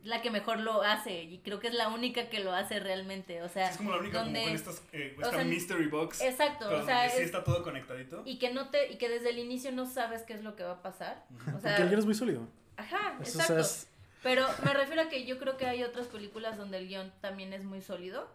la 0.02 0.22
que 0.22 0.30
mejor 0.30 0.60
lo 0.60 0.82
hace 0.82 1.22
y 1.24 1.38
creo 1.38 1.58
que 1.58 1.66
es 1.68 1.74
la 1.74 1.88
única 1.88 2.28
que 2.28 2.38
lo 2.40 2.52
hace 2.52 2.78
realmente, 2.80 3.42
o 3.42 3.48
sea, 3.48 3.70
es 3.70 3.76
como 3.76 3.90
la 3.90 3.98
única 3.98 4.18
donde- 4.18 4.40
como 4.40 4.46
con 4.50 4.54
estas, 4.56 4.82
eh, 4.92 5.14
o 5.18 5.20
esta 5.22 5.34
sea, 5.36 5.44
mystery 5.44 5.86
box. 5.88 6.20
exacto, 6.20 6.66
o 6.66 6.84
sea, 6.84 6.96
donde 7.02 7.10
sí 7.10 7.18
es- 7.18 7.24
está 7.26 7.42
todo 7.42 7.62
conectadito. 7.64 8.22
y 8.24 8.38
que 8.38 8.52
no 8.52 8.68
te 8.70 8.92
y 8.92 8.98
que 8.98 9.08
desde 9.08 9.30
el 9.30 9.38
inicio 9.38 9.72
no 9.72 9.84
sabes 9.86 10.22
qué 10.22 10.34
es 10.34 10.42
lo 10.44 10.54
que 10.54 10.62
va 10.64 10.72
a 10.74 10.82
pasar. 10.82 11.24
O 11.32 11.44
Porque 11.52 11.60
sea, 11.60 11.76
el 11.78 11.88
guion 11.88 11.98
es 12.00 12.04
muy 12.06 12.14
sólido. 12.14 12.46
ajá, 12.76 13.18
Eso, 13.20 13.40
exacto. 13.40 13.52
sea, 13.54 13.60
es- 13.62 13.88
Pero 14.22 14.46
me 14.64 14.72
refiero 14.74 15.02
a 15.02 15.08
que 15.08 15.24
yo 15.24 15.38
creo 15.38 15.56
que 15.56 15.66
hay 15.66 15.82
otras 15.84 16.06
películas 16.08 16.56
donde 16.56 16.78
el 16.78 16.88
guion 16.88 17.12
también 17.20 17.52
es 17.52 17.62
muy 17.64 17.80
sólido, 17.80 18.28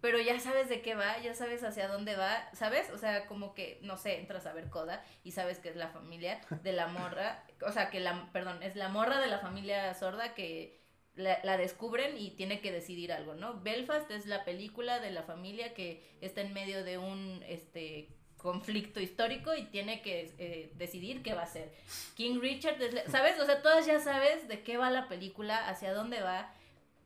pero 0.00 0.18
ya 0.20 0.38
sabes 0.40 0.68
de 0.68 0.80
qué 0.80 0.94
va, 0.94 1.18
ya 1.20 1.34
sabes 1.34 1.64
hacia 1.64 1.88
dónde 1.88 2.16
va, 2.16 2.48
¿sabes? 2.54 2.88
O 2.90 2.98
sea, 2.98 3.26
como 3.26 3.52
que, 3.54 3.78
no 3.82 3.96
sé, 3.96 4.18
entras 4.20 4.46
a 4.46 4.52
ver 4.52 4.70
Coda 4.70 5.04
y 5.24 5.32
sabes 5.32 5.58
que 5.58 5.68
es 5.70 5.76
la 5.76 5.88
familia 5.88 6.40
de 6.62 6.72
la 6.72 6.86
morra, 6.86 7.44
o 7.66 7.72
sea, 7.72 7.90
que 7.90 7.98
la, 8.00 8.30
perdón, 8.32 8.62
es 8.62 8.76
la 8.76 8.88
morra 8.88 9.20
de 9.20 9.26
la 9.26 9.38
familia 9.40 9.92
sorda 9.94 10.34
que 10.34 10.78
la, 11.18 11.38
la 11.44 11.56
descubren 11.58 12.16
y 12.16 12.30
tiene 12.30 12.60
que 12.60 12.72
decidir 12.72 13.12
algo, 13.12 13.34
¿no? 13.34 13.60
Belfast 13.60 14.10
es 14.10 14.24
la 14.26 14.44
película 14.44 15.00
de 15.00 15.10
la 15.10 15.22
familia 15.24 15.74
que 15.74 16.02
está 16.20 16.40
en 16.40 16.52
medio 16.54 16.82
de 16.84 16.96
un, 16.98 17.42
este 17.46 18.08
conflicto 18.38 19.00
histórico 19.00 19.54
y 19.54 19.64
tiene 19.64 20.00
que 20.00 20.32
eh, 20.38 20.72
decidir 20.76 21.22
qué 21.24 21.34
va 21.34 21.40
a 21.40 21.44
hacer. 21.44 21.72
King 22.14 22.38
Richard, 22.40 22.80
es 22.80 22.94
la- 22.94 23.04
¿sabes? 23.08 23.38
O 23.40 23.44
sea, 23.44 23.60
todas 23.62 23.84
ya 23.84 23.98
sabes 24.00 24.46
de 24.48 24.62
qué 24.62 24.76
va 24.76 24.90
la 24.90 25.08
película, 25.08 25.68
hacia 25.68 25.92
dónde 25.92 26.20
va, 26.22 26.54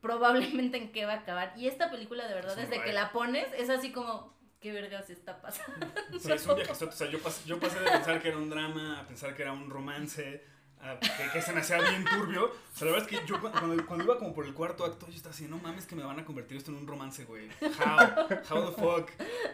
probablemente 0.02 0.76
en 0.76 0.92
qué 0.92 1.06
va 1.06 1.14
a 1.14 1.18
acabar. 1.20 1.54
Y 1.56 1.68
esta 1.68 1.90
película, 1.90 2.28
de 2.28 2.34
verdad, 2.34 2.56
desde 2.56 2.82
que 2.82 2.92
la 2.92 3.12
pones, 3.12 3.46
es 3.56 3.70
así 3.70 3.92
como, 3.92 4.34
¿qué 4.60 4.72
vergas 4.72 5.08
está 5.10 5.40
pasando? 5.40 5.86
Sí, 6.20 6.30
es 6.30 6.46
un 6.46 6.56
viajezote. 6.56 6.90
O 6.92 6.96
sea, 6.96 7.08
yo 7.10 7.18
pasé, 7.20 7.48
yo 7.48 7.58
pasé 7.58 7.80
de 7.80 7.90
pensar 7.90 8.20
que 8.20 8.28
era 8.28 8.36
un 8.36 8.50
drama 8.50 9.00
a 9.00 9.06
pensar 9.06 9.34
que 9.34 9.42
era 9.42 9.52
un 9.52 9.70
romance 9.70 10.44
a- 10.82 10.98
que, 10.98 11.30
que 11.32 11.42
se 11.42 11.52
me 11.52 11.60
hacía 11.60 11.78
bien 11.78 12.04
turbio. 12.04 12.44
O 12.46 12.76
sea, 12.78 12.86
la 12.86 12.92
verdad 12.92 13.08
es 13.12 13.20
que 13.20 13.26
yo 13.26 13.40
cu- 13.40 13.50
cuando, 13.50 13.86
cuando 13.86 14.04
iba 14.04 14.18
como 14.18 14.34
por 14.34 14.46
el 14.46 14.54
cuarto 14.54 14.84
acto, 14.84 15.06
yo 15.08 15.14
estaba 15.14 15.34
así, 15.34 15.44
no 15.46 15.58
mames 15.58 15.86
que 15.86 15.94
me 15.94 16.02
van 16.02 16.18
a 16.18 16.24
convertir 16.24 16.56
esto 16.56 16.70
en 16.70 16.78
un 16.78 16.86
romance, 16.86 17.24
güey. 17.24 17.48
How? 17.60 18.36
How 18.56 18.70
the 18.70 18.80
fuck? 18.80 19.10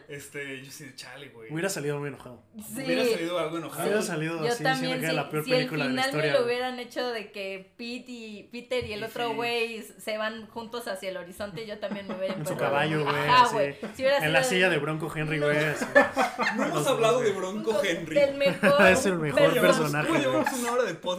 Este, 0.09 0.63
yo 0.63 0.69
así, 0.69 0.93
chale, 0.95 1.29
güey. 1.29 1.53
Hubiera 1.53 1.69
salido 1.69 1.99
muy 1.99 2.09
enojado. 2.09 2.43
Sí. 2.57 2.83
Hubiera 2.85 3.05
salido 3.05 3.39
algo 3.39 3.59
enojado. 3.59 3.83
Hubiera 3.85 4.03
salido 4.03 4.39
Yo 4.45 4.49
así, 4.53 4.63
también, 4.63 4.93
diciendo 4.95 5.01
que 5.01 5.05
era 5.05 5.11
si, 5.11 5.17
la 5.17 5.31
peor 5.31 5.45
si 5.45 5.51
el 5.51 5.57
película 5.59 5.85
de 5.85 5.91
la 5.91 6.03
final 6.03 6.11
historia. 6.11 6.33
me 6.33 6.39
lo 6.39 6.45
hubieran 6.47 6.79
hecho 6.79 7.09
de 7.11 7.33
que 7.33 7.73
Pete 7.77 8.05
y 8.13 8.43
Peter 8.53 8.85
y 8.85 8.93
el 8.93 9.01
Y 9.01 9.05
otro 9.05 9.29
sí. 9.31 9.35
güey 9.35 9.83
se 9.83 10.17
van 10.19 10.47
juntos 10.47 10.89
hacia 10.89 11.11
el 11.11 11.17
horizonte, 11.17 11.67
yo 11.67 11.79
también 11.79 12.07
me 12.09 12.15
hubiera 12.17 12.35
En 12.35 12.47
su 12.47 12.57
caballo, 12.57 13.05
güey. 13.05 13.15
Güey. 13.53 13.75
Si 13.95 14.03
hubiera 14.03 14.19
En 14.25 14.33
la 14.33 14.43
sido 14.45 14.51
silla 14.51 14.69
de- 14.69 14.75
de 14.77 14.81
Bronco 14.81 15.13
Henry, 15.15 15.39
güey. 15.41 15.57
así. 15.65 15.85
No 16.57 16.65
hemos 16.65 16.87
hablado 16.87 17.21
de 17.21 17.33
Bronco 17.33 17.83
Henry. 17.85 18.15
Del 18.15 18.37
mejor. 18.37 18.81
Es 18.89 19.05
el 19.07 19.19
mejor 19.19 19.53
personaje, 19.61 20.07
¿cómo 20.09 20.19
güey. 20.21 20.31
llevamos 20.33 20.53
una 20.61 20.73
hora 20.73 20.83
de 20.85 20.95
podcast 20.95 21.18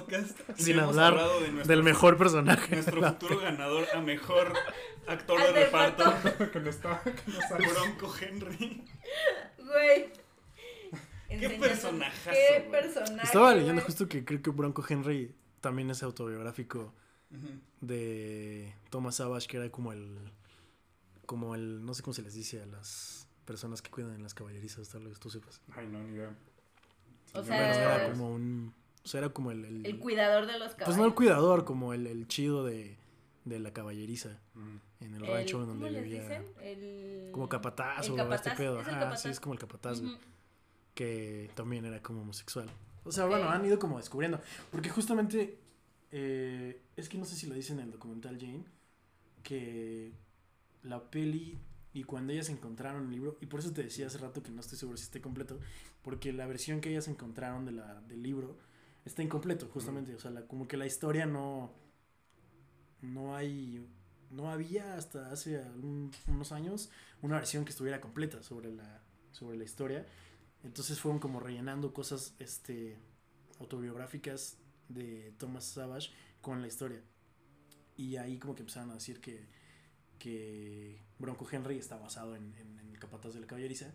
Sin 0.56 0.78
hemos 0.80 0.90
hablar 0.90 1.14
hablado 1.14 1.42
de 1.42 1.52
nuestro, 1.52 1.76
Del 1.76 1.84
mejor 1.84 2.18
personaje. 2.18 2.76
nuestro 2.76 3.02
futuro 3.02 3.40
ganador 3.40 3.88
a 3.94 4.02
mejor 4.02 4.54
actor 5.08 5.42
de 5.42 5.52
reparto, 5.66 6.04
que 6.54 6.60
no 6.60 6.70
está, 6.70 7.02
que 7.04 7.32
no. 7.32 7.74
Bronco 7.74 8.14
Henry. 8.20 8.84
Güey. 9.58 10.12
Qué 11.30 11.50
personajazo, 11.60 12.32
Qué 12.32 12.68
personaje. 12.72 13.24
Estaba 13.24 13.54
leyendo 13.54 13.82
justo 13.82 14.08
que 14.08 14.26
creo 14.26 14.42
que 14.42 14.50
Bronco 14.50 14.84
Henry 14.88 15.36
también 15.62 15.90
es 15.92 16.02
autobiográfico 16.04 16.94
de 17.82 18.74
Thomas 18.90 19.16
Savage, 19.16 19.48
que 19.48 19.58
era 19.58 19.70
como 19.70 19.94
el. 19.94 20.18
Como 21.26 21.54
el. 21.56 21.86
No 21.86 21.94
sé 21.94 22.02
cómo 22.02 22.14
se 22.14 22.24
les 22.24 22.34
dice 22.34 22.62
a 22.62 22.66
las 22.66 23.28
personas 23.46 23.82
que 23.82 23.92
cuidan 23.92 24.14
en 24.16 24.24
las 24.24 24.34
caballerizas, 24.34 24.90
tal 24.90 25.08
vez 25.08 25.20
tú 25.20 25.30
sepas. 25.30 25.62
Ay, 25.76 25.88
no, 25.88 26.00
ni 26.04 26.16
idea. 26.16 26.36
O 27.34 27.44
sea, 27.44 27.98
era 27.98 28.12
como 28.12 28.32
un. 28.32 28.74
O 29.10 29.12
sea, 29.12 29.22
era 29.22 29.30
como 29.30 29.50
el. 29.50 29.66
el- 29.66 29.86
El 29.88 29.98
cuidador 29.98 30.46
de 30.46 30.60
los 30.60 30.74
caballos. 30.74 30.86
pues 30.86 30.98
no 30.98 31.06
el 31.06 31.16
cuidador, 31.16 31.66
como 31.66 31.96
el, 31.96 32.06
el 32.06 32.28
chido 32.28 32.64
de, 32.64 32.96
de 33.44 33.60
la 33.60 33.74
caballeriza 33.74 34.38
Mm. 34.54 34.78
en 35.00 35.14
el 35.16 35.24
El- 35.24 35.28
rancho 35.32 35.58
donde 35.66 35.74
¿cómo 35.74 35.88
les 35.90 36.04
vivía. 36.04 36.22
dicen? 36.22 36.46
El... 36.62 37.32
Como 37.32 37.50
capataz 37.50 38.06
el 38.06 38.12
o 38.12 38.16
capataz, 38.18 38.46
este 38.48 38.58
pedo. 38.64 38.80
es 38.82 38.88
el 38.88 38.92
Ajá, 38.94 39.00
capataz. 39.00 39.22
sí, 39.24 39.30
es 39.30 39.40
como 39.40 39.54
el 39.54 39.60
capataz, 39.60 40.00
que 40.94 41.50
también 41.56 41.86
era 41.86 42.02
como 42.04 42.22
homosexual. 42.22 42.70
O 43.04 43.12
sea, 43.12 43.26
bueno, 43.26 43.50
han 43.50 43.66
ido 43.66 43.80
como 43.80 43.98
descubriendo. 43.98 44.40
Porque 44.72 44.90
justamente, 44.90 45.58
eh, 46.12 46.80
es 46.96 47.10
que 47.10 47.18
no 47.18 47.26
sé 47.26 47.36
si 47.36 47.48
lo 47.48 47.56
dicen 47.56 47.80
en 47.80 47.86
el 47.86 47.92
documental 47.94 48.38
Jane, 48.40 48.64
que 49.44 50.12
la 50.84 51.10
peli 51.10 51.58
y 51.94 52.04
cuando 52.04 52.34
ellas 52.34 52.50
encontraron 52.50 53.06
el 53.06 53.10
libro, 53.12 53.38
y 53.42 53.48
por 53.48 53.60
eso 53.62 53.72
te 53.74 53.82
decía 53.84 54.06
hace 54.08 54.20
rato 54.20 54.44
que 54.44 54.52
no 54.52 54.62
estoy 54.62 54.78
seguro 54.78 54.98
si 54.98 55.06
esté 55.06 55.20
completo, 55.22 55.60
porque 56.04 56.32
la 56.32 56.46
versión 56.46 56.82
que 56.82 56.90
ellas 56.92 57.08
encontraron 57.08 57.66
de 57.66 57.72
la, 57.72 58.02
del 58.02 58.22
libro 58.22 58.58
está 59.06 59.24
incompleto, 59.24 59.68
justamente. 59.68 60.14
O 60.16 60.20
sea, 60.20 60.32
la- 60.32 60.46
como 60.48 60.68
que 60.68 60.78
la 60.78 60.86
historia 60.86 61.26
no, 61.26 61.72
no 63.02 63.36
hay, 63.36 63.88
no 64.32 64.52
había 64.52 64.96
hasta 64.96 65.32
hace 65.32 65.58
algún- 65.62 66.12
unos 66.28 66.52
años 66.52 66.90
una 67.22 67.36
versión 67.36 67.66
que 67.66 67.72
estuviera 67.72 68.00
completa 68.02 68.44
sobre 68.44 68.72
la, 68.72 69.02
sobre 69.32 69.58
la 69.58 69.64
historia. 69.64 70.06
Entonces 70.64 71.00
fueron 71.00 71.20
como 71.20 71.40
rellenando 71.40 71.94
cosas 71.94 72.34
este, 72.40 72.98
autobiográficas 73.60 74.58
de 74.90 75.34
Thomas 75.38 75.66
Savage 75.66 76.10
con 76.42 76.62
la 76.62 76.68
historia. 76.68 77.02
Y 77.98 78.16
ahí 78.18 78.38
como 78.40 78.56
que 78.56 78.62
empezaron 78.62 78.92
a 78.92 78.96
decir 78.96 79.20
que, 79.22 79.46
que 80.18 81.02
Bronco 81.18 81.48
Henry 81.50 81.78
está 81.78 81.98
basado 81.98 82.36
en, 82.36 82.54
en- 82.58 82.80
en 82.80 82.90
el 82.90 83.00
capataz 83.00 83.34
de 83.34 83.42
la 83.42 83.48
caballeriza. 83.48 83.92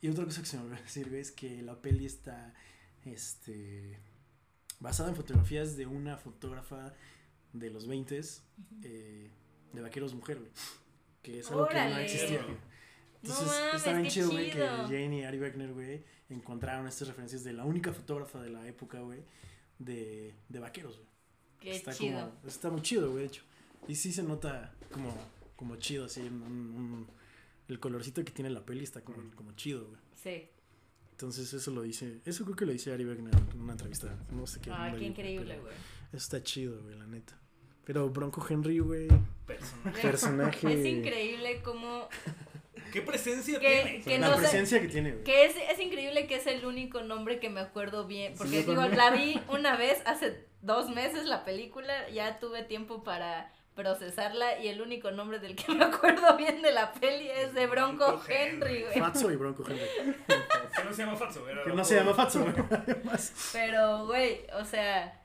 Y 0.00 0.08
otra 0.08 0.24
cosa 0.24 0.40
que 0.40 0.46
se 0.46 0.56
me 0.58 0.64
olvidó 0.64 0.76
decir 0.82 1.12
es 1.14 1.30
que 1.32 1.62
la 1.62 1.80
peli 1.80 2.06
está 2.06 2.54
este, 3.04 3.98
basada 4.80 5.08
en 5.10 5.16
fotografías 5.16 5.76
de 5.76 5.86
una 5.86 6.16
fotógrafa 6.16 6.94
de 7.52 7.70
los 7.70 7.86
20 7.86 8.20
eh, 8.82 9.30
de 9.72 9.80
vaqueros 9.80 10.14
mujer, 10.14 10.38
güey. 10.38 10.50
Que 11.22 11.40
es 11.40 11.50
algo 11.50 11.66
que 11.68 11.74
no 11.74 11.80
Órale. 11.86 12.04
existía. 12.04 12.42
güey. 12.42 12.54
No 12.54 13.32
Entonces 13.32 13.46
mames, 13.48 13.74
está 13.74 13.92
bien 13.92 14.08
chido, 14.08 14.30
güey, 14.30 14.50
que. 14.50 14.58
Jane 14.66 15.18
y 15.20 15.22
Ari 15.24 15.38
Wegner, 15.40 15.72
güey, 15.72 16.04
encontraron 16.28 16.86
estas 16.86 17.08
referencias 17.08 17.42
de 17.44 17.52
la 17.52 17.64
única 17.64 17.92
fotógrafa 17.92 18.40
de 18.40 18.50
la 18.50 18.66
época, 18.68 19.00
güey, 19.00 19.20
de, 19.78 20.34
de 20.48 20.58
vaqueros, 20.58 20.96
güey. 20.96 21.08
Qué 21.60 21.70
está 21.76 21.92
chido. 21.92 22.20
Como, 22.30 22.48
está 22.48 22.70
muy 22.70 22.82
chido, 22.82 23.10
güey, 23.10 23.22
de 23.22 23.28
hecho. 23.28 23.42
Y 23.88 23.94
sí 23.96 24.12
se 24.12 24.22
nota 24.22 24.74
como, 24.92 25.12
como 25.56 25.76
chido, 25.76 26.04
así, 26.04 26.20
un- 26.20 26.42
un- 26.42 27.08
el 27.68 27.80
colorcito 27.80 28.22
que 28.24 28.30
tiene 28.30 28.50
la 28.50 28.64
peli 28.64 28.84
está 28.84 29.00
como, 29.00 29.18
como 29.34 29.52
chido, 29.52 29.86
güey. 29.88 30.00
Sí. 30.22 30.48
Entonces 31.16 31.50
eso 31.54 31.70
lo 31.70 31.80
dice, 31.80 32.20
eso 32.26 32.44
creo 32.44 32.56
que 32.56 32.66
lo 32.66 32.72
dice 32.72 32.92
Ari 32.92 33.06
Wegner 33.06 33.34
en 33.34 33.60
una 33.62 33.72
entrevista, 33.72 34.14
no 34.30 34.46
sé 34.46 34.60
qué. 34.60 34.68
Dónde 34.68 34.98
qué 34.98 35.04
increíble, 35.06 35.58
güey. 35.60 35.72
Eso 36.08 36.16
está 36.18 36.42
chido, 36.42 36.82
güey, 36.82 36.94
la 36.98 37.06
neta. 37.06 37.38
Pero 37.86 38.10
Bronco 38.10 38.44
Henry, 38.46 38.80
güey, 38.80 39.08
Personaje. 39.46 40.02
personaje... 40.02 40.72
Es 40.74 40.84
increíble 40.86 41.62
como 41.62 42.08
¿Qué 42.92 43.00
presencia 43.00 43.58
Que- 43.58 43.82
tiene? 43.82 44.02
que 44.02 44.18
la 44.18 44.28
no 44.28 44.34
sé- 44.34 44.40
presencia 44.40 44.80
que 44.80 44.88
tiene, 44.88 45.12
güey. 45.12 45.24
que 45.24 45.46
es, 45.46 45.56
es 45.72 45.78
increíble 45.80 46.26
que 46.26 46.36
es 46.36 46.46
el 46.46 46.66
único 46.66 47.02
nombre 47.02 47.40
que 47.40 47.48
me 47.48 47.60
acuerdo 47.60 48.06
bien. 48.06 48.34
Porque 48.36 48.58
digo, 48.64 48.74
también. 48.74 48.96
la 48.98 49.10
vi 49.10 49.40
una 49.48 49.76
vez 49.76 50.02
hace 50.04 50.44
dos 50.60 50.90
meses 50.90 51.24
la 51.24 51.44
película, 51.46 52.10
ya 52.10 52.38
tuve 52.38 52.62
tiempo 52.62 53.02
para 53.04 53.50
procesarla 53.76 54.58
y 54.58 54.66
el 54.68 54.80
único 54.80 55.10
nombre 55.12 55.38
del 55.38 55.54
que 55.54 55.70
me 55.74 55.84
acuerdo 55.84 56.36
bien 56.36 56.62
de 56.62 56.72
la 56.72 56.92
peli 56.94 57.28
es 57.28 57.54
de 57.54 57.66
Bronco 57.68 58.06
Bronco 58.06 58.24
Henry, 58.28 58.82
güey. 58.82 58.98
Fatso 58.98 59.30
y 59.30 59.36
Bronco 59.36 59.62
Henry. 59.68 59.84
Que 60.26 60.84
no 60.84 60.92
se 60.92 61.04
llama 61.04 61.16
Fatso, 61.16 61.48
era 61.48 61.62
Que 61.62 61.70
no 61.72 61.84
se 61.84 61.94
llama 61.94 62.14
Fatso, 62.14 62.40
güey. 62.42 62.54
Además. 62.70 63.50
Pero, 63.52 64.06
güey, 64.06 64.40
o 64.58 64.64
sea, 64.64 65.22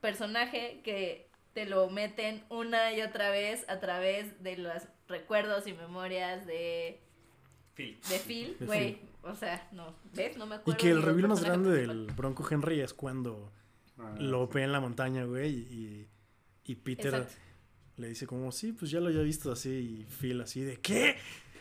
personaje 0.00 0.80
que 0.84 1.30
te 1.54 1.66
lo 1.66 1.88
meten 1.90 2.44
una 2.50 2.92
y 2.92 3.02
otra 3.02 3.30
vez 3.30 3.64
a 3.68 3.80
través 3.80 4.42
de 4.42 4.56
los 4.56 4.82
recuerdos 5.08 5.66
y 5.66 5.72
memorias 5.72 6.46
de, 6.46 7.00
Phil. 7.74 7.98
de 8.08 8.18
Phil, 8.18 8.56
güey. 8.60 8.98
O 9.22 9.34
sea, 9.34 9.68
no, 9.72 9.94
¿ves? 10.14 10.36
No 10.36 10.46
me 10.46 10.56
Y 10.56 10.58
acuerdo. 10.58 10.78
que 10.78 10.90
el 10.90 11.02
reveal 11.02 11.28
más 11.28 11.42
grande 11.44 11.70
principal. 11.70 12.06
del 12.06 12.14
Bronco 12.16 12.46
Henry 12.50 12.80
es 12.80 12.94
cuando 12.94 13.52
Ah, 13.98 14.14
lo 14.18 14.48
ve 14.48 14.62
en 14.62 14.72
la 14.72 14.80
montaña, 14.80 15.24
güey, 15.24 15.50
y, 15.50 16.08
y 16.64 16.74
Peter 16.76 17.12
Exacto. 17.14 17.34
Le 18.00 18.08
dice 18.08 18.26
como, 18.26 18.50
sí, 18.52 18.72
pues 18.72 18.90
ya 18.90 19.00
lo 19.00 19.08
había 19.08 19.22
visto 19.22 19.52
así, 19.52 19.70
y 19.70 20.06
Phil 20.20 20.40
así 20.40 20.62
de, 20.62 20.78
¿qué? 20.78 21.16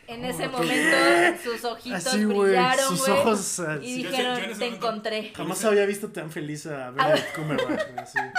En 0.07 0.25
Oh, 0.25 0.27
ese 0.27 0.43
¿qué? 0.43 0.47
momento 0.49 1.43
sus 1.43 1.63
ojitos 1.65 2.07
Así, 2.07 2.23
güey, 2.23 2.49
brillaron, 2.49 2.97
sus 2.97 3.07
ojos... 3.09 3.59
ah, 3.59 3.77
Y 3.81 3.85
sí. 3.95 4.03
Yo 4.03 4.09
sé- 4.09 4.17
dijeron, 4.17 4.37
yo 4.39 4.43
en 4.45 4.49
ese 4.51 4.59
te 4.59 4.65
momento- 4.65 4.87
encontré. 4.87 5.31
Jamás 5.35 5.65
había 5.65 5.85
visto 5.85 6.07
tan 6.09 6.31
feliz 6.31 6.65
a 6.65 6.89
Benedict 6.91 7.31
Cumberbatch, 7.35 7.85
güey, 7.91 7.99
así. 7.99 8.17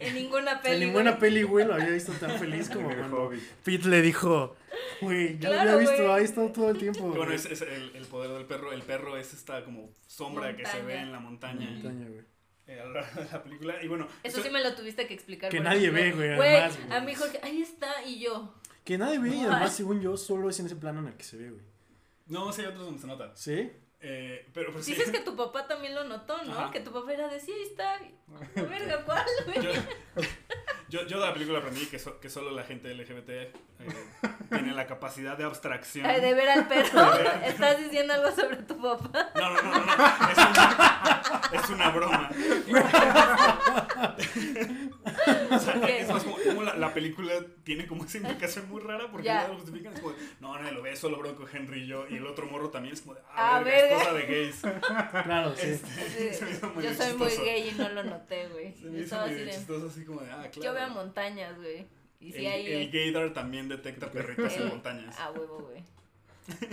En 0.00 0.14
ninguna 0.14 0.60
peli. 0.62 0.74
En 0.74 0.80
ninguna 0.88 1.10
güey. 1.12 1.20
peli, 1.20 1.42
güey, 1.42 1.66
lo 1.66 1.74
había 1.74 1.90
visto 1.90 2.12
tan 2.12 2.30
feliz 2.38 2.68
como 2.70 2.88
cuando. 2.88 3.30
Pete 3.64 3.88
le 3.88 4.00
dijo, 4.00 4.56
güey, 5.00 5.38
ya 5.38 5.50
lo 5.50 5.60
había 5.60 5.76
visto, 5.76 5.96
güey. 5.96 6.08
ahí 6.08 6.24
está 6.24 6.52
todo 6.52 6.70
el 6.70 6.78
tiempo. 6.78 7.08
Bueno, 7.08 7.32
es, 7.32 7.46
es 7.46 7.62
el, 7.62 7.90
el 7.94 8.04
poder 8.06 8.30
del 8.30 8.44
perro. 8.46 8.72
El 8.72 8.82
perro 8.82 9.16
es 9.16 9.34
esta 9.34 9.64
como 9.64 9.90
sombra 10.06 10.56
que 10.56 10.64
se 10.66 10.82
ve 10.82 10.98
en 10.98 11.10
la 11.12 11.18
En 11.18 11.24
montaña, 11.24 11.66
la 11.66 11.70
montaña, 11.72 12.08
güey. 12.08 12.24
Eh, 12.68 12.80
a 12.80 12.84
lo 12.84 12.92
largo 12.92 13.22
de 13.22 13.30
la 13.30 13.42
película. 13.42 13.82
Y 13.82 13.88
bueno, 13.88 14.06
Eso 14.22 14.42
sí 14.42 14.50
me 14.50 14.62
lo 14.62 14.74
tuviste 14.74 15.06
que 15.06 15.14
explicar. 15.14 15.50
Que 15.50 15.60
nadie 15.60 15.90
ve, 15.90 16.12
güey, 16.12 16.28
además, 16.34 16.78
güey. 16.78 16.96
a 16.96 17.00
mí 17.00 17.14
Jorge, 17.14 17.40
ahí 17.42 17.62
está, 17.62 18.04
y 18.04 18.20
yo. 18.20 18.54
Que 18.84 18.98
nadie 18.98 19.18
ve, 19.18 19.30
y 19.30 19.40
además, 19.40 19.74
según 19.74 20.00
yo, 20.00 20.16
solo 20.16 20.50
es 20.50 20.60
en 20.60 20.66
ese 20.66 20.76
plano 20.76 21.00
en 21.00 21.08
el 21.08 21.14
que 21.14 21.24
se 21.24 21.36
ve, 21.36 21.50
güey. 21.50 21.64
No, 22.26 22.52
sí 22.52 22.60
hay 22.60 22.68
otros 22.68 22.84
donde 22.84 23.00
se 23.00 23.06
nota. 23.06 23.32
¿Sí? 23.34 23.72
Eh, 24.00 24.46
pero, 24.52 24.70
pero 24.70 24.82
sí. 24.82 24.94
Dices 24.94 25.10
que 25.10 25.20
tu 25.20 25.34
papá 25.34 25.66
también 25.66 25.94
lo 25.94 26.04
notó, 26.04 26.42
¿no? 26.44 26.52
Ajá. 26.52 26.70
Que 26.70 26.80
tu 26.80 26.92
papá 26.92 27.12
era 27.12 27.28
de 27.28 27.40
sí, 27.40 27.50
ahí 27.52 27.62
está. 27.62 27.98
Verga, 28.54 29.04
¿cuál, 29.04 29.24
güey? 29.46 29.62
Yo, 29.62 29.70
yo, 30.88 31.06
yo 31.06 31.20
de 31.20 31.26
la 31.26 31.32
película 31.32 31.58
aprendí 31.58 31.86
que, 31.86 31.98
so- 31.98 32.18
que 32.20 32.28
solo 32.30 32.50
la 32.50 32.64
gente 32.64 32.92
LGBT 32.94 33.28
eh, 33.30 33.52
tiene 34.50 34.72
la 34.74 34.86
capacidad 34.86 35.36
de 35.36 35.44
abstracción. 35.44 36.06
Ay, 36.06 36.20
de 36.20 36.34
ver 36.34 36.48
al 36.48 36.66
perro. 36.68 37.10
Ver 37.12 37.28
al. 37.28 37.44
¿Estás 37.44 37.78
diciendo 37.78 38.14
algo 38.14 38.30
sobre 38.34 38.56
tu 38.58 38.80
papá? 38.80 39.30
No, 39.34 39.50
no, 39.50 39.62
no, 39.62 39.72
no, 39.72 39.86
no. 39.86 39.92
Es 40.30 40.38
una, 40.38 41.22
es 41.52 41.70
una 41.70 41.90
broma. 41.90 42.30
O 45.50 45.58
sea, 45.58 45.76
Ok. 45.76 45.84
es 45.88 46.08
más 46.08 46.22
como, 46.22 46.36
como 46.36 46.62
la, 46.62 46.74
la 46.76 46.92
película 46.94 47.32
tiene 47.64 47.86
como 47.86 48.04
esa 48.04 48.18
implicación 48.18 48.68
muy 48.68 48.80
rara 48.82 49.10
porque 49.10 49.26
Ya. 49.26 49.48
lo 49.48 49.54
justifican. 49.54 49.92
Es 49.94 50.00
como, 50.00 50.12
de, 50.14 50.18
no, 50.40 50.58
nadie 50.58 50.72
lo 50.72 50.82
ve, 50.82 50.94
solo 50.96 51.18
Bronco 51.18 51.46
Henry 51.50 51.82
y 51.82 51.86
yo. 51.86 52.06
Y 52.08 52.16
el 52.16 52.26
otro 52.26 52.46
morro 52.46 52.70
también 52.70 52.94
es 52.94 53.00
como, 53.00 53.14
de, 53.14 53.20
Ah, 53.34 53.60
verga, 53.64 53.76
es 53.78 53.82
verga. 53.82 53.98
cosa 53.98 54.12
de 54.14 54.26
gays. 54.26 54.60
Claro, 55.24 55.54
sí. 55.56 55.66
Este, 55.68 56.34
se 56.34 56.44
me 56.44 56.50
hizo 56.52 56.80
Yo 56.80 56.94
soy 56.94 57.14
muy 57.14 57.28
chistoso. 57.28 57.44
gay 57.44 57.68
y 57.68 57.72
no 57.78 57.88
lo 57.88 58.04
noté, 58.04 58.48
güey. 58.48 58.74
Se 58.74 58.84
me 58.86 59.00
hizo 59.00 59.18
así 59.20 59.46
chistoso, 59.50 59.86
así 59.88 60.04
como 60.04 60.20
de, 60.20 60.30
ah, 60.30 60.48
claro. 60.52 60.62
Yo 60.62 60.74
veo 60.78 60.88
montañas, 60.90 61.56
güey. 61.56 61.86
Y 62.20 62.32
si 62.32 62.46
el, 62.46 62.52
hay. 62.52 62.72
el 62.72 62.90
gaydar 62.90 63.32
también 63.32 63.68
detecta 63.68 64.10
perritos 64.10 64.52
en 64.56 64.68
montañas. 64.68 65.18
A 65.20 65.30
huevo, 65.30 65.58
güey. 65.70 65.84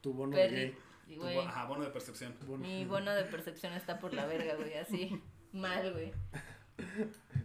Tu 0.00 0.12
bono 0.12 0.36
de 0.36 0.42
Perri. 0.44 0.56
gay. 0.56 0.74
Y, 1.08 1.14
Tu 1.16 1.20
güey. 1.22 1.34
bo- 1.36 1.42
Ajá, 1.42 1.64
bono 1.66 1.84
de 1.84 1.90
percepción. 1.90 2.34
Bono. 2.46 2.58
Mi 2.66 2.84
bono 2.84 3.14
de 3.14 3.24
percepción 3.24 3.72
está 3.74 3.98
por 3.98 4.12
la 4.14 4.26
verga, 4.26 4.54
güey. 4.56 4.74
Así. 4.74 5.20
Mal, 5.52 5.92
güey. 5.92 6.12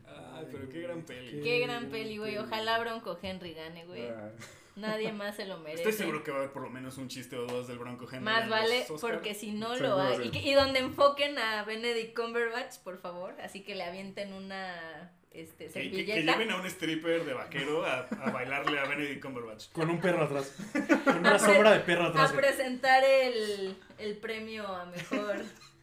Ay, 0.07 0.47
pero 0.51 0.69
qué 0.69 0.81
gran 0.81 1.03
peli. 1.03 1.31
Qué 1.37 1.41
Qué 1.41 1.59
gran 1.59 1.89
peli, 1.89 2.17
güey. 2.17 2.37
Ojalá 2.37 2.79
Bronco 2.79 3.17
Henry 3.21 3.53
gane, 3.53 3.85
güey. 3.85 4.07
Ah, 4.09 4.31
Nadie 4.75 5.11
más 5.11 5.35
se 5.35 5.45
lo 5.45 5.57
merece. 5.59 5.83
Estoy 5.83 5.93
seguro 6.05 6.23
que 6.23 6.31
va 6.31 6.37
a 6.37 6.39
haber 6.41 6.53
por 6.53 6.63
lo 6.63 6.69
menos 6.69 6.97
un 6.97 7.07
chiste 7.09 7.35
o 7.37 7.45
dos 7.45 7.67
del 7.67 7.77
Bronco 7.77 8.05
Henry. 8.05 8.23
Más 8.23 8.49
vale, 8.49 8.85
porque 9.01 9.33
si 9.35 9.51
no 9.51 9.75
lo 9.75 9.99
hay. 9.99 10.27
Y, 10.27 10.31
que- 10.31 10.41
y 10.41 10.53
donde 10.53 10.79
enfoquen 10.79 11.37
a 11.37 11.63
Benedict 11.65 12.15
Cumberbatch, 12.17 12.77
por 12.79 12.97
favor. 12.99 13.35
Así 13.41 13.63
que 13.63 13.75
le 13.75 13.83
avienten 13.83 14.33
una 14.33 15.11
este, 15.33 15.67
Que, 15.67 15.71
que- 15.73 15.89
que 15.91 16.05
servilleta. 16.05 16.31
lleven 16.33 16.51
a 16.51 16.55
un 16.57 16.65
stripper 16.67 17.23
de 17.25 17.33
vaquero 17.33 17.85
a, 17.85 17.99
a 18.21 18.31
bailarle 18.31 18.79
a 18.79 18.83
Benedict 18.85 19.21
Cumberbatch. 19.23 19.69
Con 19.71 19.89
un 19.89 19.99
perro 20.01 20.23
atrás. 20.25 20.53
Con 21.05 21.17
una 21.19 21.39
sombra 21.39 21.71
de 21.71 21.79
perro 21.79 22.03
a 22.05 22.07
atrás. 22.09 22.33
güey. 22.33 22.45
presentar 22.45 23.03
el, 23.03 23.75
el 23.97 24.17
premio 24.17 24.67
a 24.67 24.85
mejor, 24.85 25.37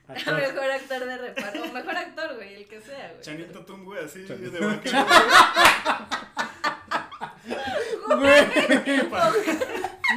a 0.09 0.13
Actor. 0.13 0.35
mejor 0.37 0.71
actor 0.71 1.05
de 1.07 1.17
reparto. 1.19 1.63
O 1.63 1.73
mejor 1.73 1.97
actor, 1.97 2.35
güey, 2.37 2.55
el 2.55 2.67
que 2.69 2.81
sea, 2.81 3.09
güey. 3.11 3.21
Chanito 3.23 3.65
Tum, 3.65 3.85
güey, 3.85 4.05
así 4.05 4.25
Chanito. 4.27 4.51
de 4.51 4.67
vaquero. 4.67 4.99
Güey. 8.09 8.45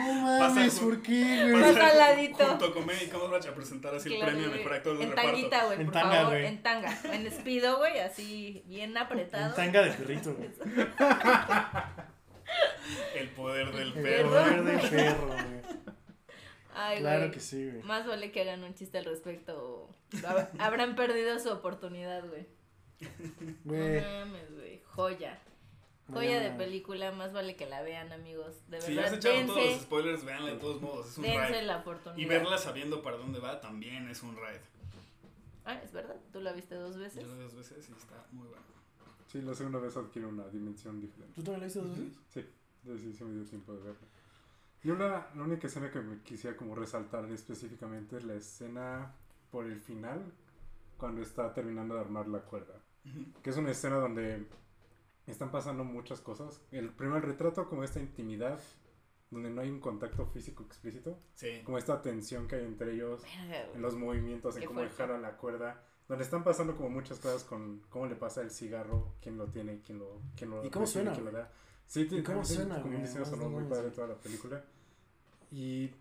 No 0.07 0.13
mames, 0.13 0.73
Pasa- 0.73 0.81
¿por 0.81 1.01
qué, 1.01 1.23
güey? 1.41 1.53
Más 1.53 1.73
pasar 1.73 1.91
al 1.91 1.97
ladito. 1.97 2.45
Junto 2.45 2.73
con 2.73 2.87
Benedict 2.87 3.13
Cumberbatch 3.13 3.47
a 3.47 3.55
presentar 3.55 3.95
así 3.95 4.13
el 4.13 4.21
premio 4.25 4.47
a 4.47 4.51
mejor 4.51 4.73
actor 4.73 4.97
de 4.97 5.03
En 5.03 5.09
reparto. 5.09 5.31
tanguita, 5.31 5.65
güey, 5.65 5.79
En 5.79 5.85
por 5.85 5.93
tanga, 5.93 6.11
favor. 6.15 6.29
güey. 6.31 6.45
En 6.45 6.63
tanga. 6.63 6.99
En 7.13 7.31
speedo, 7.31 7.77
güey, 7.77 7.99
así 7.99 8.63
bien 8.67 8.97
apretado. 8.97 9.49
En 9.49 9.55
tanga 9.55 9.81
de 9.83 9.91
perrito, 9.91 10.35
güey. 10.35 10.49
El 13.15 13.29
poder 13.29 13.71
del 13.71 13.87
El 13.87 13.93
perro. 14.03 14.29
poder 14.29 14.63
del 14.63 14.89
perro, 14.89 15.27
güey. 15.27 15.61
Ay, 16.73 16.99
Claro 16.99 17.31
que 17.31 17.39
sí, 17.39 17.69
güey. 17.69 17.83
Más 17.83 18.05
vale 18.07 18.31
que 18.31 18.41
hagan 18.41 18.63
un 18.63 18.73
chiste 18.73 18.97
al 18.97 19.05
respecto. 19.05 19.57
o 19.57 19.89
Habrán 20.59 20.95
perdido 20.95 21.39
su 21.39 21.49
oportunidad, 21.49 22.23
güey. 22.27 22.47
Güey. 23.63 24.01
No 24.01 24.07
mames, 24.25 24.51
güey. 24.55 24.81
Joya. 24.85 25.39
Joya 26.11 26.39
de 26.39 26.51
película, 26.51 27.11
más 27.11 27.33
vale 27.33 27.55
que 27.55 27.65
la 27.65 27.81
vean, 27.81 28.11
amigos. 28.11 28.69
De 28.69 28.81
Si 28.81 28.93
ya 28.93 29.01
verdad, 29.01 29.11
se 29.11 29.17
echaron 29.17 29.47
todos 29.47 29.57
los 29.57 29.67
dense, 29.69 29.83
spoilers, 29.83 30.25
véanla 30.25 30.51
de 30.51 30.57
todos 30.57 30.81
modos. 30.81 31.07
Es 31.07 31.17
un 31.17 31.23
dense 31.23 31.47
ride. 31.47 31.61
la 31.63 31.77
oportunidad. 31.77 32.17
Y 32.17 32.25
verla 32.25 32.57
sabiendo 32.57 33.01
para 33.01 33.17
dónde 33.17 33.39
va 33.39 33.59
también 33.61 34.09
es 34.09 34.21
un 34.23 34.35
ride. 34.35 34.61
Ah, 35.65 35.75
es 35.83 35.91
verdad, 35.91 36.15
tú 36.33 36.41
la 36.41 36.53
viste 36.53 36.75
dos 36.75 36.97
veces. 36.97 37.21
Yo 37.21 37.27
lo 37.27 37.35
vi 37.35 37.43
dos 37.43 37.55
veces 37.55 37.89
y 37.89 37.91
está 37.93 38.25
muy 38.31 38.47
bueno. 38.47 38.63
Sí, 39.27 39.41
la 39.41 39.53
segunda 39.53 39.79
vez 39.79 39.95
adquiere 39.95 40.27
una 40.27 40.47
dimensión 40.49 40.99
diferente. 40.99 41.33
¿Tú 41.35 41.43
también 41.43 41.61
la 41.61 41.65
viste 41.65 41.79
dos 41.79 41.97
veces? 41.97 42.13
Sí, 42.29 42.41
sí, 42.83 42.97
sí, 42.97 43.13
sí 43.13 43.23
me 43.23 43.35
dio 43.35 43.45
tiempo 43.45 43.73
de 43.73 43.79
verla. 43.79 44.07
Y 44.83 44.89
una, 44.89 45.27
la 45.35 45.43
única 45.43 45.67
escena 45.67 45.91
que 45.91 45.99
me 45.99 46.21
quisiera 46.23 46.57
como 46.57 46.75
resaltar 46.75 47.25
específicamente 47.31 48.17
es 48.17 48.23
la 48.23 48.33
escena 48.33 49.13
por 49.51 49.65
el 49.65 49.79
final, 49.79 50.33
cuando 50.97 51.21
está 51.21 51.53
terminando 51.53 51.95
de 51.95 52.01
armar 52.01 52.27
la 52.27 52.39
cuerda. 52.39 52.73
Que 53.43 53.49
es 53.49 53.57
una 53.57 53.71
escena 53.71 53.97
donde 53.97 54.47
están 55.27 55.51
pasando 55.51 55.83
muchas 55.83 56.19
cosas. 56.21 56.61
El 56.71 56.89
primer 56.89 57.23
retrato 57.25 57.67
como 57.69 57.83
esta 57.83 57.99
intimidad, 57.99 58.59
donde 59.29 59.49
no 59.49 59.61
hay 59.61 59.69
un 59.69 59.79
contacto 59.79 60.25
físico 60.25 60.63
explícito, 60.63 61.17
Sí. 61.33 61.61
como 61.63 61.77
esta 61.77 62.01
tensión 62.01 62.47
que 62.47 62.55
hay 62.55 62.65
entre 62.65 62.93
ellos, 62.93 63.23
en 63.73 63.81
los 63.81 63.95
movimientos, 63.95 64.57
en 64.57 64.65
cómo 64.65 64.79
fuerte. 64.81 64.91
dejar 65.03 65.15
a 65.15 65.19
la 65.19 65.37
cuerda, 65.37 65.83
donde 66.09 66.23
están 66.25 66.43
pasando 66.43 66.75
como 66.75 66.89
muchas 66.89 67.19
cosas 67.19 67.43
con 67.45 67.81
cómo 67.89 68.07
le 68.07 68.15
pasa 68.15 68.41
el 68.41 68.51
cigarro, 68.51 69.13
quién 69.21 69.37
lo 69.37 69.47
tiene, 69.47 69.81
quién 69.85 69.99
lo, 69.99 70.21
quién 70.35 70.49
lo 70.49 70.65
¿Y 70.65 70.69
cómo 70.69 70.85
recibe, 70.85 71.03
suena, 71.05 71.13
quién 71.13 71.25
lo 71.25 71.31
da. 71.31 71.51
Sí, 71.87 72.05
tiene, 72.05 72.19
¿Y 72.19 72.23
cómo 72.23 72.43
suena, 72.43 72.81
como 72.81 72.95
un 72.97 73.01
diseño 73.03 73.19
No, 73.21 73.25
sonoro 73.25 73.49
no 73.49 73.59
muy 73.59 73.69
padre 73.69 73.89
sí. 73.89 73.95
toda 73.95 74.07
la 74.07 74.15
película. 74.15 74.63
Y 75.51 75.91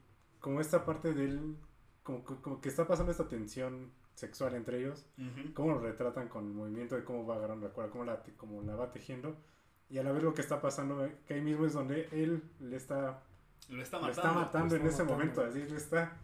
como 0.40 0.60
esta 0.60 0.84
parte 0.84 1.12
del, 1.12 1.56
como, 2.02 2.24
que- 2.24 2.36
como 2.36 2.60
que 2.60 2.68
está 2.68 2.86
pasando 2.86 3.12
esta 3.12 3.28
tensión 3.28 3.92
sexual 4.20 4.54
entre 4.54 4.78
ellos, 4.80 5.06
Ujú. 5.18 5.54
cómo 5.54 5.70
lo 5.72 5.80
retratan 5.80 6.28
con 6.28 6.44
el 6.46 6.52
movimiento 6.52 6.94
de 6.94 7.04
cómo 7.04 7.26
va 7.26 7.36
agarrando 7.36 7.66
la 7.68 7.72
cuerda, 7.72 7.90
cómo 7.90 8.04
la, 8.04 8.22
te- 8.22 8.34
cómo 8.34 8.62
la 8.62 8.74
va 8.76 8.92
tejiendo. 8.92 9.36
Y 9.88 9.98
a 9.98 10.02
la 10.04 10.12
vez 10.12 10.22
lo 10.22 10.34
que 10.34 10.42
está 10.42 10.60
pasando, 10.60 11.04
eh, 11.04 11.16
que 11.26 11.34
ahí 11.34 11.40
mismo 11.40 11.64
es 11.66 11.72
donde 11.72 12.08
él 12.12 12.42
le 12.60 12.76
está 12.76 13.22
Lo 13.68 13.82
está 13.82 13.96
lo 13.98 14.02
matando. 14.08 14.10
está 14.28 14.32
matando 14.32 14.74
lo 14.76 14.80
en 14.82 14.86
está 14.88 15.02
ese 15.02 15.12
matando. 15.12 15.12
momento, 15.34 15.42
así 15.42 15.62
le 15.68 15.76
está 15.76 16.16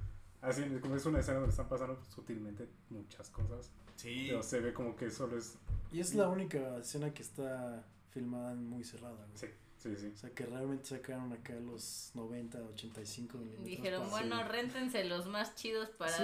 haciendo, 0.42 0.80
como 0.80 0.94
es 0.96 1.06
una 1.06 1.18
escena 1.20 1.38
donde 1.38 1.50
están 1.50 1.68
pasando 1.68 1.98
sutilmente 2.04 2.68
muchas 2.90 3.30
cosas, 3.30 3.72
Sí. 3.96 4.26
pero 4.28 4.42
se 4.42 4.60
ve 4.60 4.72
como 4.74 4.94
que 4.94 5.10
solo 5.10 5.36
es, 5.38 5.58
Y 5.90 6.00
es 6.00 6.14
la 6.14 6.28
única 6.28 6.76
escena 6.78 7.12
que 7.14 7.22
está 7.22 7.82
filmada 8.10 8.52
en 8.52 8.68
muy 8.68 8.84
cerrada, 8.84 9.14
güey. 9.16 9.30
sí, 9.36 9.46
sí, 9.86 9.96
sí. 9.96 10.12
O 10.14 10.18
sea, 10.18 10.30
que 10.30 10.44
realmente 10.46 10.86
sacaron 10.86 11.32
acá 11.32 11.54
los 11.54 12.10
90, 12.14 12.58
85 12.74 13.38
milímetros. 13.38 13.66
Dijeron, 13.66 14.00
para- 14.08 14.10
bueno, 14.10 14.36
Sí. 14.42 14.48
réntense 14.48 15.04
los 15.04 15.26
más 15.26 15.54
chidos 15.54 15.88
para 15.90 16.16
Sí. 16.16 16.22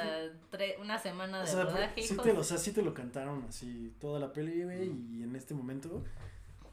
tre- 0.51 0.81
una 0.81 0.99
semana 0.99 1.39
O 1.39 1.41
de 1.43 1.47
sea, 1.49 1.65
rodaje, 1.65 2.03
sí 2.03 2.17
te, 2.17 2.33
lo, 2.33 2.41
o 2.41 2.45
sea, 2.45 2.59
sí 2.59 2.73
te 2.73 2.83
lo 2.83 2.95
cantaron 2.95 3.45
así 3.49 3.93
toda 4.01 4.19
la 4.21 4.33
peli, 4.33 4.63
güey, 4.65 4.91
y 4.91 5.23
en 5.23 5.35
este 5.37 5.55
momento 5.55 6.03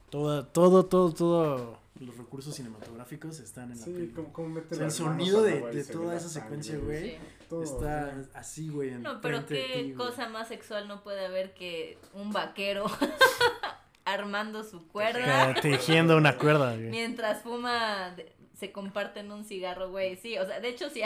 toda, 0.10 0.48
todo, 0.52 0.86
todo, 0.86 1.14
todo 1.14 1.80
los 2.00 2.18
recursos 2.18 2.56
cinematográficos 2.56 3.40
están 3.42 3.72
en 3.74 3.80
la 3.80 3.86
Sí, 3.86 3.92
peli. 3.92 4.08
como, 4.12 4.32
como 4.32 4.50
mete 4.50 4.74
O 4.74 4.78
sea, 4.78 4.86
el 4.86 4.92
sonido 4.92 5.42
de- 5.44 5.60
de 5.62 5.84
toda 5.84 6.14
la 6.14 6.16
esa 6.18 6.30
sangre, 6.30 6.64
secuencia, 6.64 6.78
güey. 6.78 7.10
Sí. 7.12 7.18
todo, 7.50 7.64
Está 7.64 8.14
sí. 8.24 8.30
así, 8.36 8.70
güey, 8.70 8.90
en 8.90 9.02
No, 9.02 9.20
pero 9.22 9.44
qué 9.48 9.56
ti, 9.74 9.94
güey. 9.94 9.94
cosa 9.96 10.30
más 10.30 10.48
sexual 10.48 10.88
no 10.88 11.04
puede 11.04 11.26
haber 11.26 11.54
que 11.56 11.98
un 12.14 12.32
vaquero 12.32 12.86
armando 14.14 14.64
su 14.64 14.88
cuerda 14.88 15.54
Tejiendo 15.62 16.18
una 16.18 16.38
cuerda, 16.38 16.74
güey. 16.76 16.90
mientras 16.90 17.42
fuma, 17.44 18.16
se 18.54 18.72
comparten 18.72 19.32
un 19.32 19.46
cigarro, 19.46 19.90
güey. 19.90 20.16
Sí, 20.18 20.38
o 20.38 20.46
sea, 20.46 20.60
de 20.60 20.70
hecho, 20.70 20.90
si 20.90 21.02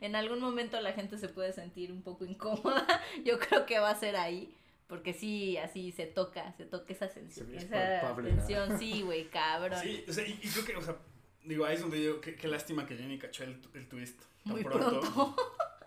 en 0.00 0.16
algún 0.16 0.40
momento 0.40 0.80
la 0.80 0.92
gente 0.92 1.18
se 1.18 1.28
puede 1.28 1.52
sentir 1.52 1.90
un 1.92 2.02
poco 2.02 2.24
incómoda, 2.24 2.86
yo 3.24 3.38
creo 3.38 3.66
que 3.66 3.78
va 3.78 3.90
a 3.90 3.94
ser 3.98 4.16
ahí. 4.16 4.56
Porque 4.86 5.14
sí, 5.14 5.56
así 5.56 5.90
se 5.90 6.04
toca, 6.04 6.52
se 6.58 6.66
toca 6.66 6.92
esa, 6.92 7.06
sen- 7.08 7.30
Se 7.30 7.44
ve 7.44 7.56
esa 7.56 8.00
palpable, 8.02 8.30
¿no? 8.32 8.36
tensión, 8.36 8.78
sí, 8.78 9.00
güey, 9.02 9.28
cabrón. 9.30 9.78
Sí, 9.80 10.04
o 10.06 10.12
sea, 10.12 10.26
y, 10.26 10.32
y 10.42 10.48
creo 10.48 10.64
que, 10.66 10.76
o 10.76 10.82
sea, 10.82 10.96
digo, 11.44 11.64
ahí 11.64 11.76
es 11.76 11.80
donde 11.80 12.02
yo, 12.02 12.20
qué, 12.20 12.34
qué 12.36 12.46
lástima 12.46 12.84
que 12.86 12.96
Jenny 12.96 13.18
cachó 13.18 13.44
el, 13.44 13.58
el 13.74 13.88
twist 13.88 14.20
tan 14.44 14.52
Muy 14.52 14.62
pronto. 14.62 15.00
pronto. 15.00 15.36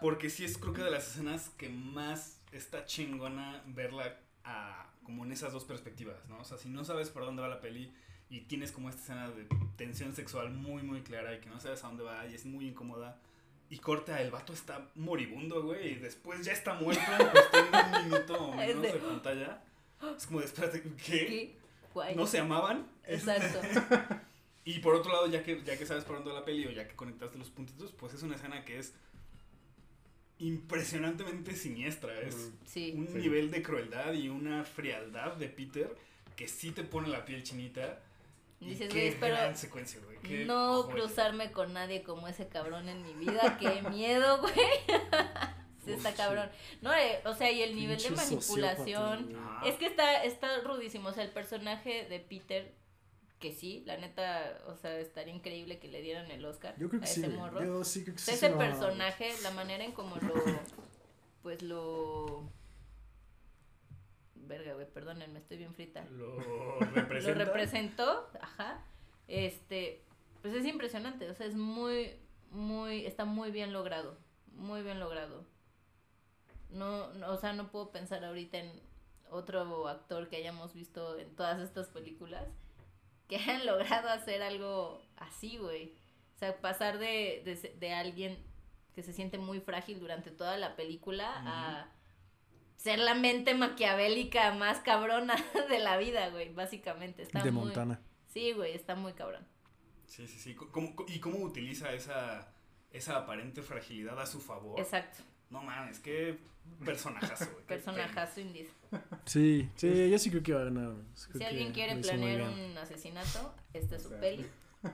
Porque 0.01 0.29
sí 0.31 0.43
es 0.43 0.57
creo 0.57 0.73
que 0.73 0.81
de 0.81 0.89
las 0.91 1.07
escenas 1.07 1.49
que 1.57 1.69
más 1.69 2.41
está 2.51 2.85
chingona 2.85 3.61
verla 3.67 4.17
a, 4.43 4.89
como 5.05 5.23
en 5.23 5.31
esas 5.31 5.53
dos 5.53 5.63
perspectivas, 5.63 6.17
¿no? 6.27 6.39
O 6.39 6.43
sea, 6.43 6.57
si 6.57 6.67
no 6.67 6.83
sabes 6.83 7.09
por 7.09 7.23
dónde 7.23 7.41
va 7.41 7.47
la 7.47 7.61
peli 7.61 7.93
y 8.29 8.41
tienes 8.41 8.71
como 8.73 8.89
esta 8.89 9.01
escena 9.01 9.29
de 9.29 9.47
tensión 9.77 10.13
sexual 10.13 10.49
muy, 10.51 10.83
muy 10.83 11.01
clara 11.03 11.33
y 11.33 11.39
que 11.39 11.49
no 11.49 11.59
sabes 11.61 11.83
a 11.83 11.87
dónde 11.87 12.03
va 12.03 12.25
y 12.27 12.33
es 12.35 12.45
muy 12.45 12.67
incómoda. 12.67 13.17
Y 13.69 13.77
corta, 13.79 14.21
el 14.21 14.29
vato 14.31 14.51
está 14.53 14.89
moribundo, 14.95 15.63
güey, 15.63 15.93
y 15.93 15.95
después 15.95 16.43
ya 16.45 16.51
está 16.51 16.73
muerto 16.73 17.01
en 17.19 17.27
cuestión 17.29 17.71
de 17.71 17.97
un 17.97 18.03
minuto 18.09 18.33
o 18.35 18.55
menos 18.55 18.81
de- 18.81 18.91
de 18.93 18.99
pantalla. 18.99 19.61
Es 20.17 20.27
como, 20.27 20.39
de, 20.39 20.45
espérate, 20.45 20.81
¿qué? 20.83 20.93
Qué 21.25 21.57
guay. 21.93 22.15
¿No 22.15 22.27
se 22.27 22.39
amaban? 22.39 22.87
Exacto. 23.05 23.59
Y 24.67 24.79
por 24.79 24.95
otro 24.95 25.11
lado, 25.11 25.27
ya 25.27 25.43
que, 25.43 25.61
ya 25.63 25.77
que 25.77 25.85
sabes 25.85 26.03
por 26.05 26.15
dónde 26.15 26.31
va 26.31 26.39
la 26.39 26.45
peli 26.45 26.65
o 26.65 26.71
ya 26.71 26.87
que 26.87 26.95
conectaste 26.95 27.37
los 27.37 27.51
puntitos, 27.51 27.91
pues 27.91 28.15
es 28.15 28.23
una 28.23 28.33
escena 28.35 28.65
que 28.65 28.79
es 28.79 28.95
impresionantemente 30.39 31.55
siniestra. 31.55 32.19
Es. 32.21 32.51
Sí. 32.65 32.93
un 32.95 33.07
Sí. 33.07 33.13
nivel 33.19 33.51
de 33.51 33.61
crueldad 33.63 34.13
y 34.13 34.29
una 34.29 34.63
frialdad 34.63 35.33
de 35.33 35.47
Peter 35.49 35.95
que 36.35 36.47
sí 36.47 36.71
te 36.71 36.83
pone 36.83 37.07
la 37.09 37.25
piel 37.25 37.43
chinita. 37.43 38.01
Y 38.59 38.69
Dices, 38.69 38.91
güey, 38.91 39.07
espero 39.07 39.35
gran 39.35 39.57
secuencia, 39.57 39.99
güey. 40.03 40.17
qué 40.19 40.45
no 40.45 40.83
joya. 40.83 40.93
cruzarme 40.95 41.51
con 41.51 41.73
nadie 41.73 42.03
como 42.03 42.27
ese 42.27 42.47
cabrón 42.47 42.87
en 42.89 43.03
mi 43.03 43.13
vida. 43.13 43.57
Qué 43.59 43.81
miedo, 43.89 44.39
güey. 44.41 44.53
Está 45.85 46.13
cabrón. 46.15 46.49
No, 46.81 46.91
eh, 46.93 47.19
o 47.25 47.35
sea, 47.35 47.51
y 47.51 47.61
el 47.61 47.75
nivel 47.75 48.01
de 48.01 48.09
manipulación. 48.09 49.37
Es 49.65 49.75
que 49.75 49.85
está, 49.85 50.23
está 50.23 50.59
rudísimo. 50.61 51.09
O 51.09 51.13
sea, 51.13 51.23
el 51.23 51.29
personaje 51.31 52.07
de 52.09 52.19
Peter, 52.19 52.73
que 53.45 53.53
sí, 53.53 53.83
la 53.85 53.97
neta, 53.97 54.59
o 54.67 54.75
sea, 54.75 54.97
estaría 54.99 55.33
increíble 55.33 55.77
que 55.79 55.87
le 55.87 56.01
dieran 56.01 56.31
el 56.31 56.43
Oscar 56.45 56.75
Yo 56.79 56.89
creo 56.89 57.01
a 57.01 57.03
que 57.03 57.09
sí, 57.09 57.19
ese 57.21 57.29
güey. 57.29 57.39
morro. 57.39 57.63
Yo 57.63 57.83
sí 57.83 58.03
creo 58.03 58.15
que 58.15 58.21
O 58.21 58.25
sí. 58.25 58.31
ese 58.31 58.49
lo 58.49 58.55
a 58.55 58.59
personaje, 58.59 59.31
la 59.43 59.51
manera 59.51 59.83
en 59.83 59.91
como 59.91 60.15
lo. 60.17 60.33
Pues 61.43 61.61
lo. 61.61 62.49
Verga, 64.33 64.73
güey, 64.73 64.87
perdónenme, 64.91 65.37
estoy 65.39 65.57
bien 65.57 65.75
frita. 65.75 66.03
Lo 66.05 66.35
Lo 66.79 66.79
representa. 66.79 67.33
representó, 67.45 68.29
ajá. 68.41 68.83
Este, 69.27 70.03
pues 70.41 70.53
es 70.55 70.65
impresionante, 70.65 71.29
o 71.29 71.35
sea, 71.35 71.45
es 71.45 71.55
muy, 71.55 72.15
muy, 72.49 73.05
está 73.05 73.25
muy 73.25 73.51
bien 73.51 73.73
logrado, 73.73 74.17
muy 74.53 74.81
bien 74.81 74.99
logrado. 74.99 75.45
No, 76.69 77.13
no, 77.13 77.31
o 77.31 77.37
sea, 77.37 77.53
no 77.53 77.69
puedo 77.71 77.91
pensar 77.91 78.25
ahorita 78.25 78.57
en 78.57 78.71
otro 79.29 79.87
actor 79.87 80.29
que 80.29 80.37
hayamos 80.37 80.73
visto 80.73 81.17
en 81.19 81.35
todas 81.35 81.59
estas 81.61 81.89
películas 81.89 82.47
que 83.29 83.37
hayan 83.37 83.65
logrado 83.65 84.09
hacer 84.09 84.41
algo 84.41 85.01
así, 85.17 85.57
güey. 85.57 85.93
O 86.35 86.37
sea, 86.37 86.59
pasar 86.61 86.97
de, 86.97 87.41
de, 87.45 87.75
de 87.79 87.93
alguien 87.93 88.37
que 88.93 89.03
se 89.03 89.13
siente 89.13 89.37
muy 89.37 89.59
frágil 89.59 89.99
durante 89.99 90.31
toda 90.31 90.57
la 90.57 90.75
película 90.75 91.33
a 91.45 91.89
ser 92.77 92.99
la 92.99 93.13
mente 93.15 93.53
maquiavélica 93.53 94.53
más 94.53 94.79
cabrona 94.79 95.35
de 95.69 95.79
la 95.79 95.97
vida, 95.97 96.29
güey, 96.29 96.53
básicamente. 96.53 97.23
Está 97.23 97.41
De 97.43 97.51
muy- 97.51 97.65
Montana. 97.65 98.01
Sí, 98.27 98.51
güey, 98.53 98.73
está 98.73 98.95
muy 98.95 99.13
cabrón. 99.13 99.45
Sí, 100.07 100.27
sí, 100.27 100.39
sí. 100.39 100.55
¿Cómo- 100.55 100.71
cómo- 100.95 101.09
¿Y 101.09 101.19
cómo 101.19 101.39
utiliza 101.39 101.91
esa, 101.93 102.53
esa 102.91 103.17
aparente 103.17 103.61
fragilidad 103.61 104.19
a 104.19 104.25
su 104.25 104.39
favor? 104.41 104.79
Exacto. 104.79 105.23
No 105.55 105.63
mames, 105.63 105.99
qué 105.99 106.37
personajazo, 106.83 107.45
güey. 107.53 107.65
Personajazo 107.65 108.41
indígena. 108.41 108.73
Sí, 109.23 109.69
sí, 109.77 110.09
yo 110.09 110.19
sí 110.19 110.29
creo 110.29 110.43
que 110.43 110.53
va 110.53 110.61
a 110.61 110.63
ganar. 110.65 110.93
Si 111.13 111.41
alguien 111.43 111.71
quiere 111.71 111.95
planear 111.95 112.41
un 112.41 112.77
asesinato, 112.77 113.53
esta 113.73 113.95
es 113.95 114.03
su 114.03 114.09
peli. 114.19 114.45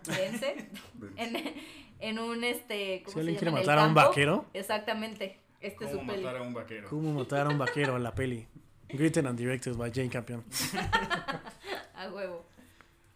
vence 0.08 0.70
en, 1.18 1.36
en 2.00 2.20
un 2.20 2.44
este. 2.44 3.02
¿cómo 3.04 3.08
Si 3.08 3.14
se 3.14 3.20
alguien 3.22 3.38
quiere 3.38 3.52
llama? 3.52 3.60
Matar 3.62 3.80
a 3.80 3.82
un 3.88 3.94
campo. 3.96 4.10
vaquero, 4.10 4.46
Exactamente. 4.54 5.40
Este 5.62 5.86
es 5.86 5.92
¿Cómo 5.92 6.02
su 6.04 6.08
peli. 6.08 6.24
matar 6.24 6.38
a 6.38 6.44
un 6.44 6.54
vaquero? 6.54 6.90
¿cómo 6.90 7.14
matar 7.14 7.48
a 7.48 7.50
un 7.50 7.58
vaquero 7.58 7.98
en 7.98 8.04
la 8.04 8.14
peli? 8.14 8.48
Written 8.94 9.26
and 9.26 9.38
directed 9.38 9.74
by 9.76 9.92
Jane 9.92 10.10
Campion. 10.10 10.44
A 11.96 12.10
huevo. 12.12 12.46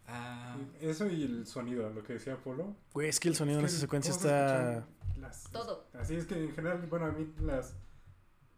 Ah, 0.07 0.55
Eso 0.79 1.07
y 1.07 1.23
el 1.23 1.45
sonido, 1.47 1.89
lo 1.89 2.03
que 2.03 2.13
decía 2.13 2.37
Polo. 2.37 2.75
Güey, 2.93 3.09
es 3.09 3.19
que 3.19 3.27
el 3.29 3.35
sonido 3.35 3.59
en 3.59 3.65
esa 3.65 3.77
secuencia 3.79 4.11
¿cómo 4.13 4.21
se 4.21 4.27
está... 4.27 4.87
las- 5.27 5.49
Todo. 5.51 5.87
Así 5.93 6.15
es 6.15 6.25
que 6.25 6.35
en 6.43 6.51
general, 6.53 6.85
bueno, 6.89 7.05
a 7.07 7.11
mí 7.11 7.27
las... 7.41 7.75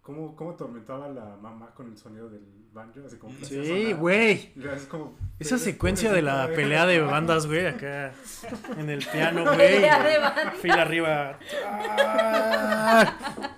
¿Cómo, 0.02 0.36
cómo 0.38 0.52
atormentaba 0.52 1.10
la 1.10 1.36
mamá 1.36 1.74
con 1.76 1.88
el 1.92 1.98
sonido 1.98 2.30
del 2.30 2.46
banjo? 2.72 3.02
Así 3.06 3.18
como... 3.18 3.34
Sí, 3.44 3.92
güey. 3.92 4.54
Y 4.56 4.66
es 4.66 4.84
como... 4.86 5.18
Esa 5.38 5.58
secuencia 5.58 6.14
de 6.14 6.22
la 6.22 6.48
pelea 6.48 6.86
de 6.86 7.02
bandas, 7.02 7.46
güey, 7.46 7.66
acá 7.74 8.14
en 8.78 8.90
el 8.90 9.06
piano, 9.06 9.44
güey. 9.54 9.82
Fila 10.62 10.82
arriba. 10.84 11.38
¡Ah! 11.66 13.14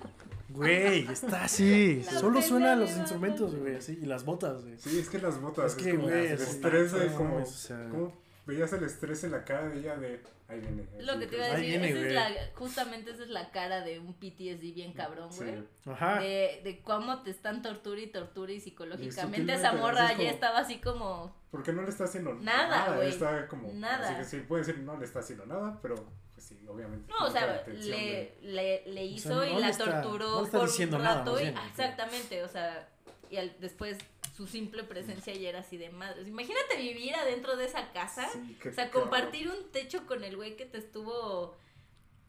Güey, 0.52 1.06
está 1.10 1.44
así. 1.44 2.02
La 2.04 2.18
Solo 2.20 2.42
suenan 2.42 2.80
los 2.80 2.90
instrumentos, 2.96 3.54
güey, 3.54 3.76
así. 3.76 3.98
Y 4.02 4.04
las 4.06 4.24
botas, 4.24 4.62
güey. 4.62 4.76
Sí, 4.78 4.98
es 4.98 5.08
que 5.08 5.18
las 5.18 5.40
botas. 5.40 5.72
Es 5.76 5.82
que, 5.82 5.92
como 5.92 6.08
güey, 6.08 6.26
el 6.26 6.32
es- 6.32 6.40
estrés 6.42 6.92
de 6.92 7.08
no 7.08 7.16
como... 7.16 7.36
o 7.36 7.46
sea. 7.46 7.88
¿Cómo 7.88 8.12
veías 8.46 8.72
el 8.72 8.84
estrés 8.84 9.24
en 9.24 9.32
la 9.32 9.44
cara 9.44 9.68
de 9.68 9.78
ella 9.78 9.96
de... 9.96 10.20
Ahí 10.48 10.58
viene. 10.58 10.84
Lo 10.98 11.12
así 11.12 11.20
que 11.20 11.26
te 11.28 11.36
iba 11.36 11.44
a 11.44 11.48
Ahí 11.54 11.70
decir, 11.70 11.80
viene, 11.80 11.88
esa 11.90 12.06
es 12.08 12.12
la, 12.34 12.50
justamente 12.56 13.10
esa 13.12 13.22
es 13.22 13.28
la 13.28 13.50
cara 13.52 13.82
de 13.82 14.00
un 14.00 14.14
PTSD 14.14 14.74
bien 14.74 14.92
cabrón, 14.92 15.32
Sí. 15.32 15.44
güey. 15.44 15.64
Ajá. 15.86 16.18
De, 16.18 16.60
de 16.64 16.80
cómo 16.82 17.22
te 17.22 17.30
están 17.30 17.62
tortura 17.62 18.00
y 18.00 18.08
tortura 18.08 18.50
y 18.50 18.58
psicológicamente 18.60 19.52
Y 19.52 19.54
esa 19.54 19.72
morra 19.74 20.12
ya 20.18 20.28
estaba 20.28 20.58
así 20.58 20.78
como... 20.80 21.32
Porque 21.52 21.72
no 21.72 21.82
le 21.82 21.90
está 21.90 22.04
haciendo 22.04 22.34
Nada, 22.34 22.96
güey. 22.96 23.10
Está 23.10 23.46
como... 23.46 23.72
Nada. 23.74 24.08
Así 24.08 24.16
que 24.16 24.24
sí, 24.24 24.44
puede 24.46 24.64
decir 24.64 24.80
no 24.82 24.96
le 24.98 25.04
está 25.04 25.20
haciendo 25.20 25.46
nada, 25.46 25.78
pero... 25.82 25.94
Pues 26.34 26.46
sí, 26.48 26.66
obviamente. 26.66 27.12
No, 27.12 27.26
o 27.26 27.30
sea, 27.30 27.62
le, 27.68 27.74
de- 27.76 28.38
le, 28.42 28.82
le 28.86 29.04
hizo 29.04 29.28
no 29.34 29.44
y 29.44 29.60
la 29.60 29.68
está- 29.68 30.00
torturó 30.02 30.42
no 30.42 30.48
por 30.48 30.66
diciendo 30.66 30.96
un 30.96 31.02
nada, 31.04 31.18
rato. 31.18 31.38
y- 31.38 31.42
bien. 31.44 31.54
ah, 31.58 31.66
exactamente, 31.70 32.42
o 32.42 32.48
sea, 32.48 32.88
y 33.30 33.36
al- 33.36 33.54
después 33.60 33.98
su 34.40 34.46
simple 34.46 34.84
presencia 34.84 35.34
ya 35.34 35.50
era 35.50 35.58
así 35.60 35.76
de 35.76 35.90
madres. 35.90 36.26
Imagínate 36.26 36.78
vivir 36.78 37.14
adentro 37.14 37.56
de 37.56 37.66
esa 37.66 37.92
casa. 37.92 38.26
Sí, 38.32 38.56
O 38.66 38.72
sea, 38.72 38.90
compartir 38.90 39.50
un 39.50 39.70
techo 39.70 40.06
con 40.06 40.24
el 40.24 40.34
güey 40.36 40.56
que 40.56 40.64
te 40.64 40.78
estuvo, 40.78 41.54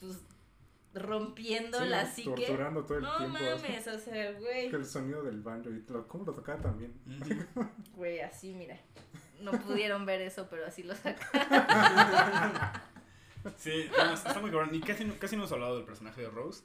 pues, 0.02 0.18
rompiendo 0.94 1.80
Sí, 1.80 1.88
la 1.88 2.06
psique. 2.06 2.30
torturando 2.48 2.84
todo 2.84 2.98
el 2.98 3.04
No 3.06 3.18
tiempo. 3.18 3.40
mames, 3.40 3.88
o 3.88 3.98
sea, 3.98 4.34
güey. 4.34 4.70
Que 4.70 4.76
el 4.76 4.86
sonido 4.86 5.24
del 5.24 5.40
banjo 5.42 5.70
y 5.70 5.86
lo, 5.88 6.06
cómo 6.10 6.26
lo 6.26 6.34
tocaba 6.34 6.60
también. 6.62 6.94
Güey, 7.96 8.20
así, 8.20 8.54
mira. 8.54 8.78
No 9.40 9.52
pudieron 9.64 10.06
ver 10.06 10.20
eso, 10.22 10.48
pero 10.50 10.66
así 10.66 10.84
lo 10.84 10.94
saca. 10.96 12.84
Sí, 13.58 13.90
no, 13.98 14.14
está 14.14 14.40
muy 14.40 14.52
cabrón. 14.52 14.76
Y 14.76 14.82
casi, 14.82 15.06
no- 15.06 15.18
casi 15.18 15.36
no 15.38 15.44
hemos 15.44 15.52
hablado 15.54 15.78
del 15.78 15.86
personaje 15.86 16.22
de 16.22 16.30
Rose, 16.30 16.64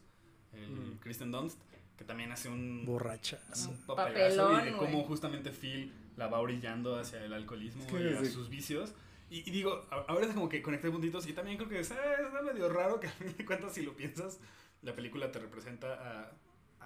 el 0.53 0.71
Mm. 0.73 0.99
Kristen 0.99 1.31
Dunst, 1.31 1.59
que 1.97 2.05
también 2.05 2.31
hace 2.33 2.49
un, 2.49 2.85
Borrachas. 2.85 3.67
un 3.67 3.77
papelazo 3.87 4.37
Papelón, 4.49 4.63
y 4.63 4.65
de 4.73 4.77
cómo 4.77 4.93
güey. 4.99 5.05
justamente 5.07 5.51
Phil 5.51 5.93
la 6.17 6.27
va 6.29 6.41
orillando 6.41 6.99
hacia 6.99 7.23
el 7.25 7.33
alcoholismo 7.33 7.83
Es 7.85 7.93
que 7.93 8.01
y 8.11 8.15
a 8.15 8.21
sí. 8.25 8.31
sus 8.31 8.49
vicios. 8.49 8.93
Y, 9.31 9.39
y 9.49 9.51
digo, 9.51 9.87
a- 9.91 10.05
ahora 10.09 10.27
es 10.27 10.33
como 10.35 10.49
que 10.49 10.63
conecté 10.63 10.91
puntitos 10.91 11.27
y 11.27 11.33
también 11.33 11.57
creo 11.57 11.69
que 11.69 11.81
es, 11.81 11.91
eh, 11.91 11.95
está 12.25 12.43
medio 12.43 12.69
raro 12.69 13.01
que 13.01 13.09
a 13.09 13.11
fin 13.11 13.35
de 13.37 13.45
cuentas 13.45 13.73
si 13.73 13.83
lo 13.83 13.95
piensas, 13.97 14.39
la 14.83 14.95
película 14.95 15.33
te 15.33 15.39
representa 15.41 15.95
a, 15.95 16.33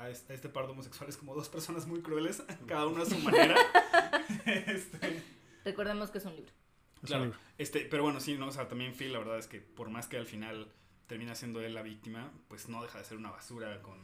a 0.03 0.09
este, 0.11 0.33
a 0.33 0.37
este 0.37 0.49
par 0.49 0.65
de 0.67 0.73
homosexuales 0.73 1.17
como 1.17 1.35
dos 1.35 1.49
personas 1.49 1.87
muy 1.87 2.01
crueles, 2.01 2.43
cada 2.67 2.87
uno 2.87 3.03
a 3.03 3.07
su 3.07 3.19
manera. 3.19 3.55
este, 4.47 5.23
Recordemos 5.65 6.11
que 6.11 6.19
es 6.19 6.25
un 6.25 6.37
libro. 6.37 6.51
Es 6.51 7.03
un 7.03 7.07
Claro, 7.07 7.25
libro. 7.25 7.39
este, 7.59 7.81
pero 7.91 8.03
bueno, 8.03 8.21
sí, 8.21 8.35
no, 8.39 8.49
o 8.49 8.53
sea, 8.53 8.69
también 8.69 8.95
Phil, 8.95 9.13
la 9.13 9.19
verdad 9.19 9.39
es 9.39 9.47
que 9.47 9.61
por 9.61 9.91
más 9.91 10.07
que 10.07 10.17
al 10.17 10.27
final 10.27 10.71
termina 11.07 11.35
siendo 11.35 11.61
él 11.61 11.75
la 11.75 11.83
víctima, 11.83 12.31
pues 12.49 12.69
no 12.69 12.83
deja 12.83 12.99
de 12.99 13.05
ser 13.05 13.17
una 13.19 13.31
basura 13.31 13.83
con, 13.83 13.99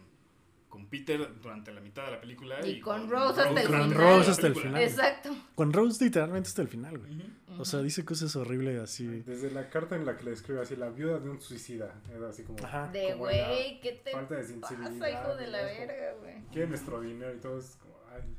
con 0.77 0.86
Peter 0.89 1.40
durante 1.40 1.73
la 1.73 1.81
mitad 1.81 2.05
de 2.05 2.11
la 2.12 2.20
película. 2.20 2.66
Y 2.66 2.81
con 2.81 3.09
Rose 3.09 3.40
hasta 3.40 3.61
el 3.62 3.66
Con 3.66 3.82
final. 3.89 3.94
Rose 3.94 4.31
hasta 4.31 4.47
el 4.47 4.55
final. 4.55 4.82
Exacto. 4.82 5.31
Con 5.55 5.73
Rose 5.73 6.05
literalmente 6.05 6.48
hasta 6.48 6.61
el 6.61 6.69
final, 6.69 6.98
güey. 6.98 7.23
O 7.59 7.65
sea, 7.65 7.81
dice 7.81 8.05
cosas 8.05 8.36
horribles 8.36 8.78
así. 8.78 9.07
Desde 9.23 9.51
la 9.51 9.70
carta 9.70 9.97
en 9.97 10.05
la 10.05 10.19
que 10.19 10.24
le 10.24 10.32
escribe 10.32 10.61
así, 10.61 10.77
la 10.77 10.90
viuda 10.90 11.19
de 11.19 11.31
un 11.31 11.40
suicida. 11.40 11.94
Era 12.15 12.28
así 12.28 12.43
como 12.43 12.62
Ajá. 12.62 12.89
De 12.93 13.15
güey, 13.15 13.81
¿qué 13.81 13.93
te 14.05 14.11
falta 14.12 14.35
de 14.35 14.43
pasa, 14.43 14.69
sensibilidad. 14.77 15.09
hijo 15.23 15.36
de 15.36 15.47
la 15.47 15.62
verga, 15.62 16.12
güey? 16.20 16.43
Quiere 16.53 16.69
nuestro 16.69 17.01
dinero 17.01 17.35
y 17.35 17.39
todo 17.39 17.59
es 17.59 17.77
como, 17.77 17.98
ay, 18.15 18.36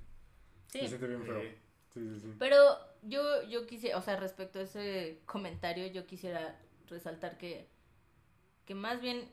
Sí. 0.67 0.79
se 0.81 0.87
siente 0.89 1.07
bien 1.07 1.23
feo. 1.23 1.37
Eh, 1.39 1.57
Sí, 1.93 2.07
sí, 2.13 2.19
sí. 2.19 2.33
Pero 2.37 2.59
yo, 3.01 3.41
yo 3.49 3.65
quisiera, 3.65 3.97
o 3.97 4.01
sea, 4.03 4.17
respecto 4.17 4.59
a 4.59 4.61
ese 4.61 5.21
comentario, 5.25 5.87
yo 5.87 6.05
quisiera 6.05 6.59
resaltar 6.87 7.39
que, 7.39 7.67
que 8.65 8.75
más 8.75 9.01
bien, 9.01 9.31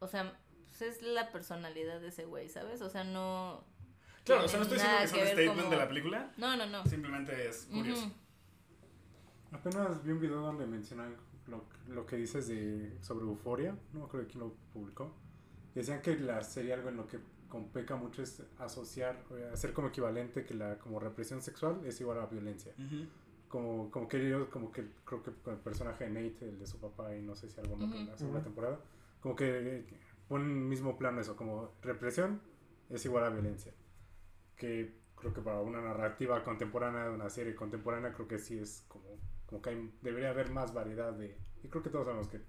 o 0.00 0.08
sea, 0.08 0.36
pues 0.78 0.96
es 0.96 1.02
la 1.02 1.30
personalidad 1.32 2.00
de 2.00 2.08
ese 2.08 2.24
güey, 2.24 2.48
¿sabes? 2.48 2.80
O 2.82 2.88
sea, 2.90 3.04
no... 3.04 3.64
Claro, 4.24 4.44
o 4.44 4.48
sea, 4.48 4.58
no 4.58 4.64
estoy 4.64 4.78
diciendo 4.78 4.98
que 4.98 5.04
es 5.04 5.12
un 5.12 5.18
statement 5.32 5.58
como- 5.60 5.70
de 5.70 5.76
la 5.76 5.88
película, 5.88 6.32
No, 6.36 6.56
no, 6.56 6.66
no. 6.66 6.84
simplemente 6.86 7.48
es 7.48 7.66
curioso. 7.70 8.04
Ujú. 8.06 8.12
Apenas 9.52 10.02
vi 10.04 10.12
un 10.12 10.20
video 10.20 10.40
donde 10.40 10.66
mencionan 10.66 11.16
lo, 11.46 11.64
lo 11.88 12.04
que 12.06 12.16
dices 12.16 12.48
de 12.48 12.96
sobre 13.00 13.24
euforia, 13.24 13.74
no 13.92 14.00
me 14.00 14.04
acuerdo 14.06 14.26
quién 14.28 14.40
lo 14.40 14.54
publicó. 14.72 15.14
Decían 15.74 16.02
que 16.02 16.16
la 16.18 16.42
serie 16.42 16.74
algo 16.74 16.90
en 16.90 16.96
lo 16.98 17.06
que 17.06 17.18
con 17.48 17.68
peca 17.70 17.96
mucho 17.96 18.22
es 18.22 18.42
asociar, 18.58 19.24
hacer 19.52 19.72
como 19.72 19.88
equivalente 19.88 20.44
que 20.44 20.52
la 20.52 20.76
como 20.78 21.00
represión 21.00 21.40
sexual 21.40 21.80
es 21.86 21.98
igual 22.02 22.20
a 22.20 22.26
violencia. 22.26 22.74
Ujú. 22.76 23.06
Como, 23.48 23.90
como 23.90 24.06
que 24.08 24.28
yo, 24.28 24.50
como 24.50 24.70
que 24.70 24.86
creo 25.06 25.22
que 25.22 25.32
con 25.32 25.54
el 25.54 25.60
personaje 25.60 26.04
de 26.04 26.10
Nate, 26.10 26.46
el 26.50 26.58
de 26.58 26.66
su 26.66 26.78
papá, 26.78 27.16
y 27.16 27.22
no 27.22 27.34
sé 27.34 27.48
si 27.48 27.58
algo 27.58 27.76
más 27.76 27.90
en 27.94 28.06
la 28.06 28.18
segunda 28.18 28.42
temporada, 28.42 28.78
como 29.20 29.34
que 29.34 29.86
en 30.36 30.42
el 30.42 30.56
mismo 30.56 30.98
plano 30.98 31.20
eso, 31.20 31.36
como 31.36 31.74
represión 31.82 32.40
es 32.90 33.04
igual 33.04 33.24
a 33.24 33.30
violencia. 33.30 33.72
Que 34.56 34.94
creo 35.16 35.32
que 35.32 35.40
para 35.40 35.60
una 35.60 35.80
narrativa 35.80 36.42
contemporánea, 36.44 37.10
una 37.10 37.30
serie 37.30 37.54
contemporánea, 37.54 38.12
creo 38.12 38.28
que 38.28 38.38
sí 38.38 38.58
es 38.58 38.84
como, 38.88 39.18
como 39.46 39.62
que 39.62 39.70
hay- 39.70 39.92
debería 40.02 40.30
haber 40.30 40.50
más 40.50 40.72
variedad 40.74 41.12
de... 41.12 41.36
Y 41.62 41.68
creo 41.68 41.82
que 41.82 41.90
todos 41.90 42.06
sabemos 42.06 42.28
que 42.28 42.40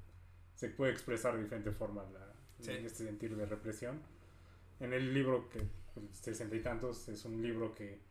se 0.56 0.70
puede 0.70 0.92
expresar 0.92 1.36
de 1.36 1.44
diferente 1.44 1.72
forma 1.72 2.04
la, 2.12 2.34
Sí. 2.60 2.72
este 2.74 3.06
sentir 3.06 3.36
de 3.38 3.46
represión. 3.46 4.02
En 4.82 4.92
el 4.94 5.14
libro 5.14 5.48
que, 5.50 5.62
pues, 5.94 6.06
sesenta 6.12 6.56
y 6.58 6.62
tantos, 6.62 7.08
es 7.08 7.24
un 7.24 7.42
libro 7.42 7.74
que, 7.74 8.02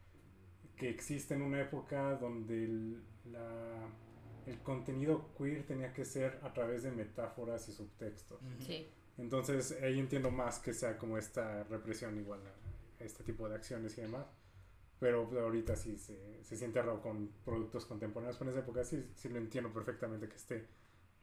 que 0.76 0.88
existe 0.88 1.34
en 1.34 1.42
una 1.42 1.60
época 1.60 2.16
donde 2.16 2.64
el, 2.64 3.02
la- 3.26 3.86
el 4.46 4.58
contenido 4.62 5.34
queer 5.36 5.66
tenía 5.66 5.92
que 5.92 6.06
ser 6.06 6.40
a 6.42 6.52
través 6.54 6.82
de 6.84 6.90
metáforas 6.92 7.68
y 7.68 7.72
subtextos. 7.72 8.40
Sí. 8.60 8.88
Entonces 9.18 9.76
ahí 9.82 9.98
entiendo 9.98 10.30
más 10.30 10.58
que 10.58 10.72
sea 10.72 10.96
como 10.96 11.18
esta 11.18 11.64
represión 11.64 12.16
igual 12.18 12.40
a 12.46 13.04
este 13.04 13.24
tipo 13.24 13.48
de 13.48 13.56
acciones 13.56 13.98
y 13.98 14.02
demás. 14.02 14.26
Pero 14.98 15.30
ahorita 15.40 15.76
sí 15.76 15.96
se, 15.96 16.42
se 16.42 16.56
siente 16.56 16.80
raro 16.80 17.00
con 17.00 17.28
productos 17.44 17.86
contemporáneos. 17.86 18.40
En 18.40 18.48
esa 18.48 18.60
época 18.60 18.84
sí, 18.84 19.04
sí 19.14 19.28
lo 19.28 19.38
entiendo 19.38 19.72
perfectamente 19.72 20.28
que 20.28 20.36
esté 20.36 20.66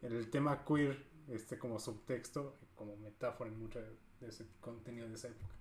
el 0.01 0.29
tema 0.29 0.63
queer 0.63 1.03
esté 1.27 1.57
como 1.57 1.79
subtexto, 1.79 2.57
como 2.75 2.95
metáfora 2.97 3.49
en 3.49 3.59
mucho 3.59 3.79
de 3.81 4.27
ese 4.27 4.45
contenido 4.59 5.07
de 5.07 5.15
esa 5.15 5.29
época. 5.29 5.55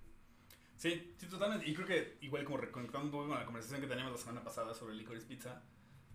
Sí, 0.77 1.15
sí, 1.17 1.27
totalmente. 1.27 1.67
Y 1.67 1.73
creo 1.73 1.87
que 1.87 2.17
igual 2.21 2.43
como 2.43 2.57
reconectando 2.57 3.05
un 3.05 3.11
poco 3.11 3.27
con 3.27 3.39
la 3.39 3.45
conversación 3.45 3.81
que 3.81 3.87
teníamos 3.87 4.13
la 4.13 4.19
semana 4.19 4.43
pasada 4.43 4.73
sobre 4.73 4.93
Licorice 4.93 5.25
Pizza, 5.25 5.63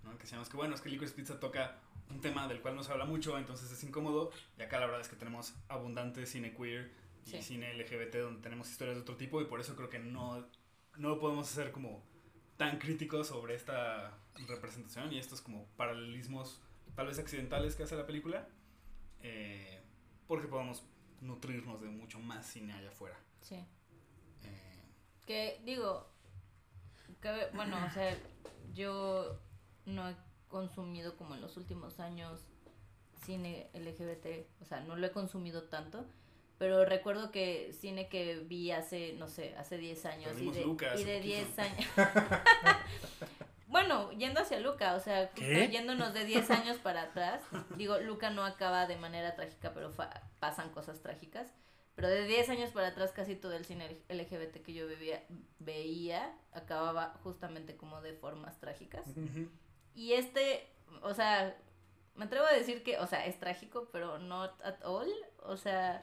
¿no? 0.05 0.13
que 0.13 0.25
decíamos 0.25 0.49
que 0.49 0.57
bueno, 0.57 0.75
es 0.75 0.81
que 0.81 0.91
Licorice 0.91 1.15
Pizza 1.15 1.41
toca 1.41 1.81
un 2.11 2.20
tema 2.20 2.47
del 2.49 2.61
cual 2.61 2.74
no 2.77 2.82
se 2.82 2.93
habla 2.93 3.05
mucho, 3.05 3.39
entonces 3.39 3.70
es 3.70 3.82
incómodo. 3.85 4.31
Y 4.59 4.62
acá 4.62 4.78
la 4.81 4.87
verdad 4.87 5.01
es 5.01 5.09
que 5.09 5.16
tenemos 5.16 5.55
abundante 5.69 6.27
cine 6.27 6.55
queer 6.55 6.93
y 7.27 7.31
Sí. 7.31 7.43
cine 7.43 7.73
LGBT 7.74 8.16
donde 8.20 8.41
tenemos 8.43 8.69
historias 8.70 8.97
de 8.97 9.03
otro 9.03 9.16
tipo 9.16 9.41
y 9.41 9.45
por 9.45 9.61
eso 9.61 9.77
creo 9.77 9.89
que 9.91 9.99
no, 9.99 10.47
no 10.97 11.19
podemos 11.19 11.47
ser 11.47 11.70
como 11.73 12.03
tan 12.57 12.78
críticos 12.78 13.28
sobre 13.28 13.55
esta 13.55 14.19
representación 14.49 15.12
y 15.12 15.19
estos 15.19 15.41
como 15.41 15.66
paralelismos 15.77 16.61
tal 16.95 17.07
vez 17.07 17.19
accidentales 17.19 17.77
que 17.77 17.85
hace 17.85 17.97
la 17.97 18.07
película, 18.07 18.49
eh, 19.23 19.81
porque 20.27 20.49
podemos 20.49 20.82
nutrirnos 21.20 21.81
de 21.81 21.89
mucho 21.89 22.19
más 22.19 22.47
cine 22.47 22.73
allá 22.73 22.89
afuera. 22.89 23.19
Sí. 23.41 23.55
Eh, 24.43 24.82
Que 25.27 25.61
digo, 25.65 26.11
cabe- 27.20 27.51
bueno, 27.55 27.77
o 27.87 27.91
sea, 27.91 28.16
yo 28.73 29.39
no 29.87 30.09
he 30.09 30.16
consumido 30.51 31.17
como 31.17 31.35
en 31.35 31.41
los 31.41 31.57
últimos 31.57 31.99
años 32.01 32.43
cine 33.25 33.71
LGBT, 33.73 34.47
o 34.61 34.65
sea, 34.67 34.81
no 34.81 34.97
lo 34.97 35.07
he 35.07 35.11
consumido 35.13 35.65
tanto, 35.65 36.05
pero 36.59 36.85
recuerdo 36.85 37.31
que 37.31 37.73
cine 37.73 38.09
que 38.09 38.37
vi 38.41 38.71
hace, 38.71 39.15
no 39.15 39.29
sé, 39.29 39.55
hace 39.57 39.79
10 39.79 40.05
años 40.07 40.41
y 40.41 40.51
de, 40.51 40.65
Luca 40.65 40.93
hace 40.93 41.03
y 41.03 41.05
de 41.05 41.17
poquito. 41.17 41.37
10 41.37 41.59
años. 41.59 41.91
bueno, 43.69 44.13
yendo 44.13 44.41
hacia 44.41 44.61
Luca, 44.61 44.95
o 44.95 45.01
sea, 45.01 45.33
yéndonos 45.35 46.13
de 46.13 46.25
10 46.25 46.51
años 46.51 46.79
para 46.79 47.03
atrás, 47.03 47.43
digo, 47.77 47.99
Luca 47.99 48.31
no 48.31 48.45
acaba 48.45 48.87
de 48.87 48.97
manera 48.97 49.35
trágica, 49.37 49.73
pero 49.73 49.91
fa- 49.91 50.23
pasan 50.39 50.71
cosas 50.71 51.01
trágicas. 51.01 51.53
Pero 51.97 52.09
de 52.09 52.25
10 52.25 52.49
años 52.49 52.71
para 52.71 52.89
atrás 52.89 53.13
casi 53.13 53.37
todo 53.37 53.53
el 53.53 53.67
cine 53.67 54.01
LGBT 54.09 54.63
que 54.63 54.73
yo 54.73 54.87
veía, 54.87 55.23
veía 55.59 56.35
acababa 56.53 57.15
justamente 57.23 57.77
como 57.77 58.01
de 58.01 58.15
formas 58.15 58.59
trágicas. 58.59 59.05
Y 59.95 60.12
este, 60.12 60.67
o 61.03 61.15
sea, 61.15 61.57
me 62.15 62.25
atrevo 62.25 62.47
a 62.47 62.53
decir 62.53 62.83
que, 62.83 62.99
o 62.99 63.07
sea, 63.07 63.27
es 63.27 63.39
trágico, 63.39 63.89
pero 63.93 64.19
not 64.19 64.61
at 64.62 64.83
all. 64.85 65.09
O 65.43 65.57
sea, 65.57 66.03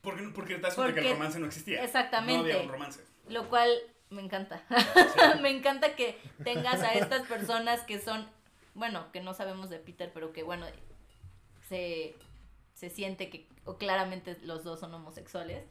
Porque, 0.00 0.22
porque 0.34 0.54
te 0.56 0.62
das 0.62 0.74
cuenta 0.74 1.00
que 1.00 1.08
el 1.08 1.14
romance 1.14 1.38
no 1.38 1.46
existía. 1.46 1.84
Exactamente. 1.84 2.42
No 2.42 2.44
había 2.44 2.62
un 2.62 2.68
romance. 2.68 3.04
lo 3.28 3.48
cual 3.48 3.70
me 4.10 4.22
encanta. 4.22 4.62
me 5.42 5.50
encanta 5.50 5.96
que 5.96 6.18
tengas 6.44 6.82
a 6.82 6.94
estas 6.94 7.26
personas 7.26 7.82
que 7.82 8.00
son, 8.00 8.28
bueno, 8.74 9.10
que 9.12 9.20
no 9.20 9.34
sabemos 9.34 9.70
de 9.70 9.78
Peter, 9.78 10.10
pero 10.12 10.32
que, 10.32 10.42
bueno, 10.42 10.66
se, 11.68 12.14
se 12.74 12.90
siente 12.90 13.30
que 13.30 13.48
o 13.64 13.76
claramente 13.76 14.36
los 14.42 14.64
dos 14.64 14.80
son 14.80 14.94
homosexuales 14.94 15.64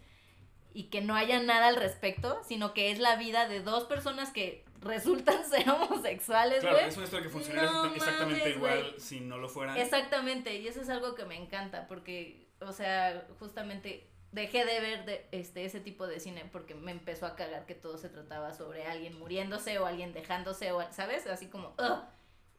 y 0.73 0.84
que 0.85 1.01
no 1.01 1.15
haya 1.15 1.41
nada 1.41 1.67
al 1.67 1.76
respecto, 1.76 2.41
sino 2.43 2.73
que 2.73 2.91
es 2.91 2.99
la 2.99 3.15
vida 3.15 3.47
de 3.47 3.61
dos 3.61 3.85
personas 3.85 4.30
que 4.31 4.63
resultan 4.81 5.43
ser 5.49 5.69
homosexuales, 5.69 6.60
Claro, 6.61 6.77
güey. 6.77 6.89
es 6.89 6.95
una 6.97 7.06
historia 7.06 7.23
que 7.23 7.30
funcionaría 7.31 7.72
No 7.72 7.85
exactamente 7.95 8.39
mames, 8.41 8.56
igual 8.56 8.80
güey. 8.81 8.99
si 8.99 9.19
no 9.22 9.38
lo 9.38 9.49
fueran. 9.49 9.77
Exactamente, 9.77 10.56
y 10.57 10.68
eso 10.68 10.81
es 10.81 10.89
algo 10.89 11.15
que 11.15 11.26
me 11.26 11.35
encanta, 11.35 11.88
porque, 11.88 12.47
o 12.61 12.72
sea, 12.72 13.27
justamente 13.39 14.07
dejé 14.31 14.64
de 14.65 14.80
ver 14.80 15.06
de, 15.06 15.26
este, 15.31 15.65
ese 15.65 15.80
tipo 15.80 16.06
de 16.06 16.19
cine 16.19 16.45
porque 16.51 16.76
me 16.76 16.91
empezó 16.91 17.26
a 17.26 17.35
cagar 17.35 17.65
que 17.65 17.73
todo 17.76 17.97
se 17.97 18.10
trataba 18.10 18.53
sobre 18.53 18.85
alguien 18.85 19.18
muriéndose 19.18 19.80
o 19.80 19.85
alguien 19.88 20.14
dejándose, 20.14 20.72
o, 20.72 20.81
¿sabes? 20.91 21.26
Así 21.27 21.47
como, 21.47 21.73
"Ugh". 21.80 22.03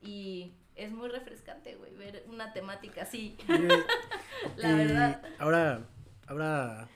Y 0.03 0.55
es 0.75 0.91
muy 0.91 1.09
refrescante, 1.09 1.77
güey, 1.77 1.95
ver 1.95 2.25
una 2.27 2.53
temática 2.53 3.03
así, 3.03 3.37
la 4.57 4.71
y 4.73 4.75
verdad. 4.77 5.23
ahora, 5.39 5.87
ahora 6.27 6.89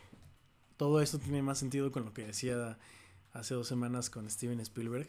todo 0.76 1.00
esto 1.00 1.18
tiene 1.18 1.42
más 1.42 1.58
sentido 1.58 1.92
con 1.92 2.04
lo 2.04 2.12
que 2.12 2.24
decía 2.26 2.76
hace 3.34 3.52
dos 3.54 3.68
semanas 3.68 4.08
con 4.08 4.28
Steven 4.30 4.60
Spielberg, 4.60 5.08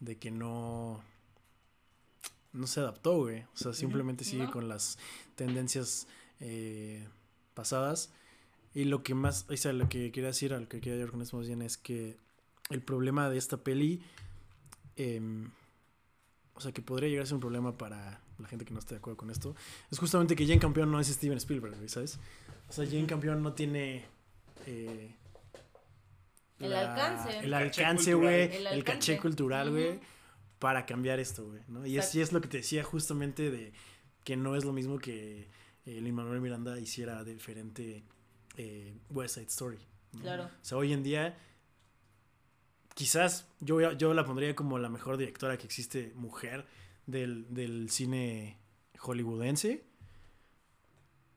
de 0.00 0.16
que 0.16 0.30
no, 0.30 1.02
no 2.52 2.66
se 2.66 2.80
adaptó, 2.80 3.18
güey. 3.18 3.42
O 3.52 3.56
sea, 3.56 3.74
simplemente 3.74 4.24
sigue 4.24 4.44
No. 4.44 4.50
con 4.50 4.68
las 4.68 4.98
tendencias 5.34 6.06
eh, 6.40 7.06
pasadas. 7.54 8.10
Y 8.74 8.84
lo 8.84 9.02
que 9.02 9.14
más, 9.14 9.44
o 9.50 9.56
sea, 9.56 9.72
lo 9.72 9.88
que 9.88 10.12
quería 10.12 10.28
decir, 10.28 10.54
al 10.54 10.68
que 10.68 10.80
quería 10.80 10.94
llegar 10.96 11.10
con 11.10 11.20
esto 11.22 11.36
más 11.36 11.46
bien 11.48 11.62
es 11.62 11.76
que 11.76 12.16
el 12.70 12.80
problema 12.82 13.28
de 13.28 13.38
esta 13.38 13.56
peli, 13.56 14.02
em, 14.96 15.50
o 16.54 16.60
sea, 16.60 16.70
que 16.72 16.82
podría 16.82 17.08
llegar 17.08 17.24
a 17.24 17.26
ser 17.26 17.34
un 17.34 17.40
problema 17.40 17.76
para 17.76 18.20
la 18.38 18.46
gente 18.48 18.64
que 18.64 18.72
no 18.72 18.78
esté 18.78 18.94
de 18.94 18.98
acuerdo 18.98 19.16
con 19.16 19.30
esto, 19.30 19.56
es 19.90 19.98
justamente 19.98 20.36
que 20.36 20.46
Jane 20.46 20.60
Campion 20.60 20.90
no 20.92 21.00
es 21.00 21.08
Steven 21.08 21.38
Spielberg, 21.38 21.88
¿sabes? 21.90 22.18
O 22.68 22.72
sea, 22.72 22.84
Jane 22.86 23.06
Campion 23.06 23.42
no 23.42 23.52
tiene... 23.54 24.04
eh, 24.66 25.14
El 26.58 26.72
alcance. 26.72 27.38
El 27.38 27.54
alcance, 27.54 28.12
cultural. 28.12 28.48
güey. 28.48 28.56
El 28.56 28.66
El, 28.66 28.84
caché 28.84 29.18
cultural, 29.18 29.70
güey. 29.70 30.00
Para 30.58 30.86
cambiar 30.86 31.20
esto, 31.20 31.46
güey. 31.46 31.62
¿no? 31.68 31.86
Y 31.86 31.98
así 31.98 32.20
es 32.20 32.32
lo 32.32 32.40
que 32.40 32.48
te 32.48 32.58
decía 32.58 32.82
justamente 32.82 33.50
de 33.50 33.72
que 34.24 34.36
no 34.36 34.56
es 34.56 34.64
lo 34.64 34.72
mismo 34.72 34.98
que 34.98 35.48
eh, 35.86 36.00
Lin 36.00 36.14
Manuel 36.14 36.40
Miranda 36.40 36.78
hiciera 36.80 37.22
de 37.22 37.34
diferente 37.34 38.02
eh, 38.56 38.94
West 39.10 39.36
Side 39.36 39.46
Story. 39.46 39.78
¿no? 40.12 40.20
Claro. 40.20 40.44
O 40.44 40.64
sea, 40.64 40.78
hoy 40.78 40.92
en 40.92 41.02
día, 41.04 41.38
quizás 42.94 43.46
yo, 43.60 43.92
yo 43.92 44.14
la 44.14 44.24
pondría 44.24 44.54
como 44.56 44.78
la 44.78 44.88
mejor 44.88 45.16
directora 45.16 45.56
que 45.56 45.66
existe 45.66 46.12
mujer 46.16 46.66
del, 47.06 47.46
del 47.54 47.88
cine 47.90 48.58
hollywoodense. 48.98 49.84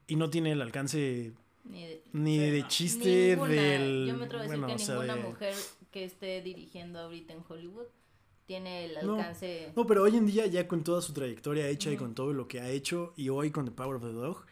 Y 0.08 0.16
no 0.16 0.30
tiene 0.30 0.52
el 0.52 0.60
alcance 0.60 1.32
Ni 1.64 1.86
de, 1.86 2.04
ni 2.12 2.38
de 2.38 2.66
chiste 2.68 3.30
ninguna, 3.30 3.52
del... 3.52 4.06
yo 4.08 4.16
me 4.16 4.24
atrevo 4.24 4.40
a 4.40 4.46
decir 4.46 4.58
bueno, 4.60 4.76
que 4.76 4.84
ninguna 4.84 5.14
de- 5.16 5.22
mujer 5.22 5.54
que 5.90 6.04
esté 6.04 6.42
dirigiendo 6.42 6.98
ahorita 6.98 7.32
en 7.34 7.44
Hollywood 7.48 7.86
tiene 8.46 8.86
el 8.86 8.96
alcance... 8.96 9.72
No, 9.76 9.86
pero 9.86 10.02
hoy 10.02 10.16
en 10.16 10.26
día 10.26 10.46
ya 10.46 10.66
con 10.66 10.82
toda 10.82 11.00
su 11.00 11.12
trayectoria 11.12 11.68
hecha 11.68 11.90
y 11.92 11.96
con 11.96 12.14
todo 12.14 12.32
lo 12.32 12.48
que 12.48 12.60
ha 12.60 12.68
hecho 12.68 13.14
y 13.16 13.28
hoy 13.28 13.50
con 13.52 13.64
The 13.64 13.70
Power 13.70 13.96
of 13.96 14.02
the 14.02 14.12
Dog, 14.12 14.44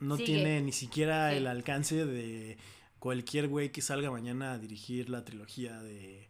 no 0.00 0.16
Sigue. 0.16 0.26
tiene 0.26 0.60
ni 0.62 0.72
siquiera 0.72 1.30
Sí. 1.30 1.36
el 1.36 1.46
alcance 1.46 2.04
de 2.04 2.58
cualquier 2.98 3.46
güey 3.48 3.70
que 3.70 3.80
salga 3.80 4.10
mañana 4.10 4.52
a 4.54 4.58
dirigir 4.58 5.08
la 5.10 5.24
trilogía 5.24 5.80
de 5.80 6.28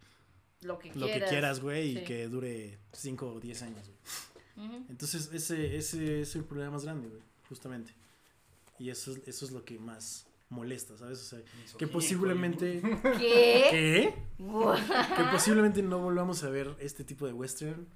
lo 0.60 0.78
que 0.78 0.89
lo 0.94 1.06
quieras. 1.06 1.22
que 1.22 1.26
quieras, 1.28 1.60
güey, 1.60 1.94
sí. 1.94 1.98
y 2.01 2.05
que 2.05 2.28
dure 2.28 2.78
5 2.93 3.32
o 3.32 3.40
10 3.40 3.62
años. 3.62 3.86
güey. 4.56 4.84
Entonces 4.90 5.30
ese, 5.32 5.76
ese 5.76 6.20
es 6.20 6.36
el 6.36 6.44
problema 6.44 6.72
más 6.72 6.84
grande, 6.84 7.09
güey, 7.09 7.22
justamente. 7.48 7.94
Y 8.82 8.90
eso 8.90 9.12
es, 9.12 9.20
eso 9.28 9.44
es 9.44 9.52
lo 9.52 9.64
que 9.64 9.78
más 9.78 10.26
molesta, 10.48 10.96
¿sabes? 10.96 11.20
O 11.20 11.24
sea, 11.24 11.38
que 11.78 11.86
posiblemente... 11.86 12.80
¿Qué? 13.18 13.66
¿Qué? 13.70 14.14
Que 14.38 15.24
posiblemente 15.30 15.82
no 15.82 16.00
volvamos 16.00 16.42
a 16.42 16.50
ver 16.50 16.74
este 16.80 17.04
tipo 17.04 17.26
de 17.26 17.32
western 17.32 17.86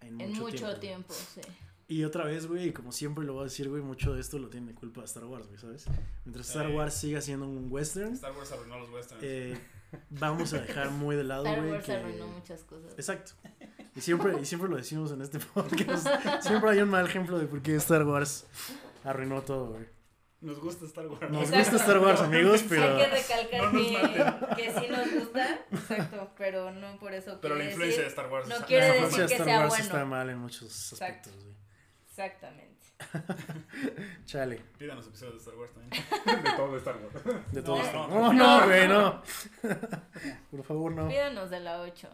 en, 0.00 0.20
En 0.20 0.28
mucho, 0.30 0.42
mucho 0.42 0.78
tiempo. 0.78 1.12
sí. 1.12 1.40
Y 1.88 2.02
otra 2.04 2.24
vez, 2.24 2.46
güey, 2.46 2.72
como 2.72 2.90
siempre 2.92 3.24
lo 3.24 3.32
voy 3.34 3.42
a 3.42 3.44
decir, 3.44 3.68
güey, 3.68 3.80
mucho 3.82 4.12
de 4.14 4.20
esto 4.20 4.38
lo 4.38 4.48
tiene 4.48 4.74
culpa 4.74 5.04
Star 5.04 5.24
Wars, 5.24 5.46
güey, 5.46 5.58
¿sabes? 5.58 5.84
Mientras 6.24 6.48
Star. 6.48 6.70
Wars 6.70 6.94
siga 6.94 7.20
siendo 7.20 7.46
un 7.48 7.66
western, 7.70 8.12
Star 8.14 8.32
Wars 8.36 8.50
arruinó 8.52 8.78
los 8.80 8.90
westerns. 8.90 9.22
eh, 9.24 9.56
vamos 10.10 10.52
a 10.52 10.60
dejar 10.60 10.90
muy 10.90 11.14
de 11.16 11.22
lado, 11.24 11.44
Star 11.44 11.60
güey. 11.60 11.72
Wars 11.72 11.84
que- 11.86 11.92
arruinó 11.92 12.26
muchas 12.28 12.62
cosas. 12.64 12.92
Exacto. 12.96 13.32
Y 13.94 14.00
siempre, 14.00 14.40
y 14.40 14.44
siempre 14.44 14.68
lo 14.68 14.76
decimos 14.76 15.10
en 15.12 15.22
este 15.22 15.38
podcast. 15.54 16.06
Siempre 16.42 16.70
hay 16.70 16.78
un 16.80 16.88
mal 16.90 17.06
ejemplo 17.06 17.36
de 17.38 17.46
por 17.46 17.62
qué 17.62 17.76
Star 17.76 18.04
Wars 18.04 18.46
arruinó 19.04 19.42
todo, 19.42 19.72
güey. 19.74 19.95
Nos 20.46 20.60
gusta 20.60 20.84
Star 20.86 21.06
Wars. 21.08 21.30
Nos 21.30 21.42
Exacto. 21.50 21.58
gusta 21.72 21.76
Star 21.76 21.98
Wars, 21.98 22.20
amigos, 22.20 22.64
pero... 22.68 22.96
Hay 22.96 23.04
que 23.04 23.10
recalcar 23.10 23.72
No 23.72 23.72
que, 23.72 24.62
que 24.62 24.72
sí 24.80 24.86
nos 24.88 25.12
gusta, 25.12 25.58
exacto, 25.72 26.30
pero 26.38 26.70
no 26.70 26.98
por 26.98 27.12
eso 27.14 27.38
Pero 27.42 27.56
la 27.56 27.64
influencia 27.64 28.02
de 28.02 28.08
decir- 28.08 28.18
Star 28.18 28.32
Wars 28.32 28.48
no 28.48 28.54
es- 28.56 28.64
quiere 28.64 28.84
decir 28.86 29.02
influencia 29.02 29.22
de 29.24 29.28
que 29.28 29.34
Star 29.34 29.46
sea 29.46 29.58
Wars 29.58 29.68
bueno. 29.70 29.84
está 29.84 30.04
mal 30.04 30.30
en 30.30 30.38
muchos 30.38 30.62
Exacto. 30.92 31.04
aspectos, 31.04 31.44
güey. 31.44 31.56
Exactamente. 32.08 32.76
Chale, 34.24 34.62
Pidan 34.78 34.98
episodios 34.98 35.34
de 35.34 35.38
Star 35.40 35.54
Wars 35.56 35.72
también. 35.74 36.04
De 36.44 36.52
todo 36.56 36.76
Star 36.78 36.96
Wars. 36.96 37.52
de 37.52 37.62
todo 37.62 37.76
No, 37.78 37.84
esto. 37.84 38.08
no, 38.08 38.32
No, 38.32 38.60
no, 38.60 38.66
güey, 38.66 38.88
no. 38.88 39.22
Por 40.50 40.62
favor, 40.64 40.92
no. 40.92 41.08
Pídanos 41.08 41.50
de 41.50 41.60
la 41.60 41.80
8. 41.82 42.08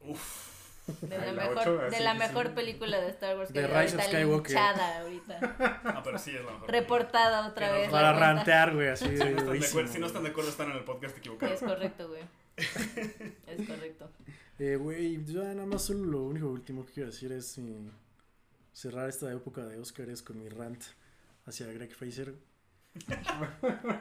Uf. 0.00 0.53
De 1.00 1.16
Ay, 1.16 1.20
la, 1.20 1.32
la 1.32 1.48
mejor, 1.48 1.90
de 1.90 2.00
la 2.00 2.14
mejor 2.14 2.46
sí. 2.48 2.52
película 2.54 3.00
de 3.00 3.08
Star 3.10 3.38
Wars 3.38 3.50
que 3.50 3.60
De 3.60 3.66
hay 3.66 3.86
Rise 3.86 3.96
of 3.96 4.02
ahorita 4.02 4.18
Skywalker. 4.18 4.50
linchada 4.54 5.00
ahorita. 5.00 5.82
No, 5.94 6.02
pero 6.02 6.18
sí 6.18 6.30
es 6.36 6.44
la 6.44 6.52
mejor. 6.52 6.70
Reportada 6.70 7.48
otra 7.48 7.72
vez. 7.72 7.90
Para 7.90 8.12
rantear, 8.12 8.74
güey, 8.74 8.88
así 8.88 9.06
Si 9.06 9.12
de 9.14 9.30
no, 9.32 9.38
están 9.40 9.58
de 9.60 9.66
acuerdo, 9.66 9.92
si 9.92 9.98
no 9.98 10.06
están 10.06 10.22
de 10.22 10.28
güey. 10.28 10.30
acuerdo, 10.30 10.50
están 10.50 10.70
en 10.70 10.76
el 10.76 10.84
podcast 10.84 11.16
equivocado. 11.18 11.54
Es 11.54 11.60
correcto, 11.60 12.08
güey. 12.08 12.22
Es 13.46 13.66
correcto. 13.68 14.10
Eh, 14.58 14.76
güey, 14.76 15.24
yo 15.24 15.42
nada 15.42 15.66
más 15.66 15.82
solo 15.82 16.04
lo 16.04 16.22
único 16.24 16.48
último 16.48 16.84
que 16.86 16.92
quiero 16.92 17.10
decir 17.10 17.32
es 17.32 17.56
eh, 17.58 17.76
cerrar 18.72 19.08
esta 19.08 19.32
época 19.32 19.64
de 19.64 19.78
Oscars 19.80 20.22
con 20.22 20.38
mi 20.38 20.48
rant 20.48 20.82
hacia 21.46 21.66
Greg 21.68 21.92
Fraser. 21.94 22.34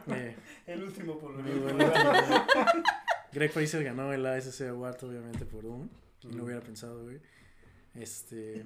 Eh, 0.07 0.35
El 0.67 0.83
último 0.83 1.17
por 1.17 1.33
bueno, 1.33 1.83
eh, 1.83 2.43
Greg 3.31 3.51
Fraser 3.51 3.83
ganó 3.83 4.13
el 4.13 4.23
ASC 4.25 4.61
Award, 4.69 5.03
obviamente, 5.05 5.45
por 5.45 5.65
un. 5.65 5.89
Y 6.23 6.35
no 6.35 6.43
hubiera 6.43 6.61
pensado, 6.61 7.03
güey. 7.03 7.19
Este. 7.95 8.65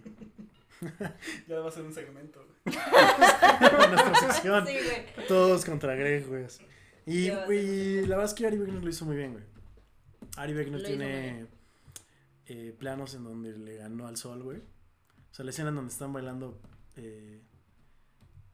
Ya 1.48 1.60
va 1.60 1.70
a 1.70 1.72
ser 1.72 1.84
un 1.84 1.94
segmento. 1.94 2.46
nuestra 2.66 4.16
sección. 4.32 4.68
Sí, 4.68 4.74
güey. 4.74 5.28
Todos 5.28 5.66
contra 5.66 5.96
Greg, 5.96 6.28
güey. 6.28 6.46
Y, 7.06 7.30
güey, 7.46 8.02
la 8.06 8.18
verdad 8.18 8.26
es 8.26 8.34
que 8.34 8.46
Ari 8.46 8.58
Wegner 8.58 8.84
lo 8.84 8.90
hizo 8.90 9.06
muy 9.06 9.16
bien, 9.16 9.32
güey. 9.34 9.44
Ari 10.36 10.54
Wegner 10.54 10.82
Lo 10.82 10.88
hizo 10.88 10.98
tiene 10.98 11.48
eh, 12.46 12.76
planos 12.78 13.14
en 13.16 13.24
donde 13.24 13.58
le 13.58 13.78
ganó 13.78 14.08
al 14.08 14.18
sol, 14.18 14.44
güey. 14.44 14.60
O 14.60 15.34
sea, 15.34 15.46
la 15.46 15.52
escena 15.52 15.70
en 15.70 15.76
donde 15.76 15.92
están 15.92 16.14
bailando 16.14 16.60
eh, 16.96 17.42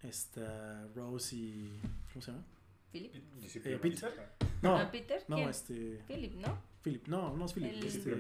esta 0.04 0.88
Rose 0.96 1.36
y... 1.36 1.80
¿Cómo 2.12 2.22
se 2.22 2.32
llama? 2.32 2.46
¿Philip? 2.92 3.16
Eh, 3.16 3.80
Peter. 3.82 4.32
¿A 4.40 4.46
No, 4.62 4.92
Peter? 4.92 5.24
no, 5.28 5.36
¿Quién? 5.38 5.50
este... 5.50 6.02
Philip, 6.08 6.34
¿no? 6.36 6.73
Philip. 6.84 7.08
No, 7.08 7.36
no 7.36 7.46
es 7.46 7.54
Philip. 7.54 7.72
El- 7.74 7.84
Este, 7.86 8.18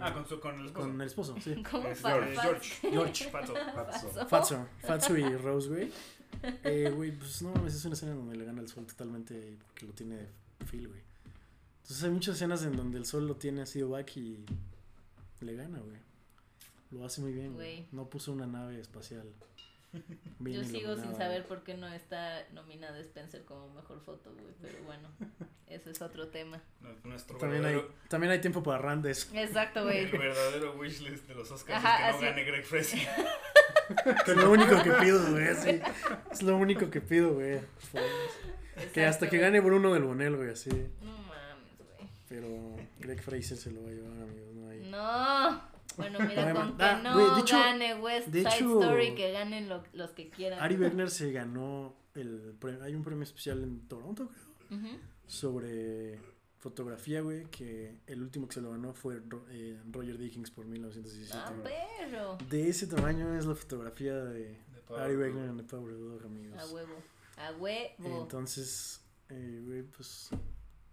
Ah, 0.00 0.12
con, 0.14 0.26
su, 0.26 0.40
con 0.40 0.58
el 0.60 0.66
esposo. 0.66 0.88
con 0.88 1.00
el 1.00 1.06
esposo, 1.06 1.36
sí. 1.42 1.62
¿Cómo 1.70 1.88
Es 1.88 2.00
George. 2.00 2.90
George. 2.90 3.30
Fatso. 3.30 3.54
Fatso. 4.28 4.66
Fatso 4.80 5.16
y 5.18 5.22
Rose, 5.36 5.68
güey. 5.68 5.92
Eh, 6.64 6.90
güey, 6.94 7.12
pues 7.12 7.42
no 7.42 7.50
mames, 7.52 7.74
es 7.74 7.84
una 7.84 7.94
escena 7.94 8.12
en 8.12 8.18
donde 8.18 8.36
le 8.36 8.44
gana 8.44 8.60
el 8.62 8.68
sol 8.68 8.86
totalmente 8.86 9.56
porque 9.66 9.86
lo 9.86 9.92
tiene 9.92 10.16
de 10.16 10.28
Phil, 10.70 10.88
güey. 10.88 11.00
Entonces 11.82 12.04
hay 12.04 12.10
muchas 12.10 12.36
escenas 12.36 12.62
en 12.64 12.76
donde 12.76 12.98
el 12.98 13.04
sol 13.06 13.26
lo 13.26 13.36
tiene 13.36 13.62
así 13.62 13.78
de 13.80 13.84
back 13.86 14.16
y 14.16 14.44
le 15.40 15.54
gana, 15.54 15.78
güey. 15.80 15.96
Lo 16.90 17.04
hace 17.04 17.20
muy 17.20 17.32
bien. 17.32 17.54
Güey. 17.54 17.86
No 17.92 18.08
puso 18.08 18.32
una 18.32 18.46
nave 18.46 18.80
espacial. 18.80 19.26
bien 20.38 20.62
Yo 20.62 20.68
sigo 20.68 20.96
sin 20.96 21.16
saber 21.16 21.42
güey. 21.42 21.48
por 21.48 21.64
qué 21.64 21.74
no 21.74 21.88
está 21.88 22.46
nominada 22.52 22.98
Spencer 23.00 23.44
como 23.44 23.72
mejor 23.74 24.00
foto, 24.00 24.32
güey. 24.34 24.54
Pero 24.60 24.82
bueno, 24.84 25.08
ese 25.66 25.90
es 25.90 26.02
otro 26.02 26.28
tema. 26.28 26.62
Nuestro 27.04 27.38
También 27.38 27.64
hay, 27.64 27.82
también 28.08 28.32
hay 28.32 28.40
tiempo 28.40 28.62
para 28.62 28.78
randes. 28.78 29.30
Exacto, 29.34 29.88
el 29.88 30.10
güey. 30.10 30.20
verdadero 30.20 30.74
wishlist 30.78 31.26
de 31.26 31.34
los 31.34 31.50
Oscars 31.50 31.84
Ajá, 31.84 32.10
es 32.10 32.16
que 32.16 32.22
no 32.22 32.30
gane 32.30 32.44
Greg 32.44 32.64
Fraser. 32.64 33.00
Es 34.26 34.36
lo 34.36 34.50
único 34.50 34.82
que 34.82 34.90
pido, 34.92 35.30
güey. 35.30 35.46
Es 36.30 36.42
lo 36.42 36.56
único 36.58 36.90
que 36.90 37.00
pido, 37.00 37.32
güey. 37.34 37.58
Que 38.92 39.06
hasta 39.06 39.30
que 39.30 39.38
gane 39.38 39.60
Bruno 39.60 39.94
del 39.94 40.02
Bonel, 40.02 40.36
güey, 40.36 40.50
así. 40.50 40.68
No 41.00 41.10
mames, 41.10 41.78
güey. 41.78 42.10
Pero 42.28 42.76
Greg 42.98 43.22
Fraser 43.22 43.56
se 43.56 43.70
lo 43.70 43.82
va 43.82 43.88
a 43.88 43.92
llevar, 43.92 44.12
amigos. 44.12 44.54
No 44.54 44.68
hay. 44.68 44.90
No. 44.90 45.77
Bueno, 45.98 46.18
mira, 46.26 46.54
con 46.54 46.76
que 46.78 46.82
ah, 46.84 47.00
no 47.02 47.34
de 47.34 47.40
hecho- 47.42 47.58
gane 47.58 47.94
West 47.96 48.28
de 48.28 48.40
Side 48.44 48.54
hecho- 48.56 48.80
Story, 48.80 49.14
que 49.14 49.32
ganen 49.32 49.68
lo- 49.68 49.84
los 49.92 50.10
que 50.12 50.30
quieran. 50.30 50.58
Ari 50.60 50.76
Wegner 50.76 51.10
se 51.10 51.30
ganó 51.32 51.94
el 52.14 52.54
premio, 52.58 52.82
hay 52.82 52.94
un 52.94 53.04
premio 53.04 53.24
especial 53.24 53.62
en 53.62 53.86
Toronto, 53.88 54.28
creo, 54.68 54.80
sobre 55.26 56.18
fotografía, 56.58 57.20
güey, 57.20 57.44
que 57.46 57.98
el 58.06 58.22
último 58.22 58.48
que 58.48 58.54
se 58.54 58.60
lo 58.60 58.70
ganó 58.70 58.92
fue 58.94 59.20
eh, 59.50 59.78
Roger 59.92 60.18
Dickens 60.18 60.50
por 60.50 60.66
1917. 60.66 61.32
Ah, 61.36 61.52
pero. 61.62 62.38
De 62.48 62.68
ese 62.68 62.86
tamaño 62.86 63.34
es 63.36 63.46
la 63.46 63.54
fotografía 63.54 64.14
de 64.16 64.58
Ari 64.96 65.14
Dog. 65.14 65.36
en 65.36 65.56
The 65.58 65.62
Power 65.64 65.96
Dog, 65.96 66.24
amigos. 66.24 66.58
A 66.60 66.66
huevo. 66.74 66.94
A 67.36 67.52
huevo. 67.52 68.22
Entonces, 68.22 69.00
eh, 69.28 69.62
güey, 69.64 69.82
pues 69.82 70.30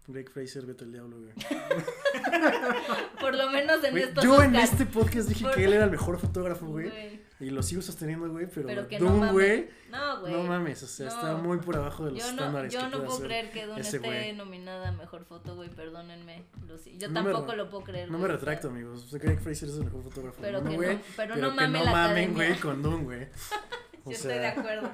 Greg 0.08 0.30
Fraser, 0.30 0.64
vete 0.66 0.84
al 0.84 0.92
diablo, 0.92 1.16
güey. 1.18 1.32
Por 3.20 3.34
lo 3.34 3.50
menos 3.50 3.82
en 3.82 3.90
Güey, 3.90 4.04
estos 4.04 4.22
yo 4.24 4.42
en 4.42 4.54
este 4.56 4.86
podcast 4.86 5.28
dije 5.28 5.44
Por- 5.44 5.54
que 5.54 5.64
él 5.64 5.72
era 5.72 5.84
el 5.84 5.90
mejor 5.90 6.18
fotógrafo, 6.18 6.66
güey. 6.66 6.88
Güey. 6.90 7.26
Y 7.40 7.50
lo 7.50 7.62
sigo 7.62 7.82
sosteniendo, 7.82 8.30
güey, 8.30 8.46
pero, 8.46 8.66
Pero 8.66 8.88
que 8.88 8.98
no 8.98 9.10
Doom, 9.10 9.32
güey, 9.32 9.68
No, 9.90 10.20
güey. 10.20 10.32
no 10.32 10.42
mames, 10.44 10.82
o 10.82 10.86
sea, 10.86 11.08
está 11.08 11.32
No. 11.32 11.38
muy 11.38 11.58
por 11.58 11.76
abajo 11.76 12.04
de 12.06 12.12
los 12.12 12.20
Yo 12.20 12.26
no, 12.26 12.30
estándares 12.32 12.72
yo 12.72 12.80
que 12.80 12.88
no 12.88 13.04
puedo 13.04 13.20
creer 13.20 13.50
que 13.50 13.62
ese 13.64 13.80
esté 13.80 13.98
güey. 13.98 14.32
nominada 14.34 14.88
a 14.88 14.92
mejor 14.92 15.24
foto, 15.26 15.54
güey. 15.56 15.68
Perdónenme. 15.68 16.44
Si- 16.82 16.96
Yo 16.96 17.08
No 17.08 17.22
me 17.22 17.30
tampoco 17.32 17.54
lo 17.56 17.68
puedo 17.68 17.84
creer. 17.84 18.10
No 18.10 18.16
güey, 18.18 18.30
me 18.30 18.36
retracto, 18.36 18.68
amigos. 18.68 19.04
O 19.04 19.08
sea, 19.08 19.18
Greg 19.18 19.40
Fraser 19.40 19.68
es 19.68 19.74
el 19.76 19.84
mejor 19.84 20.02
fotógrafo 20.04 20.38
Pero 20.40 20.60
del 20.60 20.68
que 20.70 20.76
no, 20.76 20.82
güey. 20.82 20.98
pero 21.16 21.34
Pero 21.34 21.46
no 21.48 21.50
que 21.50 21.56
mame 21.62 21.78
no 21.84 21.84
mamen, 21.92 22.34
güey, 22.34 22.54
con 22.60 22.82
Doom, 22.82 23.04
güey. 23.04 23.26
O 24.04 24.10
Yo 24.10 24.16
estoy 24.16 24.34
de 24.34 24.46
acuerdo. 24.46 24.88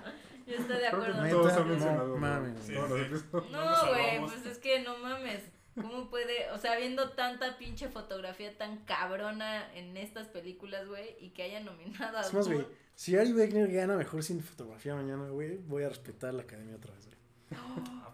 Yo 0.52 0.58
estoy 0.58 0.76
de 0.78 0.86
acuerdo. 0.86 1.28
todos 1.30 1.52
han 1.52 1.58
no 1.60 1.64
mencionado. 1.66 2.16
mames. 2.16 2.68
¿no? 2.68 2.86
Sí, 2.88 3.04
sí. 3.10 3.24
No 3.50 3.88
güey, 3.88 4.20
pues 4.20 4.46
es 4.46 4.58
que 4.58 4.80
no 4.82 4.98
mames. 4.98 5.42
¿Cómo 5.74 6.10
puede, 6.10 6.50
o 6.50 6.58
sea, 6.58 6.76
viendo 6.76 7.10
tanta 7.12 7.56
pinche 7.56 7.88
fotografía 7.88 8.56
tan 8.58 8.84
cabrona 8.84 9.72
en 9.74 9.96
estas 9.96 10.28
películas, 10.28 10.86
güey, 10.86 11.16
y 11.18 11.30
que 11.30 11.44
haya 11.44 11.60
nominado 11.60 12.18
a 12.18 12.20
Es 12.20 12.34
más, 12.34 12.46
güey, 12.46 12.66
si 12.94 13.16
Ari 13.16 13.32
Wegner 13.32 13.72
gana 13.72 13.96
mejor 13.96 14.22
sin 14.22 14.42
fotografía 14.42 14.94
mañana, 14.94 15.30
güey, 15.30 15.56
voy 15.56 15.84
a 15.84 15.88
respetar 15.88 16.34
la 16.34 16.42
academia 16.42 16.76
otra 16.76 16.92
vez, 16.92 17.06
güey. 17.06 17.16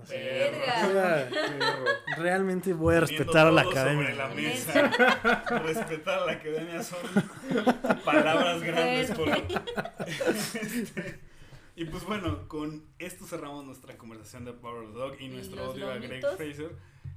Así, 0.00 0.14
Verga. 0.14 0.86
o 0.88 0.92
sea, 0.92 1.28
Perro. 1.30 1.84
realmente 2.22 2.72
voy 2.72 2.94
a 2.96 3.00
respetar 3.00 3.46
a 3.48 3.50
la 3.52 3.62
academia. 3.62 4.04
Sobre 4.04 4.16
la 4.16 4.28
mesa. 4.28 5.58
Respetar 5.64 6.18
a 6.20 6.26
la 6.26 6.32
academia 6.32 6.82
son 6.82 6.98
palabras 8.04 8.62
grandes. 8.62 9.10
Por... 9.12 9.28
Este, 10.06 11.18
y 11.78 11.84
pues 11.86 12.04
bueno, 12.04 12.48
con 12.48 12.84
esto 12.98 13.24
cerramos 13.26 13.64
nuestra 13.64 13.96
conversación 13.96 14.44
de 14.44 14.52
Power 14.52 14.84
of 14.84 14.92
the 14.92 14.98
Dog 14.98 15.16
y 15.20 15.24
¿Y 15.26 15.28
nuestro 15.28 15.56
los 15.64 15.74
odio 15.74 15.90
a 15.90 15.96
Greg? 15.98 16.24
Fraser. 16.36 16.70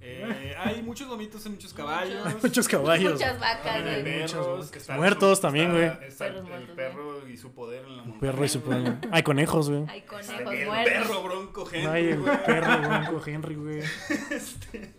Eh, 0.03 0.55
hay 0.57 0.81
muchos 0.81 1.07
lomitos, 1.07 1.45
hay 1.45 1.51
muchos 1.51 1.73
caballos. 1.75 2.25
Muchos. 2.25 2.43
Muchos 2.43 2.67
caballos. 2.67 3.13
Muchas 3.13 3.39
vacas, 3.39 3.83
Hay 3.85 4.03
perros, 4.03 4.57
muchos. 4.67 4.89
el 4.89 4.95
Muertos 4.97 5.37
su- 5.37 5.41
también, 5.43 5.71
güey. 5.71 5.91
Está 6.07 6.25
el, 6.27 6.37
el 6.37 6.43
muertos, 6.43 6.75
perro 6.75 7.27
y 7.29 7.37
su 7.37 7.53
poder 7.53 7.85
en 7.85 7.97
la 7.97 8.03
montaña. 8.03 8.19
Perro 8.31 8.45
y 8.45 8.49
su 8.49 8.61
pueblo. 8.61 8.97
Hay 9.11 9.21
conejos, 9.23 9.69
güey. 9.69 9.85
Hay 9.89 10.01
conejos 10.01 10.53
El 10.53 10.65
muertos. 10.67 10.93
perro 10.93 11.23
bronco 11.23 11.69
Henry, 11.71 11.85
Hay 11.87 12.05
el 12.07 12.19
güey. 12.19 12.45
perro 12.45 12.79
Bronco 12.89 13.21
Henry, 13.27 13.55
güey. 13.55 13.79
Este, 14.31 14.93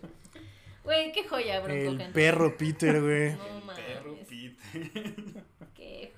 Güey, 0.85 1.11
qué 1.11 1.27
joya, 1.27 1.59
Bronco 1.59 1.73
El 1.81 2.01
Henry. 2.01 2.13
perro 2.13 2.57
Peter, 2.57 3.01
güey. 3.01 3.31
No 3.33 3.37
perro 3.75 4.15
mames. 4.15 5.42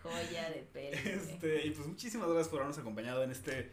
Joya 0.10 0.50
de 0.50 0.62
peli. 0.74 0.98
Este, 1.10 1.68
y 1.68 1.72
pues 1.72 1.88
muchísimas 1.88 2.28
gracias 2.28 2.48
por 2.50 2.60
habernos 2.60 2.78
acompañado 2.78 3.24
en 3.24 3.32
este 3.32 3.72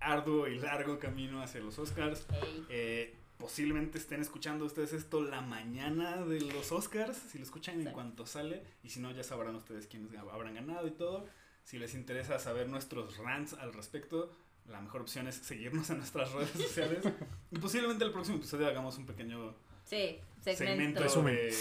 arduo 0.00 0.48
y 0.48 0.58
largo 0.58 0.98
camino 0.98 1.42
hacia 1.42 1.60
los 1.60 1.78
Oscars. 1.78 2.26
Eh, 2.68 3.14
posiblemente 3.38 3.98
estén 3.98 4.20
escuchando 4.20 4.64
ustedes 4.64 4.92
esto 4.92 5.22
la 5.22 5.40
mañana 5.40 6.24
de 6.24 6.40
los 6.40 6.72
Oscars, 6.72 7.16
si 7.16 7.38
lo 7.38 7.44
escuchan 7.44 7.80
en 7.86 7.92
cuanto 7.92 8.26
sale, 8.26 8.62
y 8.82 8.90
si 8.90 9.00
no 9.00 9.10
ya 9.10 9.22
sabrán 9.24 9.54
ustedes 9.56 9.86
quiénes 9.86 10.14
habrán 10.16 10.54
ganado 10.54 10.86
y 10.86 10.92
todo. 10.92 11.26
Si 11.64 11.78
les 11.78 11.94
interesa 11.94 12.38
saber 12.38 12.68
nuestros 12.68 13.16
rants 13.18 13.54
al 13.54 13.72
respecto, 13.72 14.34
la 14.68 14.80
mejor 14.80 15.02
opción 15.02 15.26
es 15.28 15.36
seguirnos 15.36 15.90
en 15.90 15.98
nuestras 15.98 16.32
redes 16.32 16.50
sociales. 16.50 17.00
Y 17.50 17.58
posiblemente 17.58 18.04
el 18.04 18.12
próximo 18.12 18.38
episodio 18.38 18.66
hagamos 18.66 18.96
un 18.96 19.06
pequeño 19.06 19.54
Sí, 19.84 20.18
segmento 20.40 21.06
segmento. 21.08 21.22
De, 21.22 21.54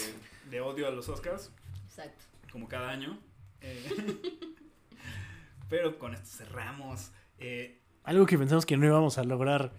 de 0.50 0.62
odio 0.62 0.88
a 0.88 0.92
los 0.92 1.10
Oscars, 1.10 1.52
Exacto. 1.88 2.24
como 2.52 2.68
cada 2.68 2.90
año. 2.90 3.20
Eh, 3.62 3.90
pero 5.70 5.98
con 5.98 6.14
esto 6.14 6.28
cerramos. 6.28 7.12
Eh, 7.40 7.80
Algo 8.04 8.26
que 8.26 8.38
pensamos 8.38 8.66
que 8.66 8.78
no 8.78 8.86
íbamos 8.86 9.18
a 9.18 9.24
lograr. 9.24 9.72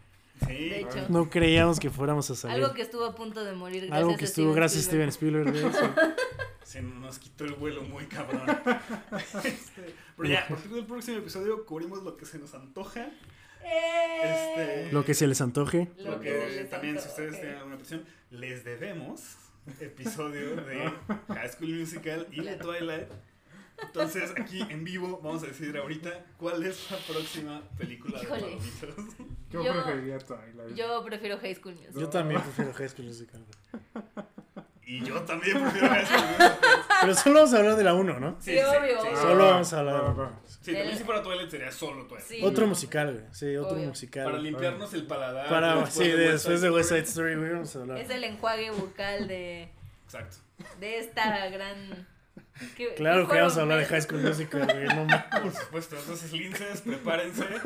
sí, 0.47 0.69
De 0.69 0.81
hecho. 0.81 1.07
No 1.09 1.29
creíamos 1.31 1.81
que 1.81 1.91
fuéramos 1.91 2.31
a 2.31 2.35
salir. 2.35 2.63
Algo 2.63 2.75
que 2.75 2.83
estuvo 2.83 3.05
a 3.05 3.15
punto 3.15 3.45
de 3.45 3.53
morir. 3.53 3.87
Gracias 3.87 3.99
Algo 3.99 4.17
que 4.17 4.25
a 4.25 4.29
estuvo 4.29 4.47
Steven 4.47 4.57
gracias 4.57 4.85
a 4.85 4.89
Steven 4.89 5.09
Spielberg. 5.09 5.55
Se 6.65 6.81
nos 6.81 7.19
quitó 7.19 7.45
el 7.45 7.55
vuelo 7.55 7.83
muy 7.83 8.07
cabrón. 8.07 8.43
Este, 9.45 9.95
pero 10.17 10.29
ya, 10.29 10.45
a 10.45 10.49
partir 10.49 10.71
del 10.71 10.87
próximo 10.87 11.19
episodio 11.19 11.67
cubrimos 11.67 12.03
lo 12.03 12.17
que 12.17 12.25
se 12.25 12.39
nos 12.39 12.55
antoja. 12.55 13.11
¡Eh! 13.65 14.21
Este, 14.25 14.93
Lo 14.93 15.05
que 15.05 15.15
se 15.15 15.27
les 15.27 15.41
antoje. 15.41 15.89
Lo 15.99 16.21
que 16.21 16.31
les 16.31 16.71
también, 16.71 16.99
si 16.99 17.09
ustedes 17.09 17.41
tienen 17.41 17.57
alguna 17.59 17.77
petición, 17.77 18.05
les 18.31 18.65
debemos 18.65 19.37
episodio 19.81 20.57
de 20.57 20.91
High 21.29 21.49
School 21.51 21.75
Musical 21.81 22.27
y 22.33 22.43
de 22.43 22.57
Twilight. 22.57 23.09
Entonces, 23.81 24.33
aquí 24.41 24.61
en 24.69 24.85
vivo 24.85 25.21
vamos 25.23 25.43
a 25.43 25.47
decidir 25.47 25.77
ahorita 25.77 26.11
cuál 26.39 26.63
es 26.65 26.91
la 26.91 26.97
próxima 26.99 27.63
película 27.77 28.19
de 28.19 28.25
Híjole. 28.25 28.41
palomitas. 28.43 29.17
Yo 29.51 29.65
Yo- 29.65 29.73
preferiría 29.73 30.19
Twilight. 30.19 30.75
Yo 30.77 31.05
prefiero 31.05 31.39
High 31.39 31.55
School 31.57 31.75
Musical. 31.75 32.01
Yo 32.01 32.09
también 32.09 32.41
prefiero 32.41 32.73
High 32.73 32.89
School 32.89 33.07
Musical. 33.07 33.45
Y 34.85 35.05
yo 35.05 35.21
también 35.23 35.61
prefiero 35.61 35.89
High 35.89 36.07
School 36.07 36.21
Musical. 36.21 36.59
Pero 37.01 37.15
solo 37.15 37.35
vamos 37.37 37.55
a 37.55 37.59
hablar 37.59 37.77
de 37.77 37.85
la 37.85 37.95
1, 37.95 38.21
¿no? 38.21 38.37
Sí, 38.41 38.57
obvio, 38.59 39.01
obvio. 39.01 39.17
Solo 39.17 39.45
vamos 39.47 39.73
a 39.73 39.79
hablar. 39.81 40.19
Va. 40.21 40.41
Sí, 40.47 40.73
también 40.73 40.97
si 40.99 41.05
fuera 41.05 41.23
Twilight 41.23 41.51
sería 41.51 41.73
solo 41.73 42.07
Twilight. 42.07 42.29
Sí. 42.29 42.41
Otro 42.45 42.67
musical, 42.67 43.13
güey. 43.13 43.25
Sí, 43.33 43.57
otro 43.57 43.77
Obvio. 43.77 43.89
musical. 43.89 44.25
Para 44.25 44.39
limpiarnos 44.39 44.95
el 44.95 45.07
paladar. 45.07 45.49
Para, 45.49 45.75
después 45.77 45.95
sí, 45.95 46.05
de 46.09 46.17
de- 46.17 46.27
West 46.29 46.47
después 46.47 46.61
de 46.61 46.67
Side 46.69 46.77
West 46.77 46.89
Side 46.91 47.01
Story. 47.01 47.31
Story, 47.33 47.41
güey, 47.41 47.53
vamos 47.53 47.77
a 47.77 47.81
hablar. 47.81 47.99
Es 47.99 48.11
el 48.11 48.25
enjuague 48.25 48.71
bucal 48.71 49.27
de, 49.29 49.71
Exacto. 50.05 50.37
de 50.79 50.99
esta 50.99 51.49
gran. 51.49 52.09
¿Qué- 52.77 52.95
Claro 52.95 53.29
que 53.29 53.37
vamos 53.39 53.57
a 53.57 53.63
hablar 53.63 53.79
de 53.79 53.87
High 53.87 54.03
School 54.03 54.23
Musical, 54.23 54.65
güey. 54.65 54.87
No 54.87 55.05
mames. 55.05 55.25
Por 55.43 55.53
supuesto, 55.55 55.97
entonces 55.99 56.33
linces, 56.33 56.81
prepárense. 56.83 57.45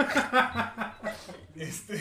Este, 1.56 1.98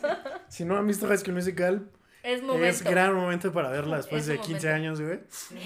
Si 0.48 0.64
no 0.64 0.76
han 0.76 0.86
visto 0.86 1.06
High 1.06 1.18
School 1.18 1.34
Musical, 1.34 1.88
Es 2.24 2.42
momento. 2.42 2.66
es 2.66 2.82
gran 2.82 3.14
momento 3.14 3.52
para 3.52 3.68
verla 3.70 3.98
después 3.98 4.22
Es 4.22 4.26
de 4.28 4.34
un 4.38 4.40
15 4.42 4.66
momento. 4.66 4.74
años, 4.74 5.00
güey. 5.00 5.20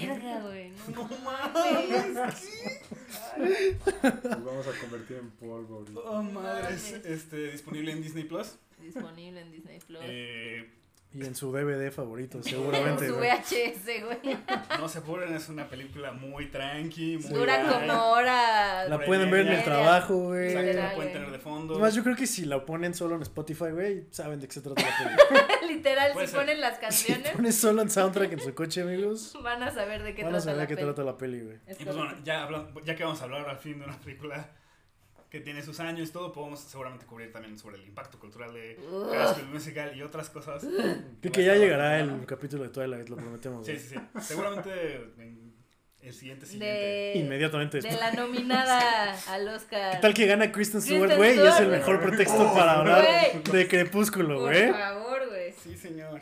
Verga, 0.07 0.39
güey. 0.41 0.71
No, 0.93 1.07
no 1.07 1.17
mames. 1.17 2.49
Nos 4.23 4.45
vamos 4.45 4.67
a 4.67 4.79
convertir 4.79 5.17
en 5.17 5.31
polvo 5.31 5.77
ahorita. 5.79 5.99
Oh. 5.99 6.21
Mames. 6.23 6.91
Este, 7.05 7.51
disponible 7.51 7.91
en 7.91 8.01
Disney 8.03 8.23
Plus. 8.25 8.55
Disponible 8.79 9.41
en 9.41 9.51
Disney 9.51 9.79
Plus. 9.79 9.99
Eh, 10.03 10.69
Y 11.15 11.23
en 11.25 11.35
su 11.35 11.51
DVD 11.51 11.91
favorito, 11.91 12.41
seguramente, 12.43 13.07
Su 13.07 13.15
güey. 13.17 13.29
VHS, 13.29 13.85
güey. 14.05 14.37
no 14.79 14.89
se 14.89 14.97
apuren, 14.97 15.31
es 15.35 15.47
una 15.47 15.67
película 15.67 16.11
muy 16.11 16.47
tranqui. 16.49 17.19
Muy 17.19 17.29
Dura 17.33 17.61
como 17.69 18.11
hora. 18.11 18.87
La 18.87 18.99
pueden 19.05 19.29
ver 19.29 19.45
en 19.47 19.53
el 19.53 19.63
trabajo, 19.63 20.15
güey. 20.15 20.53
Exacto, 20.53 20.73
la 20.81 20.95
pueden 20.95 21.13
tener 21.13 21.31
de 21.31 21.37
fondo. 21.39 21.73
Además, 21.75 21.93
yo 21.93 22.03
creo 22.03 22.15
que 22.15 22.25
si 22.25 22.45
la 22.45 22.65
ponen 22.65 22.93
solo 22.95 23.15
en 23.15 23.21
Spotify, 23.21 23.69
güey, 23.71 24.07
saben 24.09 24.39
de 24.39 24.47
qué 24.47 24.53
se 24.53 24.61
trata 24.61 24.81
la 24.81 24.97
película. 24.97 25.47
Literal, 25.67 26.11
si 26.19 26.27
ser. 26.27 26.39
ponen 26.39 26.61
las 26.61 26.75
si 26.75 26.81
canciones, 26.81 27.31
pones 27.31 27.55
solo 27.55 27.81
en 27.83 27.89
soundtrack 27.91 28.31
en 28.33 28.39
su 28.39 28.53
coche, 28.55 28.81
amigos, 28.81 29.37
van 29.43 29.61
a 29.61 29.71
saber 29.71 30.01
de 30.03 30.15
qué 30.15 30.23
van 30.23 30.33
a 30.33 30.37
trata 30.39 30.43
saber 30.45 30.57
la 30.57 30.61
de 30.63 30.67
qué 30.67 30.75
peli. 30.75 30.87
trata 30.87 31.03
la 31.03 31.17
peli, 31.17 31.41
güey. 31.41 31.57
Y 31.79 31.83
pues 31.85 31.95
bueno, 31.95 32.13
ya, 32.23 32.47
hablan- 32.47 32.73
ya 32.83 32.95
que 32.95 33.03
vamos 33.03 33.21
a 33.21 33.25
hablar 33.25 33.47
al 33.49 33.57
fin 33.59 33.77
de 33.79 33.85
una 33.85 33.99
película 33.99 34.49
que 35.33 35.39
tiene 35.41 35.63
sus 35.63 35.79
años 35.79 36.09
y 36.09 36.11
todo, 36.11 36.31
podemos 36.31 36.59
seguramente 36.59 37.07
cubrir 37.07 37.31
también 37.31 37.57
sobre 37.57 37.77
el 37.77 37.85
impacto 37.87 38.19
cultural 38.19 38.53
de. 38.53 38.77
High 39.11 39.33
School 39.33 39.47
Musical 39.51 39.97
y 39.97 40.03
otras 40.03 40.29
cosas. 40.29 40.63
Que, 41.23 41.31
que 41.31 41.43
ya 41.43 41.55
llegará 41.55 41.99
el 41.99 42.23
capítulo 42.27 42.61
de 42.61 42.69
Twilight, 42.69 43.09
lo 43.09 43.15
prometemos. 43.15 43.65
Sí, 43.65 43.79
sí, 43.79 43.95
sí. 43.95 44.21
Seguramente 44.21 44.93
en 45.17 45.55
el 46.01 46.13
siguiente 46.13 46.45
siguiente. 46.45 46.67
De, 46.67 47.13
Inmediatamente 47.15 47.81
de 47.81 47.91
la 47.93 48.11
nominada 48.11 49.17
al 49.27 49.47
Oscar. 49.47 49.93
¿Qué 49.95 50.01
tal 50.03 50.13
que 50.13 50.27
gana 50.27 50.51
Kristen 50.51 50.83
Stewart, 50.83 51.15
güey? 51.15 51.35
Y 51.35 51.41
es 51.47 51.59
el 51.61 51.69
mejor 51.69 51.99
pretexto 51.99 52.53
para 52.53 52.73
hablar 52.73 53.03
de 53.43 53.67
Crepúsculo, 53.67 54.35
Por 54.35 54.51
güey. 54.51 54.71
favor, 54.71 55.29
güey. 55.29 55.51
Sí, 55.63 55.75
señor. 55.75 56.21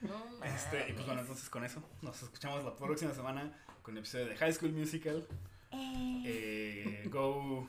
No 0.00 0.44
Este, 0.44 0.84
y 0.90 0.94
pues 0.94 1.06
bueno, 1.06 1.20
entonces 1.20 1.48
con 1.48 1.64
eso 1.64 1.80
nos 2.02 2.20
escuchamos 2.24 2.64
la 2.64 2.74
próxima 2.74 3.14
semana 3.14 3.56
con 3.82 3.94
el 3.94 3.98
episodio 3.98 4.26
de 4.26 4.36
High 4.36 4.52
School 4.52 4.72
Musical. 4.72 5.24
Eh, 5.70 7.02
Eh, 7.04 7.08
go. 7.08 7.68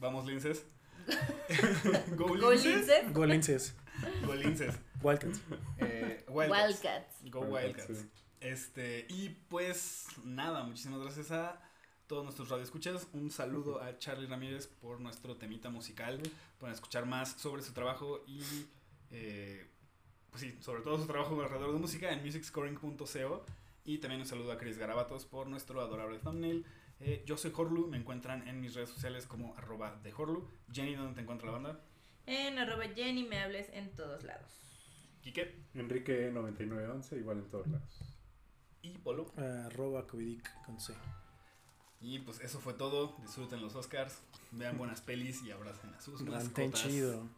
Vamos, 0.00 0.24
linces. 0.24 0.64
go, 2.16 2.28
Go 2.28 2.50
linces. 2.52 2.88
Lince. 2.88 3.12
Go 3.12 3.26
Linces. 3.26 3.74
Go, 4.26 4.34
linces. 4.34 4.74
Wildcats. 5.02 5.40
Eh, 5.78 6.24
Wildcats. 6.28 6.50
Wildcats. 6.50 7.30
Go 7.30 7.40
Wildcats, 7.40 7.88
Wildcats. 7.88 8.06
Este, 8.40 9.06
y 9.10 9.28
pues 9.48 10.06
nada, 10.24 10.62
muchísimas 10.62 11.00
gracias 11.00 11.30
a 11.30 11.60
todos 12.06 12.24
nuestros 12.24 12.48
radioescuchas. 12.48 13.08
Un 13.12 13.30
saludo 13.30 13.82
a 13.82 13.98
Charlie 13.98 14.26
Ramírez 14.26 14.66
por 14.66 15.00
nuestro 15.00 15.36
temita 15.36 15.68
musical. 15.68 16.18
Pueden 16.58 16.74
escuchar 16.74 17.04
más 17.04 17.32
sobre 17.32 17.62
su 17.62 17.74
trabajo 17.74 18.24
y, 18.26 18.40
eh, 19.10 19.66
pues 20.30 20.42
sí, 20.42 20.56
sobre 20.60 20.80
todo 20.80 20.98
su 20.98 21.06
trabajo 21.06 21.38
alrededor 21.42 21.74
de 21.74 21.78
música 21.78 22.10
en 22.10 22.24
musicscoring.co. 22.24 23.44
Y 23.84 23.98
también 23.98 24.22
un 24.22 24.26
saludo 24.26 24.52
a 24.52 24.56
Chris 24.58 24.78
Garabatos 24.78 25.26
por 25.26 25.46
nuestro 25.46 25.80
adorable 25.82 26.18
thumbnail. 26.18 26.64
Eh, 27.00 27.22
yo 27.26 27.36
soy 27.36 27.52
Horlu, 27.56 27.86
me 27.86 27.96
encuentran 27.96 28.46
en 28.46 28.60
mis 28.60 28.74
redes 28.74 28.90
sociales 28.90 29.26
como 29.26 29.56
arroba 29.56 29.98
de 30.02 30.12
Horlu. 30.12 30.46
Jenny, 30.70 30.94
¿dónde 30.94 31.14
te 31.14 31.20
encuentra 31.22 31.46
la 31.46 31.52
banda? 31.52 31.80
En 32.26 32.58
arroba 32.58 32.84
Jenny 32.94 33.24
me 33.24 33.40
hables 33.40 33.68
en 33.72 33.90
todos 33.96 34.22
lados. 34.24 34.50
Quique 35.22 35.64
Enrique 35.74 36.30
9911, 36.32 37.16
igual 37.16 37.38
en 37.38 37.50
todos 37.50 37.66
lados. 37.68 38.16
y 38.82 38.98
Polo. 38.98 39.32
Arroba 39.36 40.06
Covidic 40.06 40.64
con 40.64 40.78
C. 40.80 40.94
Y 42.00 42.18
pues 42.20 42.40
eso 42.40 42.60
fue 42.60 42.74
todo. 42.74 43.16
Disfruten 43.20 43.60
los 43.60 43.74
Oscars, 43.74 44.22
vean 44.52 44.78
buenas 44.78 45.00
pelis 45.00 45.42
y 45.42 45.50
abracen 45.50 45.92
a 45.94 46.00
sus 46.00 46.22
mascotas. 46.22 46.82
chido. 46.82 47.28